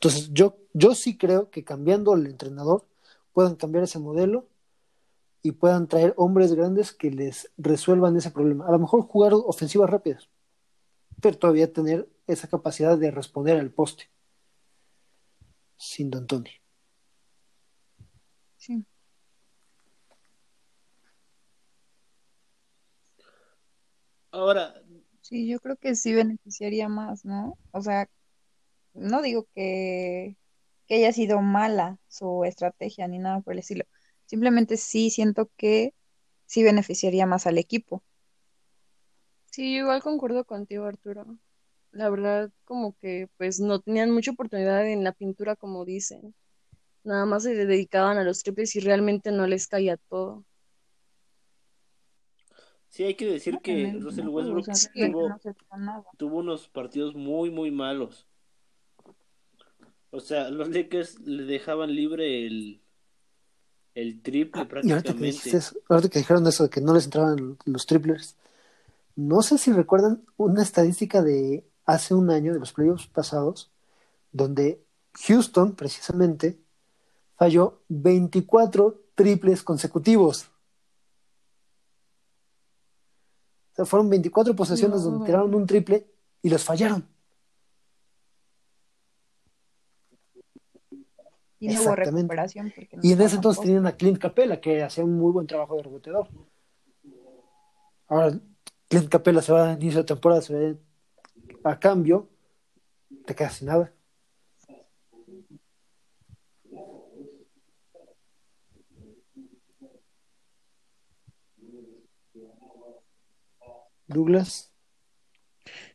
Entonces, 0.00 0.30
yo, 0.32 0.56
yo 0.74 0.94
sí 0.94 1.18
creo 1.18 1.50
que 1.50 1.64
cambiando 1.64 2.14
el 2.14 2.26
entrenador 2.26 2.86
puedan 3.32 3.56
cambiar 3.56 3.82
ese 3.82 3.98
modelo 3.98 4.46
y 5.42 5.52
puedan 5.52 5.88
traer 5.88 6.14
hombres 6.16 6.54
grandes 6.54 6.92
que 6.92 7.10
les 7.10 7.50
resuelvan 7.56 8.16
ese 8.16 8.30
problema. 8.30 8.66
A 8.68 8.70
lo 8.70 8.78
mejor 8.78 9.02
jugar 9.02 9.32
ofensivas 9.34 9.90
rápidas, 9.90 10.28
pero 11.20 11.36
todavía 11.36 11.72
tener 11.72 12.08
esa 12.28 12.46
capacidad 12.46 12.96
de 12.96 13.10
responder 13.10 13.58
al 13.58 13.72
poste. 13.72 14.08
Sin 15.76 16.10
D'Antoni. 16.10 16.50
Sí. 18.56 18.84
Ahora. 24.30 24.74
Sí, 25.22 25.48
yo 25.48 25.58
creo 25.58 25.76
que 25.76 25.96
sí 25.96 26.14
beneficiaría 26.14 26.88
más, 26.88 27.24
¿no? 27.24 27.58
O 27.72 27.82
sea, 27.82 28.08
no 28.98 29.22
digo 29.22 29.46
que, 29.54 30.36
haya 30.90 31.12
sido 31.12 31.40
mala 31.40 31.98
su 32.08 32.44
estrategia 32.44 33.06
ni 33.08 33.18
nada 33.18 33.40
por 33.40 33.52
el 33.52 33.60
estilo. 33.60 33.84
Simplemente 34.26 34.76
sí 34.76 35.10
siento 35.10 35.50
que 35.56 35.94
sí 36.46 36.62
beneficiaría 36.62 37.26
más 37.26 37.46
al 37.46 37.58
equipo. 37.58 38.02
Sí, 39.50 39.76
igual 39.76 40.02
concuerdo 40.02 40.44
contigo, 40.44 40.84
Arturo. 40.84 41.38
La 41.90 42.10
verdad, 42.10 42.50
como 42.64 42.96
que 43.00 43.28
pues 43.36 43.60
no 43.60 43.80
tenían 43.80 44.10
mucha 44.10 44.30
oportunidad 44.30 44.86
en 44.86 45.04
la 45.04 45.12
pintura, 45.12 45.56
como 45.56 45.84
dicen. 45.84 46.34
Nada 47.04 47.24
más 47.26 47.42
se 47.42 47.54
dedicaban 47.54 48.18
a 48.18 48.24
los 48.24 48.42
triples 48.42 48.76
y 48.76 48.80
realmente 48.80 49.32
no 49.32 49.46
les 49.46 49.66
caía 49.66 49.96
todo. 49.96 50.44
Sí, 52.88 53.04
hay 53.04 53.14
que 53.14 53.26
decir 53.26 53.58
que 53.62 53.92
Russell 53.98 54.28
Westbrook 54.28 54.66
tuvo 56.16 56.38
unos 56.38 56.68
partidos 56.68 57.14
muy, 57.14 57.50
muy 57.50 57.70
malos. 57.70 58.27
O 60.10 60.20
sea, 60.20 60.50
los 60.50 60.68
Lakers 60.68 61.20
le 61.20 61.44
dejaban 61.44 61.94
libre 61.94 62.46
el, 62.46 62.80
el 63.94 64.22
triple 64.22 64.66
prácticamente. 64.66 65.10
Ah, 65.10 65.14
y 65.18 65.56
ahorita 65.88 66.08
que, 66.08 66.18
dijeron 66.18 66.46
eso 66.46 66.64
de 66.64 66.70
que 66.70 66.80
no 66.80 66.94
les 66.94 67.04
entraban 67.04 67.58
los 67.64 67.86
triplers, 67.86 68.36
no 69.16 69.42
sé 69.42 69.58
si 69.58 69.72
recuerdan 69.72 70.24
una 70.36 70.62
estadística 70.62 71.22
de 71.22 71.64
hace 71.84 72.14
un 72.14 72.30
año, 72.30 72.52
de 72.52 72.60
los 72.60 72.72
playoffs 72.72 73.06
pasados, 73.06 73.70
donde 74.30 74.84
Houston, 75.26 75.74
precisamente, 75.74 76.60
falló 77.36 77.80
24 77.88 79.00
triples 79.14 79.62
consecutivos. 79.62 80.50
O 83.72 83.74
sea, 83.74 83.84
fueron 83.84 84.10
24 84.10 84.54
posesiones 84.54 85.02
donde 85.02 85.26
tiraron 85.26 85.54
un 85.54 85.66
triple 85.66 86.06
y 86.42 86.50
los 86.50 86.62
fallaron. 86.62 87.08
Y 91.60 91.68
no 91.68 91.82
hubo 91.82 91.96
recuperación. 91.96 92.72
y 93.02 93.12
en 93.12 93.20
ese 93.20 93.36
entonces 93.36 93.64
tenían 93.64 93.86
a 93.86 93.96
Clint 93.96 94.18
Capella, 94.18 94.60
que 94.60 94.82
hacía 94.82 95.04
un 95.04 95.18
muy 95.18 95.32
buen 95.32 95.46
trabajo 95.46 95.76
de 95.76 95.82
reboteador. 95.82 96.28
Ahora, 98.06 98.38
Clint 98.88 99.08
Capella 99.08 99.42
se 99.42 99.52
va 99.52 99.70
a 99.70 99.72
inicio 99.72 100.00
de 100.00 100.06
temporada, 100.06 100.40
se 100.40 100.54
ve 100.54 100.76
a 101.64 101.78
cambio, 101.78 102.28
te 103.26 103.34
quedas 103.34 103.54
sin 103.54 103.68
nada. 103.68 103.92
Douglas. 114.06 114.72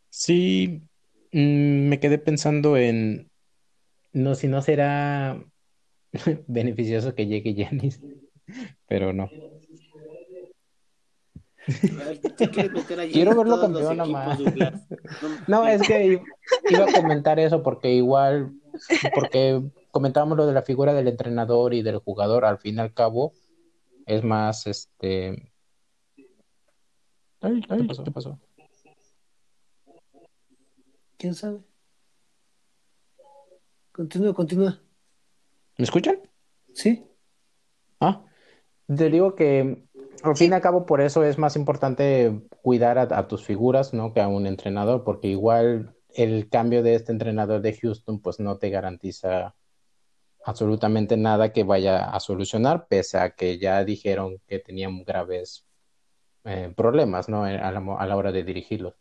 Sí, 0.10 0.84
mm, 1.32 1.88
me 1.90 2.00
quedé 2.00 2.20
pensando 2.20 2.78
en, 2.78 3.32
no, 4.14 4.36
si 4.36 4.48
no 4.48 4.62
será 4.62 5.44
beneficioso 6.48 7.16
que 7.16 7.26
llegue 7.26 7.56
Janis, 7.56 8.02
pero 8.88 9.14
no. 9.14 9.30
Quiero 13.12 13.36
verlo 13.36 13.62
campeón 13.62 14.12
más. 14.12 14.40
No, 15.48 15.66
es 15.66 15.82
que 15.82 16.22
iba 16.70 16.86
a 16.86 16.92
comentar 16.92 17.40
eso 17.40 17.64
porque 17.64 17.94
igual, 17.94 18.54
porque 19.14 19.62
comentábamos 19.92 20.38
lo 20.38 20.46
de 20.46 20.54
la 20.54 20.62
figura 20.62 20.94
del 20.94 21.08
entrenador 21.08 21.74
y 21.74 21.82
del 21.82 22.00
jugador, 22.00 22.46
al 22.46 22.58
fin 22.58 22.76
y 22.76 22.80
al 22.80 22.94
cabo, 22.94 23.34
es 24.06 24.24
más, 24.24 24.68
este... 24.68 25.52
¿Qué 27.40 28.12
pasó? 28.14 28.40
¿Quién 31.18 31.36
sabe? 31.36 31.60
Continúa, 33.92 34.34
continúa. 34.34 34.80
¿Me 35.78 35.84
escuchan? 35.84 36.20
Sí. 36.74 37.06
Ah, 38.00 38.24
te 38.88 39.10
digo 39.10 39.36
que 39.36 39.84
al 40.24 40.38
fin 40.38 40.52
y 40.52 40.54
al 40.54 40.62
cabo 40.62 40.86
por 40.86 41.02
eso 41.02 41.24
es 41.24 41.38
más 41.38 41.56
importante 41.56 42.42
cuidar 42.62 42.98
a, 42.98 43.28
tus 43.28 43.44
figuras, 43.44 43.94
¿no? 43.94 44.14
Que 44.14 44.22
a 44.22 44.28
un 44.28 44.48
entrenador, 44.48 45.04
porque 45.04 45.28
igual 45.28 45.96
el 46.16 46.50
cambio 46.50 46.84
de 46.84 46.96
este 46.96 47.12
entrenador 47.12 47.62
de 47.62 47.78
Houston 47.78 48.22
pues 48.22 48.40
no 48.40 48.58
te 48.58 48.70
garantiza 48.70 49.56
absolutamente 50.46 51.18
nada 51.18 51.52
que 51.52 51.64
vaya 51.64 52.10
a 52.10 52.20
solucionar, 52.20 52.88
pese 52.88 53.18
a 53.18 53.32
que 53.32 53.58
ya 53.58 53.84
dijeron 53.84 54.40
que 54.48 54.60
tenían 54.60 55.04
graves 55.04 55.66
eh, 56.44 56.74
problemas, 56.76 57.30
¿no? 57.30 57.44
A 57.46 57.52
la, 57.52 57.96
a 57.98 58.08
la 58.08 58.18
hora 58.18 58.32
de 58.32 58.44
dirigirlos. 58.44 58.96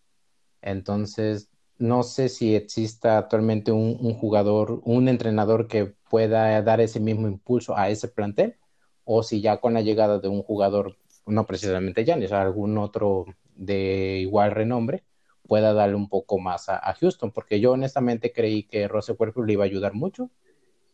Entonces, 0.61 1.51
no 1.79 2.03
sé 2.03 2.29
si 2.29 2.55
exista 2.55 3.19
actualmente 3.19 3.73
un, 3.73 4.15
jugador, 4.15 4.81
un 4.85 5.09
entrenador 5.09 5.67
que 5.67 5.95
pueda 6.09 6.61
dar 6.63 6.81
ese 6.81 7.01
mismo 7.01 7.27
impulso 7.27 7.77
a 7.77 7.89
ese 7.89 8.09
plantel, 8.09 8.57
o 9.05 9.23
si 9.23 9.41
ya 9.41 9.61
con 9.61 9.75
la 9.75 9.81
llegada 9.81 10.19
de 10.19 10.29
un 10.29 10.43
jugador, 10.43 10.97
no 11.27 11.47
precisamente 11.47 12.05
Giannis, 12.05 12.33
algún 12.33 12.79
otro 12.79 13.27
de 13.57 14.19
igual 14.21 14.53
renombre, 14.53 15.05
pueda 15.47 15.73
darle 15.73 15.97
un 15.97 16.09
poco 16.09 16.39
más 16.39 16.69
a, 16.69 16.95
Houston, 16.95 17.33
porque 17.33 17.61
yo 17.61 17.73
honestamente 17.73 18.33
creí 18.33 18.63
que 18.63 18.89
Rose 18.89 19.13
Westbrook 19.13 19.47
le 19.47 19.55
iba 19.55 19.65
a 19.65 19.67
ayudar 19.67 19.93
mucho 19.93 20.31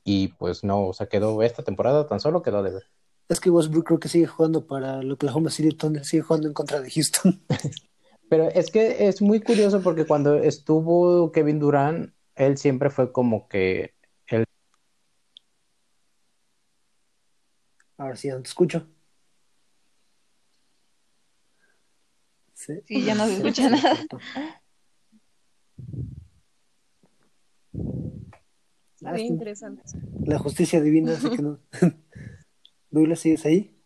y 0.05 0.29
pues 0.29 0.65
no, 0.65 0.87
o 0.87 0.93
sea, 0.95 1.07
quedó 1.07 1.43
esta 1.43 1.63
temporada 1.63 2.07
tan 2.07 2.19
solo 2.19 2.43
quedó 2.43 2.63
de 2.63 2.71
ver. 2.71 2.85
Es 3.29 3.41
que 3.41 3.51
Westbrook 3.51 3.87
creo 3.87 4.01
que 4.01 4.09
sigue 4.09 4.27
jugando 4.27 4.67
para 4.67 5.01
el 5.01 5.13
Oklahoma 5.13 5.51
City 5.51 5.77
Thunder, 5.77 6.05
sigue 6.05 6.23
jugando 6.23 6.49
en 6.49 6.55
contra 6.55 6.81
de 6.81 6.91
Houston. 6.91 7.43
Pero 8.29 8.49
es 8.51 8.71
que 8.71 9.09
es 9.09 9.23
muy 9.23 9.41
curioso 9.41 9.83
porque 9.83 10.05
cuando 10.07 10.37
estuvo 10.37 11.33
Kevin 11.33 11.59
Durant, 11.59 12.13
él 12.35 12.59
siempre 12.59 12.91
fue 12.91 13.13
como 13.13 13.49
que 13.49 13.95
él... 14.27 14.45
A 17.97 18.07
ver 18.07 18.17
si 18.17 18.29
ya 18.29 18.35
no 18.35 18.43
te 18.43 18.49
escucho. 18.49 18.87
Sí, 22.53 22.83
ya 23.05 23.15
no 23.15 23.27
se 23.27 23.35
escucha 23.35 23.71
nada. 23.71 23.97
Muy 29.01 29.23
interesante. 29.23 29.83
La 30.25 30.39
justicia 30.39 30.81
divina, 30.81 31.13
así 31.13 31.31
que 31.31 31.43
no. 31.43 31.61
Douglas, 32.91 33.21
¿sigues 33.21 33.47
ahí? 33.47 33.81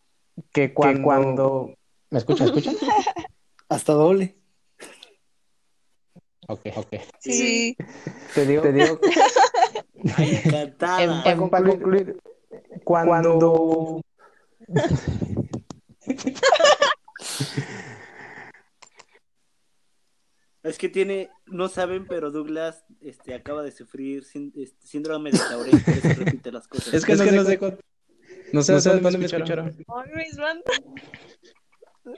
Que 0.52 0.72
cuando... 0.72 1.74
¿Me 2.10 2.18
escuchan? 2.18 2.50
¿Me 2.50 2.58
escuchan? 2.58 2.76
Hasta 3.72 3.94
doble. 3.94 4.36
Ok, 6.46 6.66
ok. 6.76 6.94
Sí. 7.20 7.74
Te 8.34 8.44
digo, 8.44 8.62
te 8.62 8.72
digo. 8.72 9.00
Encantada. 10.18 11.24
Para 11.50 11.64
concluir, 11.64 12.20
cuando... 12.84 14.02
Es 20.62 20.78
que 20.78 20.88
tiene, 20.88 21.28
no 21.46 21.68
saben, 21.68 22.06
pero 22.06 22.30
Douglas 22.30 22.84
este, 23.00 23.34
acaba 23.34 23.64
de 23.64 23.72
sufrir 23.72 24.24
este, 24.54 24.86
síndrome 24.86 25.32
de 25.32 25.38
por 25.38 25.68
eso 25.68 26.24
repite 26.24 26.52
las 26.52 26.68
cosas. 26.68 26.94
Es 26.94 27.04
que, 27.04 27.16
no, 27.16 27.24
sé, 27.24 27.58
no 28.52 28.62
sé, 28.62 28.72
no 28.72 28.80
sé 28.80 28.90
dónde 28.90 29.18
me 29.18 29.26
escucharon. 29.26 29.76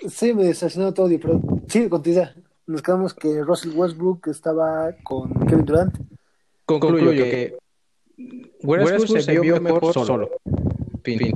Sí, 0.09 0.32
me 0.32 0.44
desacionó 0.44 0.94
todo, 0.94 1.09
pero 1.20 1.40
sí, 1.69 1.89
continúa. 1.89 2.32
Nos 2.66 2.81
quedamos 2.81 3.12
que 3.12 3.43
Russell 3.43 3.77
Westbrook 3.77 4.28
estaba 4.28 4.94
con 5.02 5.31
Kevin 5.47 5.66
Durant. 5.66 5.98
Concluyo, 6.65 7.11
que, 7.11 7.59
Westbrook, 8.62 9.20
se, 9.20 9.39
vio 9.39 9.61
mejor, 9.61 9.93
solo. 9.93 10.31
Fin. 11.02 11.35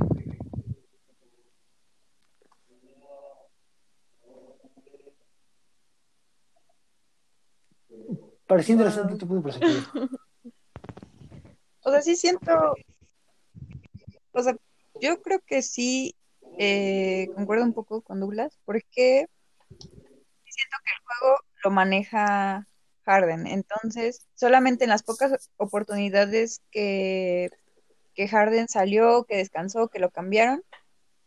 Parecía 8.47 8.73
interesante 8.73 9.15
tu 9.15 9.27
punto 9.27 9.49
O 11.83 11.91
sea, 11.91 12.01
sí 12.01 12.15
siento. 12.15 12.73
O 14.31 14.41
sea, 14.41 14.55
yo 14.99 15.21
creo 15.21 15.39
que 15.45 15.61
sí 15.61 16.15
eh, 16.61 17.31
concuerdo 17.35 17.63
un 17.63 17.71
poco 17.71 18.01
con 18.01 18.19
Douglas, 18.19 18.59
porque 18.65 19.27
siento 19.69 20.77
que 20.83 20.91
el 20.91 21.03
juego 21.05 21.37
lo 21.63 21.71
maneja 21.71 22.67
Harden. 23.05 23.47
Entonces, 23.47 24.27
solamente 24.35 24.83
en 24.83 24.89
las 24.89 25.03
pocas 25.03 25.49
oportunidades 25.55 26.61
que, 26.69 27.49
que 28.13 28.27
Harden 28.27 28.67
salió, 28.67 29.23
que 29.23 29.37
descansó, 29.37 29.87
que 29.87 29.99
lo 29.99 30.09
cambiaron, 30.11 30.61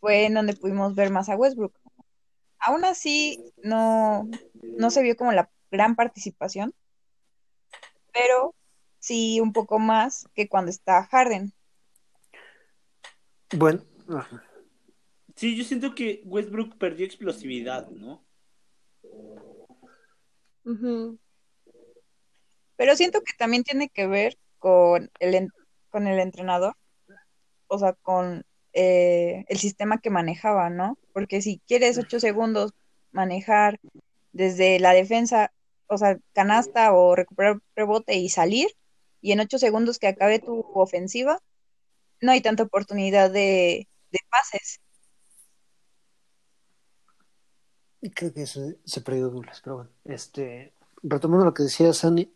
fue 0.00 0.26
en 0.26 0.34
donde 0.34 0.54
pudimos 0.54 0.94
ver 0.94 1.08
más 1.08 1.30
a 1.30 1.36
Westbrook. 1.36 1.80
Aún 2.58 2.84
así, 2.84 3.54
no, 3.62 4.28
no 4.62 4.90
se 4.90 5.02
vio 5.02 5.16
como 5.16 5.32
la 5.32 5.50
gran 5.70 5.96
participación, 5.96 6.74
pero 8.12 8.54
sí 8.98 9.40
un 9.40 9.54
poco 9.54 9.78
más 9.78 10.26
que 10.34 10.46
cuando 10.46 10.70
está 10.70 11.04
Harden. 11.04 11.54
Bueno, 13.54 13.82
Sí, 15.36 15.56
yo 15.56 15.64
siento 15.64 15.94
que 15.94 16.22
Westbrook 16.24 16.76
perdió 16.78 17.06
explosividad, 17.06 17.88
¿no? 17.90 18.24
Pero 22.76 22.96
siento 22.96 23.20
que 23.22 23.32
también 23.38 23.62
tiene 23.64 23.88
que 23.88 24.06
ver 24.06 24.38
con 24.58 25.10
el, 25.18 25.48
con 25.90 26.06
el 26.06 26.18
entrenador, 26.18 26.74
o 27.66 27.78
sea, 27.78 27.94
con 27.94 28.44
eh, 28.72 29.44
el 29.48 29.58
sistema 29.58 30.00
que 30.00 30.10
manejaba, 30.10 30.70
¿no? 30.70 30.98
Porque 31.12 31.42
si 31.42 31.60
quieres 31.66 31.98
ocho 31.98 32.20
segundos 32.20 32.72
manejar 33.12 33.78
desde 34.32 34.78
la 34.80 34.92
defensa, 34.92 35.52
o 35.86 35.98
sea, 35.98 36.18
canasta 36.32 36.92
o 36.92 37.14
recuperar 37.16 37.60
rebote 37.76 38.16
y 38.16 38.28
salir, 38.28 38.68
y 39.20 39.32
en 39.32 39.40
ocho 39.40 39.58
segundos 39.58 39.98
que 39.98 40.08
acabe 40.08 40.38
tu 40.38 40.60
ofensiva, 40.74 41.40
no 42.20 42.32
hay 42.32 42.40
tanta 42.40 42.64
oportunidad 42.64 43.30
de, 43.30 43.88
de 44.10 44.18
pases. 44.30 44.80
Y 44.80 44.82
creo 48.10 48.32
que 48.32 48.46
se, 48.46 48.78
se 48.84 49.00
perdió 49.00 49.30
Douglas, 49.30 49.60
pero 49.62 49.76
bueno. 49.76 49.90
Este, 50.04 50.72
retomando 51.02 51.44
lo 51.44 51.54
que 51.54 51.64
decía 51.64 51.92
Sandy, 51.92 52.32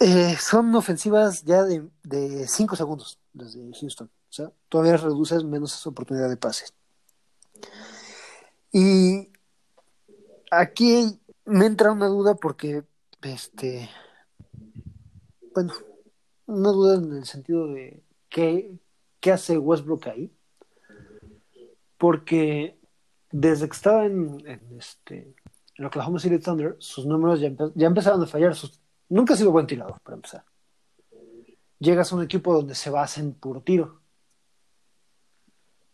eh, 0.00 0.36
son 0.40 0.74
ofensivas 0.74 1.44
ya 1.44 1.62
de, 1.62 1.88
de 2.02 2.48
cinco 2.48 2.76
segundos 2.76 3.18
desde 3.32 3.60
Houston. 3.80 4.08
O 4.08 4.32
sea, 4.32 4.52
todavía 4.68 4.96
reduces 4.96 5.44
menos 5.44 5.74
esa 5.74 5.90
oportunidad 5.90 6.28
de 6.28 6.36
pase. 6.36 6.66
Y 8.72 9.30
aquí 10.50 11.20
me 11.44 11.66
entra 11.66 11.92
una 11.92 12.08
duda 12.08 12.34
porque, 12.34 12.82
este, 13.22 13.88
bueno, 15.54 15.72
una 16.46 16.70
duda 16.70 16.96
en 16.96 17.12
el 17.12 17.24
sentido 17.24 17.68
de 17.68 18.02
qué, 18.28 18.76
qué 19.20 19.32
hace 19.32 19.58
Westbrook 19.58 20.08
ahí. 20.08 20.32
Porque 21.96 22.76
desde 23.36 23.66
que 23.68 23.74
estaba 23.74 24.06
en, 24.06 24.40
en 24.46 24.78
este 24.78 25.34
en 25.76 25.84
Oklahoma 25.84 26.20
City 26.20 26.38
Thunder, 26.38 26.76
sus 26.78 27.04
números 27.04 27.40
ya, 27.40 27.50
ya 27.74 27.86
empezaron 27.88 28.22
a 28.22 28.26
fallar. 28.26 28.54
Sus, 28.54 28.80
nunca 29.08 29.34
ha 29.34 29.36
sido 29.36 29.50
buen 29.50 29.66
tirador, 29.66 30.00
para 30.04 30.14
empezar. 30.14 30.44
Llegas 31.80 32.12
a 32.12 32.14
un 32.14 32.22
equipo 32.22 32.54
donde 32.54 32.76
se 32.76 32.90
basa 32.90 33.20
en 33.20 33.34
puro 33.34 33.60
tiro. 33.60 34.00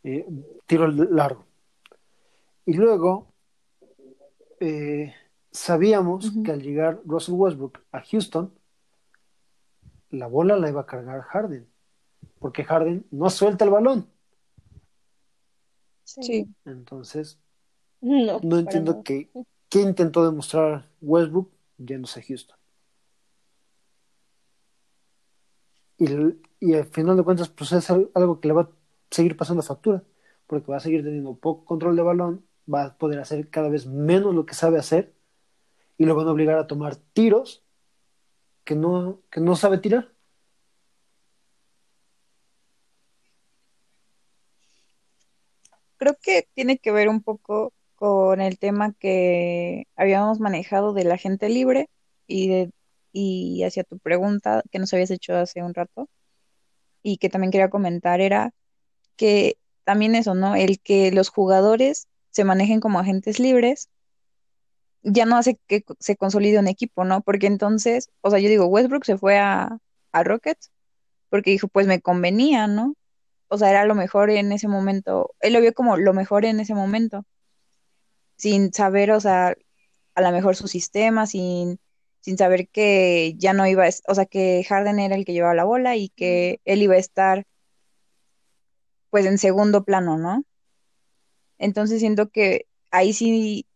Eh, 0.02 0.26
tiro 0.66 0.86
largo. 0.86 1.46
Y 2.66 2.74
luego, 2.74 3.32
eh, 4.60 5.14
sabíamos 5.50 6.32
que 6.44 6.52
al 6.52 6.60
llegar 6.60 7.00
Russell 7.06 7.36
Westbrook 7.36 7.80
a 7.90 8.02
Houston, 8.02 8.52
la 10.10 10.26
bola 10.26 10.58
la 10.58 10.68
iba 10.68 10.82
a 10.82 10.86
cargar 10.86 11.22
Harden. 11.22 11.66
Porque 12.38 12.64
Harden 12.64 13.06
no 13.10 13.30
suelta 13.30 13.64
el 13.64 13.70
balón. 13.70 14.19
Sí. 16.20 16.48
Entonces, 16.64 17.38
no, 18.00 18.58
entiendo 18.58 19.02
qué, 19.04 19.30
qué 19.68 19.80
intentó 19.80 20.24
demostrar 20.24 20.88
Westbrook 21.00 21.50
yéndose 21.78 22.20
a 22.20 22.22
Houston. 22.22 22.56
Y, 25.98 26.06
y 26.60 26.74
al 26.74 26.86
final 26.86 27.16
de 27.16 27.22
cuentas, 27.22 27.48
pues 27.50 27.72
es 27.72 27.90
algo 27.90 28.40
que 28.40 28.48
le 28.48 28.54
va 28.54 28.62
a 28.62 28.70
seguir 29.10 29.36
pasando 29.36 29.62
factura, 29.62 30.02
porque 30.46 30.70
va 30.70 30.78
a 30.78 30.80
seguir 30.80 31.04
teniendo 31.04 31.36
poco 31.36 31.64
control 31.64 31.94
de 31.96 32.02
balón, 32.02 32.44
va 32.72 32.84
a 32.84 32.96
poder 32.96 33.18
hacer 33.20 33.48
cada 33.50 33.68
vez 33.68 33.86
menos 33.86 34.34
lo 34.34 34.46
que 34.46 34.54
sabe 34.54 34.78
hacer, 34.78 35.14
y 35.98 36.06
lo 36.06 36.16
van 36.16 36.26
a 36.26 36.32
obligar 36.32 36.58
a 36.58 36.66
tomar 36.66 36.96
tiros 36.96 37.62
que 38.64 38.74
no, 38.74 39.20
que 39.30 39.40
no 39.40 39.54
sabe 39.56 39.78
tirar. 39.78 40.12
Creo 46.14 46.42
que 46.42 46.48
tiene 46.54 46.78
que 46.78 46.92
ver 46.92 47.08
un 47.08 47.22
poco 47.22 47.72
con 47.96 48.40
el 48.40 48.58
tema 48.58 48.92
que 48.98 49.86
habíamos 49.96 50.40
manejado 50.40 50.92
de 50.94 51.04
la 51.04 51.16
gente 51.18 51.48
libre 51.48 51.88
y 52.26 52.48
de 52.48 52.70
y 53.12 53.64
hacia 53.64 53.82
tu 53.84 53.98
pregunta 53.98 54.62
que 54.70 54.78
nos 54.78 54.92
habías 54.94 55.10
hecho 55.10 55.36
hace 55.36 55.62
un 55.64 55.74
rato 55.74 56.08
y 57.02 57.18
que 57.18 57.28
también 57.28 57.50
quería 57.50 57.70
comentar 57.70 58.20
era 58.20 58.52
que 59.16 59.58
también 59.84 60.14
eso, 60.14 60.34
¿no? 60.34 60.54
El 60.54 60.80
que 60.80 61.10
los 61.12 61.28
jugadores 61.28 62.06
se 62.30 62.44
manejen 62.44 62.80
como 62.80 63.00
agentes 63.00 63.40
libres 63.40 63.88
ya 65.02 65.24
no 65.26 65.36
hace 65.36 65.58
que 65.66 65.84
se 65.98 66.16
consolide 66.16 66.58
un 66.58 66.68
equipo, 66.68 67.04
¿no? 67.04 67.22
Porque 67.22 67.46
entonces, 67.46 68.10
o 68.20 68.30
sea, 68.30 68.38
yo 68.38 68.48
digo, 68.48 68.66
Westbrook 68.66 69.04
se 69.04 69.18
fue 69.18 69.38
a, 69.38 69.78
a 70.12 70.22
Rockets 70.24 70.70
porque 71.30 71.50
dijo, 71.50 71.68
pues 71.68 71.86
me 71.86 72.00
convenía, 72.00 72.66
¿no? 72.66 72.94
O 73.52 73.58
sea, 73.58 73.70
era 73.70 73.84
lo 73.84 73.94
mejor 73.96 74.30
en 74.30 74.52
ese 74.52 74.68
momento, 74.68 75.34
él 75.40 75.54
lo 75.54 75.60
vio 75.60 75.74
como 75.74 75.96
lo 75.96 76.14
mejor 76.14 76.44
en 76.44 76.60
ese 76.60 76.74
momento, 76.74 77.26
sin 78.36 78.72
saber, 78.72 79.10
o 79.12 79.20
sea, 79.20 79.56
a 80.14 80.22
lo 80.22 80.30
mejor 80.32 80.56
su 80.56 80.68
sistema, 80.68 81.26
sin, 81.26 81.80
sin 82.20 82.38
saber 82.38 82.68
que 82.68 83.34
ya 83.38 83.52
no 83.52 83.66
iba, 83.66 83.86
a, 83.86 83.90
o 84.08 84.14
sea, 84.14 84.26
que 84.26 84.64
Harden 84.68 85.00
era 85.00 85.16
el 85.16 85.24
que 85.24 85.32
llevaba 85.32 85.54
la 85.54 85.64
bola 85.64 85.96
y 85.96 86.10
que 86.10 86.60
él 86.64 86.82
iba 86.82 86.94
a 86.94 86.98
estar, 86.98 87.44
pues, 89.10 89.26
en 89.26 89.38
segundo 89.38 89.84
plano, 89.84 90.16
¿no? 90.16 90.44
Entonces 91.58 92.00
siento 92.00 92.30
que 92.30 92.66
ahí 92.92 93.12
sí, 93.12 93.66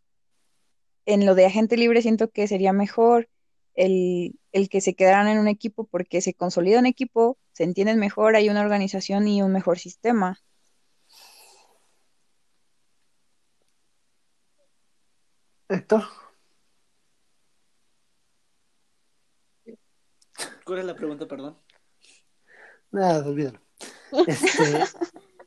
en 1.06 1.26
lo 1.26 1.34
de 1.34 1.46
agente 1.46 1.76
libre, 1.76 2.00
siento 2.02 2.30
que 2.30 2.48
sería 2.48 2.72
mejor 2.72 3.28
el, 3.74 4.38
el 4.52 4.68
que 4.68 4.80
se 4.80 4.94
quedaran 4.94 5.28
en 5.28 5.38
un 5.38 5.48
equipo 5.48 5.84
porque 5.84 6.20
se 6.20 6.34
consolida 6.34 6.78
un 6.78 6.86
equipo, 6.86 7.38
se 7.54 7.64
entienden 7.64 7.98
mejor, 7.98 8.36
hay 8.36 8.50
una 8.50 8.60
organización 8.60 9.28
y 9.28 9.40
un 9.40 9.52
mejor 9.52 9.78
sistema. 9.78 10.40
Héctor. 15.68 16.02
¿Cuál 20.64 20.78
es 20.80 20.84
la 20.84 20.96
pregunta, 20.96 21.26
perdón? 21.26 21.56
Nada, 22.90 23.26
olvídalo. 23.26 23.60
Este, 24.28 24.84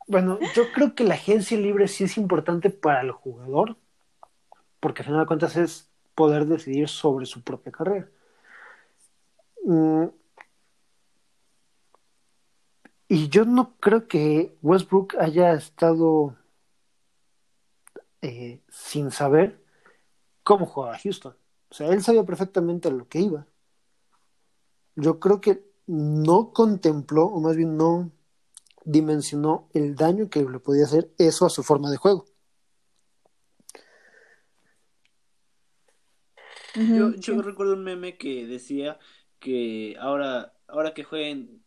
bueno, 0.07 0.39
yo 0.53 0.71
creo 0.73 0.93
que 0.93 1.05
la 1.05 1.13
agencia 1.13 1.57
libre 1.57 1.87
sí 1.87 2.03
es 2.03 2.17
importante 2.17 2.69
para 2.69 2.99
el 2.99 3.11
jugador, 3.11 3.77
porque 4.81 5.01
al 5.01 5.05
final 5.05 5.21
de 5.21 5.27
cuentas 5.27 5.55
es 5.55 5.89
poder 6.15 6.45
decidir 6.45 6.89
sobre 6.89 7.25
su 7.25 7.43
propia 7.43 7.71
carrera. 7.71 8.09
Y 13.09 13.29
yo 13.29 13.45
no 13.45 13.77
creo 13.79 14.07
que 14.07 14.57
Westbrook 14.61 15.15
haya 15.19 15.53
estado 15.53 16.35
eh, 18.21 18.61
sin 18.69 19.11
saber 19.11 19.63
cómo 20.43 20.65
jugaba 20.65 20.97
Houston. 20.99 21.35
O 21.69 21.73
sea, 21.73 21.87
él 21.89 22.03
sabía 22.03 22.23
perfectamente 22.23 22.89
a 22.89 22.91
lo 22.91 23.07
que 23.07 23.19
iba. 23.19 23.47
Yo 24.95 25.19
creo 25.19 25.39
que 25.39 25.63
no 25.85 26.51
contempló, 26.51 27.25
o 27.25 27.39
más 27.39 27.55
bien 27.55 27.77
no 27.77 28.11
dimensionó 28.83 29.69
el 29.73 29.95
daño 29.95 30.29
que 30.29 30.41
le 30.41 30.59
podía 30.59 30.85
hacer 30.85 31.11
eso 31.17 31.45
a 31.45 31.49
su 31.49 31.63
forma 31.63 31.89
de 31.89 31.97
juego. 31.97 32.25
Yo, 36.75 37.15
yo 37.15 37.41
recuerdo 37.41 37.73
un 37.73 37.83
meme 37.83 38.17
que 38.17 38.45
decía 38.45 38.99
que 39.39 39.95
ahora, 39.99 40.53
ahora 40.67 40.93
que 40.93 41.03
jueguen 41.03 41.63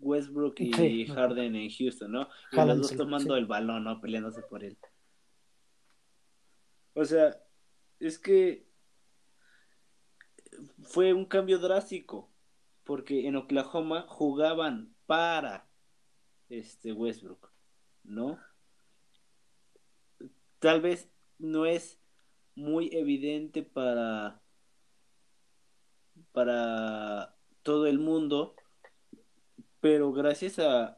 Westbrook 0.00 0.60
y 0.60 1.06
Harden 1.06 1.54
en 1.54 1.70
Houston, 1.70 2.12
¿no? 2.12 2.28
Y 2.52 2.56
los 2.56 2.78
dos 2.78 2.96
tomando 2.96 3.36
el 3.36 3.46
balón, 3.46 3.84
¿no? 3.84 4.00
Peleándose 4.00 4.42
por 4.42 4.64
él. 4.64 4.76
O 6.94 7.04
sea, 7.04 7.36
es 7.98 8.18
que 8.18 8.66
fue 10.82 11.12
un 11.12 11.24
cambio 11.24 11.58
drástico, 11.58 12.32
porque 12.84 13.26
en 13.26 13.36
Oklahoma 13.36 14.06
jugaban 14.08 14.94
para 15.06 15.68
este 16.48 16.92
Westbrook, 16.92 17.52
¿no? 18.02 18.38
Tal 20.58 20.80
vez 20.80 21.10
no 21.38 21.64
es 21.64 22.00
muy 22.54 22.90
evidente 22.92 23.62
para 23.62 24.42
para 26.32 27.34
todo 27.62 27.86
el 27.86 27.98
mundo, 27.98 28.54
pero 29.80 30.12
gracias 30.12 30.58
a, 30.58 30.96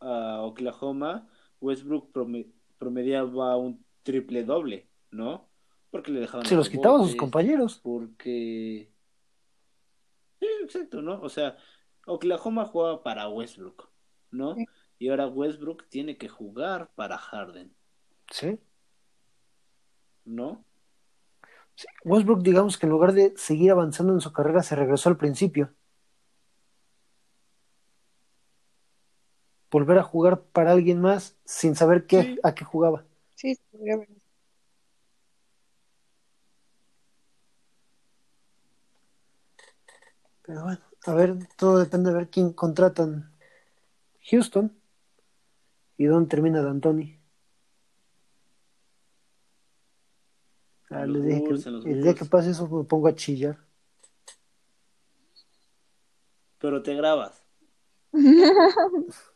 Oklahoma, 0.00 1.28
Westbrook 1.60 2.10
promediaba 2.78 3.56
un 3.56 3.84
triple 4.02 4.42
doble, 4.42 4.88
¿no? 5.12 5.48
Porque 5.90 6.10
le 6.10 6.20
dejaban. 6.20 6.44
Se 6.46 6.56
los 6.56 6.68
quitaba 6.68 6.98
a 6.98 7.04
sus 7.04 7.14
compañeros. 7.14 7.80
Porque. 7.84 8.90
Sí, 10.40 10.46
exacto, 10.64 11.02
¿no? 11.02 11.20
O 11.20 11.28
sea, 11.28 11.56
Oklahoma 12.06 12.64
jugaba 12.64 13.02
para 13.04 13.28
Westbrook, 13.28 13.90
¿no? 14.32 14.56
Y 14.98 15.08
ahora 15.08 15.28
Westbrook 15.28 15.88
tiene 15.88 16.16
que 16.16 16.28
jugar 16.28 16.90
para 16.96 17.18
Harden. 17.18 17.72
Sí. 18.30 18.58
¿No? 20.24 20.64
Westbrook, 22.04 22.42
digamos 22.42 22.78
que 22.78 22.86
en 22.86 22.92
lugar 22.92 23.12
de 23.12 23.34
seguir 23.36 23.70
avanzando 23.70 24.12
en 24.12 24.20
su 24.20 24.32
carrera, 24.32 24.62
se 24.62 24.76
regresó 24.76 25.08
al 25.08 25.16
principio. 25.16 25.74
Volver 29.72 29.98
a 29.98 30.02
jugar 30.02 30.42
para 30.42 30.70
alguien 30.70 31.00
más 31.00 31.34
sin 31.46 31.74
saber 31.74 32.06
qué, 32.06 32.38
a 32.42 32.54
qué 32.54 32.64
jugaba. 32.64 33.04
Sí, 33.34 33.58
Pero 40.42 40.62
bueno, 40.64 40.80
a 41.06 41.14
ver, 41.14 41.38
todo 41.56 41.78
depende 41.78 42.10
de 42.10 42.16
ver 42.16 42.28
quién 42.28 42.52
contratan. 42.52 43.32
Houston 44.30 44.72
y 45.96 46.04
dónde 46.04 46.28
termina 46.28 46.62
D'Antoni. 46.62 47.18
Ah, 50.90 51.06
le 51.06 51.20
dije 51.22 51.44
que 51.44 51.90
el 51.90 52.02
día 52.02 52.14
que 52.14 52.26
pase 52.26 52.50
eso 52.50 52.68
me 52.68 52.84
pongo 52.84 53.08
a 53.08 53.14
chillar. 53.14 53.56
Pero 56.58 56.82
te 56.82 56.94
grabas. 56.94 57.42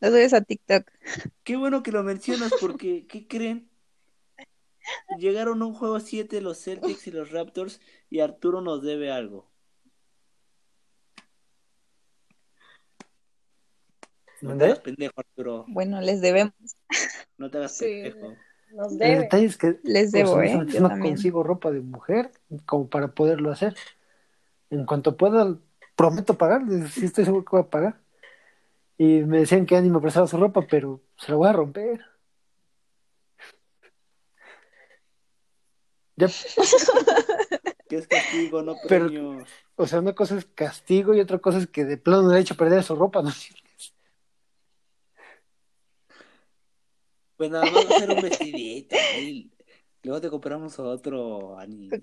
Lo 0.00 0.08
subes 0.08 0.34
a 0.34 0.40
TikTok. 0.40 0.90
Qué 1.44 1.56
bueno 1.56 1.82
que 1.82 1.92
lo 1.92 2.02
mencionas 2.02 2.52
porque, 2.60 3.06
¿qué 3.06 3.26
creen? 3.26 3.70
Llegaron 5.18 5.62
a 5.62 5.66
un 5.66 5.74
juego 5.74 6.00
7 6.00 6.40
los 6.40 6.62
Celtics 6.62 7.06
y 7.06 7.10
los 7.10 7.30
Raptors 7.30 7.80
y 8.10 8.20
Arturo 8.20 8.60
nos 8.60 8.82
debe 8.82 9.10
algo. 9.10 9.50
No 14.42 14.58
te 14.58 14.64
hagas 14.64 14.80
pendejo, 14.80 15.14
Arturo. 15.16 15.64
Bueno, 15.68 16.00
les 16.00 16.20
debemos. 16.20 16.52
No 17.38 17.50
te 17.50 17.58
hagas 17.58 17.78
pendejo. 17.78 18.36
El 18.90 18.98
detalle 18.98 19.46
es 19.46 19.56
que 19.56 19.78
les 19.84 20.10
debo, 20.10 20.42
¿eh? 20.42 20.66
no 20.80 20.98
consigo 20.98 21.42
ropa 21.42 21.70
de 21.70 21.80
mujer 21.80 22.32
como 22.66 22.88
para 22.88 23.08
poderlo 23.08 23.52
hacer. 23.52 23.76
En 24.68 24.84
cuanto 24.84 25.16
pueda, 25.16 25.56
prometo 25.94 26.36
pagar, 26.36 26.62
si 26.90 27.06
estoy 27.06 27.24
seguro 27.24 27.44
que 27.44 27.56
voy 27.56 27.60
a 27.60 27.70
pagar. 27.70 28.03
Y 28.96 29.22
me 29.22 29.38
decían 29.38 29.66
que 29.66 29.76
Annie 29.76 29.90
me 29.90 30.00
prestaba 30.00 30.26
su 30.26 30.36
ropa, 30.36 30.66
pero 30.68 31.02
se 31.16 31.32
la 31.32 31.36
voy 31.36 31.48
a 31.48 31.52
romper. 31.52 32.00
Ya. 36.16 36.28
¿Qué 37.88 37.96
es 37.96 38.06
castigo, 38.06 38.62
no 38.62 38.76
premio? 38.86 39.44
o 39.76 39.86
sea, 39.86 39.98
una 39.98 40.14
cosa 40.14 40.36
es 40.38 40.46
castigo 40.46 41.14
y 41.14 41.20
otra 41.20 41.38
cosa 41.38 41.58
es 41.58 41.66
que 41.66 41.84
de 41.84 41.98
plano 41.98 42.30
le 42.30 42.38
he 42.38 42.40
hecho 42.40 42.56
perder 42.56 42.82
su 42.82 42.94
ropa, 42.94 43.22
¿no? 43.22 43.30
Pues 47.36 47.50
nada 47.50 47.64
más 47.70 47.84
a 47.84 47.96
hacer 47.96 48.10
un 48.10 48.22
vestidito. 48.22 48.96
Y 49.18 49.50
luego 50.04 50.20
te 50.20 50.30
compramos 50.30 50.78
otro 50.78 51.58
anime, 51.58 51.98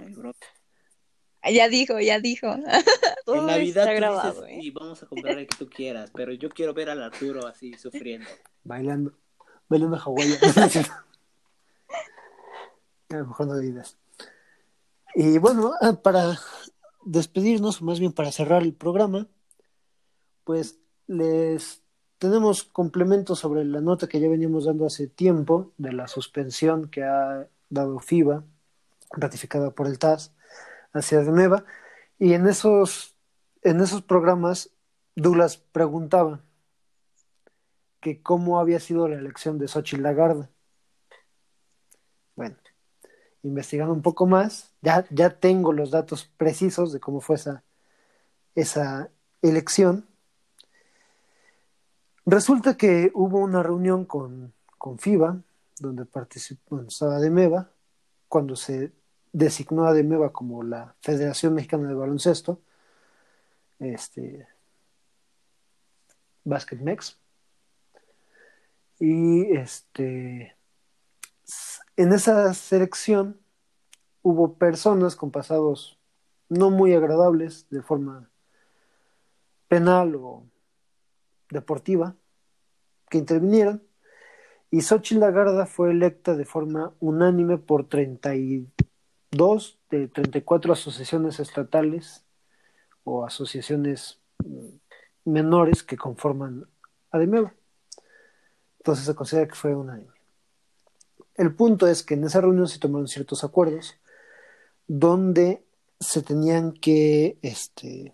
Ya 1.50 1.70
dijo, 1.70 2.00
ya 2.00 2.20
dijo. 2.20 2.48
en 3.28 3.46
Navidad 3.46 3.96
grabado, 3.96 4.46
¿eh? 4.46 4.60
y 4.62 4.70
vamos 4.72 5.02
a 5.02 5.08
comprar 5.08 5.40
el 5.40 5.48
que 5.48 5.58
tú 5.58 5.70
quieras, 5.70 6.12
pero 6.14 6.34
yo 6.34 6.50
quiero 6.50 6.74
ver 6.74 6.90
al 6.90 7.02
Arturo 7.02 7.48
así 7.48 7.74
sufriendo. 7.74 8.30
Bailando, 8.64 9.14
bailando 9.68 9.98
Hawái. 9.98 10.34
a 13.10 13.16
lo 13.16 13.28
mejor 13.28 13.48
no 13.48 13.58
digas. 13.58 13.98
Y 15.16 15.40
bueno, 15.40 15.74
ah, 15.82 15.94
para 15.94 16.40
despedirnos, 17.04 17.82
más 17.82 18.00
bien 18.00 18.14
para 18.14 18.32
cerrar 18.32 18.62
el 18.62 18.74
programa, 18.74 19.28
pues 20.44 20.78
les 21.08 21.82
tenemos 22.18 22.64
complementos 22.64 23.40
sobre 23.40 23.66
la 23.66 23.82
nota 23.82 24.08
que 24.08 24.20
ya 24.20 24.30
veníamos 24.30 24.66
dando 24.66 24.86
hace 24.86 25.08
tiempo 25.08 25.72
de 25.78 25.92
la 25.92 26.08
suspensión 26.08 26.88
que 26.88 27.04
ha 27.04 27.48
dado 27.70 28.00
FIBA, 28.00 28.44
ratificada 29.12 29.72
por 29.72 29.88
el 29.88 29.98
TAS, 29.98 30.32
hacia 30.94 31.20
de 31.20 31.32
nueva. 31.32 31.66
Y 32.20 32.34
en 32.34 32.48
esos, 32.48 33.16
en 33.64 33.82
esos 33.82 34.02
programas, 34.02 34.70
Douglas 35.16 35.58
preguntaba 35.58 36.42
que 38.00 38.22
cómo 38.22 38.60
había 38.60 38.80
sido 38.80 39.08
la 39.08 39.18
elección 39.18 39.58
de 39.60 39.68
Xochitl 39.68 40.04
Lagarde. 40.04 40.50
Bueno, 42.36 42.58
investigando 43.44 43.94
un 43.94 44.02
poco 44.02 44.26
más, 44.26 44.74
ya, 44.82 45.06
ya 45.12 45.40
tengo 45.40 45.74
los 45.74 45.92
datos 45.92 46.26
precisos 46.38 46.92
de 46.92 47.00
cómo 47.00 47.22
fue 47.22 47.36
esa, 47.36 47.64
esa 48.56 49.10
elección. 49.42 50.08
Resulta 52.26 52.78
que 52.78 53.12
hubo 53.14 53.40
una 53.40 53.64
reunión 53.64 54.06
con, 54.06 54.54
con 54.78 54.98
FIBA, 54.98 55.42
donde 55.80 56.06
participó, 56.06 56.82
estaba 56.82 57.20
Demeva, 57.20 57.72
cuando 58.28 58.56
se 58.56 58.92
designó 59.32 59.86
a 59.86 59.94
Demeva 59.94 60.32
como 60.32 60.64
la 60.64 60.96
Federación 61.02 61.54
Mexicana 61.54 61.88
de 61.88 61.96
Baloncesto, 61.96 62.62
este, 63.80 64.48
Mex. 66.46 67.18
Y 69.00 69.56
este, 69.56 70.56
en 71.98 72.14
esa 72.14 72.54
selección 72.54 73.40
hubo 74.22 74.54
personas 74.56 75.16
con 75.16 75.32
pasados 75.32 75.98
no 76.50 76.70
muy 76.70 76.94
agradables 76.94 77.68
de 77.70 77.82
forma 77.82 78.30
penal 79.68 80.16
o 80.16 80.44
deportiva 81.50 82.16
que 83.10 83.18
intervinieron 83.18 83.82
y 84.70 84.82
Xochitl 84.82 85.20
Lagarda 85.20 85.66
fue 85.66 85.92
electa 85.92 86.36
de 86.36 86.46
forma 86.46 86.94
unánime 87.00 87.58
por 87.58 87.88
32 89.32 89.80
de 89.90 90.08
34 90.10 90.74
asociaciones 90.74 91.40
estatales 91.40 92.24
o 93.04 93.26
asociaciones 93.26 94.20
menores 95.24 95.84
que 95.84 95.98
conforman 95.98 96.68
ADEMEVA. 97.12 97.54
Entonces 98.80 99.06
se 99.06 99.16
considera 99.16 99.48
que 99.48 99.56
fue 99.56 99.74
unánime. 99.74 100.12
El 101.36 101.56
punto 101.56 101.88
es 101.88 102.04
que 102.04 102.16
en 102.16 102.26
esa 102.26 102.42
reunión 102.42 102.68
se 102.68 102.80
tomaron 102.80 103.08
ciertos 103.08 103.44
acuerdos 103.44 103.96
donde 104.88 105.64
se 106.00 106.22
tenían 106.22 106.74
que, 106.74 107.38
este, 107.42 108.14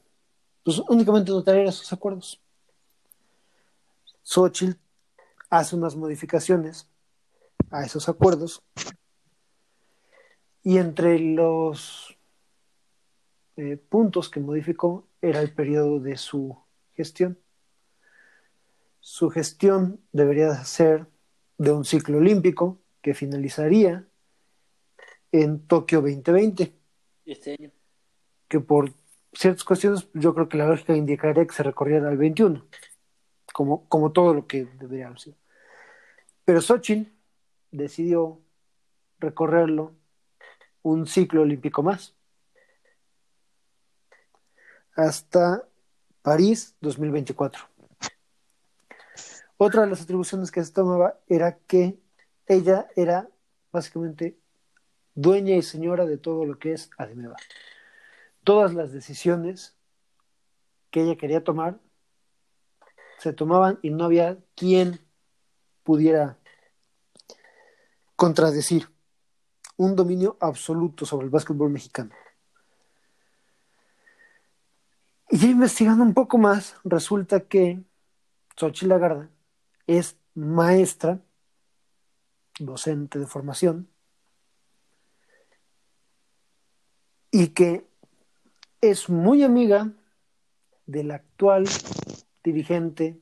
pues 0.63 0.79
únicamente 0.87 1.31
notar 1.31 1.57
esos 1.57 1.91
acuerdos. 1.91 2.39
Xochitl 4.23 4.77
hace 5.49 5.75
unas 5.75 5.95
modificaciones 5.95 6.87
a 7.71 7.83
esos 7.83 8.07
acuerdos 8.07 8.61
y 10.67 10.79
entre 10.79 11.17
los 11.17 12.17
eh, 13.55 13.77
puntos 13.77 14.27
que 14.27 14.41
modificó 14.41 15.07
era 15.21 15.39
el 15.39 15.53
periodo 15.53 16.01
de 16.01 16.17
su 16.17 16.57
gestión. 16.93 17.39
Su 18.99 19.29
gestión 19.29 20.01
debería 20.11 20.53
ser 20.65 21.07
de 21.57 21.71
un 21.71 21.85
ciclo 21.85 22.17
olímpico 22.17 22.81
que 23.01 23.13
finalizaría 23.13 24.09
en 25.31 25.65
Tokio 25.65 26.01
2020. 26.01 26.73
Este 27.25 27.55
año. 27.57 27.71
Que 28.49 28.59
por 28.59 28.91
ciertas 29.31 29.63
cuestiones 29.63 30.09
yo 30.13 30.35
creo 30.35 30.49
que 30.49 30.57
la 30.57 30.67
lógica 30.67 30.93
indicaría 30.93 31.47
que 31.47 31.55
se 31.55 31.63
recorriera 31.63 32.09
al 32.09 32.17
21, 32.17 32.67
como, 33.53 33.87
como 33.87 34.11
todo 34.11 34.33
lo 34.33 34.47
que 34.47 34.65
debería 34.65 35.07
haber 35.07 35.19
sido. 35.21 35.37
Pero 36.43 36.59
Xochitl 36.59 37.09
decidió 37.71 38.41
recorrerlo 39.17 39.95
un 40.91 41.05
ciclo 41.05 41.41
olímpico 41.41 41.83
más 41.83 42.15
hasta 44.95 45.67
París 46.21 46.75
2024. 46.81 47.65
Otra 49.57 49.81
de 49.81 49.89
las 49.89 50.01
atribuciones 50.01 50.49
que 50.49 50.63
se 50.63 50.71
tomaba 50.71 51.19
era 51.27 51.57
que 51.67 51.99
ella 52.45 52.87
era 52.95 53.29
básicamente 53.71 54.37
dueña 55.13 55.55
y 55.55 55.61
señora 55.61 56.05
de 56.05 56.17
todo 56.17 56.45
lo 56.45 56.57
que 56.57 56.73
es 56.73 56.89
Ademeva. 56.97 57.35
Todas 58.43 58.73
las 58.73 58.91
decisiones 58.91 59.75
que 60.89 61.01
ella 61.01 61.17
quería 61.17 61.43
tomar 61.43 61.79
se 63.19 63.33
tomaban 63.33 63.77
y 63.81 63.89
no 63.89 64.05
había 64.05 64.37
quien 64.55 65.01
pudiera 65.83 66.37
contradecir 68.15 68.89
un 69.77 69.95
dominio 69.95 70.37
absoluto 70.39 71.05
sobre 71.05 71.25
el 71.25 71.31
básquetbol 71.31 71.69
mexicano. 71.69 72.11
Y 75.29 75.45
investigando 75.45 76.03
un 76.03 76.13
poco 76.13 76.37
más, 76.37 76.77
resulta 76.83 77.41
que 77.41 77.83
Xochitl 78.55 78.89
Lagarda 78.89 79.29
es 79.85 80.17
maestra, 80.33 81.19
docente 82.59 83.19
de 83.19 83.27
formación, 83.27 83.89
y 87.29 87.49
que 87.49 87.85
es 88.81 89.09
muy 89.09 89.43
amiga 89.43 89.91
del 90.85 91.11
actual 91.11 91.65
dirigente 92.43 93.19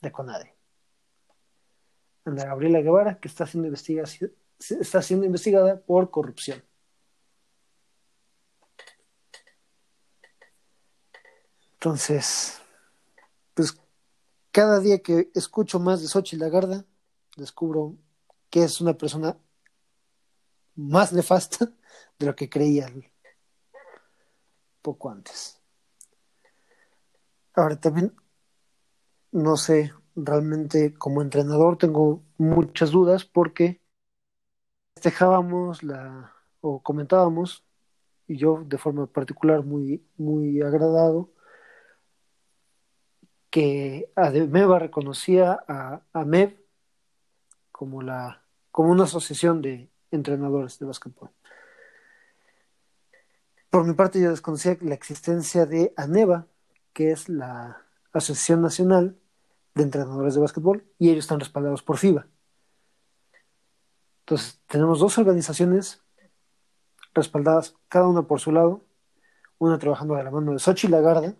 de 0.00 0.12
CONADE, 0.12 0.54
Ana 2.24 2.44
Gabriela 2.44 2.80
Guevara, 2.80 3.18
que 3.18 3.28
está 3.28 3.46
siendo, 3.46 3.68
está 4.58 5.02
siendo 5.02 5.26
investigada 5.26 5.80
por 5.80 6.10
corrupción. 6.10 6.62
Entonces, 11.74 12.60
pues 13.52 13.76
cada 14.50 14.80
día 14.80 15.00
que 15.00 15.30
escucho 15.34 15.78
más 15.78 16.00
de 16.00 16.08
Xochitl 16.08 16.42
Lagarda, 16.42 16.84
descubro 17.36 17.96
que 18.48 18.64
es 18.64 18.80
una 18.80 18.94
persona 18.94 19.36
más 20.76 21.12
nefasta 21.12 21.70
de 22.18 22.26
lo 22.26 22.34
que 22.34 22.48
creía 22.48 22.90
poco 24.80 25.10
antes. 25.10 25.60
Ahora 27.54 27.78
también, 27.78 28.14
no 29.30 29.56
sé, 29.56 29.92
realmente 30.16 30.94
como 30.94 31.20
entrenador 31.20 31.76
tengo 31.76 32.22
muchas 32.38 32.90
dudas 32.90 33.24
porque 33.24 33.83
festejábamos 34.94 35.82
la, 35.82 36.32
o 36.60 36.82
comentábamos, 36.82 37.64
y 38.26 38.36
yo 38.36 38.62
de 38.64 38.78
forma 38.78 39.06
particular 39.06 39.64
muy, 39.64 40.06
muy 40.16 40.62
agradado, 40.62 41.30
que 43.50 44.10
ADEMEVA 44.16 44.78
reconocía 44.78 45.62
a 45.68 46.02
AMEV 46.12 46.56
como, 47.70 48.02
la, 48.02 48.42
como 48.70 48.90
una 48.90 49.04
asociación 49.04 49.62
de 49.62 49.90
entrenadores 50.10 50.78
de 50.78 50.86
básquetbol. 50.86 51.30
Por 53.70 53.84
mi 53.84 53.94
parte, 53.94 54.20
yo 54.20 54.30
desconocía 54.30 54.76
la 54.80 54.94
existencia 54.94 55.66
de 55.66 55.92
ANEVA, 55.96 56.46
que 56.92 57.10
es 57.10 57.28
la 57.28 57.84
Asociación 58.12 58.62
Nacional 58.62 59.18
de 59.74 59.82
Entrenadores 59.82 60.34
de 60.34 60.40
Básquetbol, 60.40 60.84
y 60.98 61.10
ellos 61.10 61.24
están 61.24 61.40
respaldados 61.40 61.82
por 61.82 61.98
FIBA. 61.98 62.26
Entonces, 64.24 64.58
tenemos 64.68 65.00
dos 65.00 65.18
organizaciones 65.18 66.02
respaldadas, 67.12 67.76
cada 67.88 68.08
una 68.08 68.22
por 68.22 68.40
su 68.40 68.52
lado, 68.52 68.82
una 69.58 69.78
trabajando 69.78 70.14
de 70.14 70.24
la 70.24 70.30
mano 70.30 70.52
de 70.52 70.58
Sochi 70.58 70.88
Lagarda, 70.88 71.34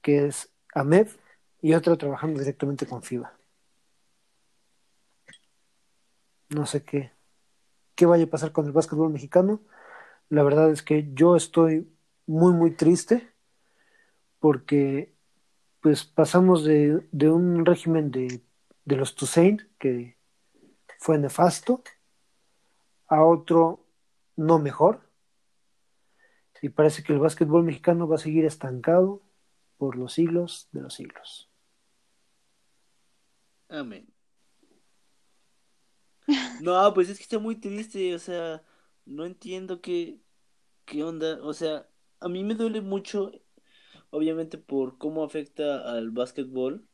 que 0.00 0.26
es 0.26 0.48
AMED, 0.74 1.08
y 1.60 1.74
otra 1.74 1.96
trabajando 1.96 2.38
directamente 2.38 2.86
con 2.86 3.02
FIBA. 3.02 3.32
No 6.50 6.66
sé 6.66 6.84
qué, 6.84 7.10
qué 7.96 8.06
vaya 8.06 8.24
a 8.24 8.28
pasar 8.28 8.52
con 8.52 8.66
el 8.66 8.72
básquetbol 8.72 9.10
mexicano. 9.10 9.60
La 10.28 10.44
verdad 10.44 10.70
es 10.70 10.82
que 10.82 11.10
yo 11.14 11.34
estoy 11.34 11.90
muy, 12.26 12.52
muy 12.52 12.72
triste 12.72 13.32
porque 14.38 15.14
pues 15.80 16.04
pasamos 16.04 16.64
de, 16.64 17.02
un 17.22 17.64
régimen 17.64 18.10
de, 18.10 18.42
de 18.84 18.96
los 18.96 19.14
Toussaint 19.14 19.62
que 19.78 20.13
fue 21.04 21.18
nefasto 21.18 21.82
a 23.08 23.22
otro 23.22 23.84
no 24.36 24.58
mejor 24.58 25.06
y 26.62 26.70
parece 26.70 27.02
que 27.02 27.12
el 27.12 27.18
básquetbol 27.18 27.62
mexicano 27.62 28.08
va 28.08 28.14
a 28.14 28.18
seguir 28.18 28.46
estancado 28.46 29.20
por 29.76 29.96
los 29.96 30.14
siglos 30.14 30.66
de 30.72 30.80
los 30.80 30.94
siglos. 30.94 31.50
Amén. 33.68 34.10
No, 36.62 36.94
pues 36.94 37.10
es 37.10 37.18
que 37.18 37.24
está 37.24 37.38
muy 37.38 37.56
triste, 37.56 38.14
o 38.14 38.18
sea, 38.18 38.62
no 39.04 39.26
entiendo 39.26 39.82
qué, 39.82 40.22
qué 40.86 41.04
onda, 41.04 41.38
o 41.42 41.52
sea, 41.52 41.86
a 42.20 42.30
mí 42.30 42.44
me 42.44 42.54
duele 42.54 42.80
mucho, 42.80 43.30
obviamente 44.08 44.56
por 44.56 44.96
cómo 44.96 45.22
afecta 45.22 45.92
al 45.92 46.12
básquetbol 46.12 46.88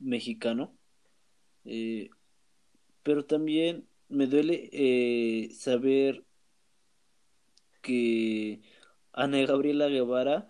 mexicano, 0.00 0.76
eh, 1.64 2.10
pero 3.06 3.24
también 3.24 3.88
me 4.08 4.26
duele 4.26 4.68
eh, 4.72 5.50
saber 5.54 6.24
que 7.80 8.62
Ana 9.12 9.38
Gabriela 9.46 9.86
Guevara 9.86 10.48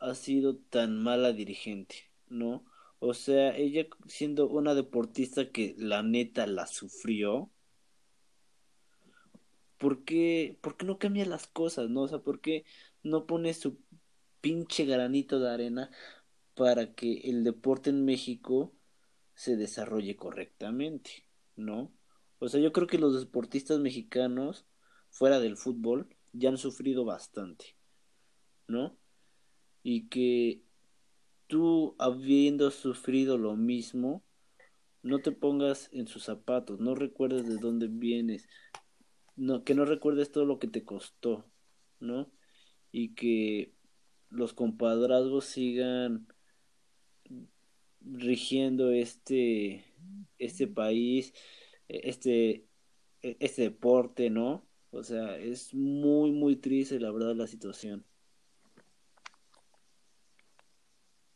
ha 0.00 0.16
sido 0.16 0.56
tan 0.56 1.00
mala 1.00 1.32
dirigente, 1.32 2.10
¿no? 2.28 2.64
O 2.98 3.14
sea, 3.14 3.56
ella 3.56 3.86
siendo 4.08 4.48
una 4.48 4.74
deportista 4.74 5.52
que 5.52 5.76
la 5.78 6.02
neta 6.02 6.44
la 6.48 6.66
sufrió, 6.66 7.52
¿por 9.78 10.04
qué, 10.04 10.58
¿por 10.60 10.76
qué 10.76 10.84
no 10.86 10.98
cambia 10.98 11.24
las 11.24 11.46
cosas, 11.46 11.88
no? 11.88 12.02
O 12.02 12.08
sea, 12.08 12.18
¿por 12.18 12.40
qué 12.40 12.64
no 13.04 13.26
pone 13.26 13.54
su 13.54 13.78
pinche 14.40 14.86
granito 14.86 15.38
de 15.38 15.50
arena 15.50 15.90
para 16.56 16.94
que 16.94 17.20
el 17.30 17.44
deporte 17.44 17.90
en 17.90 18.04
México 18.04 18.72
se 19.34 19.56
desarrolle 19.56 20.16
correctamente, 20.16 21.26
¿no? 21.56 21.92
O 22.38 22.48
sea, 22.48 22.60
yo 22.60 22.72
creo 22.72 22.86
que 22.86 22.98
los 22.98 23.18
deportistas 23.18 23.78
mexicanos, 23.78 24.66
fuera 25.10 25.40
del 25.40 25.56
fútbol, 25.56 26.08
ya 26.32 26.48
han 26.48 26.58
sufrido 26.58 27.04
bastante, 27.04 27.76
¿no? 28.66 28.96
Y 29.82 30.08
que 30.08 30.62
tú, 31.46 31.94
habiendo 31.98 32.70
sufrido 32.70 33.38
lo 33.38 33.56
mismo, 33.56 34.24
no 35.02 35.20
te 35.20 35.32
pongas 35.32 35.88
en 35.92 36.06
sus 36.06 36.24
zapatos, 36.24 36.80
no 36.80 36.94
recuerdes 36.94 37.46
de 37.46 37.58
dónde 37.58 37.88
vienes, 37.88 38.48
no, 39.36 39.64
que 39.64 39.74
no 39.74 39.84
recuerdes 39.84 40.30
todo 40.30 40.44
lo 40.44 40.58
que 40.58 40.68
te 40.68 40.84
costó, 40.84 41.44
¿no? 42.00 42.30
Y 42.90 43.14
que 43.14 43.74
los 44.30 44.54
compadrazgos 44.54 45.44
sigan 45.44 46.26
rigiendo 48.00 48.90
este, 48.90 49.84
este 50.38 50.66
país, 50.66 51.32
este, 51.88 52.66
este 53.22 53.62
deporte, 53.62 54.30
¿no? 54.30 54.66
O 54.90 55.02
sea, 55.02 55.38
es 55.38 55.72
muy, 55.74 56.32
muy 56.32 56.56
triste 56.56 57.00
la 57.00 57.10
verdad 57.10 57.34
la 57.34 57.46
situación. 57.46 58.04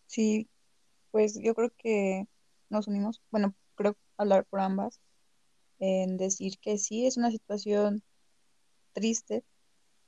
Sí, 0.07 0.49
pues 1.11 1.39
yo 1.43 1.55
creo 1.55 1.73
que 1.77 2.27
nos 2.71 2.89
unimos, 2.89 3.23
bueno, 3.31 3.55
creo 3.75 3.97
hablar 4.17 4.47
por 4.47 4.61
ambas, 4.61 5.01
en 5.79 6.17
decir 6.17 6.59
que 6.59 6.79
sí, 6.79 7.07
es 7.07 7.17
una 7.17 7.31
situación 7.31 8.03
triste, 8.93 9.45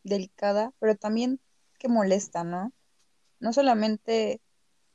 delicada, 0.02 0.72
pero 0.78 0.96
también 0.96 1.40
que 1.78 1.88
molesta, 1.88 2.44
¿no? 2.44 2.72
No 3.40 3.52
solamente 3.52 4.40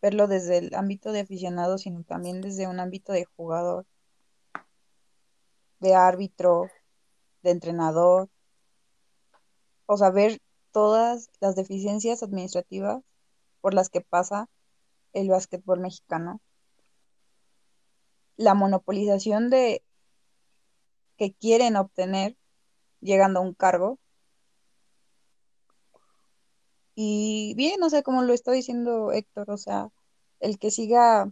verlo 0.04 0.28
desde 0.28 0.58
el 0.60 0.76
ámbito 0.76 1.12
de 1.12 1.22
aficionado, 1.22 1.80
sino 1.80 2.04
también 2.04 2.42
desde 2.42 2.68
un 2.68 2.80
ámbito 2.80 3.14
de 3.14 3.24
jugador, 3.24 3.88
de 5.80 5.96
árbitro, 5.96 6.70
de 7.42 7.52
entrenador, 7.52 8.30
o 9.86 9.98
sea, 9.98 10.12
ver 10.12 10.40
todas 10.72 11.30
las 11.40 11.56
deficiencias 11.56 12.22
administrativas 12.22 13.02
por 13.62 13.74
las 13.74 13.90
que 13.90 14.02
pasa 14.02 14.50
el 15.14 15.30
básquetbol 15.30 15.80
mexicano 15.80 16.42
la 18.36 18.56
monopolización 18.56 19.50
de 19.50 19.84
que 21.18 21.34
quieren 21.34 21.76
obtener 21.76 22.36
llegando 23.00 23.40
a 23.40 23.44
un 23.44 23.54
cargo. 23.54 24.00
Y 26.96 27.54
bien, 27.56 27.82
o 27.84 27.90
sea, 27.90 28.04
como 28.04 28.24
lo 28.24 28.34
está 28.34 28.52
diciendo 28.52 29.12
Héctor, 29.12 29.52
o 29.52 29.58
sea, 29.58 29.90
el 30.40 30.60
que 30.60 30.72
siga 30.72 31.32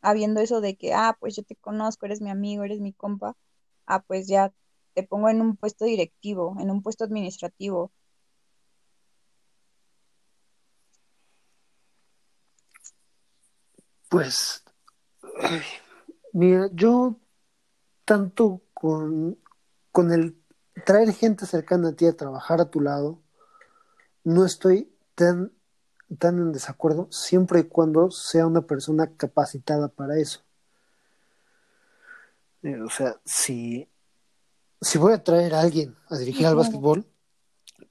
habiendo 0.00 0.40
eso 0.40 0.60
de 0.60 0.76
que, 0.76 0.94
ah, 0.94 1.16
pues 1.20 1.36
yo 1.36 1.42
te 1.44 1.56
conozco, 1.56 2.06
eres 2.06 2.20
mi 2.20 2.30
amigo, 2.30 2.64
eres 2.64 2.80
mi 2.80 2.92
compa, 2.92 3.36
ah, 3.86 4.02
pues 4.02 4.28
ya 4.28 4.52
te 4.94 5.02
pongo 5.02 5.28
en 5.28 5.40
un 5.40 5.56
puesto 5.56 5.84
directivo, 5.84 6.56
en 6.60 6.70
un 6.70 6.82
puesto 6.82 7.04
administrativo. 7.04 7.92
Pues, 14.08 14.62
Mira, 16.32 16.68
yo 16.72 17.18
tanto 18.04 18.62
con, 18.74 19.38
con 19.90 20.12
el 20.12 20.36
traer 20.84 21.12
gente 21.12 21.46
cercana 21.46 21.88
a 21.88 21.92
ti 21.92 22.06
a 22.06 22.16
trabajar 22.16 22.60
a 22.60 22.70
tu 22.70 22.80
lado, 22.80 23.22
no 24.26 24.44
estoy 24.44 24.92
tan, 25.14 25.52
tan 26.18 26.38
en 26.38 26.52
desacuerdo 26.52 27.06
siempre 27.12 27.60
y 27.60 27.64
cuando 27.64 28.10
sea 28.10 28.44
una 28.46 28.62
persona 28.62 29.08
capacitada 29.16 29.86
para 29.86 30.18
eso. 30.18 30.40
Eh, 32.64 32.80
o 32.80 32.90
sea, 32.90 33.20
si, 33.24 33.88
si 34.80 34.98
voy 34.98 35.12
a 35.12 35.22
traer 35.22 35.54
a 35.54 35.60
alguien 35.60 35.94
a 36.08 36.18
dirigir 36.18 36.44
al 36.44 36.56
básquetbol, 36.56 37.06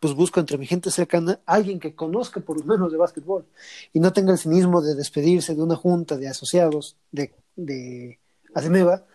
pues 0.02 0.14
busco 0.14 0.42
entre 0.42 0.58
mi 0.58 0.68
gente 0.68 0.92
cercana 0.92 1.40
a 1.46 1.54
alguien 1.54 1.80
que 1.80 1.96
conozca 1.96 2.42
por 2.42 2.60
lo 2.60 2.66
menos 2.66 2.92
de 2.92 2.98
básquetbol 2.98 3.46
y 3.94 4.02
no 4.02 4.12
tenga 4.12 4.34
el 4.34 4.38
cinismo 4.38 4.82
de 4.82 4.94
despedirse 4.94 5.56
de 5.56 5.64
una 5.64 5.78
junta 5.78 6.18
de 6.18 6.28
asociados, 6.28 6.98
de, 7.12 7.34
de 7.56 8.20
va 8.54 9.06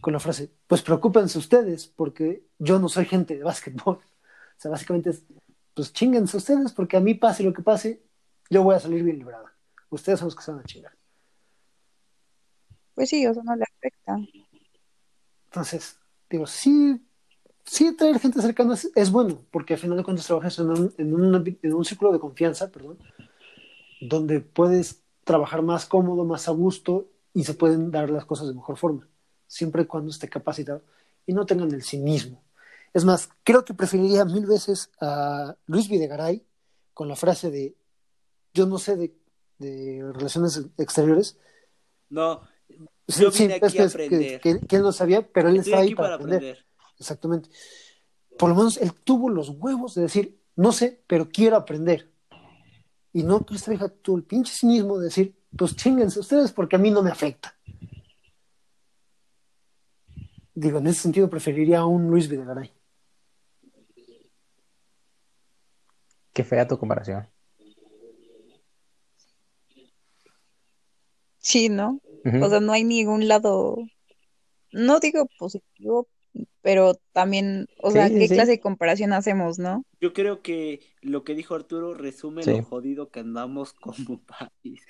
con 0.00 0.14
la 0.14 0.20
frase, 0.20 0.50
pues 0.66 0.80
preocúpense 0.80 1.38
ustedes, 1.38 1.88
porque 1.88 2.46
yo 2.58 2.78
no 2.78 2.88
soy 2.88 3.04
gente 3.04 3.36
de 3.36 3.44
básquetbol. 3.44 4.00
O 4.56 4.60
sea, 4.64 4.70
básicamente 4.70 5.10
es, 5.10 5.24
pues 5.74 5.92
chinguense 5.92 6.36
ustedes, 6.36 6.72
porque 6.72 6.96
a 6.96 7.00
mí 7.00 7.14
pase 7.14 7.42
lo 7.42 7.52
que 7.52 7.62
pase, 7.62 8.02
yo 8.48 8.62
voy 8.62 8.76
a 8.76 8.80
salir 8.80 9.02
bien 9.02 9.18
librada. 9.18 9.52
Ustedes 9.90 10.20
son 10.20 10.26
los 10.26 10.36
que 10.36 10.42
se 10.42 10.52
van 10.52 10.60
a 10.60 10.64
chingar. 10.64 10.92
Pues 12.94 13.08
sí, 13.08 13.24
eso 13.24 13.42
no 13.42 13.56
le 13.56 13.64
afecta. 13.64 14.16
Entonces, 15.46 15.98
digo, 16.30 16.46
sí, 16.46 17.04
sí 17.64 17.96
traer 17.96 18.18
gente 18.20 18.40
cercana 18.40 18.76
es, 18.94 19.10
bueno, 19.10 19.42
porque 19.50 19.74
al 19.74 19.80
final 19.80 19.96
de 19.96 20.04
cuentas 20.04 20.26
trabajas 20.26 20.58
en 20.58 20.70
un, 20.70 20.94
en, 20.96 21.14
un, 21.14 21.58
en 21.62 21.74
un 21.74 21.84
círculo 21.84 22.12
de 22.12 22.20
confianza, 22.20 22.70
perdón, 22.70 22.98
donde 24.00 24.40
puedes 24.40 25.02
trabajar 25.24 25.62
más 25.62 25.86
cómodo, 25.86 26.24
más 26.24 26.48
a 26.48 26.52
gusto 26.52 27.08
y 27.32 27.44
se 27.44 27.54
pueden 27.54 27.90
dar 27.90 28.10
las 28.10 28.24
cosas 28.24 28.46
de 28.48 28.54
mejor 28.54 28.76
forma, 28.76 29.08
siempre 29.46 29.82
y 29.82 29.86
cuando 29.86 30.10
esté 30.10 30.28
capacitado 30.28 30.82
y 31.26 31.32
no 31.32 31.46
tengan 31.46 31.72
el 31.72 31.82
cinismo. 31.82 32.42
Es 32.94 33.04
más, 33.04 33.28
creo 33.42 33.64
que 33.64 33.74
preferiría 33.74 34.24
mil 34.24 34.46
veces 34.46 34.90
a 35.00 35.56
Luis 35.66 35.88
Videgaray 35.88 36.46
con 36.94 37.08
la 37.08 37.16
frase 37.16 37.50
de 37.50 37.76
yo 38.54 38.66
no 38.66 38.78
sé 38.78 38.96
de, 39.58 40.12
relaciones 40.14 40.64
exteriores. 40.78 41.36
No, 42.08 42.42
yo 43.08 43.32
vine 43.32 43.54
aquí 43.54 43.78
a 43.78 43.86
aprender. 43.86 44.40
Que, 44.40 44.76
él 44.76 44.82
no 44.82 44.92
sabía, 44.92 45.26
pero 45.26 45.48
él 45.48 45.56
está 45.56 45.78
ahí 45.78 45.92
para, 45.94 46.14
aprender. 46.14 46.64
Exactamente. 46.98 47.50
Por 48.38 48.50
lo 48.50 48.54
menos 48.54 48.76
él 48.76 48.92
tuvo 48.92 49.28
los 49.28 49.48
huevos 49.48 49.96
de 49.96 50.02
decir, 50.02 50.40
no 50.54 50.70
sé, 50.70 51.02
pero 51.08 51.28
quiero 51.28 51.56
aprender. 51.56 52.12
Y 53.12 53.24
no 53.24 53.44
que 53.44 53.56
esta 53.56 53.72
vieja 53.72 53.88
tuvo 53.88 54.18
el 54.18 54.24
pinche 54.24 54.52
cinismo 54.52 54.98
de 54.98 55.06
decir, 55.06 55.36
pues 55.56 55.74
chinguense 55.74 56.20
ustedes 56.20 56.52
porque 56.52 56.76
a 56.76 56.78
mí 56.78 56.92
no 56.92 57.02
me 57.02 57.10
afecta. 57.10 57.56
Digo, 60.54 60.78
en 60.78 60.86
ese 60.86 61.00
sentido 61.00 61.28
preferiría 61.28 61.80
a 61.80 61.86
un 61.86 62.08
Luis 62.08 62.28
Videgaray. 62.28 62.72
Qué 66.34 66.44
fea 66.44 66.68
tu 66.68 66.78
comparación. 66.78 67.26
Sí, 71.38 71.68
¿no? 71.70 72.00
O 72.42 72.48
sea, 72.48 72.60
no 72.60 72.72
hay 72.72 72.84
ningún 72.84 73.28
lado, 73.28 73.76
no 74.72 74.98
digo 74.98 75.26
positivo, 75.38 76.08
pero 76.62 76.94
también, 77.12 77.66
o 77.82 77.90
sea, 77.90 78.08
¿qué 78.08 78.28
clase 78.28 78.52
de 78.52 78.60
comparación 78.60 79.12
hacemos, 79.12 79.58
no? 79.58 79.84
Yo 80.00 80.12
creo 80.12 80.42
que 80.42 80.80
lo 81.02 81.22
que 81.22 81.34
dijo 81.34 81.54
Arturo 81.54 81.94
resume 81.94 82.44
lo 82.44 82.62
jodido 82.62 83.10
que 83.10 83.20
andamos 83.20 83.74
como 83.74 84.20
país. 84.26 84.82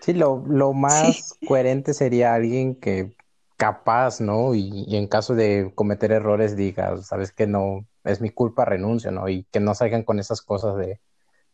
Sí, 0.00 0.12
lo, 0.12 0.44
lo 0.46 0.72
más 0.72 1.38
coherente 1.46 1.94
sería 1.94 2.34
alguien 2.34 2.74
que 2.74 3.14
capaz, 3.56 4.20
¿no? 4.20 4.54
Y, 4.54 4.96
en 4.96 5.06
caso 5.06 5.34
de 5.34 5.72
cometer 5.74 6.12
errores 6.12 6.56
diga, 6.56 6.98
sabes 6.98 7.32
que 7.32 7.46
no, 7.46 7.86
es 8.04 8.20
mi 8.20 8.30
culpa, 8.30 8.64
renuncio, 8.64 9.10
¿no? 9.10 9.28
Y 9.28 9.44
que 9.44 9.60
no 9.60 9.74
salgan 9.74 10.02
con 10.02 10.18
esas 10.18 10.42
cosas 10.42 10.76
de, 10.76 11.00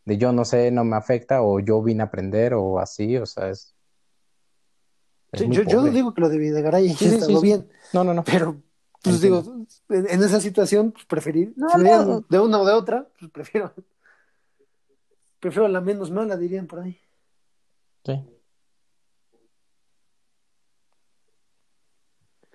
de 0.05 0.17
yo 0.17 0.31
no 0.33 0.45
sé, 0.45 0.71
no 0.71 0.83
me 0.83 0.97
afecta, 0.97 1.41
o 1.41 1.59
yo 1.59 1.81
vine 1.81 2.03
a 2.03 2.07
aprender, 2.07 2.53
o 2.53 2.79
así, 2.79 3.17
o 3.17 3.25
sea, 3.25 3.49
es... 3.49 3.73
yo, 5.33 5.63
yo, 5.63 5.81
no 5.81 5.91
digo 5.91 6.13
que 6.13 6.21
lo 6.21 6.29
de 6.29 6.37
Videgaray 6.37 6.89
sí, 6.89 7.05
está 7.05 7.27
bien. 7.39 7.69
No, 7.93 8.03
no, 8.03 8.13
no. 8.13 8.23
Pero, 8.23 8.61
pues 9.01 9.21
digo, 9.21 9.43
en, 9.89 10.23
esa 10.23 10.41
situación, 10.41 10.91
pues 10.91 11.05
preferir, 11.05 11.53
de 11.55 12.39
una 12.39 12.59
o 12.59 12.65
de 12.65 12.73
otra, 12.73 13.07
pues 13.17 13.31
prefiero, 13.31 13.73
prefiero 15.39 15.67
la 15.67 15.81
menos 15.81 16.11
mala, 16.11 16.35
dirían 16.37 16.67
por 16.67 16.79
ahí. 16.79 16.99
Sí. 18.03 18.19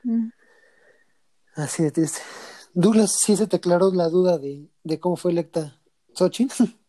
Mm. 0.05 0.31
Así 1.57 1.83
de 1.83 1.91
triste. 1.91 2.21
Douglas, 2.79 3.17
¿sí 3.19 3.35
se 3.39 3.47
te 3.47 3.57
aclaró 3.57 3.91
la 3.91 4.11
duda 4.11 4.37
de, 4.37 4.69
cómo 5.01 5.17
fue 5.17 5.31
electa 5.33 5.81
Xochitl? 6.15 6.65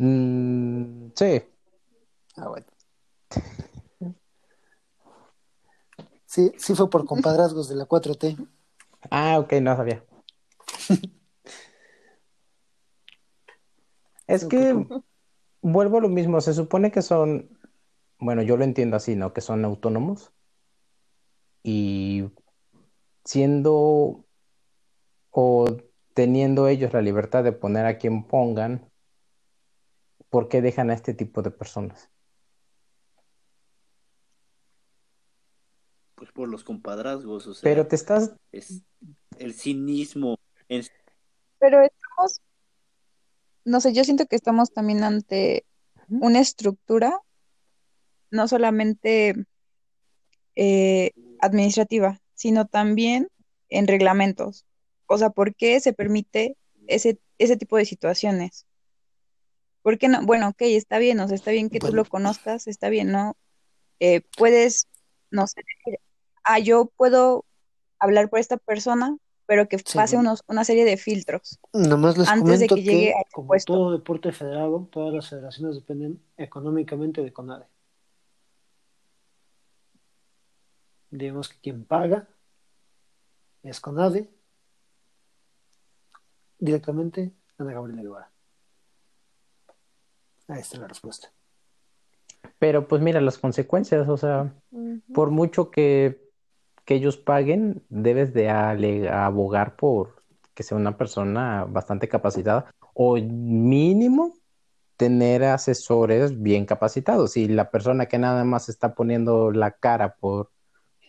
Mm, 0.00 1.10
sí. 1.16 1.42
Ah, 2.36 2.48
bueno. 2.48 2.66
Sí, 6.24 6.52
sí 6.56 6.76
fue 6.76 6.88
por 6.88 7.04
compadrazgos 7.04 7.68
de 7.68 7.74
la 7.74 7.84
4T. 7.86 8.36
Ah, 9.10 9.40
ok, 9.40 9.54
no 9.54 9.74
sabía. 9.74 10.04
es 14.28 14.44
que 14.44 14.86
vuelvo 15.60 15.98
a 15.98 16.00
lo 16.00 16.08
mismo, 16.08 16.40
se 16.40 16.54
supone 16.54 16.92
que 16.92 17.02
son, 17.02 17.58
bueno, 18.20 18.42
yo 18.42 18.56
lo 18.56 18.62
entiendo 18.62 18.96
así, 18.96 19.16
¿no? 19.16 19.32
Que 19.32 19.40
son 19.40 19.64
autónomos 19.64 20.32
y 21.64 22.30
siendo 23.28 24.24
o 25.30 25.76
teniendo 26.14 26.66
ellos 26.66 26.94
la 26.94 27.02
libertad 27.02 27.44
de 27.44 27.52
poner 27.52 27.84
a 27.84 27.98
quien 27.98 28.26
pongan, 28.26 28.90
¿por 30.30 30.48
qué 30.48 30.62
dejan 30.62 30.88
a 30.88 30.94
este 30.94 31.12
tipo 31.12 31.42
de 31.42 31.50
personas? 31.50 32.08
Pues 36.14 36.32
por 36.32 36.48
los 36.48 36.64
compadrazgos, 36.64 37.46
o 37.46 37.52
sea, 37.52 37.70
Pero 37.70 37.86
te 37.86 37.96
estás... 37.96 38.34
es 38.50 38.82
el 39.38 39.52
cinismo. 39.52 40.38
en- 40.70 40.86
Pero 41.58 41.82
estamos, 41.82 42.40
no 43.66 43.82
sé, 43.82 43.92
yo 43.92 44.04
siento 44.04 44.24
que 44.24 44.36
estamos 44.36 44.72
también 44.72 45.04
ante 45.04 45.66
una 46.08 46.40
estructura, 46.40 47.20
no 48.30 48.48
solamente 48.48 49.34
eh, 50.56 51.12
administrativa, 51.40 52.20
sino 52.38 52.66
también 52.66 53.28
en 53.68 53.88
reglamentos. 53.88 54.64
O 55.06 55.18
sea, 55.18 55.30
¿por 55.30 55.56
qué 55.56 55.80
se 55.80 55.92
permite 55.92 56.56
ese, 56.86 57.18
ese 57.38 57.56
tipo 57.56 57.76
de 57.76 57.84
situaciones? 57.84 58.64
¿Por 59.82 59.98
qué 59.98 60.06
no? 60.06 60.24
Bueno, 60.24 60.48
ok, 60.50 60.62
está 60.62 60.98
bien, 60.98 61.18
o 61.18 61.26
sea, 61.26 61.34
está 61.34 61.50
bien 61.50 61.68
que 61.68 61.80
tú 61.80 61.92
lo 61.92 62.04
conozcas, 62.04 62.68
está 62.68 62.90
bien, 62.90 63.10
¿no? 63.10 63.36
Eh, 63.98 64.20
puedes, 64.36 64.86
no 65.32 65.48
sé, 65.48 65.62
decir, 65.84 65.98
ah, 66.44 66.60
yo 66.60 66.92
puedo 66.96 67.44
hablar 67.98 68.30
por 68.30 68.38
esta 68.38 68.56
persona, 68.56 69.16
pero 69.46 69.68
que 69.68 69.78
Sí, 69.78 69.96
pase 69.96 70.16
unos, 70.16 70.44
una 70.46 70.62
serie 70.62 70.84
de 70.84 70.96
filtros. 70.96 71.58
Nomás 71.72 72.16
les 72.18 72.28
Antes 72.28 72.60
de 72.60 72.68
que 72.68 72.76
llegue 72.76 73.06
que, 73.06 73.10
a 73.14 73.24
como 73.32 73.48
puesto. 73.48 73.72
todo 73.72 73.92
deporte 73.92 74.30
federado, 74.30 74.88
todas 74.92 75.12
las 75.12 75.28
federaciones 75.28 75.74
dependen 75.74 76.22
económicamente 76.36 77.20
de 77.22 77.32
CONADE. 77.32 77.66
Digamos 81.10 81.48
que 81.48 81.58
quien 81.60 81.84
paga 81.84 82.28
es 83.62 83.80
CONADE, 83.80 84.30
directamente 86.58 87.32
Ana 87.58 87.72
Gabriela 87.72 88.02
Guevara. 88.02 88.30
Ahí 90.48 90.60
está 90.60 90.78
la 90.78 90.88
respuesta. 90.88 91.32
Pero 92.58 92.88
pues 92.88 93.02
mira 93.02 93.20
las 93.20 93.38
consecuencias, 93.38 94.08
o 94.08 94.16
sea, 94.16 94.54
por 95.12 95.30
mucho 95.30 95.70
que, 95.70 96.30
que 96.84 96.94
ellos 96.94 97.16
paguen, 97.16 97.84
debes 97.88 98.32
de 98.32 98.48
abogar 98.50 99.76
por 99.76 100.22
que 100.54 100.64
sea 100.64 100.76
una 100.76 100.96
persona 100.96 101.64
bastante 101.68 102.08
capacitada 102.08 102.68
o 102.92 103.16
mínimo 103.16 104.34
tener 104.96 105.44
asesores 105.44 106.42
bien 106.42 106.66
capacitados. 106.66 107.36
Y 107.36 107.46
la 107.46 107.70
persona 107.70 108.06
que 108.06 108.18
nada 108.18 108.42
más 108.42 108.68
está 108.68 108.94
poniendo 108.94 109.52
la 109.52 109.70
cara 109.70 110.16
por 110.16 110.50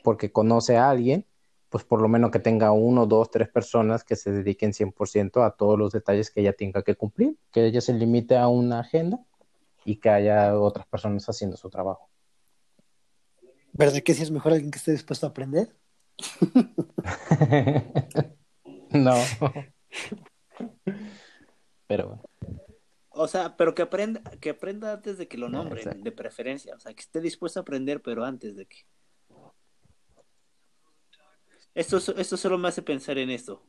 porque 0.04 0.32
conoce 0.32 0.78
a 0.78 0.90
alguien, 0.90 1.26
pues 1.70 1.84
por 1.84 2.02
lo 2.02 2.08
menos 2.08 2.32
que 2.32 2.40
tenga 2.40 2.72
uno, 2.72 3.06
dos, 3.06 3.30
tres 3.30 3.50
personas 3.50 4.04
que 4.04 4.16
se 4.16 4.32
dediquen 4.32 4.74
100% 4.74 5.46
a 5.46 5.52
todos 5.52 5.78
los 5.78 5.92
detalles 5.92 6.32
que 6.32 6.42
ella 6.42 6.54
tenga 6.54 6.84
que 6.84 6.96
cumplir, 6.96 7.38
que 7.52 7.66
ella 7.66 7.82
se 7.82 7.94
limite 7.94 8.38
a 8.38 8.48
una 8.48 8.80
agenda 8.80 9.20
y 9.86 9.98
que 9.98 10.10
haya 10.10 10.60
otras 10.60 10.88
personas 10.88 11.28
haciendo 11.30 11.58
su 11.58 11.70
trabajo. 11.70 12.10
¿Verdad 13.74 14.02
que 14.02 14.14
sí 14.14 14.24
es 14.24 14.32
mejor 14.32 14.54
alguien 14.54 14.72
que 14.72 14.78
esté 14.78 14.92
dispuesto 14.92 15.28
a 15.28 15.30
aprender? 15.30 15.76
No. 18.92 19.16
Pero 21.88 22.08
bueno. 22.08 22.24
O 23.10 23.28
sea, 23.28 23.58
pero 23.58 23.76
que 23.76 23.82
aprenda, 23.82 24.22
que 24.40 24.52
aprenda 24.52 24.94
antes 24.94 25.18
de 25.18 25.28
que 25.28 25.38
lo 25.38 25.50
nombren, 25.50 25.80
Exacto. 25.80 26.04
de 26.04 26.12
preferencia. 26.12 26.76
O 26.76 26.80
sea, 26.80 26.94
que 26.94 27.02
esté 27.02 27.22
dispuesto 27.22 27.60
a 27.60 27.62
aprender, 27.62 28.02
pero 28.02 28.24
antes 28.24 28.56
de 28.56 28.66
que. 28.66 28.78
Esto, 31.80 31.96
esto 32.18 32.36
solo 32.36 32.58
me 32.58 32.68
hace 32.68 32.82
pensar 32.82 33.18
en 33.18 33.30
esto. 33.30 33.64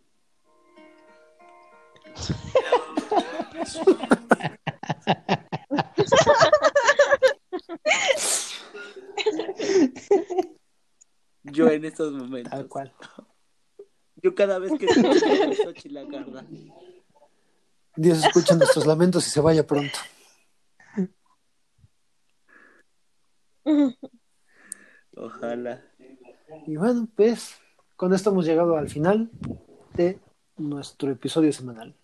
Yo 11.45 11.69
en 11.69 11.85
estos 11.85 12.13
momentos. 12.13 12.51
Tal 12.51 12.67
cual. 12.67 12.93
Yo 14.17 14.35
cada 14.35 14.59
vez 14.59 14.73
que 14.77 14.87
escucho 14.87 15.09
a 15.09 15.55
Xochitl 15.55 15.95
Lagarda, 15.95 16.45
Dios 17.95 18.25
escucha 18.25 18.57
nuestros 18.57 18.87
lamentos 18.87 19.25
y 19.29 19.31
se 19.31 19.41
vaya 19.41 19.65
pronto. 19.65 20.01
ojalá. 25.15 25.85
Y 26.67 26.75
bueno, 26.75 27.09
pues 27.15 27.60
con 28.01 28.15
esto 28.15 28.31
hemos 28.31 28.47
llegado 28.47 28.79
al 28.79 28.89
final 28.89 29.31
de 29.93 30.19
nuestro 30.57 31.11
episodio 31.11 31.53
semanal. 31.53 31.95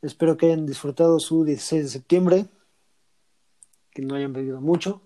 Espero 0.00 0.36
que 0.36 0.46
hayan 0.46 0.66
disfrutado 0.66 1.20
su 1.20 1.44
16 1.44 1.84
de 1.84 1.88
septiembre, 1.88 2.46
que 3.92 4.02
no 4.02 4.16
hayan 4.16 4.32
bebido 4.32 4.60
mucho 4.60 5.02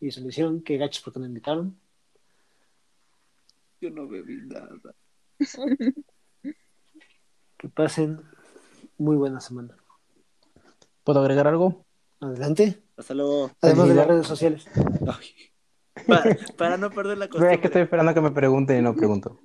y 0.00 0.12
se 0.12 0.22
lo 0.22 0.30
hicieron, 0.30 0.62
que 0.62 0.78
gachos 0.78 1.02
porque 1.04 1.20
no 1.20 1.26
invitaron. 1.26 1.78
Yo 3.82 3.90
no 3.90 4.08
bebí 4.08 4.40
nada. 4.46 4.70
Que 7.58 7.68
pasen 7.68 8.22
muy 8.96 9.16
buena 9.16 9.40
semana. 9.40 9.76
¿Puedo 11.04 11.20
agregar 11.20 11.48
algo? 11.48 11.84
Adelante. 12.20 12.82
Hasta 12.96 13.12
luego. 13.12 13.50
Además 13.60 13.88
de 13.88 13.94
las 13.94 14.06
redes 14.06 14.26
sociales. 14.26 14.66
Ay. 15.06 15.52
Para, 16.06 16.36
para 16.56 16.76
no 16.76 16.90
perder 16.90 17.18
la 17.18 17.28
costumbre. 17.28 17.60
que 17.60 17.66
estoy 17.66 17.82
esperando 17.82 18.14
que 18.14 18.20
me 18.20 18.30
pregunten 18.30 18.78
y 18.78 18.82
no 18.82 18.94
pregunto. 18.94 19.40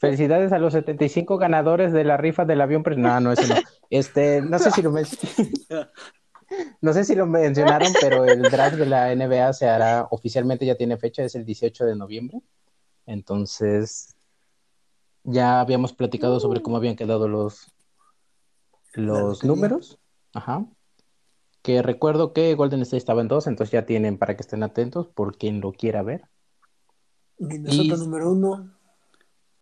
Felicidades 0.00 0.52
a 0.52 0.58
los 0.58 0.72
75 0.72 1.38
ganadores 1.38 1.92
de 1.92 2.04
la 2.04 2.16
rifa 2.16 2.44
del 2.44 2.60
avión. 2.60 2.82
No, 2.96 3.20
no, 3.20 3.32
eso 3.32 3.46
no. 3.46 3.60
Este, 3.90 4.42
no 4.42 4.58
sé 4.58 4.70
si 4.72 4.82
lo 4.82 4.90
men- 4.90 5.06
no 6.80 6.92
sé 6.92 7.04
si 7.04 7.14
lo 7.14 7.26
mencionaron, 7.26 7.92
pero 8.00 8.24
el 8.24 8.42
draft 8.42 8.76
de 8.76 8.86
la 8.86 9.12
NBA 9.14 9.52
se 9.52 9.68
hará 9.68 10.08
oficialmente, 10.10 10.66
ya 10.66 10.74
tiene 10.74 10.96
fecha, 10.96 11.22
es 11.22 11.34
el 11.34 11.44
18 11.44 11.84
de 11.84 11.94
noviembre. 11.96 12.40
Entonces, 13.06 14.16
ya 15.24 15.60
habíamos 15.60 15.92
platicado 15.92 16.40
sobre 16.40 16.60
cómo 16.62 16.76
habían 16.76 16.96
quedado 16.96 17.28
los, 17.28 17.72
los 18.94 19.44
números. 19.44 19.98
Ajá. 20.34 20.64
Que 21.62 21.80
recuerdo 21.82 22.32
que 22.32 22.54
Golden 22.54 22.82
State 22.82 22.96
estaba 22.98 23.20
en 23.22 23.28
dos, 23.28 23.46
entonces 23.46 23.72
ya 23.72 23.86
tienen 23.86 24.18
para 24.18 24.36
que 24.36 24.42
estén 24.42 24.62
atentos 24.64 25.06
por 25.06 25.36
quien 25.38 25.60
lo 25.60 25.72
quiera 25.72 26.02
ver. 26.02 26.28
Minnesota 27.38 27.82
Y- 27.94 27.98
número 27.98 28.32
uno. 28.32 28.74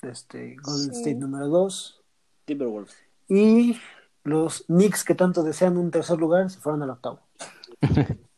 Este, 0.03 0.57
Golden 0.63 0.95
Sí. 0.95 1.01
State 1.01 1.17
número 1.17 1.49
dos. 1.49 2.03
Timberwolves. 2.47 2.95
Y 3.29 3.77
los 4.25 4.65
Knicks 4.67 5.05
que 5.05 5.15
tanto 5.15 5.43
desean 5.43 5.77
un 5.77 5.91
tercer 5.91 6.19
lugar 6.19 6.51
se 6.51 6.59
fueron 6.59 6.83
al 6.83 6.91
octavo. 6.91 7.21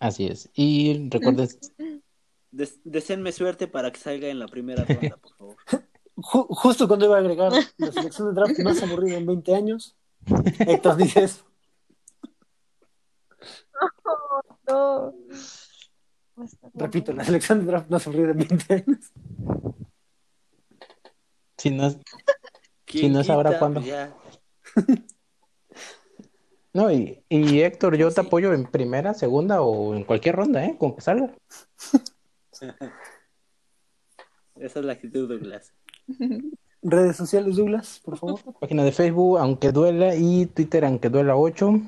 Así 0.00 0.26
es. 0.26 0.48
Y 0.54 1.08
recuerden, 1.10 1.48
Des- 2.50 2.80
deseenme 2.84 3.32
suerte 3.32 3.66
para 3.68 3.92
que 3.92 3.98
salga 4.00 4.28
en 4.28 4.38
la 4.38 4.46
primera 4.48 4.84
ronda, 4.84 5.16
por 5.18 5.36
favor. 5.36 5.56
Ju- 6.16 6.46
justo 6.48 6.88
cuando 6.88 7.04
iba 7.06 7.16
a 7.16 7.20
agregar 7.20 7.52
la 7.76 7.92
selección 7.92 8.28
de 8.28 8.40
draft 8.40 8.58
más 8.60 8.82
aburrida 8.82 9.18
en 9.18 9.26
20 9.26 9.54
años, 9.54 9.96
Héctor 10.60 10.96
dice 10.96 11.24
eso. 11.24 11.44
No. 14.68 15.14
Repito, 16.74 17.12
la 17.12 17.24
selección 17.24 17.60
de 17.60 17.66
draft 17.66 17.90
más 17.90 18.06
aburrida 18.06 18.30
en 18.30 18.38
20 18.38 18.74
años. 18.74 19.12
si 21.56 21.70
no, 21.70 21.86
es- 21.88 21.98
¿Quién 22.84 23.12
no 23.12 23.20
es 23.20 23.28
ahora? 23.30 23.58
¿cuándo? 23.58 23.80
Pues 23.80 23.90
ya. 23.90 24.14
no, 26.72 26.90
y, 26.92 27.22
y 27.28 27.60
Héctor, 27.60 27.96
yo 27.96 28.08
te 28.08 28.20
Sí. 28.20 28.26
apoyo 28.26 28.52
en 28.54 28.64
primera, 28.66 29.14
segunda 29.14 29.60
o 29.62 29.94
en 29.94 30.04
cualquier 30.04 30.36
ronda, 30.36 30.64
¿eh? 30.64 30.76
Con 30.78 30.94
que 30.94 31.00
salga. 31.00 31.34
Esa 34.56 34.78
es 34.80 34.84
la 34.84 34.92
actitud, 34.92 35.28
Douglas. 35.28 35.72
Redes 36.82 37.16
sociales, 37.16 37.56
Douglas, 37.56 38.00
por 38.04 38.16
favor. 38.18 38.40
Página 38.60 38.84
de 38.84 38.92
Facebook, 38.92 39.38
aunque 39.38 39.70
duela, 39.72 40.14
y 40.16 40.46
Twitter, 40.46 40.84
aunque 40.84 41.08
duela 41.10 41.36
8. 41.36 41.80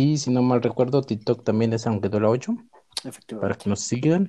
Y 0.00 0.18
si 0.18 0.30
no 0.30 0.42
mal 0.42 0.62
recuerdo, 0.62 1.02
TikTok 1.02 1.42
también 1.42 1.72
es 1.72 1.84
aunque 1.84 2.08
duela 2.08 2.28
8. 2.28 2.54
Para 2.54 3.08
Efectivamente. 3.08 3.64
que 3.64 3.68
nos 3.68 3.80
sigan. 3.80 4.28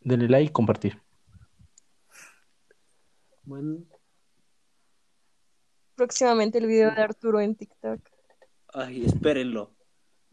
Denle 0.00 0.28
like 0.28 0.50
y 0.50 0.52
compartir. 0.52 1.00
Bueno, 3.44 3.78
Próximamente 5.94 6.58
el 6.58 6.66
video 6.66 6.94
de 6.94 7.00
Arturo 7.00 7.40
en 7.40 7.54
TikTok. 7.54 8.00
Ay, 8.74 9.06
espérenlo. 9.06 9.74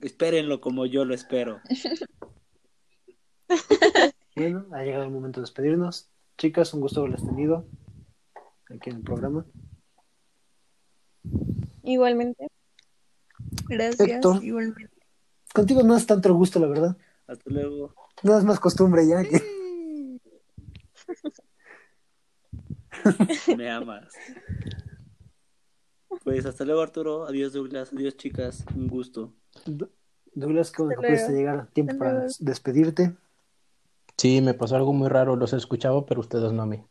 Espérenlo 0.01 0.59
como 0.59 0.85
yo 0.85 1.05
lo 1.05 1.13
espero. 1.13 1.61
bueno, 4.35 4.65
ha 4.73 4.83
llegado 4.83 5.05
el 5.05 5.09
momento 5.09 5.39
de 5.39 5.43
despedirnos. 5.43 6.11
Chicas, 6.37 6.73
un 6.73 6.81
gusto 6.81 6.99
haberlas 6.99 7.25
tenido 7.25 7.65
aquí 8.69 8.89
en 8.89 8.97
el 8.97 9.03
programa. 9.03 9.45
Igualmente. 11.83 12.50
Gracias, 13.71 14.07
Héctor. 14.09 14.43
igualmente. 14.43 14.89
Contigo 15.53 15.83
no 15.83 15.95
es 15.97 16.05
tanto 16.05 16.27
el 16.29 16.35
gusto, 16.35 16.59
la 16.59 16.67
verdad. 16.67 16.97
Hasta 17.27 17.49
luego. 17.49 17.93
No 18.23 18.37
es 18.37 18.43
más 18.43 18.59
costumbre 18.59 19.07
ya 19.07 19.23
que. 19.23 19.41
Me 23.57 23.69
amas. 23.71 24.13
Pues 26.23 26.45
hasta 26.45 26.65
luego, 26.65 26.81
Arturo. 26.81 27.25
Adiós, 27.25 27.53
Douglas. 27.53 27.91
Adiós, 27.93 28.15
chicas. 28.17 28.63
Un 28.75 28.87
gusto. 28.87 29.33
Douglas, 30.33 30.71
¿cómo 30.71 30.89
Hasta 30.91 31.01
pudiste 31.01 31.31
luego. 31.31 31.37
llegar 31.39 31.59
a 31.59 31.65
tiempo 31.67 31.97
para 31.97 32.27
despedirte? 32.39 33.15
Sí, 34.17 34.41
me 34.41 34.53
pasó 34.53 34.75
algo 34.75 34.93
muy 34.93 35.09
raro, 35.09 35.35
los 35.35 35.53
escuchaba, 35.53 36.05
pero 36.05 36.21
ustedes 36.21 36.51
no 36.53 36.61
a 36.61 36.65
mí. 36.65 36.83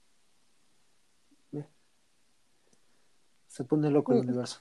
Se 3.46 3.64
pone 3.64 3.90
loco 3.90 4.12
el 4.12 4.20
universo 4.20 4.58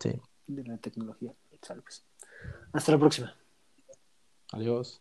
Sí 0.00 0.20
de 0.48 0.64
la 0.64 0.78
tecnología. 0.78 1.32
Sale. 1.62 1.82
Pues. 1.82 2.04
Hasta 2.72 2.92
la 2.92 2.98
próxima. 2.98 3.34
Adiós. 4.52 5.00